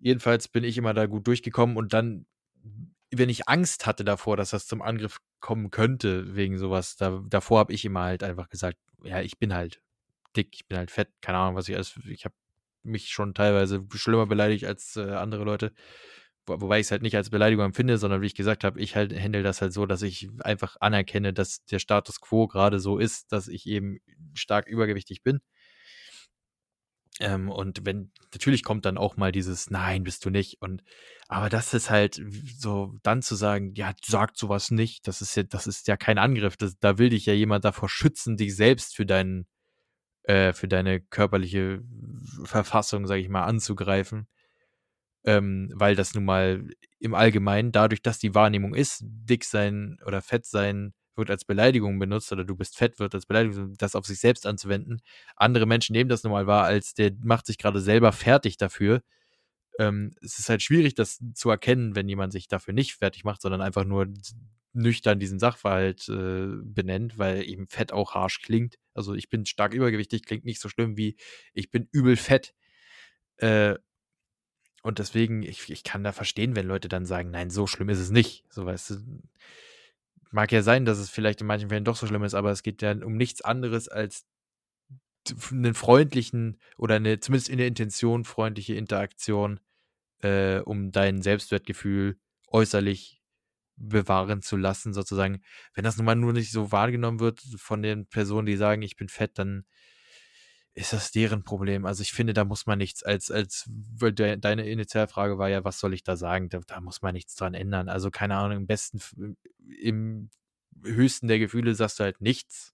Jedenfalls 0.00 0.48
bin 0.48 0.64
ich 0.64 0.76
immer 0.76 0.92
da 0.94 1.06
gut 1.06 1.26
durchgekommen 1.26 1.76
und 1.78 1.94
dann 1.94 2.26
wenn 3.12 3.28
ich 3.28 3.48
Angst 3.48 3.86
hatte 3.86 4.04
davor, 4.04 4.36
dass 4.36 4.50
das 4.50 4.66
zum 4.66 4.82
Angriff 4.82 5.18
kommen 5.40 5.70
könnte, 5.70 6.36
wegen 6.36 6.58
sowas, 6.58 6.96
da, 6.96 7.22
davor 7.28 7.60
habe 7.60 7.72
ich 7.72 7.84
immer 7.84 8.02
halt 8.02 8.22
einfach 8.22 8.48
gesagt, 8.48 8.78
ja, 9.04 9.20
ich 9.20 9.38
bin 9.38 9.54
halt 9.54 9.82
dick, 10.36 10.50
ich 10.54 10.66
bin 10.66 10.78
halt 10.78 10.90
fett, 10.90 11.08
keine 11.20 11.38
Ahnung, 11.38 11.56
was 11.56 11.68
ich 11.68 11.76
alles, 11.76 11.98
ich 12.08 12.24
habe 12.24 12.34
mich 12.82 13.10
schon 13.10 13.34
teilweise 13.34 13.84
schlimmer 13.94 14.26
beleidigt 14.26 14.64
als 14.64 14.96
äh, 14.96 15.02
andere 15.12 15.44
Leute, 15.44 15.72
Wo, 16.46 16.60
wobei 16.60 16.80
ich 16.80 16.86
es 16.86 16.90
halt 16.90 17.02
nicht 17.02 17.16
als 17.16 17.30
Beleidigung 17.30 17.66
empfinde, 17.66 17.98
sondern 17.98 18.22
wie 18.22 18.26
ich 18.26 18.34
gesagt 18.34 18.64
habe, 18.64 18.80
ich 18.80 18.96
halt 18.96 19.12
handle 19.18 19.42
das 19.42 19.62
halt 19.62 19.72
so, 19.72 19.86
dass 19.86 20.02
ich 20.02 20.28
einfach 20.40 20.76
anerkenne, 20.80 21.32
dass 21.32 21.64
der 21.66 21.78
Status 21.78 22.20
quo 22.20 22.48
gerade 22.48 22.80
so 22.80 22.98
ist, 22.98 23.32
dass 23.32 23.48
ich 23.48 23.66
eben 23.66 23.98
stark 24.34 24.66
übergewichtig 24.68 25.22
bin 25.22 25.40
ähm, 27.20 27.50
und 27.50 27.84
wenn, 27.84 28.10
natürlich 28.32 28.64
kommt 28.64 28.84
dann 28.86 28.98
auch 28.98 29.16
mal 29.16 29.32
dieses 29.32 29.70
Nein, 29.70 30.04
bist 30.04 30.24
du 30.24 30.30
nicht. 30.30 30.60
Und 30.60 30.82
aber 31.28 31.48
das 31.48 31.74
ist 31.74 31.90
halt 31.90 32.20
so, 32.58 32.94
dann 33.02 33.22
zu 33.22 33.34
sagen, 33.34 33.74
ja, 33.74 33.92
sagt 34.04 34.36
sowas 34.36 34.70
nicht, 34.70 35.06
das 35.06 35.20
ist 35.22 35.36
ja, 35.36 35.42
das 35.42 35.66
ist 35.66 35.88
ja 35.88 35.96
kein 35.96 36.18
Angriff. 36.18 36.56
Das, 36.56 36.78
da 36.78 36.98
will 36.98 37.10
dich 37.10 37.26
ja 37.26 37.34
jemand 37.34 37.64
davor 37.64 37.88
schützen, 37.88 38.36
dich 38.36 38.56
selbst 38.56 38.96
für 38.96 39.06
deinen, 39.06 39.46
äh, 40.24 40.52
für 40.52 40.68
deine 40.68 41.00
körperliche 41.00 41.82
Verfassung, 42.44 43.06
sage 43.06 43.20
ich 43.20 43.28
mal, 43.28 43.44
anzugreifen. 43.44 44.26
Ähm, 45.24 45.70
weil 45.74 45.94
das 45.94 46.14
nun 46.14 46.24
mal 46.24 46.66
im 46.98 47.14
Allgemeinen, 47.14 47.72
dadurch, 47.72 48.02
dass 48.02 48.18
die 48.18 48.34
Wahrnehmung 48.34 48.74
ist, 48.74 49.04
dick 49.04 49.44
sein 49.44 49.98
oder 50.04 50.22
fett 50.22 50.46
sein, 50.46 50.94
wird 51.16 51.30
als 51.30 51.44
Beleidigung 51.44 51.98
benutzt 51.98 52.32
oder 52.32 52.44
du 52.44 52.56
bist 52.56 52.76
fett, 52.76 52.98
wird 52.98 53.14
als 53.14 53.26
Beleidigung, 53.26 53.74
das 53.78 53.94
auf 53.94 54.06
sich 54.06 54.18
selbst 54.20 54.46
anzuwenden. 54.46 55.02
Andere 55.36 55.66
Menschen 55.66 55.92
nehmen 55.92 56.08
das 56.08 56.22
nun 56.22 56.32
mal 56.32 56.46
wahr, 56.46 56.64
als 56.64 56.94
der 56.94 57.12
macht 57.22 57.46
sich 57.46 57.58
gerade 57.58 57.80
selber 57.80 58.12
fertig 58.12 58.56
dafür. 58.56 59.02
Ähm, 59.78 60.14
es 60.22 60.38
ist 60.38 60.48
halt 60.48 60.62
schwierig, 60.62 60.94
das 60.94 61.20
zu 61.34 61.50
erkennen, 61.50 61.96
wenn 61.96 62.08
jemand 62.08 62.32
sich 62.32 62.48
dafür 62.48 62.74
nicht 62.74 62.94
fertig 62.94 63.24
macht, 63.24 63.42
sondern 63.42 63.62
einfach 63.62 63.84
nur 63.84 64.06
nüchtern 64.74 65.18
diesen 65.18 65.38
Sachverhalt 65.38 66.08
äh, 66.08 66.46
benennt, 66.62 67.18
weil 67.18 67.46
eben 67.48 67.66
Fett 67.68 67.92
auch 67.92 68.14
harsch 68.14 68.40
klingt. 68.40 68.76
Also 68.94 69.14
ich 69.14 69.28
bin 69.28 69.44
stark 69.46 69.74
übergewichtig, 69.74 70.24
klingt 70.24 70.44
nicht 70.44 70.60
so 70.60 70.68
schlimm 70.68 70.96
wie 70.96 71.16
ich 71.52 71.70
bin 71.70 71.88
übel 71.92 72.16
fett. 72.16 72.54
Äh, 73.38 73.76
und 74.82 74.98
deswegen, 74.98 75.42
ich, 75.42 75.70
ich 75.70 75.84
kann 75.84 76.02
da 76.02 76.12
verstehen, 76.12 76.56
wenn 76.56 76.66
Leute 76.66 76.88
dann 76.88 77.06
sagen, 77.06 77.30
nein, 77.30 77.50
so 77.50 77.66
schlimm 77.66 77.88
ist 77.88 78.00
es 78.00 78.10
nicht. 78.10 78.44
So 78.50 78.66
weißt 78.66 78.90
du 78.90 78.94
Mag 80.32 80.50
ja 80.50 80.62
sein, 80.62 80.84
dass 80.84 80.98
es 80.98 81.10
vielleicht 81.10 81.40
in 81.42 81.46
manchen 81.46 81.68
Fällen 81.68 81.84
doch 81.84 81.96
so 81.96 82.06
schlimm 82.06 82.24
ist, 82.24 82.34
aber 82.34 82.50
es 82.50 82.62
geht 82.62 82.82
ja 82.82 82.92
um 82.92 83.16
nichts 83.16 83.42
anderes 83.42 83.88
als 83.88 84.24
einen 85.50 85.74
freundlichen 85.74 86.58
oder 86.76 86.96
eine, 86.96 87.20
zumindest 87.20 87.48
in 87.48 87.58
der 87.58 87.66
Intention 87.68 88.24
freundliche 88.24 88.74
Interaktion, 88.74 89.60
äh, 90.22 90.58
um 90.60 90.90
dein 90.90 91.22
Selbstwertgefühl 91.22 92.18
äußerlich 92.48 93.22
bewahren 93.76 94.42
zu 94.42 94.56
lassen, 94.56 94.92
sozusagen. 94.92 95.42
Wenn 95.74 95.84
das 95.84 95.96
nun 95.96 96.06
mal 96.06 96.16
nur 96.16 96.32
nicht 96.32 96.50
so 96.52 96.72
wahrgenommen 96.72 97.20
wird 97.20 97.40
von 97.56 97.82
den 97.82 98.06
Personen, 98.06 98.46
die 98.46 98.56
sagen, 98.56 98.82
ich 98.82 98.96
bin 98.96 99.08
fett, 99.08 99.38
dann 99.38 99.64
ist 100.74 100.92
das 100.92 101.12
deren 101.12 101.44
Problem. 101.44 101.84
Also 101.84 102.02
ich 102.02 102.12
finde, 102.12 102.32
da 102.32 102.44
muss 102.44 102.66
man 102.66 102.78
nichts 102.78 103.02
als, 103.02 103.30
als, 103.30 103.64
de, 103.68 104.36
deine 104.38 104.68
Initialfrage 104.68 105.36
war 105.36 105.48
ja, 105.48 105.64
was 105.64 105.78
soll 105.78 105.92
ich 105.92 106.02
da 106.02 106.16
sagen? 106.16 106.48
Da, 106.48 106.60
da, 106.66 106.80
muss 106.80 107.02
man 107.02 107.14
nichts 107.14 107.34
dran 107.34 107.54
ändern. 107.54 107.88
Also 107.88 108.10
keine 108.10 108.36
Ahnung, 108.36 108.58
im 108.58 108.66
besten, 108.66 109.00
im 109.80 110.30
höchsten 110.82 111.28
der 111.28 111.38
Gefühle 111.38 111.74
sagst 111.74 112.00
du 112.00 112.04
halt 112.04 112.20
nichts. 112.22 112.72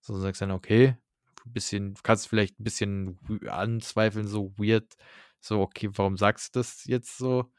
So 0.00 0.18
sagst 0.18 0.40
du 0.40 0.46
dann, 0.46 0.56
okay, 0.56 0.96
ein 1.46 1.52
bisschen, 1.52 1.94
kannst 2.02 2.28
vielleicht 2.28 2.58
ein 2.58 2.64
bisschen 2.64 3.18
anzweifeln, 3.46 4.26
so 4.26 4.52
weird, 4.56 4.96
so, 5.40 5.60
okay, 5.60 5.90
warum 5.92 6.16
sagst 6.16 6.56
du 6.56 6.60
das 6.60 6.84
jetzt 6.86 7.18
so? 7.18 7.52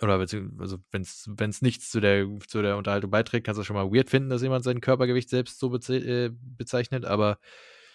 Oder 0.00 0.14
also 0.14 0.78
wenn 0.92 1.02
es 1.02 1.62
nichts 1.62 1.90
zu 1.90 2.00
der, 2.00 2.26
zu 2.46 2.62
der 2.62 2.76
Unterhaltung 2.76 3.10
beiträgt, 3.10 3.44
kannst 3.46 3.58
du 3.58 3.64
schon 3.64 3.76
mal 3.76 3.92
weird 3.92 4.10
finden, 4.10 4.30
dass 4.30 4.42
jemand 4.42 4.64
sein 4.64 4.80
Körpergewicht 4.80 5.28
selbst 5.28 5.58
so 5.58 5.70
beze 5.70 5.96
äh, 5.96 6.30
bezeichnet, 6.32 7.04
aber 7.04 7.38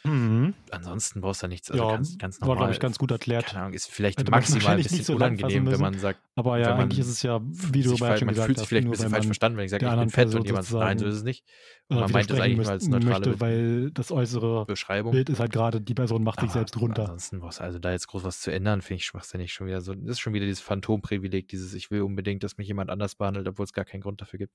Mhm. 0.03 0.53
Ansonsten 0.71 1.21
brauchst 1.21 1.43
du 1.43 1.47
nichts. 1.47 1.69
Also 1.69 1.83
ja, 1.83 1.91
ganz, 1.91 2.17
ganz 2.17 2.39
normal. 2.39 2.55
War, 2.55 2.57
glaube 2.63 2.73
ich, 2.73 2.79
ganz 2.79 2.97
gut 2.97 3.11
erklärt. 3.11 3.47
Keine 3.47 3.61
Ahnung, 3.61 3.73
ist 3.73 3.89
vielleicht 3.89 4.19
Hätte 4.19 4.31
maximal 4.31 4.77
ein 4.77 4.83
bisschen 4.83 5.03
so 5.03 5.15
unangenehm, 5.15 5.69
wenn 5.69 5.79
man 5.79 5.99
sagt. 5.99 6.21
Aber 6.35 6.57
ja, 6.57 6.75
eigentlich 6.75 6.99
ist 6.99 7.09
es 7.09 7.21
ja, 7.21 7.41
wie 7.43 7.83
du 7.83 7.97
bereits 7.97 8.19
schon 8.19 8.27
man 8.27 8.35
fühlt 8.35 8.57
sich 8.57 8.67
vielleicht 8.67 8.87
ein 8.87 8.91
bisschen 8.91 9.09
falsch 9.09 9.25
verstanden, 9.25 9.57
wenn 9.57 9.65
ich 9.65 9.71
sage, 9.71 9.85
ich 9.85 9.91
bin 9.91 10.09
fett 10.09 10.33
und 10.33 10.45
jemand 10.45 10.65
sagt, 10.65 10.83
nein, 10.83 10.97
so 10.99 11.05
ist 11.05 11.15
es 11.15 11.23
nicht. 11.23 11.43
Und 11.89 11.99
man 11.99 12.11
meint 12.11 12.29
das 12.29 12.39
eigentlich 12.39 12.57
nur 12.57 12.69
als 12.69 12.87
neutrale 12.87 13.25
möchte, 13.27 13.39
weil 13.41 13.91
das 13.91 14.11
äußere 14.11 14.65
Beschreibung. 14.65 15.11
Bild 15.11 15.29
ist 15.29 15.39
halt 15.39 15.51
gerade, 15.51 15.81
die 15.81 15.93
Person 15.93 16.23
macht 16.23 16.39
sich 16.39 16.51
selbst 16.51 16.79
runter. 16.79 17.03
Ansonsten 17.03 17.39
brauchst 17.39 17.59
also 17.59 17.79
da 17.79 17.91
jetzt 17.91 18.07
groß 18.07 18.23
was 18.23 18.39
zu 18.39 18.51
ändern, 18.51 18.81
finde 18.81 18.99
ich 18.99 19.05
schwachsinnig 19.05 19.51
schon 19.51 19.67
wieder 19.67 19.81
so. 19.81 19.93
Das 19.93 20.11
ist 20.11 20.19
schon 20.19 20.33
wieder 20.33 20.45
dieses 20.45 20.61
Phantomprivileg, 20.61 21.47
dieses 21.47 21.73
ich 21.73 21.91
will 21.91 22.03
unbedingt, 22.03 22.43
dass 22.43 22.57
mich 22.57 22.67
jemand 22.67 22.89
anders 22.89 23.15
behandelt, 23.15 23.47
obwohl 23.47 23.65
es 23.65 23.73
gar 23.73 23.85
keinen 23.85 24.01
Grund 24.01 24.21
dafür 24.21 24.39
gibt. 24.39 24.53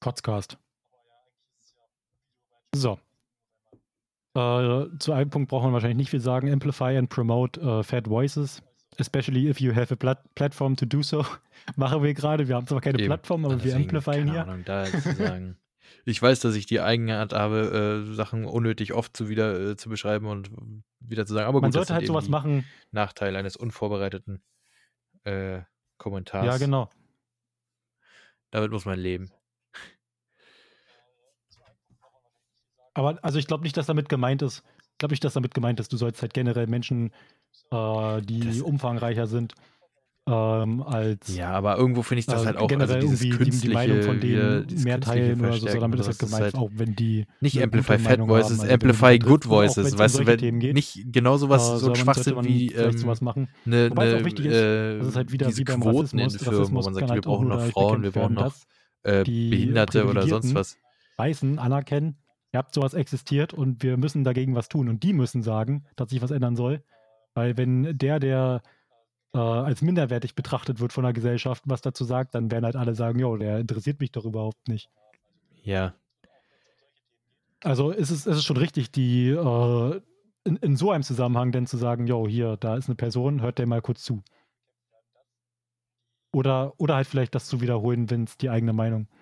Podcast. 0.00 0.58
So. 2.74 2.98
Äh, 4.34 4.86
zu 4.98 5.12
einem 5.12 5.30
Punkt 5.30 5.50
braucht 5.50 5.64
man 5.64 5.72
wahrscheinlich 5.72 5.96
nicht 5.96 6.10
viel 6.10 6.20
sagen. 6.20 6.50
Amplify 6.52 6.96
and 6.96 7.08
promote 7.10 7.60
uh, 7.60 7.82
fat 7.82 8.06
voices, 8.06 8.62
especially 8.98 9.48
if 9.48 9.60
you 9.60 9.74
have 9.74 9.92
a 9.92 9.96
plat 9.96 10.22
platform 10.34 10.76
to 10.76 10.86
do 10.86 11.02
so. 11.02 11.24
Machen 11.76 12.02
wir 12.02 12.14
gerade. 12.14 12.48
Wir 12.48 12.56
haben 12.56 12.66
zwar 12.66 12.80
keine 12.80 12.98
Eben. 12.98 13.08
Plattform, 13.08 13.44
aber 13.44 13.56
Deswegen, 13.56 13.74
wir 13.74 13.98
amplifieren 13.98 14.30
hier. 14.30 14.42
Ahnung, 14.42 14.64
da 14.64 14.84
zu 14.84 15.14
sagen. 15.14 15.58
ich 16.04 16.22
weiß, 16.22 16.40
dass 16.40 16.54
ich 16.54 16.66
die 16.66 16.80
Eigenart 16.80 17.32
habe, 17.32 18.06
äh, 18.08 18.14
Sachen 18.14 18.44
unnötig 18.44 18.94
oft 18.94 19.16
zu 19.16 19.28
wieder 19.28 19.72
äh, 19.72 19.76
zu 19.76 19.88
beschreiben 19.88 20.26
und 20.26 20.50
wieder 21.00 21.26
zu 21.26 21.34
sagen. 21.34 21.46
Aber 21.46 21.58
gut, 21.58 21.62
man 21.62 21.72
sollte 21.72 21.92
halt 21.92 22.06
sowas 22.06 22.28
machen. 22.28 22.64
Nachteil 22.92 23.36
eines 23.36 23.56
unvorbereiteten 23.56 24.42
äh, 25.24 25.62
Kommentars. 25.98 26.46
Ja, 26.46 26.56
genau. 26.56 26.88
Damit 28.52 28.70
muss 28.70 28.84
man 28.84 28.98
leben. 28.98 29.30
Aber 33.00 33.18
also 33.22 33.38
ich 33.38 33.46
glaube 33.46 33.62
nicht, 33.62 33.78
dass 33.78 33.86
damit 33.86 34.10
gemeint 34.10 34.42
ist, 34.42 34.62
glaube 34.98 35.14
ich, 35.14 35.20
dass 35.20 35.32
damit 35.32 35.54
gemeint 35.54 35.80
ist, 35.80 35.90
du 35.90 35.96
sollst 35.96 36.20
halt 36.20 36.34
generell 36.34 36.66
Menschen, 36.66 37.12
äh, 37.70 38.20
die 38.20 38.40
das 38.40 38.60
umfangreicher 38.60 39.26
sind, 39.26 39.54
ähm, 40.28 40.82
als. 40.82 41.34
Ja, 41.34 41.52
aber 41.52 41.78
irgendwo 41.78 42.02
finde 42.02 42.20
ich 42.20 42.26
das 42.26 42.42
äh, 42.42 42.46
halt 42.46 42.56
auch 42.58 42.64
also 42.64 42.68
generell 42.68 42.96
also 42.96 43.24
irgendwie 43.24 43.50
die, 43.50 43.58
die, 43.58 43.68
Meinung 43.70 44.02
von 44.02 44.20
denen 44.20 44.66
mehr 44.82 45.00
teilen 45.00 45.40
oder 45.40 45.54
so, 45.54 45.66
so 45.66 45.80
damit 45.80 45.98
ist 45.98 46.08
halt 46.08 46.18
gemeint, 46.18 46.42
halt 46.42 46.54
auch 46.56 46.68
wenn 46.74 46.94
die. 46.94 47.24
Nicht 47.40 47.62
Amplify 47.62 47.98
Fat 47.98 48.20
Voices, 48.20 48.60
also 48.60 48.70
Amplify 48.70 49.18
Good 49.18 49.48
Voices, 49.48 49.96
weißt 49.96 50.18
du, 50.18 50.26
wenn 50.26 50.58
nicht 50.58 51.10
genau 51.10 51.38
sowas, 51.38 51.70
äh, 51.70 51.78
so 51.78 51.88
ein 51.88 51.96
Schwachsinn 51.96 52.44
wie. 52.44 52.70
Ähm, 52.74 52.98
sowas 52.98 53.22
machen. 53.22 53.48
Ne, 53.64 53.88
Wobei 53.88 54.04
ne, 54.04 54.10
es 54.10 54.20
auch 54.20 54.26
wichtig 54.26 54.44
ist, 54.44 54.56
äh, 54.56 54.98
das 54.98 55.08
ist 55.08 55.16
halt 55.16 55.32
wieder 55.32 55.56
wie 55.56 55.64
beim 55.64 55.80
Quoten 55.80 56.18
in 56.18 56.28
Firmen, 56.28 56.70
wo 56.70 56.82
man 56.82 56.92
sagt, 56.92 57.14
wir 57.14 57.22
brauchen 57.22 57.48
noch 57.48 57.62
Frauen, 57.62 58.02
wir 58.02 58.10
brauchen 58.10 58.34
noch 58.34 58.52
Behinderte 59.02 60.04
oder 60.04 60.26
sonst 60.26 60.54
was. 60.54 60.76
Weißen 61.16 61.58
anerkennen, 61.58 62.16
ihr 62.52 62.58
habt 62.58 62.74
sowas 62.74 62.94
existiert 62.94 63.54
und 63.54 63.82
wir 63.82 63.96
müssen 63.96 64.24
dagegen 64.24 64.54
was 64.54 64.68
tun. 64.68 64.88
Und 64.88 65.02
die 65.02 65.12
müssen 65.12 65.42
sagen, 65.42 65.84
dass 65.96 66.10
sich 66.10 66.22
was 66.22 66.30
ändern 66.30 66.56
soll. 66.56 66.82
Weil 67.34 67.56
wenn 67.56 67.96
der, 67.96 68.18
der 68.18 68.62
äh, 69.32 69.38
als 69.38 69.82
minderwertig 69.82 70.34
betrachtet 70.34 70.80
wird 70.80 70.92
von 70.92 71.04
der 71.04 71.12
Gesellschaft, 71.12 71.62
was 71.66 71.80
dazu 71.80 72.04
sagt, 72.04 72.34
dann 72.34 72.50
werden 72.50 72.64
halt 72.64 72.76
alle 72.76 72.94
sagen, 72.94 73.18
jo, 73.18 73.36
der 73.36 73.58
interessiert 73.58 74.00
mich 74.00 74.10
doch 74.10 74.24
überhaupt 74.24 74.68
nicht. 74.68 74.90
Ja. 75.62 75.94
Also 77.62 77.90
ist 77.90 78.10
es, 78.10 78.26
ist 78.26 78.36
es 78.38 78.44
schon 78.44 78.56
richtig, 78.56 78.90
die 78.90 79.28
äh, 79.28 80.00
in, 80.44 80.56
in 80.56 80.76
so 80.76 80.90
einem 80.90 81.04
Zusammenhang 81.04 81.52
denn 81.52 81.66
zu 81.66 81.76
sagen, 81.76 82.06
jo, 82.06 82.26
hier, 82.26 82.56
da 82.56 82.76
ist 82.76 82.88
eine 82.88 82.96
Person, 82.96 83.42
hört 83.42 83.58
der 83.58 83.66
mal 83.66 83.82
kurz 83.82 84.02
zu. 84.02 84.22
Oder, 86.32 86.74
oder 86.78 86.96
halt 86.96 87.06
vielleicht 87.06 87.34
das 87.34 87.46
zu 87.46 87.60
wiederholen, 87.60 88.08
wenn 88.10 88.24
es 88.24 88.38
die 88.38 88.50
eigene 88.50 88.72
Meinung 88.72 89.02
ist. 89.02 89.19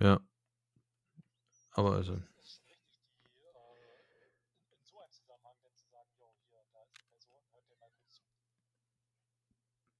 Ja. 0.00 0.20
Aber 1.72 1.92
also. 1.92 2.18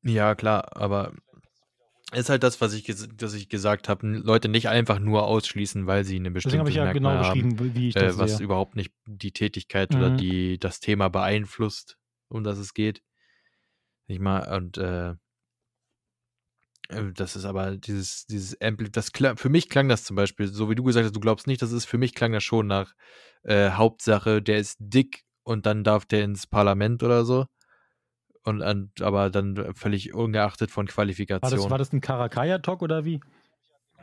Ja, 0.02 0.34
klar, 0.34 0.76
aber 0.76 1.12
ist 2.12 2.30
halt 2.30 2.42
das, 2.42 2.60
was 2.62 2.72
ich, 2.72 2.84
das 3.16 3.34
ich 3.34 3.48
gesagt 3.50 3.88
habe. 3.88 4.06
Leute 4.06 4.48
nicht 4.48 4.68
einfach 4.68 4.98
nur 4.98 5.24
ausschließen, 5.26 5.86
weil 5.86 6.04
sie 6.04 6.16
eine 6.16 6.30
bestimmte 6.30 6.56
Deswegen 6.56 6.60
habe 6.60 6.70
ich 6.70 6.76
ja 6.76 6.92
genau 6.92 7.18
beschrieben, 7.18 7.74
wie 7.74 7.88
ich 7.88 7.94
das 7.94 8.14
äh, 8.14 8.18
was 8.18 8.36
sehe. 8.38 8.44
überhaupt 8.44 8.76
nicht 8.76 8.92
die 9.06 9.32
Tätigkeit 9.32 9.92
mhm. 9.92 9.98
oder 9.98 10.10
die, 10.16 10.58
das 10.58 10.80
Thema 10.80 11.10
beeinflusst, 11.10 11.98
um 12.28 12.44
das 12.44 12.56
es 12.56 12.72
geht. 12.72 13.02
Ich 14.06 14.20
mal, 14.20 14.56
und 14.56 14.78
äh, 14.78 15.16
das 16.88 17.36
ist 17.36 17.44
aber 17.44 17.76
dieses, 17.76 18.26
dieses 18.26 18.58
Ampli 18.60 18.90
das 18.90 19.10
für 19.36 19.48
mich 19.48 19.68
klang 19.68 19.88
das 19.88 20.04
zum 20.04 20.16
Beispiel, 20.16 20.46
so 20.46 20.70
wie 20.70 20.74
du 20.74 20.82
gesagt 20.82 21.04
hast, 21.04 21.14
du 21.14 21.20
glaubst 21.20 21.46
nicht, 21.46 21.60
das 21.60 21.72
ist 21.72 21.84
für 21.84 21.98
mich 21.98 22.14
klang 22.14 22.32
das 22.32 22.44
schon 22.44 22.66
nach 22.66 22.94
äh, 23.42 23.70
Hauptsache, 23.70 24.40
der 24.40 24.58
ist 24.58 24.76
dick 24.80 25.24
und 25.42 25.66
dann 25.66 25.84
darf 25.84 26.06
der 26.06 26.24
ins 26.24 26.46
Parlament 26.46 27.02
oder 27.02 27.24
so. 27.24 27.46
Und, 28.44 28.62
und 28.62 29.02
aber 29.02 29.28
dann 29.28 29.74
völlig 29.74 30.14
ungeachtet 30.14 30.70
von 30.70 30.86
Qualifikation. 30.86 31.50
War 31.50 31.58
das, 31.58 31.70
war 31.70 31.78
das 31.78 31.92
ein 31.92 32.00
Karakaya-Talk 32.00 32.80
oder 32.80 33.04
wie? 33.04 33.20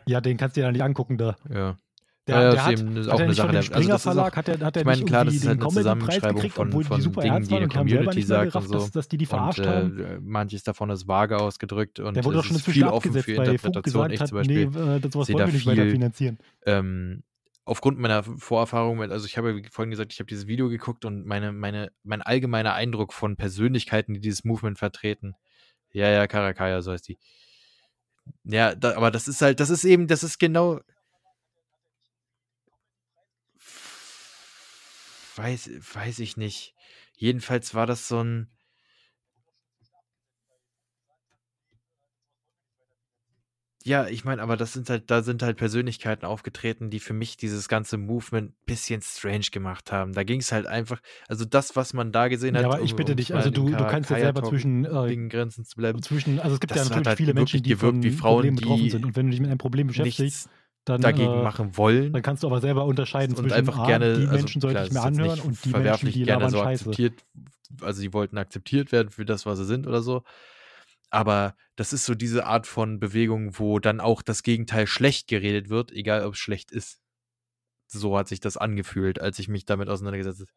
Ja, 0.06 0.22
den 0.22 0.38
kannst 0.38 0.56
du 0.56 0.62
dir 0.62 0.66
ja 0.66 0.72
nicht 0.72 0.84
angucken 0.84 1.18
da. 1.18 1.36
Ja. 1.50 1.78
Der, 2.28 2.42
ja, 2.42 2.52
der 2.52 2.66
hat, 2.66 2.80
eben 2.80 2.96
hat 2.96 3.10
auch 3.10 3.20
eine 3.20 3.34
Sache. 3.34 3.52
Der 3.52 3.62
Springer 3.62 3.94
also 3.94 4.10
Verlag 4.10 4.36
hat 4.36 4.48
er, 4.48 4.60
hat 4.60 4.76
er 4.76 4.82
ich 4.82 4.86
meine, 4.86 5.06
klar, 5.06 5.26
das 5.26 5.36
ist 5.36 5.48
halt 5.48 5.62
eine 5.62 5.70
Zusammenschreibung 5.70 6.36
gekriegt, 6.36 6.56
von, 6.56 6.72
von 6.72 7.02
die 7.02 7.10
Dingen, 7.12 7.44
die 7.44 7.56
eine 7.56 7.68
Community 7.68 8.22
sagt 8.24 8.52
gerafft, 8.52 8.68
und 8.68 8.74
so. 8.74 8.80
Dass, 8.80 8.92
dass 8.92 9.08
die 9.08 9.18
die 9.18 9.28
verarscht 9.28 9.60
und, 9.60 9.68
haben. 9.68 10.00
Äh, 10.00 10.20
manches 10.22 10.64
davon 10.64 10.90
ist 10.90 11.08
vage 11.08 11.38
ausgedrückt 11.38 12.00
und 12.00 12.16
der 12.16 12.26
wurde 12.26 12.38
doch 12.38 12.46
schon 12.46 12.56
ist 12.56 12.66
viel 12.66 12.86
offen 12.86 13.14
für 13.14 13.32
Interpretation. 13.32 14.10
Ich 14.10 14.24
zum 14.26 14.38
Beispiel 14.40 14.70
nee, 14.70 14.96
äh, 14.96 15.00
das 15.00 15.14
sowas 15.14 15.32
wollen 15.32 15.46
wir 15.46 15.54
nicht 15.54 15.68
weiter 15.68 15.86
finanzieren. 15.86 16.40
Ähm, 16.66 17.22
aufgrund 17.64 18.00
meiner 18.00 18.24
Vorerfahrung 18.24 18.98
mit, 18.98 19.12
also 19.12 19.28
ich 19.28 19.38
habe 19.38 19.52
ja 19.52 19.70
vorhin 19.70 19.92
gesagt, 19.92 20.12
ich 20.12 20.20
habe 20.20 20.28
dieses 20.28 20.48
Video 20.48 20.70
geguckt 20.70 21.06
und 21.06 21.28
meine, 21.28 21.52
meine, 21.52 21.92
mein 22.04 22.24
allgemeiner 22.24 22.74
Eindruck 22.74 23.14
von 23.14 23.36
Persönlichkeiten, 23.36 24.16
die 24.16 24.20
dieses 24.20 24.44
Movement 24.44 24.80
vertreten, 24.80 25.36
ja, 25.92 26.10
ja, 26.10 26.28
Karakaya, 26.28 26.82
so 26.82 26.92
heißt 26.92 27.08
die. 27.08 27.18
Ja, 28.44 28.74
da, 28.76 28.96
aber 28.96 29.12
das 29.12 29.28
ist 29.28 29.42
halt, 29.42 29.60
das 29.60 29.70
ist 29.70 29.84
eben, 29.84 30.08
das 30.08 30.24
ist 30.24 30.40
genau, 30.40 30.80
weiß, 35.38 35.70
weiß 35.94 36.20
ich 36.20 36.38
nicht. 36.38 36.76
Jedenfalls 37.16 37.74
war 37.74 37.86
das 37.86 38.08
so 38.08 38.24
ein. 38.24 38.50
Ja, 43.88 44.08
ich 44.08 44.26
meine, 44.26 44.42
aber 44.42 44.58
das 44.58 44.74
sind 44.74 44.89
halt, 44.89 45.12
da 45.12 45.22
sind 45.22 45.43
halt 45.43 45.58
Persönlichkeiten 45.58 46.26
aufgetreten, 46.26 46.89
die 46.89 47.00
für 47.00 47.14
mich 47.14 47.38
dieses 47.38 47.68
ganze 47.68 47.97
Movement 47.97 48.50
ein 48.50 48.55
bisschen 48.66 49.04
strange 49.04 49.46
gemacht 49.51 49.92
haben. 49.92 50.14
Da 50.14 50.24
ging 50.24 50.39
es 50.39 50.51
halt 50.51 50.66
einfach, 50.66 51.00
also 51.28 51.46
das, 51.46 51.76
was 51.76 51.93
man 51.93 52.12
da 52.12 52.28
gesehen 52.28 52.55
hat. 52.58 52.64
Ja, 52.64 52.70
aber 52.70 52.82
ich 52.82 52.96
bitte 52.96 53.12
um 53.12 53.18
dich, 53.18 53.36
also 53.36 53.51
du, 53.51 53.70
du 53.70 53.86
kannst 53.86 54.09
ja 54.09 54.18
selber 54.18 54.42
zwischen 54.42 54.86
äh, 54.86 55.28
Grenzen 55.28 55.66
zu 55.66 55.76
bleiben. 55.76 56.01
Zwischen, 56.01 56.39
also 56.39 56.55
es 56.55 56.59
gibt 56.59 56.76
ja 56.76 56.84
natürlich 56.84 57.08
halt 57.08 57.18
viele 57.18 57.36
Menschen, 57.36 57.62
die 57.62 57.76
von 57.76 58.01
wie 58.01 58.09
Frauen, 58.09 58.55
betroffen 58.55 58.89
sind. 58.89 59.05
Und 59.05 59.16
wenn 59.16 59.28
du 59.28 59.32
dich 59.32 59.39
mit 59.39 59.51
einem 59.51 59.59
Problem 59.59 59.86
beschäftigst, 59.86 60.50
dann, 60.86 61.01
dagegen 61.01 61.32
äh, 61.32 61.43
machen 61.43 61.78
wollen. 61.78 62.13
Dann 62.13 62.21
kannst 62.21 62.43
du 62.43 62.47
aber 62.47 62.62
selber 62.62 62.86
unterscheiden 62.86 63.36
und 63.36 63.43
zwischen 63.43 63.55
einfach 63.55 63.79
ah, 63.79 63.87
gerne, 63.87 64.13
die 64.13 64.28
also 64.28 64.36
Menschen 64.37 64.63
also, 64.63 64.74
sollte 64.74 64.87
ich 64.87 64.93
mir 64.93 65.01
anhören 65.01 65.39
und 65.39 65.66
die 65.66 65.70
Menschen, 65.70 66.12
die 66.12 66.24
gerne 66.24 66.49
so 66.49 66.57
Scheiße. 66.57 66.86
akzeptiert, 66.86 67.25
also 67.82 67.99
sie 67.99 68.13
wollten 68.13 68.37
akzeptiert 68.37 68.91
werden 68.91 69.09
für 69.09 69.25
das, 69.25 69.45
was 69.45 69.57
sie 69.57 69.66
sind 69.66 69.87
oder 69.87 70.01
so. 70.01 70.24
Aber 71.09 71.55
das 71.75 71.93
ist 71.93 72.05
so 72.05 72.13
diese 72.16 72.45
Art 72.45 72.67
von 72.67 72.99
Bewegung, 72.99 73.57
wo 73.59 73.79
dann 73.79 73.99
auch 73.99 74.21
das 74.21 74.43
Gegenteil 74.43 74.87
schlecht 74.87 75.28
geredet 75.28 75.70
wird, 75.70 75.91
egal 75.91 76.25
ob 76.25 76.33
es 76.33 76.39
schlecht 76.39 76.71
ist. 76.71 76.99
So 77.87 78.17
hat 78.17 78.28
sich 78.28 78.39
das 78.39 78.57
angefühlt, 78.57 79.20
als 79.20 79.39
ich 79.39 79.47
mich 79.47 79.66
damit 79.66 79.89
auseinandergesetzt 79.89 80.41
habe. 80.41 80.51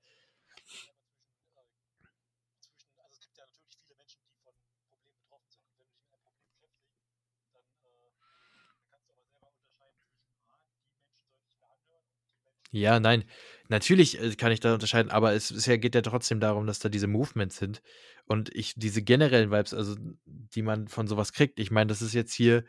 Ja, 12.70 13.00
nein. 13.00 13.24
Natürlich 13.68 14.20
äh, 14.20 14.34
kann 14.36 14.52
ich 14.52 14.60
da 14.60 14.74
unterscheiden, 14.74 15.10
aber 15.10 15.32
es, 15.32 15.50
es 15.50 15.64
geht 15.64 15.94
ja 15.94 16.02
trotzdem 16.02 16.40
darum, 16.40 16.66
dass 16.66 16.78
da 16.80 16.88
diese 16.88 17.06
Movements 17.06 17.56
sind. 17.56 17.82
Und 18.26 18.54
ich, 18.54 18.74
diese 18.76 19.02
generellen 19.02 19.50
Vibes, 19.50 19.72
also 19.72 19.96
die 20.26 20.62
man 20.62 20.88
von 20.88 21.06
sowas 21.06 21.32
kriegt, 21.32 21.58
ich 21.60 21.70
meine, 21.70 21.88
das 21.88 22.02
ist 22.02 22.12
jetzt 22.14 22.34
hier 22.34 22.64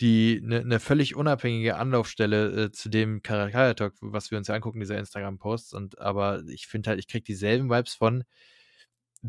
die 0.00 0.42
eine 0.44 0.64
ne 0.64 0.80
völlig 0.80 1.16
unabhängige 1.16 1.76
Anlaufstelle 1.76 2.64
äh, 2.66 2.72
zu 2.72 2.88
dem 2.90 3.22
Karakaya 3.22 3.74
Talk, 3.74 3.94
was 4.00 4.30
wir 4.30 4.38
uns 4.38 4.48
ja 4.48 4.54
angucken, 4.54 4.80
dieser 4.80 4.98
Instagram-Posts. 4.98 5.74
Und 5.74 5.98
aber 6.00 6.42
ich 6.48 6.66
finde 6.66 6.90
halt, 6.90 6.98
ich 7.00 7.08
kriege 7.08 7.24
dieselben 7.24 7.70
Vibes 7.70 7.94
von, 7.94 8.24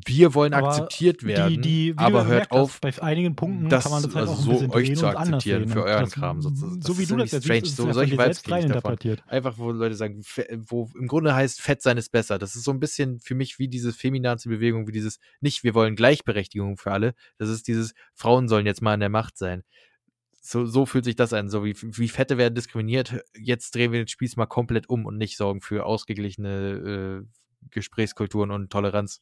wir 0.06 0.34
wollen 0.34 0.54
aber 0.54 0.70
akzeptiert 0.70 1.24
werden, 1.24 1.62
die, 1.62 1.94
die, 1.94 1.98
aber 1.98 2.26
hört 2.26 2.52
auf, 2.52 2.80
bei 2.82 2.94
einigen 3.02 3.36
Punkten 3.36 3.70
das, 3.70 3.84
kann 3.84 3.92
man 3.92 4.04
das 4.04 4.16
halt 4.16 4.28
also 4.28 4.52
auch 4.52 4.60
so 4.60 4.74
euch 4.74 4.96
zu 4.96 5.08
akzeptieren 5.08 5.68
für 5.70 5.84
euren 5.84 6.06
das, 6.06 6.12
Kram. 6.14 6.42
So, 6.42 6.50
so, 6.54 6.68
so 6.80 7.00
wie 7.00 7.06
du 7.06 7.16
das 7.18 7.32
jetzt 7.32 7.46
strange. 7.46 7.62
siehst, 7.62 7.78
so, 7.78 7.92
solche 7.92 8.18
Vibes 8.18 8.42
interpretiert. 8.42 9.24
Einfach, 9.28 9.58
wo 9.58 9.72
Leute 9.72 9.96
sagen, 9.96 10.24
wo 10.68 10.90
im 10.98 11.08
Grunde 11.08 11.34
heißt, 11.34 11.62
fett 11.62 11.82
sein 11.82 11.98
ist 11.98 12.12
besser. 12.12 12.38
Das 12.38 12.56
ist 12.56 12.64
so 12.64 12.72
ein 12.72 12.80
bisschen 12.80 13.20
für 13.20 13.36
mich 13.36 13.60
wie 13.60 13.68
diese 13.68 13.94
feminaze 13.94 14.50
Bewegung, 14.50 14.88
wie 14.88 14.92
dieses, 14.92 15.20
nicht, 15.42 15.64
wir 15.64 15.74
wollen 15.74 15.96
Gleichberechtigung 15.96 16.78
für 16.78 16.92
alle. 16.92 17.14
Das 17.38 17.50
ist 17.50 17.68
dieses, 17.68 17.94
Frauen 18.14 18.48
sollen 18.48 18.66
jetzt 18.66 18.82
mal 18.82 18.94
in 18.94 19.00
der 19.00 19.10
Macht 19.10 19.38
sein. 19.38 19.64
So, 20.42 20.66
so 20.66 20.86
fühlt 20.86 21.04
sich 21.04 21.16
das 21.16 21.34
an. 21.34 21.50
So 21.50 21.66
wie, 21.66 21.76
wie 21.82 22.08
Fette 22.08 22.38
werden 22.38 22.56
diskriminiert. 22.56 23.22
Jetzt 23.38 23.76
drehen 23.76 23.92
wir 23.92 24.00
den 24.00 24.08
Spieß 24.08 24.38
mal 24.38 24.46
komplett 24.46 24.90
um 24.90 25.06
und 25.06 25.18
nicht 25.18 25.36
sorgen 25.36 25.62
für 25.62 25.86
ausgeglichene 25.86 27.24
äh, 27.24 27.68
Gesprächskulturen 27.70 28.52
und 28.52 28.70
Toleranz. 28.70 29.20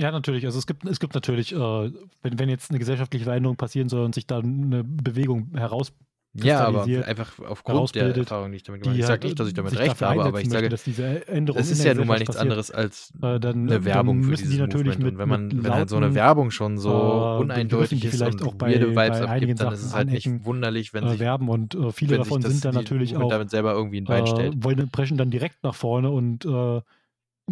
Ja, 0.00 0.12
natürlich. 0.12 0.46
Also 0.46 0.58
es 0.58 0.66
gibt, 0.66 0.84
es 0.86 1.00
gibt 1.00 1.14
natürlich, 1.14 1.52
äh, 1.52 1.56
wenn, 1.56 2.38
wenn 2.38 2.48
jetzt 2.48 2.70
eine 2.70 2.78
gesellschaftliche 2.78 3.24
Veränderung 3.24 3.56
passieren 3.56 3.88
soll 3.88 4.04
und 4.04 4.14
sich 4.14 4.26
da 4.26 4.38
eine 4.38 4.84
Bewegung 4.84 5.50
herausbildet, 5.54 6.08
Ja, 6.34 6.60
aber 6.60 6.84
einfach 6.84 7.32
aufgrund 7.40 7.96
der 7.96 8.16
Erfahrung, 8.16 8.52
die 8.52 8.58
ich 8.58 8.62
damit 8.62 8.82
gemacht 8.82 8.92
habe. 8.92 8.96
die 8.96 9.00
Ich 9.00 9.06
sage 9.06 9.12
halt 9.12 9.24
nicht, 9.24 9.40
dass 9.40 9.48
ich 9.48 9.54
damit 9.54 9.76
recht 9.76 10.00
habe, 10.00 10.22
aber 10.22 10.40
ich 10.40 10.50
sage, 10.50 10.68
dass 10.68 10.84
diese 10.84 11.26
Änderung 11.26 11.60
es 11.60 11.72
ist 11.72 11.82
ja 11.82 11.94
nun 11.94 12.06
mal 12.06 12.14
nichts 12.14 12.26
passiert. 12.26 12.42
anderes 12.42 12.70
als 12.70 13.12
Äh, 13.20 13.40
dann, 13.40 13.68
eine 13.68 13.84
Werbung 13.84 14.22
für 14.22 14.36
die 14.36 14.42
dieses 14.44 14.58
natürlich 14.58 14.98
Movement. 15.00 15.18
mit, 15.18 15.58
Und 15.58 15.64
wenn 15.64 15.70
man, 15.70 15.74
halt 15.74 15.88
so 15.88 15.96
eine 15.96 16.14
Werbung 16.14 16.52
schon 16.52 16.78
so 16.78 16.90
äh, 16.90 17.40
uneindeutig 17.40 18.00
die 18.00 18.06
ist 18.06 18.16
vielleicht 18.16 18.40
und 18.40 18.48
auch 18.48 18.54
bei, 18.54 18.68
weirde 18.74 18.90
Vibes 18.90 19.18
bei 19.18 19.28
abgibt, 19.28 19.60
dann 19.60 19.72
ist 19.72 19.82
es 19.82 19.94
halt 19.94 20.10
nicht 20.10 20.44
wunderlich, 20.44 20.94
wenn 20.94 21.06
äh, 21.06 21.10
sich, 21.10 21.18
werben 21.18 21.48
und 21.48 21.74
äh, 21.74 21.90
viele 21.90 22.18
davon 22.18 22.40
sind 22.42 22.64
dann 22.64 22.72
die 22.72 22.78
natürlich 22.78 23.16
auch 23.16 23.28
damit 23.28 23.50
selber 23.50 23.72
irgendwie 23.72 24.00
ein 24.00 24.04
Bein 24.04 24.28
stellt. 24.28 24.62
wollen, 24.62 24.88
brechen 24.90 25.16
dann 25.16 25.30
direkt 25.30 25.64
nach 25.64 25.74
vorne 25.74 26.10
und 26.10 26.44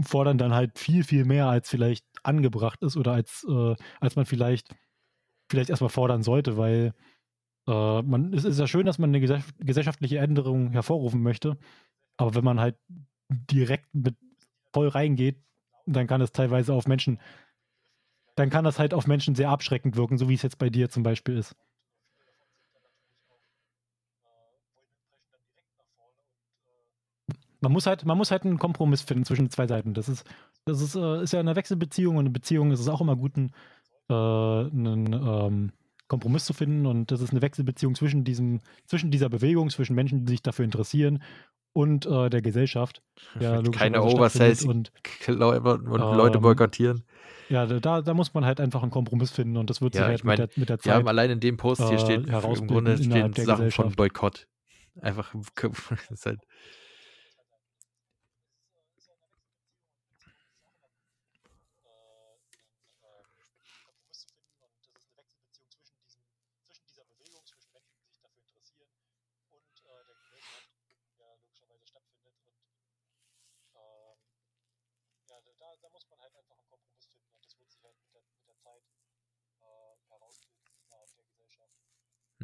fordern 0.02 0.38
dann 0.38 0.54
halt 0.54 0.78
viel, 0.78 1.04
viel 1.04 1.24
mehr, 1.24 1.46
als 1.46 1.68
vielleicht 1.68 2.04
angebracht 2.22 2.82
ist 2.82 2.96
oder 2.96 3.12
als, 3.12 3.46
äh, 3.48 3.74
als 4.00 4.16
man 4.16 4.26
vielleicht, 4.26 4.74
vielleicht 5.50 5.70
erstmal 5.70 5.90
fordern 5.90 6.22
sollte, 6.22 6.56
weil 6.56 6.94
äh, 7.68 8.02
man, 8.02 8.32
es 8.32 8.44
ist 8.44 8.58
ja 8.58 8.66
schön, 8.66 8.86
dass 8.86 8.98
man 8.98 9.10
eine 9.10 9.20
gesell 9.20 9.42
gesellschaftliche 9.58 10.18
Änderung 10.18 10.72
hervorrufen 10.72 11.22
möchte, 11.22 11.58
aber 12.16 12.34
wenn 12.34 12.44
man 12.44 12.60
halt 12.60 12.76
direkt 13.28 13.94
mit 13.94 14.16
voll 14.72 14.88
reingeht, 14.88 15.42
dann 15.86 16.06
kann 16.06 16.20
es 16.20 16.32
teilweise 16.32 16.74
auf 16.74 16.86
Menschen, 16.86 17.20
dann 18.34 18.50
kann 18.50 18.64
das 18.64 18.78
halt 18.78 18.92
auf 18.92 19.06
Menschen 19.06 19.34
sehr 19.34 19.50
abschreckend 19.50 19.96
wirken, 19.96 20.18
so 20.18 20.28
wie 20.28 20.34
es 20.34 20.42
jetzt 20.42 20.58
bei 20.58 20.70
dir 20.70 20.90
zum 20.90 21.02
Beispiel 21.02 21.36
ist. 21.38 21.56
Man 27.66 27.72
muss 27.72 27.86
halt, 27.88 28.04
man 28.04 28.16
muss 28.16 28.30
halt 28.30 28.44
einen 28.44 28.58
Kompromiss 28.60 29.02
finden 29.02 29.24
zwischen 29.24 29.50
zwei 29.50 29.66
Seiten. 29.66 29.92
Das 29.92 30.08
ist, 30.08 30.24
das 30.66 30.80
ist, 30.80 30.94
äh, 30.94 31.22
ist 31.24 31.32
ja 31.32 31.40
eine 31.40 31.56
Wechselbeziehung 31.56 32.14
und 32.16 32.20
eine 32.20 32.30
Beziehung 32.30 32.70
ist 32.70 32.78
es 32.78 32.86
auch 32.88 33.00
immer 33.00 33.16
gut, 33.16 33.32
einen, 33.36 33.50
äh, 34.08 34.14
einen 34.14 35.12
ähm, 35.12 35.72
Kompromiss 36.06 36.44
zu 36.44 36.52
finden. 36.52 36.86
Und 36.86 37.10
das 37.10 37.20
ist 37.20 37.30
eine 37.32 37.42
Wechselbeziehung 37.42 37.96
zwischen 37.96 38.22
diesem, 38.22 38.60
zwischen 38.86 39.10
dieser 39.10 39.28
Bewegung, 39.28 39.68
zwischen 39.70 39.96
Menschen, 39.96 40.24
die 40.26 40.30
sich 40.34 40.42
dafür 40.42 40.64
interessieren 40.64 41.20
und 41.72 42.06
äh, 42.06 42.30
der 42.30 42.40
Gesellschaft. 42.40 43.02
Ja, 43.40 43.60
Keine. 43.62 44.00
Oversize 44.00 44.68
Und 44.68 44.92
und 45.26 46.06
Leute 46.16 46.38
ähm, 46.38 46.42
boykottieren. 46.42 47.02
ja, 47.48 47.66
da, 47.66 48.00
da 48.00 48.14
muss 48.14 48.32
man 48.32 48.44
halt 48.44 48.60
einfach 48.60 48.82
einen 48.82 48.92
Kompromiss 48.92 49.32
finden 49.32 49.56
und 49.56 49.70
das 49.70 49.82
wird 49.82 49.94
sich 49.94 50.00
Ja, 50.02 50.06
halt 50.06 50.18
ich 50.20 50.24
mein, 50.24 50.38
mit, 50.38 50.38
der, 50.38 50.60
mit 50.60 50.68
der 50.68 50.84
Wir 50.84 50.94
haben 50.94 51.02
Zeit. 51.02 51.08
allein 51.08 51.30
in 51.32 51.40
dem 51.40 51.56
Post 51.56 51.82
hier 51.88 51.98
äh, 51.98 51.98
steht, 51.98 52.26
im 52.28 52.66
Grunde 52.68 52.96
stehen 52.96 53.32
Sachen 53.34 53.70
von. 53.72 53.92
Boykott. 53.92 54.46
Einfach, 55.00 55.34
ist 56.10 56.26
halt, 56.26 56.40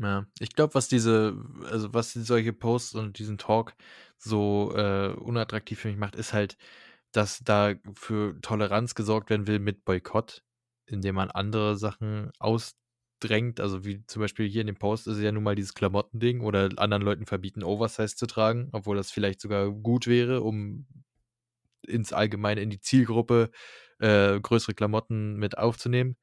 Ja, 0.03 0.27
ich 0.41 0.55
glaube, 0.55 0.74
was 0.74 0.89
diese, 0.89 1.37
also 1.70 1.95
was 1.95 2.12
solche 2.12 2.53
Posts 2.53 2.95
und 2.97 3.19
diesen 3.19 3.39
Talk 3.39 3.74
so 4.19 4.73
äh, 4.77 5.09
unattraktiv 5.15 5.81
für 5.81 5.89
mich 5.89 5.97
macht, 5.97 6.16
ist 6.16 6.33
halt, 6.33 6.57
dass 7.12 7.41
da 7.45 7.74
für 7.95 8.41
Toleranz 8.43 8.95
gesorgt 8.95 9.31
werden 9.31 9.47
will 9.47 9.59
mit 9.61 9.85
Boykott, 9.85 10.43
indem 10.87 11.16
man 11.16 11.31
andere 11.31 11.77
Sachen 11.77 12.33
ausdrängt. 12.41 13.61
Also 13.61 13.85
wie 13.85 14.05
zum 14.07 14.20
Beispiel 14.23 14.49
hier 14.49 14.62
in 14.62 14.69
dem 14.69 14.77
Post 14.79 15.07
ist 15.09 15.20
ja 15.20 15.33
nun 15.33 15.45
mal 15.45 15.57
dieses 15.57 15.74
Klamottending 15.74 16.41
oder 16.43 16.70
anderen 16.79 17.03
Leuten 17.05 17.27
verbieten, 17.27 17.62
Oversize 17.65 18.16
zu 18.16 18.27
tragen, 18.27 18.70
obwohl 18.73 18.97
das 18.97 19.11
vielleicht 19.12 19.41
sogar 19.41 19.70
gut 19.70 20.07
wäre, 20.09 20.43
um 20.43 20.87
ins 21.87 22.12
Allgemeine 22.12 22.61
in 22.62 22.70
die 22.70 22.81
Zielgruppe 22.81 23.51
äh, 23.99 24.41
größere 24.41 24.74
Klamotten 24.74 25.37
mit 25.37 25.59
aufzunehmen. 25.59 26.16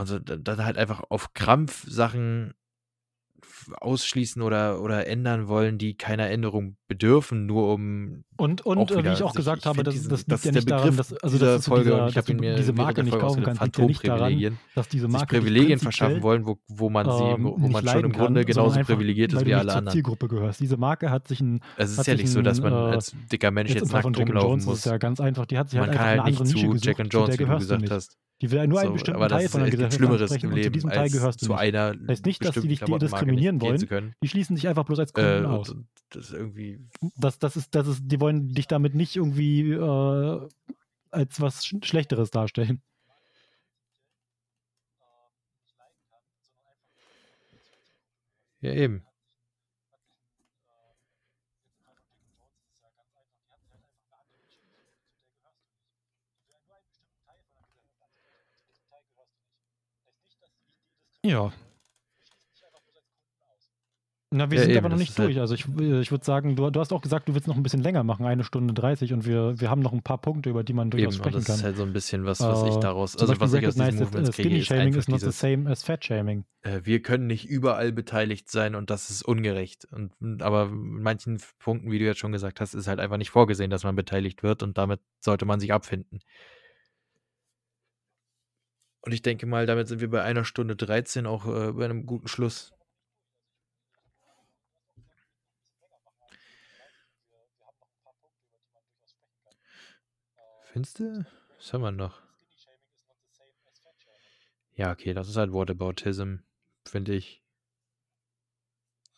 Und 0.00 0.06
so, 0.06 0.18
da- 0.18 0.36
dann 0.36 0.64
halt 0.64 0.78
einfach 0.78 1.02
auf 1.10 1.34
Krampf 1.34 1.84
Sachen 1.88 2.54
ausschließen 3.80 4.42
oder, 4.42 4.80
oder 4.82 5.06
ändern 5.06 5.48
wollen, 5.48 5.78
die 5.78 5.96
keiner 5.96 6.28
Änderung 6.30 6.76
bedürfen, 6.88 7.46
nur 7.46 7.72
um 7.72 8.24
Und, 8.40 8.64
und 8.64 8.90
äh, 8.90 9.04
wie 9.04 9.08
ich 9.08 9.22
auch 9.22 9.32
sich, 9.32 9.36
gesagt 9.36 9.58
ich 9.58 9.66
habe, 9.66 9.82
das, 9.82 9.94
diesen, 9.94 10.08
das 10.08 10.24
das 10.24 10.44
liegt 10.44 10.56
ja 10.56 10.60
ist 10.60 10.68
der 10.68 10.70
nicht 10.70 10.70
daran, 10.70 10.96
Begriff 10.96 11.08
dass, 11.10 11.22
also 11.22 11.36
dieser 11.36 11.46
das 11.46 11.58
ist 11.58 11.64
so 11.66 11.70
Folge 11.72 11.90
dieser, 11.90 12.02
und 12.02 12.08
ich 12.08 12.14
dass 12.14 12.24
habe 12.24 12.34
du 12.34 12.40
mir 12.40 12.56
diese 12.56 12.72
Marke 12.72 13.04
nicht 13.04 13.18
kaufen 13.18 13.42
kannst, 13.42 13.62
liegt 13.62 13.78
ja 13.78 13.84
nicht 13.84 14.08
daran, 14.08 14.58
dass 14.74 14.88
diese 14.88 15.06
sich 15.06 15.12
Marke 15.12 15.34
dich 15.34 15.44
Privilegien 15.44 15.78
verschaffen 15.78 16.22
wollen, 16.22 16.46
wo, 16.46 16.58
wo 16.68 16.88
man 16.88 17.04
sie, 17.04 17.22
ähm, 17.22 17.44
wo, 17.44 17.68
man 17.68 17.86
schon 17.86 18.04
im 18.04 18.12
kann, 18.12 18.20
Grunde 18.20 18.40
sondern 18.40 18.46
genauso 18.46 18.80
privilegiert 18.80 19.34
ist 19.34 19.44
wie 19.44 19.54
alle 19.54 19.74
anderen. 19.74 19.92
Zielgruppe 19.92 20.28
gehörst. 20.28 20.60
Diese 20.60 20.78
Marke 20.78 21.10
hat 21.10 21.28
sich 21.28 21.42
ein, 21.42 21.60
Es 21.76 21.90
ist 21.90 21.98
ja 21.98 22.04
sich 22.04 22.16
nicht 22.22 22.30
so, 22.30 22.40
dass 22.40 22.62
man 22.62 22.72
äh, 22.72 22.76
als 22.76 23.14
dicker 23.30 23.50
Mensch 23.50 23.74
jetzt 23.74 23.80
jetzt 23.82 23.92
nackt 23.92 24.18
rumlaufen 24.18 24.64
muss. 24.64 24.84
ja 24.84 24.98
ganz 24.98 25.20
einfach, 25.20 25.46
die 25.46 25.58
hat 25.58 25.70
sich 25.70 25.78
halt 25.78 25.88
Man 25.88 25.98
einfach 25.98 26.14
kann 26.14 26.24
halt 26.24 26.40
nicht 26.40 26.58
zu 26.58 26.74
Jack 26.76 27.00
and 27.00 27.12
zu 27.12 27.18
Jones, 27.18 27.38
wie 27.38 27.44
du 27.44 27.58
gesagt 27.58 27.90
hast. 27.90 28.18
Die 28.42 28.50
will 28.50 28.66
nur 28.66 28.80
einen 28.80 28.94
bestimmten 28.94 29.16
aber 29.16 29.28
das 29.28 29.36
Teil 29.36 29.44
ist, 29.44 29.52
von 29.52 29.60
der 29.60 29.70
Gesellschaft 29.70 29.96
Schlimmeres 29.96 30.30
im 30.30 30.40
zu 30.40 30.48
Leben, 30.48 30.72
diesem 30.72 30.88
Teil 30.88 30.98
als 31.00 31.12
gehörst 31.12 31.42
du 31.42 31.46
zu 31.46 31.52
nicht. 31.52 31.60
einer 31.60 31.94
Heißt 32.08 32.24
nicht, 32.24 32.42
dass 32.42 32.54
die 32.54 32.68
dich 32.68 32.80
diskriminieren 32.80 33.60
wollen, 33.60 33.78
zu 33.78 33.86
die 34.22 34.28
schließen 34.28 34.56
dich 34.56 34.66
einfach 34.66 34.84
bloß 34.84 34.98
als 34.98 35.12
Kunden 35.12 35.44
und, 35.44 35.52
aus. 35.52 35.76
das 36.08 36.30
ist 36.30 36.32
irgendwie 36.32 36.80
Das, 37.18 37.38
das 37.38 37.56
ist, 37.58 37.74
das 37.74 37.86
ist, 37.86 38.02
die 38.04 38.18
wollen 38.18 38.29
dich 38.32 38.66
damit 38.66 38.94
nicht 38.94 39.16
irgendwie 39.16 39.72
äh, 39.72 40.48
als 41.10 41.40
was 41.40 41.64
Sch 41.66 41.76
Schlechteres 41.82 42.30
darstellen. 42.30 42.82
Ja, 48.60 48.72
eben. 48.72 49.04
Ja. 61.22 61.52
Na, 64.32 64.48
wir 64.48 64.58
Ja, 64.58 64.62
sind 64.62 64.70
eben, 64.70 64.78
aber 64.78 64.88
noch 64.90 64.94
das 64.94 65.00
nicht 65.00 65.10
ist 65.10 65.18
halt 65.18 65.28
durch. 65.30 65.40
Also 65.40 65.54
ich, 65.54 65.66
äh, 65.80 66.00
ich 66.00 66.12
würde 66.12 66.24
sagen, 66.24 66.54
du, 66.54 66.70
du 66.70 66.78
hast 66.80 66.92
auch 66.92 67.02
gesagt, 67.02 67.28
du 67.28 67.34
willst 67.34 67.48
noch 67.48 67.56
ein 67.56 67.64
bisschen 67.64 67.82
länger 67.82 68.04
machen, 68.04 68.26
eine 68.26 68.44
Stunde 68.44 68.72
30 68.74 69.12
und 69.12 69.26
wir, 69.26 69.60
wir 69.60 69.70
haben 69.70 69.80
noch 69.82 69.92
ein 69.92 70.02
paar 70.02 70.18
Punkte, 70.18 70.50
über 70.50 70.62
die 70.62 70.72
man 70.72 70.88
durchaus 70.88 71.14
Eben, 71.14 71.18
sprechen 71.24 71.34
das 71.38 71.48
ist 71.48 71.56
kann. 71.56 71.64
halt 71.64 71.76
so 71.76 71.82
ein 71.82 71.92
bisschen 71.92 72.24
was, 72.26 72.38
was 72.38 72.62
ich 72.62 72.76
Äh, 72.76 72.80
daraus, 72.80 73.16
also 73.16 73.26
Beispiel 73.32 73.46
was 73.48 73.54
ich 73.54 73.66
aus 73.66 73.74
diesen 73.74 73.98
Movements 73.98 74.28
uh, 74.30 74.32
kriege, 74.42 74.58
ist 74.58 74.66
shaming 74.66 74.94
is 74.94 75.08
not 75.08 75.20
the 75.20 75.32
same 75.32 75.68
as 75.68 75.82
fat 75.82 76.04
shaming. 76.04 76.44
äh, 76.62 76.80
wir 76.84 77.02
können 77.02 77.26
nicht 77.26 77.48
überall 77.48 77.90
beteiligt 77.90 78.48
sein 78.48 78.76
und 78.76 78.88
das 78.90 79.10
ist 79.10 79.22
ungerecht. 79.22 79.88
Und- 79.90 80.42
aber 80.42 80.66
in 80.66 81.02
manchen 81.02 81.40
Punkten, 81.58 81.90
wie 81.90 81.98
du 81.98 82.04
jetzt 82.04 82.18
schon 82.20 82.30
gesagt 82.30 82.60
hast, 82.60 82.74
ist 82.74 82.86
halt 82.86 83.00
einfach 83.00 83.16
nicht 83.16 83.30
vorgesehen, 83.30 83.70
dass 83.70 83.82
man 83.82 83.96
beteiligt 83.96 84.44
wird 84.44 84.62
und 84.62 84.78
damit 84.78 85.00
sollte 85.18 85.44
man 85.44 85.58
sich 85.58 85.72
abfinden. 85.72 86.20
Und 89.00 89.12
ich 89.12 89.22
denke 89.22 89.46
mal, 89.46 89.66
damit 89.66 89.88
sind 89.88 90.00
wir 90.00 90.10
bei 90.10 90.22
einer 90.22 90.44
Stunde 90.44 90.76
13 90.76 91.26
auch 91.26 91.46
äh, 91.46 91.72
bei 91.72 91.84
einem 91.86 92.06
guten 92.06 92.28
Schluss. 92.28 92.72
Findest 100.72 101.00
du? 101.00 101.26
Was 101.58 101.72
haben 101.74 101.82
wir 101.82 101.90
noch? 101.90 102.22
Ja, 104.74 104.90
okay, 104.90 105.14
das 105.14 105.28
ist 105.28 105.36
halt 105.36 105.52
Whataboutism, 105.52 106.38
finde 106.84 107.14
ich. 107.14 107.40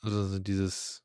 Also 0.02 0.26
so 0.28 0.38
dieses, 0.38 1.02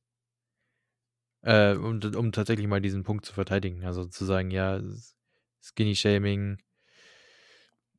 äh, 1.43 1.73
um, 1.75 1.99
um 2.15 2.31
tatsächlich 2.31 2.67
mal 2.67 2.81
diesen 2.81 3.03
Punkt 3.03 3.25
zu 3.25 3.33
verteidigen. 3.33 3.85
Also 3.85 4.05
zu 4.05 4.25
sagen, 4.25 4.51
ja, 4.51 4.77
s- 4.77 5.15
Skinny-Shaming 5.61 6.57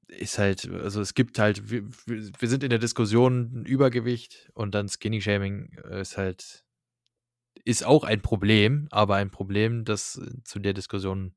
ist 0.08 0.38
halt, 0.38 0.68
also 0.70 1.00
es 1.00 1.14
gibt 1.14 1.38
halt, 1.38 1.70
wir, 1.70 1.84
wir 2.06 2.48
sind 2.48 2.62
in 2.64 2.70
der 2.70 2.78
Diskussion 2.78 3.64
Übergewicht 3.66 4.50
und 4.54 4.74
dann 4.74 4.88
Skinny-Shaming 4.88 5.76
äh, 5.90 6.00
ist 6.00 6.16
halt, 6.16 6.64
ist 7.64 7.84
auch 7.84 8.04
ein 8.04 8.22
Problem, 8.22 8.88
aber 8.90 9.16
ein 9.16 9.30
Problem, 9.30 9.84
das 9.84 10.16
äh, 10.16 10.42
zu 10.44 10.58
der 10.58 10.72
Diskussion 10.74 11.34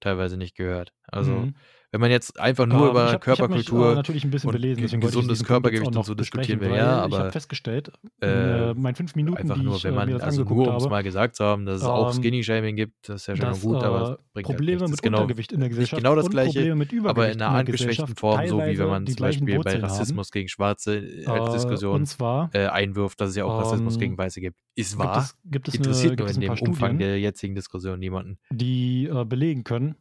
teilweise 0.00 0.36
nicht 0.36 0.56
gehört. 0.56 0.92
Also 1.06 1.48
Mhm. 1.48 1.54
Wenn 1.92 2.00
man 2.00 2.10
jetzt 2.10 2.38
einfach 2.38 2.66
nur 2.66 2.84
Ähm, 2.84 2.90
über 2.90 3.06
ich 3.06 3.12
habe 3.14 3.32
ich 3.32 3.40
hab 3.40 3.50
mich 3.50 3.60
äh, 3.60 3.64
Körperkultur 3.70 3.94
natürlich 3.96 4.24
ein 4.24 4.30
bisschen 4.30 4.48
und 4.48 4.52
belesen, 4.52 4.76
ge- 4.76 4.84
deswegen 4.84 5.02
ich 5.02 5.06
gesundes 5.08 5.44
Körpergewicht 5.44 5.96
und 5.96 6.04
so 6.06 6.14
diskutieren 6.14 6.60
weil 6.60 6.70
ja, 6.70 6.76
ich 6.76 7.02
habe 7.12 7.16
aber 7.16 7.32
festgestellt, 7.32 7.90
äh, 8.22 8.70
äh, 8.70 8.74
meinen 8.74 8.94
fünf 8.94 9.16
Minuten, 9.16 9.38
einfach 9.38 9.56
nur, 9.56 9.76
ich 9.76 9.84
wenn 9.84 9.90
äh, 9.94 9.96
mir 9.96 10.00
man, 10.06 10.12
das 10.14 10.22
also 10.22 10.44
nur 10.44 10.68
um 10.68 10.76
es 10.76 10.88
mal 10.88 11.02
gesagt 11.02 11.34
zu 11.36 11.44
haben, 11.44 11.66
dass 11.66 11.80
es 11.82 11.86
auch 11.86 12.14
ähm, 12.14 12.22
Skinny-Shaming 12.22 12.76
gibt, 12.76 13.08
das 13.08 13.22
ist 13.22 13.26
ja 13.26 13.36
schön 13.36 13.44
und 13.46 13.50
dass 13.52 13.60
gut, 13.62 13.82
aber 13.82 14.02
es 14.02 14.10
äh, 14.10 14.16
bringt 14.34 14.48
halt 14.48 14.56
Probleme. 14.56 14.80
Das 14.80 14.90
ist 14.90 14.96
mit 14.96 15.02
genau, 15.02 15.18
Untergewicht 15.22 15.52
in 15.52 15.60
der 15.60 15.68
Gesellschaft 15.68 16.02
genau 16.02 16.14
das 16.14 16.30
Gleiche, 16.30 16.72
aber 17.04 17.26
in 17.26 17.32
in 17.34 17.42
einer 17.42 17.56
angeschwächten 17.58 18.14
Form, 18.14 18.46
so 18.46 18.58
wie 18.58 18.78
wenn 18.78 18.88
man 18.88 19.06
zum 19.06 19.16
Beispiel 19.16 19.58
bei. 19.60 19.80
Rassismus 19.80 20.30
gegen 20.30 20.48
Schwarze 20.48 21.02
als 21.26 21.52
Diskussion 21.52 22.06
einwirft, 22.52 23.20
dass 23.20 23.30
es 23.30 23.36
ja 23.36 23.44
auch 23.44 23.58
Rassismus 23.58 23.98
gegen 23.98 24.12
ähm, 24.12 24.18
Weiße 24.18 24.40
gibt. 24.40 24.58
Ist 24.76 24.98
wahr, 24.98 25.18
es, 25.18 25.36
es, 25.68 25.74
interessiert 25.74 26.18
nur 26.18 26.28
es 26.28 26.36
in 26.36 26.42
dem 26.42 26.52
Umfang 26.52 26.98
der 26.98 27.18
jetzigen 27.18 27.54
Diskussion 27.54 27.98
niemanden. 27.98 28.38
die 28.50 29.10
belegen 29.26 29.64
können, 29.64 29.96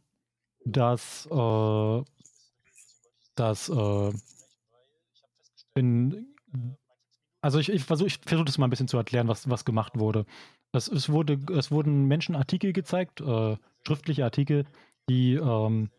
dass, 0.65 1.27
äh, 1.31 2.03
dass 3.35 3.69
äh, 3.69 4.11
in 5.75 6.35
Also 7.41 7.59
ich, 7.59 7.69
ich 7.69 7.83
versuche 7.83 8.07
ich 8.07 8.19
versuch 8.25 8.45
das 8.45 8.57
mal 8.57 8.67
ein 8.67 8.69
bisschen 8.69 8.87
zu 8.87 8.97
erklären, 8.97 9.27
was, 9.27 9.49
was 9.49 9.65
gemacht 9.65 9.97
wurde. 9.97 10.25
Es, 10.71 10.87
es, 10.87 11.09
wurde. 11.09 11.39
es 11.57 11.71
wurden 11.71 12.05
Menschen 12.05 12.35
Artikel 12.35 12.73
gezeigt, 12.73 13.21
äh, 13.21 13.57
schriftliche 13.85 14.23
Artikel, 14.23 14.65
die 15.09 15.35
ähm, 15.35 15.89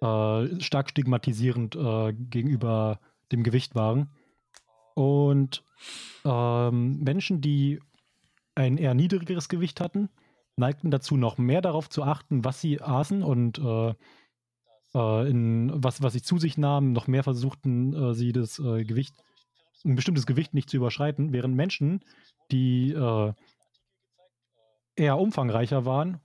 äh, 0.00 0.60
stark 0.60 0.90
stigmatisierend 0.90 1.74
äh, 1.76 2.12
gegenüber 2.12 3.00
dem 3.32 3.42
Gewicht 3.42 3.74
waren. 3.74 4.10
Und 4.94 5.64
ähm, 6.24 6.98
Menschen, 7.00 7.40
die 7.40 7.80
ein 8.54 8.76
eher 8.76 8.94
niedrigeres 8.94 9.48
Gewicht 9.48 9.80
hatten, 9.80 10.08
neigten 10.58 10.90
dazu, 10.90 11.16
noch 11.16 11.38
mehr 11.38 11.60
darauf 11.60 11.88
zu 11.88 12.02
achten, 12.02 12.44
was 12.44 12.60
sie 12.60 12.80
aßen 12.80 13.22
und 13.22 13.58
äh, 13.58 13.94
äh, 14.94 15.30
in 15.30 15.70
was, 15.74 16.02
was 16.02 16.12
sie 16.12 16.22
zu 16.22 16.38
sich 16.38 16.58
nahmen, 16.58 16.92
noch 16.92 17.06
mehr 17.06 17.22
versuchten 17.22 17.94
äh, 17.94 18.14
sie 18.14 18.32
das 18.32 18.58
äh, 18.58 18.84
Gewicht, 18.84 19.14
ein 19.84 19.94
bestimmtes 19.94 20.26
Gewicht 20.26 20.54
nicht 20.54 20.70
zu 20.70 20.76
überschreiten, 20.76 21.32
während 21.32 21.54
Menschen, 21.54 22.04
die 22.50 22.92
eher 24.96 25.18
umfangreicher 25.18 25.84
waren, 25.84 26.18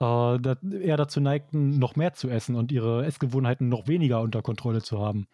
eher 0.00 0.96
dazu 0.96 1.20
neigten, 1.20 1.78
noch 1.80 1.96
mehr 1.96 2.12
zu 2.12 2.28
essen 2.28 2.54
und 2.54 2.70
ihre 2.70 3.04
Essgewohnheiten 3.04 3.68
noch 3.68 3.88
weniger 3.88 4.20
unter 4.20 4.42
Kontrolle 4.42 4.80
zu 4.80 5.00
haben. 5.00 5.26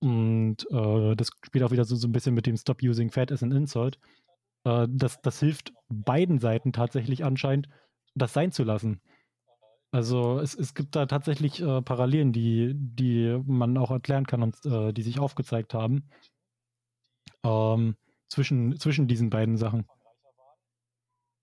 Und 0.00 0.66
äh, 0.70 1.14
das 1.14 1.30
spielt 1.44 1.64
auch 1.64 1.70
wieder 1.70 1.84
so, 1.84 1.94
so 1.94 2.08
ein 2.08 2.12
bisschen 2.12 2.34
mit 2.34 2.46
dem 2.46 2.56
Stop 2.56 2.82
Using 2.82 3.10
Fat 3.10 3.30
as 3.32 3.42
an 3.42 3.52
Insult. 3.52 3.98
Äh, 4.64 4.86
das, 4.90 5.20
das 5.20 5.40
hilft 5.40 5.72
beiden 5.88 6.38
Seiten 6.38 6.72
tatsächlich 6.72 7.24
anscheinend, 7.24 7.68
das 8.14 8.32
sein 8.32 8.52
zu 8.52 8.64
lassen. 8.64 9.00
Also 9.92 10.38
es, 10.38 10.54
es 10.54 10.74
gibt 10.74 10.94
da 10.94 11.06
tatsächlich 11.06 11.60
äh, 11.60 11.82
Parallelen, 11.82 12.32
die, 12.32 12.72
die 12.74 13.40
man 13.44 13.76
auch 13.76 13.90
erklären 13.90 14.26
kann 14.26 14.42
und 14.42 14.64
äh, 14.64 14.92
die 14.92 15.02
sich 15.02 15.18
aufgezeigt 15.18 15.74
haben 15.74 16.08
ähm, 17.44 17.96
zwischen, 18.28 18.78
zwischen 18.78 19.08
diesen 19.08 19.30
beiden 19.30 19.56
Sachen. 19.56 19.86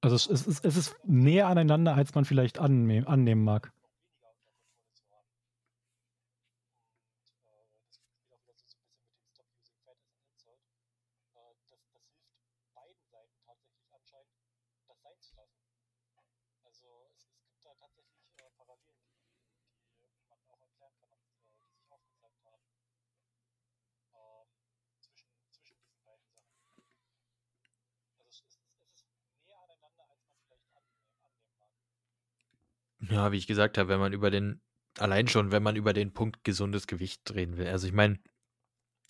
Also 0.01 0.15
es, 0.15 0.27
es, 0.27 0.47
ist, 0.47 0.65
es 0.65 0.77
ist 0.77 0.95
näher 1.05 1.47
aneinander, 1.47 1.95
als 1.95 2.13
man 2.15 2.23
vielleicht 2.23 2.59
annehmen, 2.59 3.07
annehmen 3.07 3.43
mag. 3.43 3.73
Ja, 33.09 33.31
wie 33.31 33.37
ich 33.37 33.47
gesagt 33.47 33.77
habe, 33.77 33.89
wenn 33.89 33.99
man 33.99 34.13
über 34.13 34.31
den 34.31 34.61
allein 34.97 35.27
schon, 35.27 35.51
wenn 35.51 35.63
man 35.63 35.75
über 35.75 35.93
den 35.93 36.13
Punkt 36.13 36.43
gesundes 36.43 36.87
Gewicht 36.87 37.21
reden 37.33 37.57
will. 37.57 37.67
Also 37.67 37.87
ich 37.87 37.93
meine, 37.93 38.19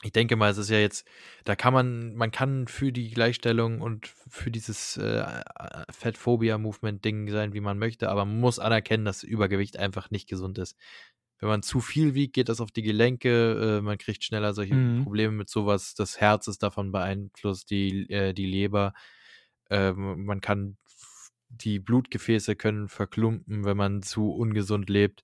ich 0.03 0.11
denke 0.11 0.35
mal, 0.35 0.51
es 0.51 0.57
ist 0.59 0.69
ja 0.69 0.77
jetzt, 0.77 1.07
da 1.43 1.55
kann 1.55 1.73
man, 1.73 2.15
man 2.15 2.29
kann 2.31 2.67
für 2.67 2.91
die 2.91 3.09
Gleichstellung 3.09 3.81
und 3.81 4.07
für 4.07 4.51
dieses 4.51 4.97
äh, 4.97 5.25
Fatphobia-Movement-Ding 5.91 7.29
sein, 7.31 7.53
wie 7.53 7.61
man 7.61 7.79
möchte, 7.79 8.09
aber 8.09 8.25
man 8.25 8.39
muss 8.39 8.59
anerkennen, 8.59 9.05
dass 9.05 9.23
Übergewicht 9.23 9.77
einfach 9.77 10.11
nicht 10.11 10.29
gesund 10.29 10.59
ist. 10.59 10.77
Wenn 11.39 11.49
man 11.49 11.63
zu 11.63 11.79
viel 11.81 12.13
wiegt, 12.15 12.33
geht 12.35 12.49
das 12.49 12.61
auf 12.61 12.71
die 12.71 12.83
Gelenke, 12.83 13.77
äh, 13.79 13.81
man 13.81 13.97
kriegt 13.97 14.23
schneller 14.23 14.53
solche 14.53 14.75
Mhm. 14.75 15.03
Probleme 15.03 15.33
mit 15.33 15.49
sowas, 15.49 15.95
das 15.95 16.19
Herz 16.19 16.47
ist 16.47 16.61
davon 16.63 16.91
beeinflusst, 16.91 17.69
die, 17.71 18.09
äh, 18.09 18.33
die 18.33 18.45
Leber. 18.45 18.93
Ähm, 19.69 20.25
man 20.25 20.41
kann 20.41 20.77
die 21.49 21.79
Blutgefäße 21.79 22.55
können 22.55 22.89
verklumpen, 22.89 23.65
wenn 23.65 23.77
man 23.77 24.01
zu 24.01 24.31
ungesund 24.31 24.89
lebt. 24.89 25.23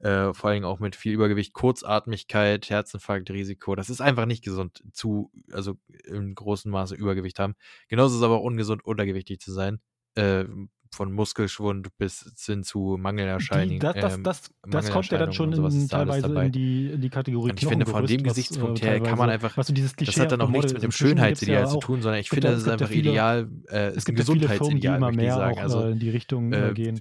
Äh, 0.00 0.32
vor 0.32 0.50
allem 0.50 0.64
auch 0.64 0.78
mit 0.78 0.94
viel 0.94 1.12
Übergewicht, 1.12 1.52
Kurzatmigkeit, 1.54 2.70
Herzinfarktrisiko. 2.70 3.74
Das 3.74 3.90
ist 3.90 4.00
einfach 4.00 4.26
nicht 4.26 4.44
gesund, 4.44 4.84
zu, 4.92 5.32
also 5.50 5.76
im 6.04 6.34
großen 6.34 6.70
Maße 6.70 6.94
Übergewicht 6.94 7.40
haben. 7.40 7.56
Genauso 7.88 8.14
ist 8.14 8.18
es 8.20 8.24
aber 8.24 8.42
ungesund, 8.42 8.84
untergewichtig 8.84 9.40
zu 9.40 9.52
sein. 9.52 9.80
Äh, 10.14 10.44
von 10.94 11.12
Muskelschwund 11.12 11.88
bis 11.98 12.32
hin 12.44 12.62
zu 12.62 12.96
Mangelerscheinungen. 12.98 13.70
Die, 13.70 13.78
das, 13.78 13.94
das, 13.94 14.14
ähm, 14.14 14.22
das, 14.24 14.50
das 14.66 14.90
kommt 14.90 15.10
ja 15.10 15.18
dann 15.18 15.32
schon 15.32 15.52
in, 15.52 15.88
teilweise 15.88 16.32
in 16.42 16.52
die, 16.52 16.90
in 16.90 17.00
die 17.00 17.10
Kategorie 17.10 17.50
Und 17.50 17.62
ich 17.62 17.68
finde, 17.68 17.86
von 17.86 18.06
dem 18.06 18.20
was, 18.24 18.34
Gesichtspunkt 18.34 18.82
äh, 18.82 18.86
her 18.86 19.00
kann 19.00 19.18
man 19.18 19.30
einfach, 19.30 19.56
was 19.56 19.66
so 19.68 19.72
dieses 19.72 19.94
das 19.96 20.18
hat 20.18 20.32
dann 20.32 20.40
auch 20.40 20.50
nichts 20.50 20.72
mit 20.72 20.82
dem 20.82 20.92
Schönheitsideal 20.92 21.68
zu 21.68 21.78
tun, 21.78 22.02
sondern 22.02 22.20
ich 22.20 22.28
finde, 22.30 22.48
das 22.48 22.58
es 22.58 22.62
ist 22.62 22.68
einfach 22.68 22.88
viele- 22.88 23.10
ideal, 23.10 23.48
äh, 23.68 23.88
es 23.88 23.96
ist 23.98 24.08
ein 24.08 24.14
Gesundheitsideal, 24.14 24.96
immer 24.96 25.06
möchte 25.06 25.20
ich 25.22 25.26
mehr 25.26 25.34
sagen. 25.34 25.58
auch 25.58 25.62
Also 25.62 25.82
äh, 25.82 25.90
in 25.92 25.98
die 25.98 26.10
Richtung 26.10 26.52
äh, 26.52 26.70
äh, 26.70 26.74
gehen. 26.74 27.00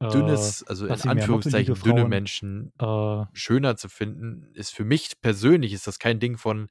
dünnes, 0.00 0.64
also 0.66 0.86
in 0.86 0.92
Anführungszeichen 0.92 1.74
dünne 1.74 2.00
Frauen, 2.00 2.08
Menschen 2.08 2.72
Äh, 2.80 3.24
schöner 3.32 3.76
zu 3.76 3.88
finden, 3.88 4.48
ist 4.54 4.72
für 4.74 4.84
mich 4.84 5.20
persönlich 5.20 5.72
ist 5.72 5.86
das 5.86 5.98
kein 5.98 6.20
Ding 6.20 6.36
von 6.38 6.68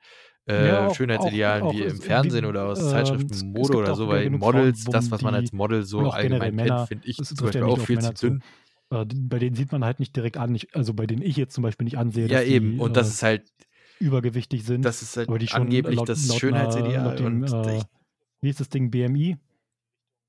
äh, 0.48 0.68
Ja, 0.68 0.88
auch- 0.88 0.96
Schönheitsidealen 0.96 1.64
auch- 1.64 1.74
wie 1.74 1.84
auch 1.84 1.88
im 1.90 1.98
wie- 1.98 2.02
Fernsehen 2.06 2.46
oder 2.46 2.66
aus 2.66 2.80
ähm, 2.82 2.90
Zeitschriften 2.90 3.52
Mode 3.52 3.78
oder 3.78 3.96
so, 3.96 4.04
ja 4.06 4.10
weil 4.10 4.30
Models, 4.30 4.84
Frauen, 4.84 4.92
das, 4.94 5.12
was 5.12 5.22
man 5.22 5.36
als 5.36 5.52
Model 5.54 5.84
so 5.84 6.10
allgemein 6.10 6.56
kennt, 6.56 6.88
finde 6.88 7.08
ich 7.08 7.18
zum 7.18 7.36
ja 7.38 7.44
Beispiel 7.44 7.64
nicht 7.64 7.80
auch 7.80 7.86
viel 7.86 8.00
zu 8.00 8.14
zu. 8.14 8.30
dünn. 8.30 8.44
äh, 8.92 9.06
bei 9.06 9.40
denen 9.40 9.56
sieht 9.56 9.72
man 9.72 9.84
halt 9.84 10.00
nicht 10.00 10.16
direkt 10.16 10.38
an, 10.38 10.56
ich, 10.56 10.74
also 10.76 10.94
bei 10.94 11.06
denen 11.06 11.22
ich 11.22 11.36
jetzt 11.36 11.54
zum 11.54 11.62
Beispiel 11.64 11.84
nicht 11.86 11.98
ansehe, 11.98 12.28
Ja, 12.28 12.40
dass 12.40 12.48
eben. 12.48 12.74
die 12.74 12.80
Und 12.80 12.92
äh, 12.92 12.94
das 12.94 13.10
ist 13.10 13.24
halt, 13.24 13.44
übergewichtig 14.00 14.64
sind. 14.64 14.84
das 14.86 15.02
ist 15.02 15.18
halt 15.18 15.28
aber 15.28 15.40
die 15.40 15.48
schon 15.48 15.62
angeblich 15.64 15.96
laut, 15.98 16.08
das 16.10 16.28
laut 16.28 16.40
Schönheitsideal. 16.40 17.04
Laut 17.06 17.20
dem, 17.20 17.26
und 17.26 17.44
äh, 17.68 17.82
wie 18.42 18.50
ist 18.50 18.60
das 18.60 18.70
Ding, 18.70 18.90
BMI, 18.92 19.38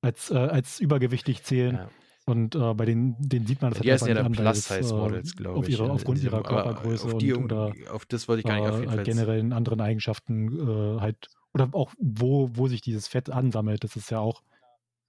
als, 0.01 0.31
äh, 0.31 0.35
als 0.37 0.81
übergewichtig 0.81 1.43
zählen. 1.45 1.75
ja. 1.77 1.91
Und 2.29 2.55
äh, 2.55 2.75
bei 2.75 2.85
denen, 2.85 3.17
denen 3.19 3.47
sieht 3.47 3.63
man 3.63 3.71
das 3.71 3.81
Die 3.81 3.91
halt 3.91 4.03
heißen 4.03 4.15
ja 4.15 4.23
dann 4.23 4.33
Plus-Size-Models, 4.33 5.33
äh, 5.33 5.37
glaube 5.37 5.59
auf 5.61 5.67
ich. 5.67 5.79
ihre, 5.79 5.91
aufgrund 5.91 6.23
ihrer 6.23 6.43
Körpergröße 6.43 7.07
auf 7.07 7.17
die, 7.17 7.33
und, 7.33 7.45
oder 7.45 7.73
auf 7.91 8.05
das 8.05 8.29
wollte 8.29 8.41
ich 8.41 8.47
gar 8.47 8.57
nicht 8.61 8.69
auf 8.69 8.77
äh, 8.77 8.81
jeden 8.81 8.91
halt 8.91 8.99
Fall. 8.99 9.05
generellen 9.05 9.55
anderen 9.55 9.81
Eigenschaften 9.81 10.99
äh, 10.99 11.01
halt, 11.01 11.31
oder 11.55 11.71
auch 11.73 11.91
wo, 11.99 12.51
wo 12.53 12.69
sich 12.69 12.83
dieses 12.83 13.09
Fett 13.09 13.31
ansammelt, 13.31 13.83
das 13.83 13.97
ist 13.97 14.11
ja 14.11 14.19
auch, 14.19 14.43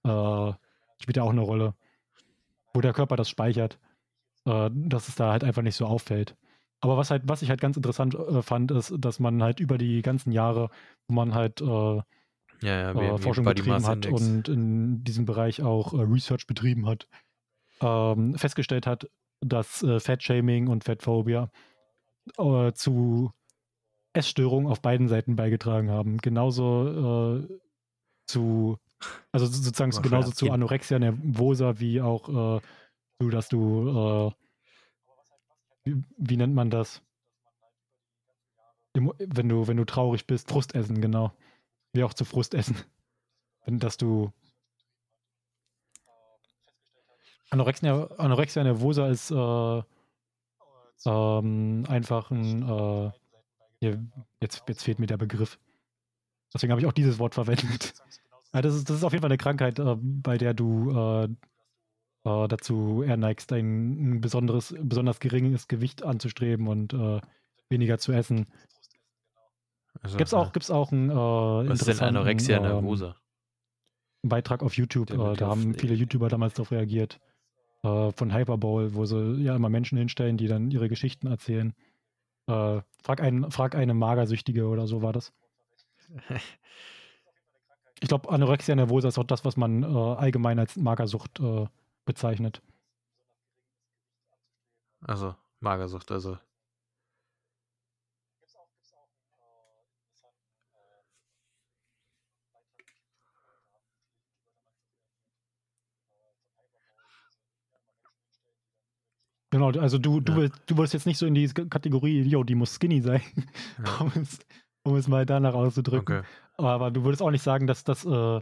äh, 0.04 0.52
spielt 0.98 1.18
ja 1.18 1.22
auch 1.22 1.30
eine 1.30 1.42
Rolle, 1.42 1.74
wo 2.72 2.80
der 2.80 2.94
Körper 2.94 3.16
das 3.16 3.28
speichert, 3.28 3.78
äh, 4.46 4.70
dass 4.72 5.08
es 5.08 5.14
da 5.14 5.30
halt 5.30 5.44
einfach 5.44 5.60
nicht 5.60 5.76
so 5.76 5.84
auffällt. 5.84 6.36
Aber 6.80 6.96
was 6.96 7.10
halt, 7.10 7.24
was 7.26 7.42
ich 7.42 7.50
halt 7.50 7.60
ganz 7.60 7.76
interessant 7.76 8.14
äh, 8.14 8.40
fand, 8.40 8.70
ist, 8.70 8.94
dass 8.98 9.20
man 9.20 9.42
halt 9.42 9.60
über 9.60 9.76
die 9.76 10.00
ganzen 10.00 10.32
Jahre, 10.32 10.70
wo 11.06 11.12
man 11.12 11.34
halt 11.34 11.60
äh, 11.60 12.00
Ja, 12.62 12.92
ja, 12.92 13.14
äh, 13.14 13.18
Forschung 13.18 13.44
betrieben 13.44 13.86
hat 13.86 14.04
Index. 14.06 14.20
und 14.20 14.48
in 14.48 15.02
diesem 15.04 15.24
Bereich 15.24 15.62
auch 15.62 15.94
äh, 15.94 16.02
Research 16.02 16.46
betrieben 16.46 16.86
hat, 16.86 17.08
ähm, 17.80 18.34
festgestellt 18.36 18.86
hat, 18.86 19.08
dass 19.40 19.82
äh, 19.82 19.98
Fat-Shaming 20.00 20.68
und 20.68 20.84
Fatphobia 20.84 21.50
äh, 22.36 22.72
zu 22.72 23.32
Essstörungen 24.12 24.70
auf 24.70 24.82
beiden 24.82 25.08
Seiten 25.08 25.36
beigetragen 25.36 25.90
haben. 25.90 26.18
Genauso 26.18 27.38
äh, 27.38 27.48
zu, 28.26 28.78
also 29.32 29.46
so- 29.46 29.62
sozusagen 29.62 29.94
War 29.94 30.02
genauso 30.02 30.32
zu. 30.32 30.50
Anorexia 30.50 30.98
nervosa 30.98 31.80
wie 31.80 32.00
auch 32.02 32.58
äh, 32.58 32.60
zu, 33.20 33.30
dass 33.30 33.48
du, 33.48 34.32
wie, 35.84 36.02
wie 36.18 36.36
nennt 36.36 36.54
man 36.54 36.68
das? 36.70 37.02
Wenn 38.92 39.48
du, 39.48 39.68
wenn 39.68 39.76
du 39.76 39.84
traurig 39.84 40.26
bist, 40.26 40.50
Frustessen, 40.50 41.00
genau. 41.00 41.32
Wie 41.92 42.04
auch 42.04 42.14
zu 42.14 42.24
Frustessen. 42.24 42.76
Wenn, 43.64 43.78
dass 43.78 43.96
du 43.96 44.32
Anorexia, 47.50 48.06
Anorexia 48.16 48.62
nervosa 48.62 49.08
ist 49.08 49.30
äh, 49.30 49.82
ähm, 51.06 51.84
einfach 51.88 52.30
ein 52.30 52.62
äh, 52.62 53.10
hier, 53.80 54.04
jetzt, 54.40 54.62
jetzt 54.68 54.84
fehlt 54.84 54.98
mir 54.98 55.06
der 55.06 55.16
Begriff. 55.16 55.58
Deswegen 56.52 56.70
habe 56.70 56.80
ich 56.80 56.86
auch 56.86 56.92
dieses 56.92 57.18
Wort 57.18 57.34
verwendet. 57.34 57.94
Ja, 58.52 58.62
das, 58.62 58.74
ist, 58.74 58.90
das 58.90 58.96
ist 58.96 59.04
auf 59.04 59.12
jeden 59.12 59.22
Fall 59.22 59.30
eine 59.30 59.38
Krankheit, 59.38 59.78
äh, 59.78 59.94
bei 59.96 60.36
der 60.36 60.54
du 60.54 60.90
äh, 60.90 61.24
äh, 62.24 62.48
dazu 62.48 63.04
eher 63.04 63.16
neigst, 63.16 63.52
ein, 63.52 64.16
ein 64.16 64.20
besonderes, 64.20 64.74
besonders 64.76 65.20
geringes 65.20 65.68
Gewicht 65.68 66.02
anzustreben 66.02 66.66
und 66.66 66.92
äh, 66.92 67.20
weniger 67.68 67.98
zu 67.98 68.10
essen. 68.10 68.46
Also, 70.02 70.16
Gibt 70.16 70.28
es 70.28 70.32
ja. 70.32 70.38
auch, 70.38 70.52
gibt's 70.52 70.70
auch 70.70 70.92
einen 70.92 71.10
äh, 71.10 71.14
Was 71.14 71.80
ist 71.82 72.00
denn 72.00 72.08
Anorexia 72.08 72.56
ähm, 72.56 72.62
nervosa? 72.62 73.16
Beitrag 74.22 74.62
auf 74.62 74.76
YouTube. 74.76 75.10
Äh, 75.10 75.36
da 75.36 75.48
haben 75.48 75.74
viele 75.74 75.94
YouTuber 75.94 76.28
damals 76.28 76.54
darauf 76.54 76.70
reagiert. 76.70 77.20
Äh, 77.82 78.12
von 78.12 78.34
Hyperbowl, 78.34 78.94
wo 78.94 79.04
sie 79.04 79.42
ja 79.42 79.56
immer 79.56 79.68
Menschen 79.68 79.96
hinstellen, 79.98 80.36
die 80.36 80.48
dann 80.48 80.70
ihre 80.70 80.88
Geschichten 80.88 81.26
erzählen. 81.26 81.74
Äh, 82.46 82.80
frag, 83.02 83.20
einen, 83.20 83.50
frag 83.50 83.74
eine 83.74 83.94
Magersüchtige 83.94 84.66
oder 84.66 84.86
so 84.86 85.02
war 85.02 85.12
das. 85.12 85.32
Ich 88.02 88.08
glaube, 88.08 88.30
Anorexia 88.30 88.74
nervosa 88.74 89.08
ist 89.08 89.18
auch 89.18 89.24
das, 89.24 89.44
was 89.44 89.58
man 89.58 89.82
äh, 89.82 89.86
allgemein 89.86 90.58
als 90.58 90.74
Magersucht 90.76 91.38
äh, 91.38 91.66
bezeichnet. 92.06 92.62
Also, 95.02 95.34
Magersucht, 95.60 96.10
also. 96.10 96.38
Genau, 109.50 109.70
also 109.70 109.98
du, 109.98 110.20
du, 110.20 110.32
Ja. 110.32 110.38
willst, 110.38 110.62
du 110.66 110.76
wirst 110.76 110.92
jetzt 110.94 111.06
nicht 111.06 111.18
so 111.18 111.26
in 111.26 111.34
die 111.34 111.48
Kategorie, 111.48 112.22
jo, 112.22 112.44
die 112.44 112.54
muss 112.54 112.74
skinny 112.74 113.00
sein, 113.02 113.20
Ja. 113.84 113.98
um, 114.00 114.12
es, 114.22 114.38
um 114.84 114.94
es 114.96 115.08
mal 115.08 115.26
danach 115.26 115.54
auszudrücken. 115.54 116.18
Okay. 116.18 116.26
Aber 116.56 116.90
du 116.90 117.04
würdest 117.04 117.22
auch 117.22 117.30
nicht 117.30 117.42
sagen, 117.42 117.66
dass 117.66 117.84
das 117.84 118.04
äh, 118.04 118.40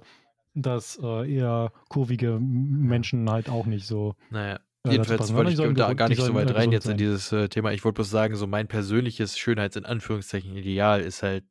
dass 0.54 0.98
äh, 1.02 1.32
eher 1.32 1.72
kurvige 1.88 2.38
Menschen 2.40 3.30
halt 3.30 3.48
auch 3.48 3.66
nicht 3.66 3.86
so. 3.86 4.16
Naja. 4.30 4.58
äh, 4.84 4.90
Jedenfalls 4.90 5.32
wollte 5.32 5.52
ich 5.52 5.74
da 5.76 5.92
gar 5.94 6.08
nicht 6.08 6.20
so 6.20 6.34
weit 6.34 6.50
äh, 6.50 6.54
rein 6.54 6.72
jetzt 6.72 6.86
in 6.86 6.90
sein. 6.90 6.96
dieses 6.98 7.30
äh, 7.32 7.48
Thema. 7.48 7.72
Ich 7.72 7.84
wollte 7.84 7.96
bloß 7.96 8.10
sagen, 8.10 8.34
so 8.34 8.46
mein 8.48 8.66
persönliches 8.66 9.38
Schönheits- 9.38 9.76
in 9.76 9.84
Anführungszeichen 9.84 10.56
Ideal 10.56 11.00
ist 11.00 11.22
halt 11.22 11.44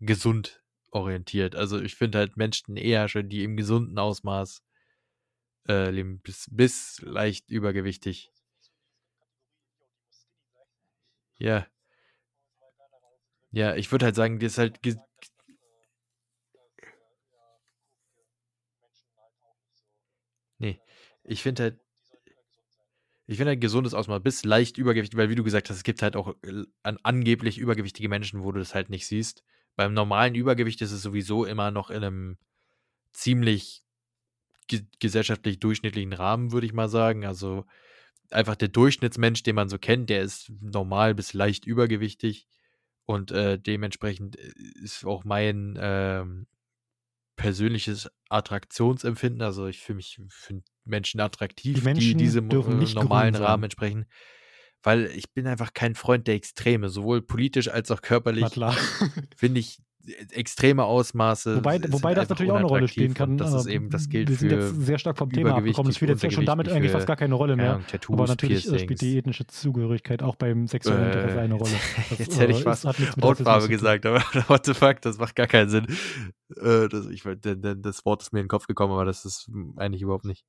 gesund 0.00 0.62
orientiert. 0.90 1.54
Also 1.54 1.80
ich 1.80 1.96
finde 1.96 2.18
halt 2.18 2.36
Menschen 2.36 2.76
eher 2.76 3.08
schön, 3.08 3.28
die 3.28 3.44
im 3.44 3.56
gesunden 3.56 3.98
Ausmaß 3.98 4.62
äh, 5.68 5.90
leben, 5.90 6.20
bis, 6.20 6.46
bis 6.50 7.02
leicht 7.04 7.50
übergewichtig. 7.50 8.30
Ja. 11.44 11.66
Ja, 13.52 13.76
ich 13.76 13.92
würde 13.92 14.06
halt 14.06 14.14
sagen, 14.16 14.38
die 14.38 14.46
ist 14.46 14.56
halt 14.58 14.80
Nee, 20.58 20.80
ich 21.24 21.42
finde 21.42 21.62
halt, 21.64 21.80
ich 23.26 23.36
finde 23.38 23.50
halt 23.50 23.60
gesundes 23.60 23.94
Ausmaß 23.94 24.22
bis 24.22 24.44
leicht 24.44 24.76
übergewichtig, 24.76 25.16
weil 25.18 25.30
wie 25.30 25.34
du 25.34 25.44
gesagt 25.44 25.70
hast, 25.70 25.78
es 25.78 25.82
gibt 25.82 26.02
halt 26.02 26.16
auch 26.16 26.34
äh, 26.42 26.64
an, 26.82 26.98
angeblich 27.02 27.58
übergewichtige 27.58 28.08
Menschen, 28.08 28.42
wo 28.42 28.52
du 28.52 28.58
das 28.58 28.74
halt 28.74 28.90
nicht 28.90 29.06
siehst. 29.06 29.42
Beim 29.76 29.94
normalen 29.94 30.34
Übergewicht 30.34 30.82
ist 30.82 30.92
es 30.92 31.02
sowieso 31.02 31.44
immer 31.44 31.70
noch 31.70 31.90
in 31.90 31.96
einem 32.04 32.38
ziemlich 33.12 33.82
ge 34.68 34.82
gesellschaftlich 35.00 35.60
durchschnittlichen 35.60 36.12
Rahmen, 36.14 36.52
würde 36.52 36.66
ich 36.66 36.74
mal 36.74 36.88
sagen. 36.88 37.24
Also 37.26 37.66
einfach 38.30 38.56
der 38.56 38.68
Durchschnittsmensch, 38.68 39.42
den 39.42 39.54
man 39.54 39.68
so 39.68 39.78
kennt, 39.78 40.10
der 40.10 40.22
ist 40.22 40.50
normal 40.60 41.14
bis 41.14 41.32
leicht 41.32 41.66
übergewichtig 41.66 42.46
und 43.06 43.30
äh, 43.30 43.58
dementsprechend 43.58 44.38
äh, 44.38 44.52
ist 44.82 45.04
auch 45.04 45.24
mein 45.24 45.78
ähm, 45.80 46.46
persönliches 47.36 48.10
Attraktionsempfinden. 48.28 49.42
Also 49.42 49.66
ich 49.66 49.80
fühle 49.80 49.96
mich 49.96 50.20
für 50.28 50.62
Menschen 50.84 51.20
attraktiv, 51.20 51.74
Die 51.74 51.80
die, 51.80 51.84
Menschen 51.84 52.18
diesem 52.18 52.48
dürfen 52.48 52.80
äh, 52.80 52.94
normalen. 52.94 53.34
Rahmen 53.34 53.64
entsprechen. 53.64 54.06
Weil 54.82 55.06
ich 55.06 55.32
bin 55.32 55.46
einfach 55.46 55.72
kein 55.72 55.94
Freund 55.94 56.26
der 56.26 56.34
Extreme, 56.34 56.90
sowohl 56.90 57.22
politisch 57.22 57.68
als 57.68 57.90
auch 57.90 58.02
körperlich. 58.02 58.44
Finde 59.36 59.60
ich 59.60 59.78
extreme 60.30 60.84
Ausmaße. 60.84 61.56
Wobei, 61.56 61.80
wobei 61.88 62.14
das 62.14 62.28
natürlich 62.28 62.52
auch 62.52 62.56
eine 62.56 62.66
Rolle 62.66 62.88
spielen 62.88 63.14
kann. 63.14 63.36
Das 63.38 63.52
ist 63.54 63.66
äh, 63.66 63.74
eben, 63.74 63.90
das 63.90 64.08
gilt 64.08 64.28
Wir 64.28 64.36
sind 64.36 64.50
jetzt 64.50 64.80
sehr 64.80 64.98
stark 64.98 65.16
vom 65.18 65.30
Thema 65.30 65.56
abgekommen. 65.56 65.88
Das 65.88 65.96
spielt 65.96 66.10
jetzt 66.10 66.22
ja 66.22 66.30
schon 66.30 66.44
damit 66.44 66.68
eigentlich 66.68 66.92
fast 66.92 67.06
gar 67.06 67.16
keine 67.16 67.34
Rolle 67.34 67.56
mehr. 67.56 67.80
Tattoos, 67.90 68.14
Aber 68.18 68.26
natürlich 68.26 68.58
äh, 68.66 68.78
spielt 68.78 68.86
Piercings. 68.88 69.00
die 69.00 69.18
ethnische 69.18 69.46
Zugehörigkeit 69.46 70.22
auch 70.22 70.36
beim 70.36 70.66
sexuellen 70.66 71.06
Interesse 71.06 71.36
Äh, 71.36 71.40
eine 71.40 71.54
Rolle. 71.54 71.70
Das, 72.10 72.18
jetzt 72.18 72.38
hätte 72.38 72.52
ich 72.52 72.66
äh, 72.66 72.70
ist- 72.70 72.84
mit 72.84 72.84
Rassismus 72.84 73.24
Hautfarbe 73.24 73.68
gesagt, 73.68 74.06
aber 74.06 74.20
what 74.48 74.66
the 74.66 74.74
fuck, 74.74 75.00
das 75.00 75.18
macht 75.18 75.34
gar 75.36 75.46
keinen 75.46 75.70
Sinn. 75.70 75.86
Äh, 76.56 76.88
das, 76.88 77.06
ich, 77.06 77.22
das 77.22 78.04
Wort 78.04 78.22
ist 78.22 78.32
mir 78.32 78.40
in 78.40 78.44
den 78.44 78.48
Kopf 78.48 78.66
gekommen, 78.66 78.92
aber 78.92 79.04
das 79.04 79.24
ist 79.24 79.50
eigentlich 79.76 80.02
überhaupt 80.02 80.24
nicht. 80.26 80.44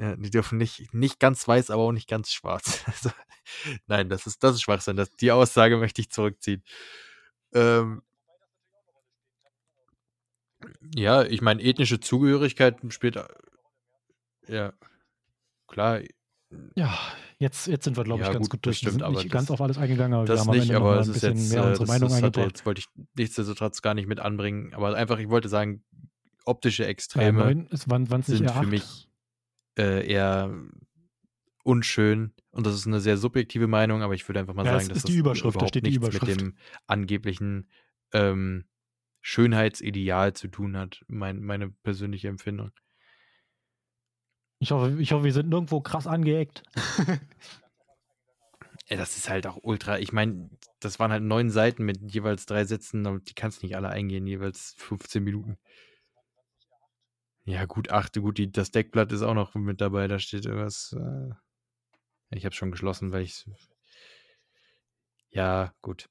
Ja, 0.00 0.14
die 0.16 0.30
dürfen 0.30 0.58
nicht, 0.58 0.94
nicht 0.94 1.18
ganz 1.18 1.46
weiß, 1.46 1.70
aber 1.70 1.82
auch 1.82 1.92
nicht 1.92 2.08
ganz 2.08 2.32
schwarz. 2.32 2.84
Also, 2.92 3.10
nein, 3.86 4.08
das 4.08 4.26
ist, 4.26 4.42
das 4.44 4.54
ist 4.54 4.62
Schwachsinn. 4.62 4.96
Das, 4.96 5.10
die 5.16 5.32
Aussage 5.32 5.76
möchte 5.76 6.00
ich 6.00 6.10
zurückziehen. 6.10 6.62
Ähm, 7.54 8.02
ja, 10.94 11.22
ich 11.24 11.40
meine, 11.42 11.62
ethnische 11.62 12.00
Zugehörigkeit 12.00 12.76
spielt. 12.92 13.16
äh, 13.16 13.24
Ja, 14.48 14.72
klar, 15.68 16.00
Ja, 16.74 16.98
jetzt, 17.38 17.66
jetzt 17.66 17.84
sind 17.84 17.96
wir, 17.96 18.04
glaube 18.04 18.22
ich, 18.22 18.26
Ja, 18.26 18.32
ganz 18.34 18.44
gut, 18.48 18.52
gut 18.62 18.66
das 18.66 18.76
durch. 18.76 18.76
Wir 18.76 18.78
stimmt, 18.90 18.92
sind 18.92 19.02
aber 19.02 19.16
nicht 19.22 19.30
ganz 19.30 19.46
das- 19.46 19.50
auf 19.52 19.60
alles 19.60 19.78
eingegangen, 19.78 20.14
aber 20.14 20.24
wir 20.24 20.28
das 20.28 20.40
haben 20.40 20.50
am 20.50 20.56
nicht, 20.56 20.74
aber 20.74 20.98
es 21.00 21.06
ein 21.08 21.10
ist 21.10 21.14
bisschen 21.22 21.36
jetzt, 21.38 21.50
mehr 21.52 21.62
äh, 21.62 21.66
unsere 21.68 21.82
das, 21.84 21.88
Meinung 21.88 22.08
das 22.10 22.16
hatte, 22.16 22.26
eingebracht. 22.26 22.56
jetzt 22.58 22.66
wollte 22.66 22.78
ich 22.80 22.86
nichtsdestotrotz 23.16 23.82
gar 23.82 23.94
nicht 23.94 24.06
mit 24.08 24.20
anbringen, 24.20 24.74
aber 24.74 24.94
einfach, 24.94 25.18
ich 25.18 25.28
wollte 25.28 25.48
sagen, 25.48 25.82
optische 26.44 26.86
Extreme 26.86 27.38
waren 28.10 28.20
es 28.20 28.28
nicht 28.28 28.38
sind 28.38 28.44
eher 28.50 28.54
für 28.54 28.66
mich 28.66 29.08
äh, 29.78 30.06
eher 30.06 30.54
unschön 31.64 32.34
und 32.52 32.66
das 32.66 32.74
ist 32.74 32.86
eine 32.86 33.00
sehr 33.00 33.16
subjektive 33.16 33.66
Meinung, 33.66 34.02
aber 34.02 34.14
ich 34.14 34.28
würde 34.28 34.40
einfach 34.40 34.54
mal 34.54 34.64
Ja, 34.64 34.72
sagen, 34.72 34.82
es 34.82 34.88
dass 34.88 34.98
ist 34.98 35.08
die 35.08 35.12
das 35.12 35.20
Überschrift, 35.20 35.60
da 35.60 35.68
steht 35.68 35.84
die 35.86 35.90
nichts 35.90 36.06
Überschrift. 36.08 36.26
mit 36.26 36.40
dem 36.40 36.56
angeblichen 36.86 37.68
ähm, 38.12 38.64
Schönheitsideal 39.20 40.32
zu 40.34 40.48
tun 40.48 40.76
hat, 40.76 41.04
mein, 41.08 41.42
meine 41.42 41.70
persönliche 41.70 42.28
Empfindung. 42.28 42.70
Ich 44.58 44.70
hoffe, 44.70 44.96
ich 45.00 45.12
hoffe, 45.12 45.24
wir 45.24 45.32
sind 45.32 45.48
nirgendwo 45.48 45.80
krass 45.80 46.06
angeeckt. 46.06 46.62
Das 48.88 49.16
ist 49.16 49.28
halt 49.30 49.46
auch 49.46 49.58
ultra. 49.62 49.98
Ich 49.98 50.12
meine, 50.12 50.50
das 50.80 50.98
waren 50.98 51.12
halt 51.12 51.22
neun 51.22 51.50
Seiten 51.50 51.84
mit 51.84 52.12
jeweils 52.12 52.46
drei 52.46 52.64
Sätzen, 52.64 53.06
und 53.06 53.30
die 53.30 53.34
kannst 53.34 53.62
du 53.62 53.66
nicht 53.66 53.76
alle 53.76 53.88
eingehen, 53.88 54.26
jeweils 54.26 54.74
15 54.78 55.22
Minuten. 55.24 55.58
Ja, 57.44 57.64
gut, 57.64 57.90
achte, 57.90 58.20
gut, 58.20 58.38
die, 58.38 58.52
das 58.52 58.70
Deckblatt 58.70 59.10
ist 59.12 59.22
auch 59.22 59.34
noch 59.34 59.54
mit 59.54 59.80
dabei, 59.80 60.06
da 60.08 60.18
steht 60.18 60.44
irgendwas. 60.46 60.94
Äh, 60.98 61.30
ich 62.32 62.44
habe 62.44 62.54
schon 62.54 62.70
geschlossen, 62.70 63.12
weil 63.12 63.22
ich. 63.22 63.44
Ja, 65.30 65.72
gut. 65.80 66.08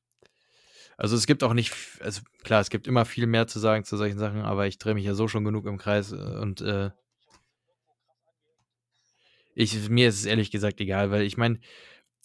Also 0.98 1.16
es 1.16 1.26
gibt 1.26 1.44
auch 1.44 1.54
nicht, 1.54 1.74
also 2.02 2.22
klar, 2.44 2.62
es 2.62 2.70
gibt 2.70 2.88
immer 2.88 3.06
viel 3.06 3.26
mehr 3.26 3.48
zu 3.48 3.60
sagen 3.60 3.84
zu 3.84 3.98
solchen 3.98 4.20
Sachen, 4.20 4.42
aber 4.42 4.68
ich 4.68 4.78
drehe 4.78 4.94
mich 4.94 5.06
ja 5.06 5.16
so 5.16 5.28
schon 5.28 5.44
genug 5.44 5.66
im 5.66 5.78
Kreis 5.78 6.12
äh, 6.12 6.16
und 6.16 6.62
äh, 6.62 6.92
ich, 9.56 9.90
mir 9.90 10.10
ist 10.10 10.20
es 10.20 10.26
ehrlich 10.26 10.52
gesagt 10.52 10.80
egal, 10.80 11.12
weil 11.12 11.24
ich 11.24 11.38
meine, 11.38 11.60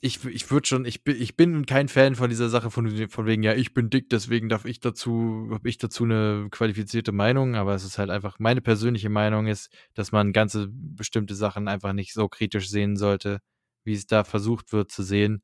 ich, 0.00 0.24
ich 0.26 0.50
würde 0.50 0.66
schon, 0.66 0.84
ich 0.84 1.04
bin, 1.04 1.20
ich 1.20 1.36
bin 1.36 1.64
kein 1.64 1.88
Fan 1.88 2.14
von 2.16 2.28
dieser 2.28 2.48
Sache 2.50 2.70
von, 2.70 3.08
von 3.08 3.26
wegen, 3.26 3.42
ja, 3.42 3.54
ich 3.54 3.72
bin 3.72 3.88
dick, 3.88 4.10
deswegen 4.10 4.48
darf 4.48 4.66
ich 4.66 4.78
dazu, 4.78 5.48
habe 5.50 5.68
ich 5.68 5.78
dazu 5.78 6.04
eine 6.04 6.48
qualifizierte 6.50 7.12
Meinung, 7.12 7.56
aber 7.56 7.74
es 7.74 7.84
ist 7.84 7.98
halt 7.98 8.10
einfach, 8.10 8.38
meine 8.38 8.60
persönliche 8.60 9.08
Meinung 9.08 9.46
ist, 9.46 9.70
dass 9.94 10.12
man 10.12 10.32
ganze 10.32 10.68
bestimmte 10.70 11.34
Sachen 11.34 11.66
einfach 11.66 11.94
nicht 11.94 12.12
so 12.12 12.28
kritisch 12.28 12.68
sehen 12.68 12.96
sollte, 12.96 13.40
wie 13.86 13.94
es 13.94 14.06
da 14.06 14.24
versucht 14.24 14.72
wird 14.72 14.90
zu 14.90 15.02
sehen. 15.02 15.42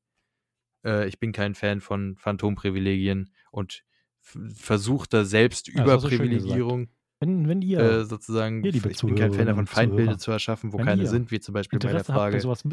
Äh, 0.85 1.09
ich 1.09 1.19
bin 1.19 1.33
kein 1.33 1.55
Fan 1.55 1.81
von 1.81 2.17
Phantomprivilegien 2.17 3.33
und 3.51 3.85
versuchter 4.21 5.25
Selbstüberprivilegierung, 5.25 6.89
Wenn, 7.21 7.49
wenn 7.49 7.63
ihr 7.63 7.81
äh, 7.81 8.05
sozusagen. 8.05 8.65
Ihr, 8.65 8.75
ich 8.75 9.01
bin 9.01 9.15
kein 9.15 9.33
Fan 9.33 9.47
davon, 9.47 9.67
Feindbilder 9.67 10.19
zu 10.19 10.31
erschaffen, 10.31 10.73
wo 10.73 10.79
wenn 10.79 10.87
keine 10.87 11.07
sind, 11.07 11.31
wie 11.31 11.41
zum 11.41 11.55
Beispiel 11.55 11.79
bei 11.79 11.89
der 11.89 11.91
Interesse 11.93 12.15
habt, 12.15 12.19
bei 12.19 12.31
Frage, 12.31 12.41
sowas 12.41 12.65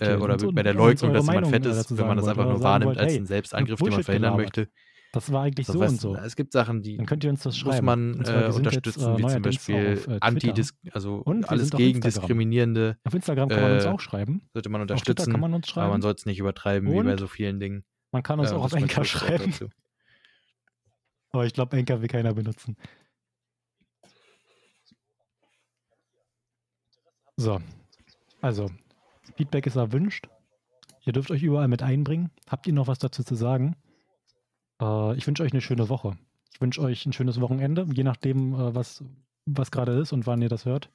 äh, 0.00 0.16
oder 0.16 0.36
bei 0.52 0.62
der 0.62 0.74
Leugnung, 0.74 1.12
dass 1.12 1.26
jemand 1.26 1.48
fett 1.48 1.66
ist, 1.66 1.96
wenn 1.96 2.06
man 2.06 2.16
das 2.16 2.28
einfach 2.28 2.46
nur 2.46 2.62
wahrnimmt 2.62 2.90
wollt, 2.90 2.98
als 2.98 3.12
hey, 3.12 3.18
einen 3.18 3.26
habt 3.26 3.26
Selbstangriff, 3.26 3.80
den 3.80 3.92
man 3.92 4.02
verhindern 4.02 4.36
möchte. 4.36 4.68
Das 5.12 5.32
war 5.32 5.42
eigentlich 5.44 5.66
So, 5.66 5.72
so 5.72 5.80
und 5.80 6.00
so. 6.00 6.14
Es 6.16 6.36
gibt 6.36 6.52
Sachen, 6.52 6.82
die 6.82 6.98
Dann 6.98 7.06
könnt 7.06 7.24
ihr 7.24 7.30
uns 7.30 7.42
das 7.42 7.54
muss 7.64 7.74
schreiben. 7.74 7.86
man 7.86 8.14
Und 8.14 8.26
zwar, 8.26 8.36
äh, 8.36 8.52
sind 8.52 8.64
jetzt, 8.66 8.76
unterstützen, 8.76 9.14
äh, 9.14 9.18
wie 9.18 9.26
zum 9.26 9.42
Beispiel 9.42 9.98
auf, 9.98 10.06
äh. 10.08 10.18
Antidis, 10.20 10.74
also 10.92 11.14
Und 11.16 11.48
alles 11.48 11.70
gegen. 11.70 12.00
Diskriminierende 12.02 12.98
Auf 13.04 13.14
Instagram 13.14 13.48
kann 13.48 13.62
man 13.62 13.72
uns 13.72 13.84
äh, 13.84 13.88
auch 13.88 14.00
schreiben. 14.00 14.42
sollte 14.52 14.68
man 14.68 14.82
unterstützen, 14.82 15.30
kann 15.32 15.40
man 15.40 15.54
uns 15.54 15.70
aber 15.72 15.80
man 15.82 15.90
schreiben. 15.92 16.02
soll 16.02 16.14
es 16.14 16.26
nicht 16.26 16.38
übertreiben, 16.38 16.90
wie 16.92 17.02
bei 17.02 17.12
Und 17.12 17.18
so 17.18 17.26
vielen 17.26 17.58
Dingen. 17.58 17.84
man 18.12 18.22
kann 18.22 18.38
uns 18.38 18.50
Äh, 18.50 18.54
auch 18.54 18.58
und 18.58 18.64
auf 18.66 18.72
Enker 18.74 19.04
schreiben. 19.04 19.54
Aber 21.30 21.44
ich 21.44 21.52
glaube, 21.52 21.76
Enker 21.76 22.00
will 22.00 22.08
keiner 22.08 22.32
benutzen. 22.32 22.74
So, 27.36 27.60
also, 28.40 28.70
Feedback 29.36 29.66
ist 29.66 29.76
erwünscht. 29.76 30.26
Ihr 31.04 31.12
dürft 31.12 31.30
euch 31.30 31.42
überall 31.42 31.68
mit 31.68 31.82
einbringen. 31.82 32.30
Habt 32.48 32.66
ihr 32.66 32.72
noch 32.72 32.86
was 32.88 32.98
dazu 32.98 33.22
zu 33.22 33.34
sagen? 33.34 33.76
Äh, 34.80 35.16
ich 35.16 35.26
wünsche 35.26 35.42
euch 35.42 35.52
eine 35.52 35.60
schöne 35.60 35.88
Woche. 35.88 36.16
Ich 36.52 36.60
wünsche 36.60 36.80
euch 36.82 37.06
ein 37.06 37.12
schönes 37.12 37.40
Wochenende, 37.40 37.86
je 37.92 38.04
nachdem, 38.04 38.54
äh, 38.54 38.74
was, 38.74 39.04
was 39.46 39.70
gerade 39.70 39.92
ist 39.92 40.12
und 40.12 40.26
wann 40.26 40.42
ihr 40.42 40.48
das 40.48 40.64
hört. 40.64 40.90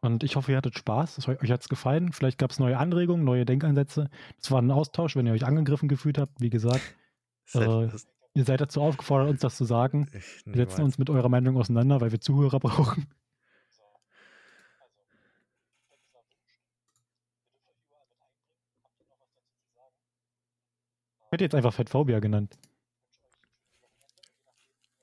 Und 0.00 0.24
ich 0.24 0.34
hoffe, 0.36 0.50
ihr 0.52 0.58
hattet 0.58 0.76
Spaß. 0.76 1.28
Euch 1.28 1.50
hat 1.50 1.60
es 1.62 1.68
gefallen. 1.68 2.12
Vielleicht 2.12 2.38
gab 2.38 2.50
es 2.50 2.58
neue 2.58 2.76
Anregungen, 2.78 3.24
neue 3.24 3.44
Denkansätze. 3.46 4.10
Es 4.40 4.50
war 4.50 4.60
ein 4.60 4.70
Austausch, 4.72 5.14
wenn 5.16 5.26
ihr 5.26 5.32
euch 5.32 5.46
angegriffen 5.46 5.88
gefühlt 5.88 6.18
habt. 6.18 6.40
Wie 6.40 6.50
gesagt, 6.50 6.96
Äh, 7.54 7.58
halt, 7.60 7.94
das, 7.94 8.08
ihr 8.34 8.44
seid 8.44 8.60
dazu 8.60 8.80
aufgefordert, 8.82 9.28
uns 9.30 9.40
das 9.40 9.56
zu 9.56 9.64
sagen. 9.64 10.08
Wir 10.44 10.56
setzen 10.66 10.82
uns 10.84 10.98
mit 10.98 11.10
eurer 11.10 11.28
Meinung 11.28 11.56
auseinander, 11.56 12.00
weil 12.00 12.12
wir 12.12 12.20
Zuhörer 12.20 12.60
brauchen. 12.60 13.06
Ich 21.26 21.32
hätte 21.32 21.44
jetzt 21.44 21.54
einfach 21.54 21.72
Fettphobia 21.74 22.20
genannt. 22.20 22.58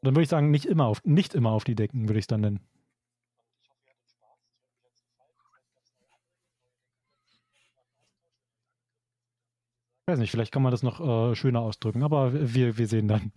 Dann 0.01 0.15
würde 0.15 0.23
ich 0.23 0.29
sagen, 0.29 0.49
nicht 0.51 0.65
immer 0.65 0.85
auf, 0.85 1.03
nicht 1.03 1.35
immer 1.35 1.51
auf 1.51 1.63
die 1.63 1.75
Decken, 1.75 2.07
würde 2.07 2.19
ich 2.19 2.23
es 2.23 2.27
dann 2.27 2.41
nennen. 2.41 2.59
Ich 10.01 10.11
weiß 10.13 10.19
nicht, 10.19 10.31
vielleicht 10.31 10.51
kann 10.51 10.63
man 10.63 10.71
das 10.71 10.81
noch 10.81 10.99
äh, 10.99 11.35
schöner 11.35 11.61
ausdrücken, 11.61 12.01
aber 12.01 12.33
wir, 12.33 12.77
wir 12.77 12.87
sehen 12.87 13.07
dann. 13.07 13.31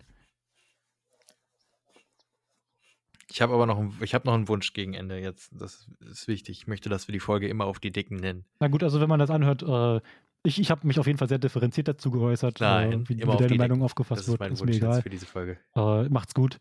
Ich 3.29 3.41
habe 3.41 3.53
aber 3.53 3.65
noch, 3.65 3.79
ein, 3.79 3.93
ich 4.01 4.13
hab 4.13 4.25
noch 4.25 4.33
einen 4.33 4.47
Wunsch 4.47 4.73
gegen 4.73 4.93
Ende 4.93 5.19
jetzt. 5.19 5.51
Das 5.59 5.87
ist 5.99 6.27
wichtig. 6.27 6.59
Ich 6.59 6.67
möchte, 6.67 6.87
dass 6.87 7.07
wir 7.07 7.13
die 7.13 7.19
Folge 7.19 7.47
immer 7.47 7.65
auf 7.65 7.79
die 7.79 7.91
Dicken 7.91 8.17
nennen. 8.17 8.45
Na 8.59 8.67
gut, 8.67 8.83
also 8.83 9.01
wenn 9.01 9.09
man 9.09 9.19
das 9.19 9.31
anhört, 9.31 9.63
äh, 9.63 10.01
ich, 10.43 10.59
ich 10.59 10.69
habe 10.71 10.85
mich 10.87 10.99
auf 10.99 11.07
jeden 11.07 11.17
Fall 11.17 11.29
sehr 11.29 11.39
differenziert 11.39 11.87
dazu 11.87 12.11
geäußert, 12.11 12.59
Nein, 12.59 12.91
äh, 12.91 13.09
wie, 13.09 13.17
wie 13.17 13.21
deine 13.25 13.47
die 13.47 13.57
Meinung 13.57 13.81
aufgefasst 13.81 14.23
ist 14.23 14.27
wird. 14.27 14.41
Ist 14.51 14.59
Wunsch 14.61 14.71
mir 14.71 14.77
egal. 14.77 15.01
für 15.01 15.09
diese 15.09 15.25
Folge. 15.25 15.57
Äh, 15.75 16.09
macht's 16.09 16.33
gut 16.33 16.59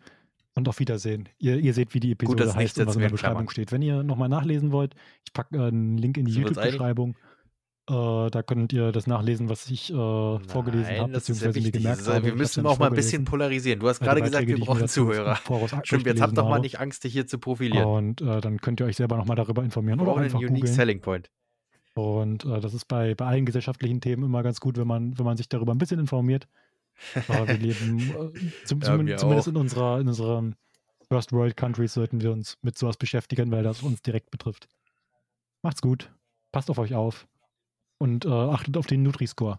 und 0.55 0.69
auf 0.69 0.79
Wiedersehen. 0.79 1.29
Ihr, 1.39 1.59
ihr 1.59 1.75
seht, 1.75 1.95
wie 1.95 2.01
die 2.01 2.13
Episode 2.13 2.45
nichts 2.45 2.57
heißt 2.57 2.79
und 2.81 2.87
was 2.87 2.95
in 2.97 3.01
der 3.01 3.09
Klammern. 3.09 3.45
Beschreibung 3.47 3.51
steht. 3.51 3.73
Wenn 3.73 3.83
ihr 3.83 4.03
nochmal 4.03 4.29
nachlesen 4.29 4.71
wollt, 4.73 4.95
ich 5.25 5.33
packe 5.33 5.57
äh, 5.57 5.69
einen 5.69 5.97
Link 5.99 6.17
in 6.19 6.27
die? 6.27 6.33
YouTube-Beschreibung. 6.33 7.17
Äh, 7.89 8.31
da 8.31 8.43
könnt 8.47 8.73
ihr 8.73 8.93
das 8.93 9.09
nachlesen, 9.09 9.49
was 9.49 9.69
ich 9.69 9.91
äh, 9.91 9.95
vorgelesen 9.95 10.93
Nein, 10.93 11.01
habe, 11.01 11.13
ist 11.15 11.29
ja 11.29 11.35
beziehungsweise 11.35 11.61
mir 11.61 11.73
gemerkt 11.73 12.01
ist, 12.03 12.09
habe. 12.09 12.25
wir 12.27 12.35
müssen 12.37 12.65
auch 12.65 12.79
mal 12.79 12.87
ein 12.87 12.95
bisschen 12.95 13.25
vorgelesen. 13.25 13.25
polarisieren. 13.25 13.81
Du 13.81 13.89
hast 13.89 14.01
Äh, 14.01 14.05
gerade 14.05 14.23
gesagt, 14.23 14.47
wir 14.47 14.61
brauchen 14.61 14.87
Zuhörer. 14.87 15.39
Stimmt, 15.83 16.07
jetzt 16.07 16.21
habt 16.21 16.39
doch 16.39 16.45
mal 16.45 16.53
habe. 16.53 16.61
nicht 16.61 16.79
Angst, 16.79 17.03
dich 17.03 17.13
hier 17.13 17.27
zu 17.27 17.39
profilieren. 17.39 17.87
Und 17.87 18.21
äh, 18.21 18.41
dann 18.41 18.61
könnt 18.61 18.79
ihr 18.81 18.87
euch 18.87 18.97
selber 18.97 19.17
nochmal 19.17 19.37
darüber 19.37 19.65
informieren 19.65 19.99
oder 20.01 20.13
brauchen 20.13 20.23
einfach 20.23 20.39
einen 20.39 20.51
Unique. 20.51 20.69
Selling 20.69 21.01
Point. 21.01 21.29
Und 21.95 22.45
äh, 22.45 22.61
das 22.61 22.75
ist 22.75 22.87
bei, 22.87 23.15
bei 23.15 23.27
allen 23.27 23.45
gesellschaftlichen 23.45 24.01
Themen 24.01 24.25
immer 24.25 24.43
ganz 24.43 24.61
gut, 24.61 24.79
wenn 24.79 24.87
man, 24.87 25.19
wenn 25.19 25.25
man 25.25 25.37
sich 25.37 25.49
darüber 25.49 25.73
ein 25.75 25.79
bisschen 25.79 26.01
informiert. 26.01 26.49
Aber 27.29 27.49
wir 27.49 27.59
leben, 27.59 27.99
äh, 28.01 28.65
zum, 28.65 28.81
Ja, 28.83 28.87
zum, 28.97 29.07
wir 29.07 29.17
zumindest 29.19 29.25
auch. 29.25 29.49
in 29.49 29.57
unserer, 29.57 30.01
in 30.01 30.09
unserer 30.09 30.53
First 31.09 31.33
World 31.33 31.57
Countries 31.57 31.93
sollten 31.93 32.21
wir 32.23 32.33
uns 32.33 32.57
mit 32.63 32.79
sowas 32.79 32.97
beschäftigen, 32.97 33.51
weil 33.51 33.63
das 33.63 33.83
uns 33.83 34.01
direkt 34.03 34.31
betrifft. 34.31 34.69
Macht's 35.63 35.83
gut, 35.83 36.11
passt 36.53 36.71
auf 36.71 36.79
euch 36.79 36.95
auf 36.95 37.27
und 37.99 38.25
äh, 38.25 38.29
achtet 38.31 38.77
auf 38.77 38.87
den 38.87 39.03
Nutri-Score. 39.03 39.59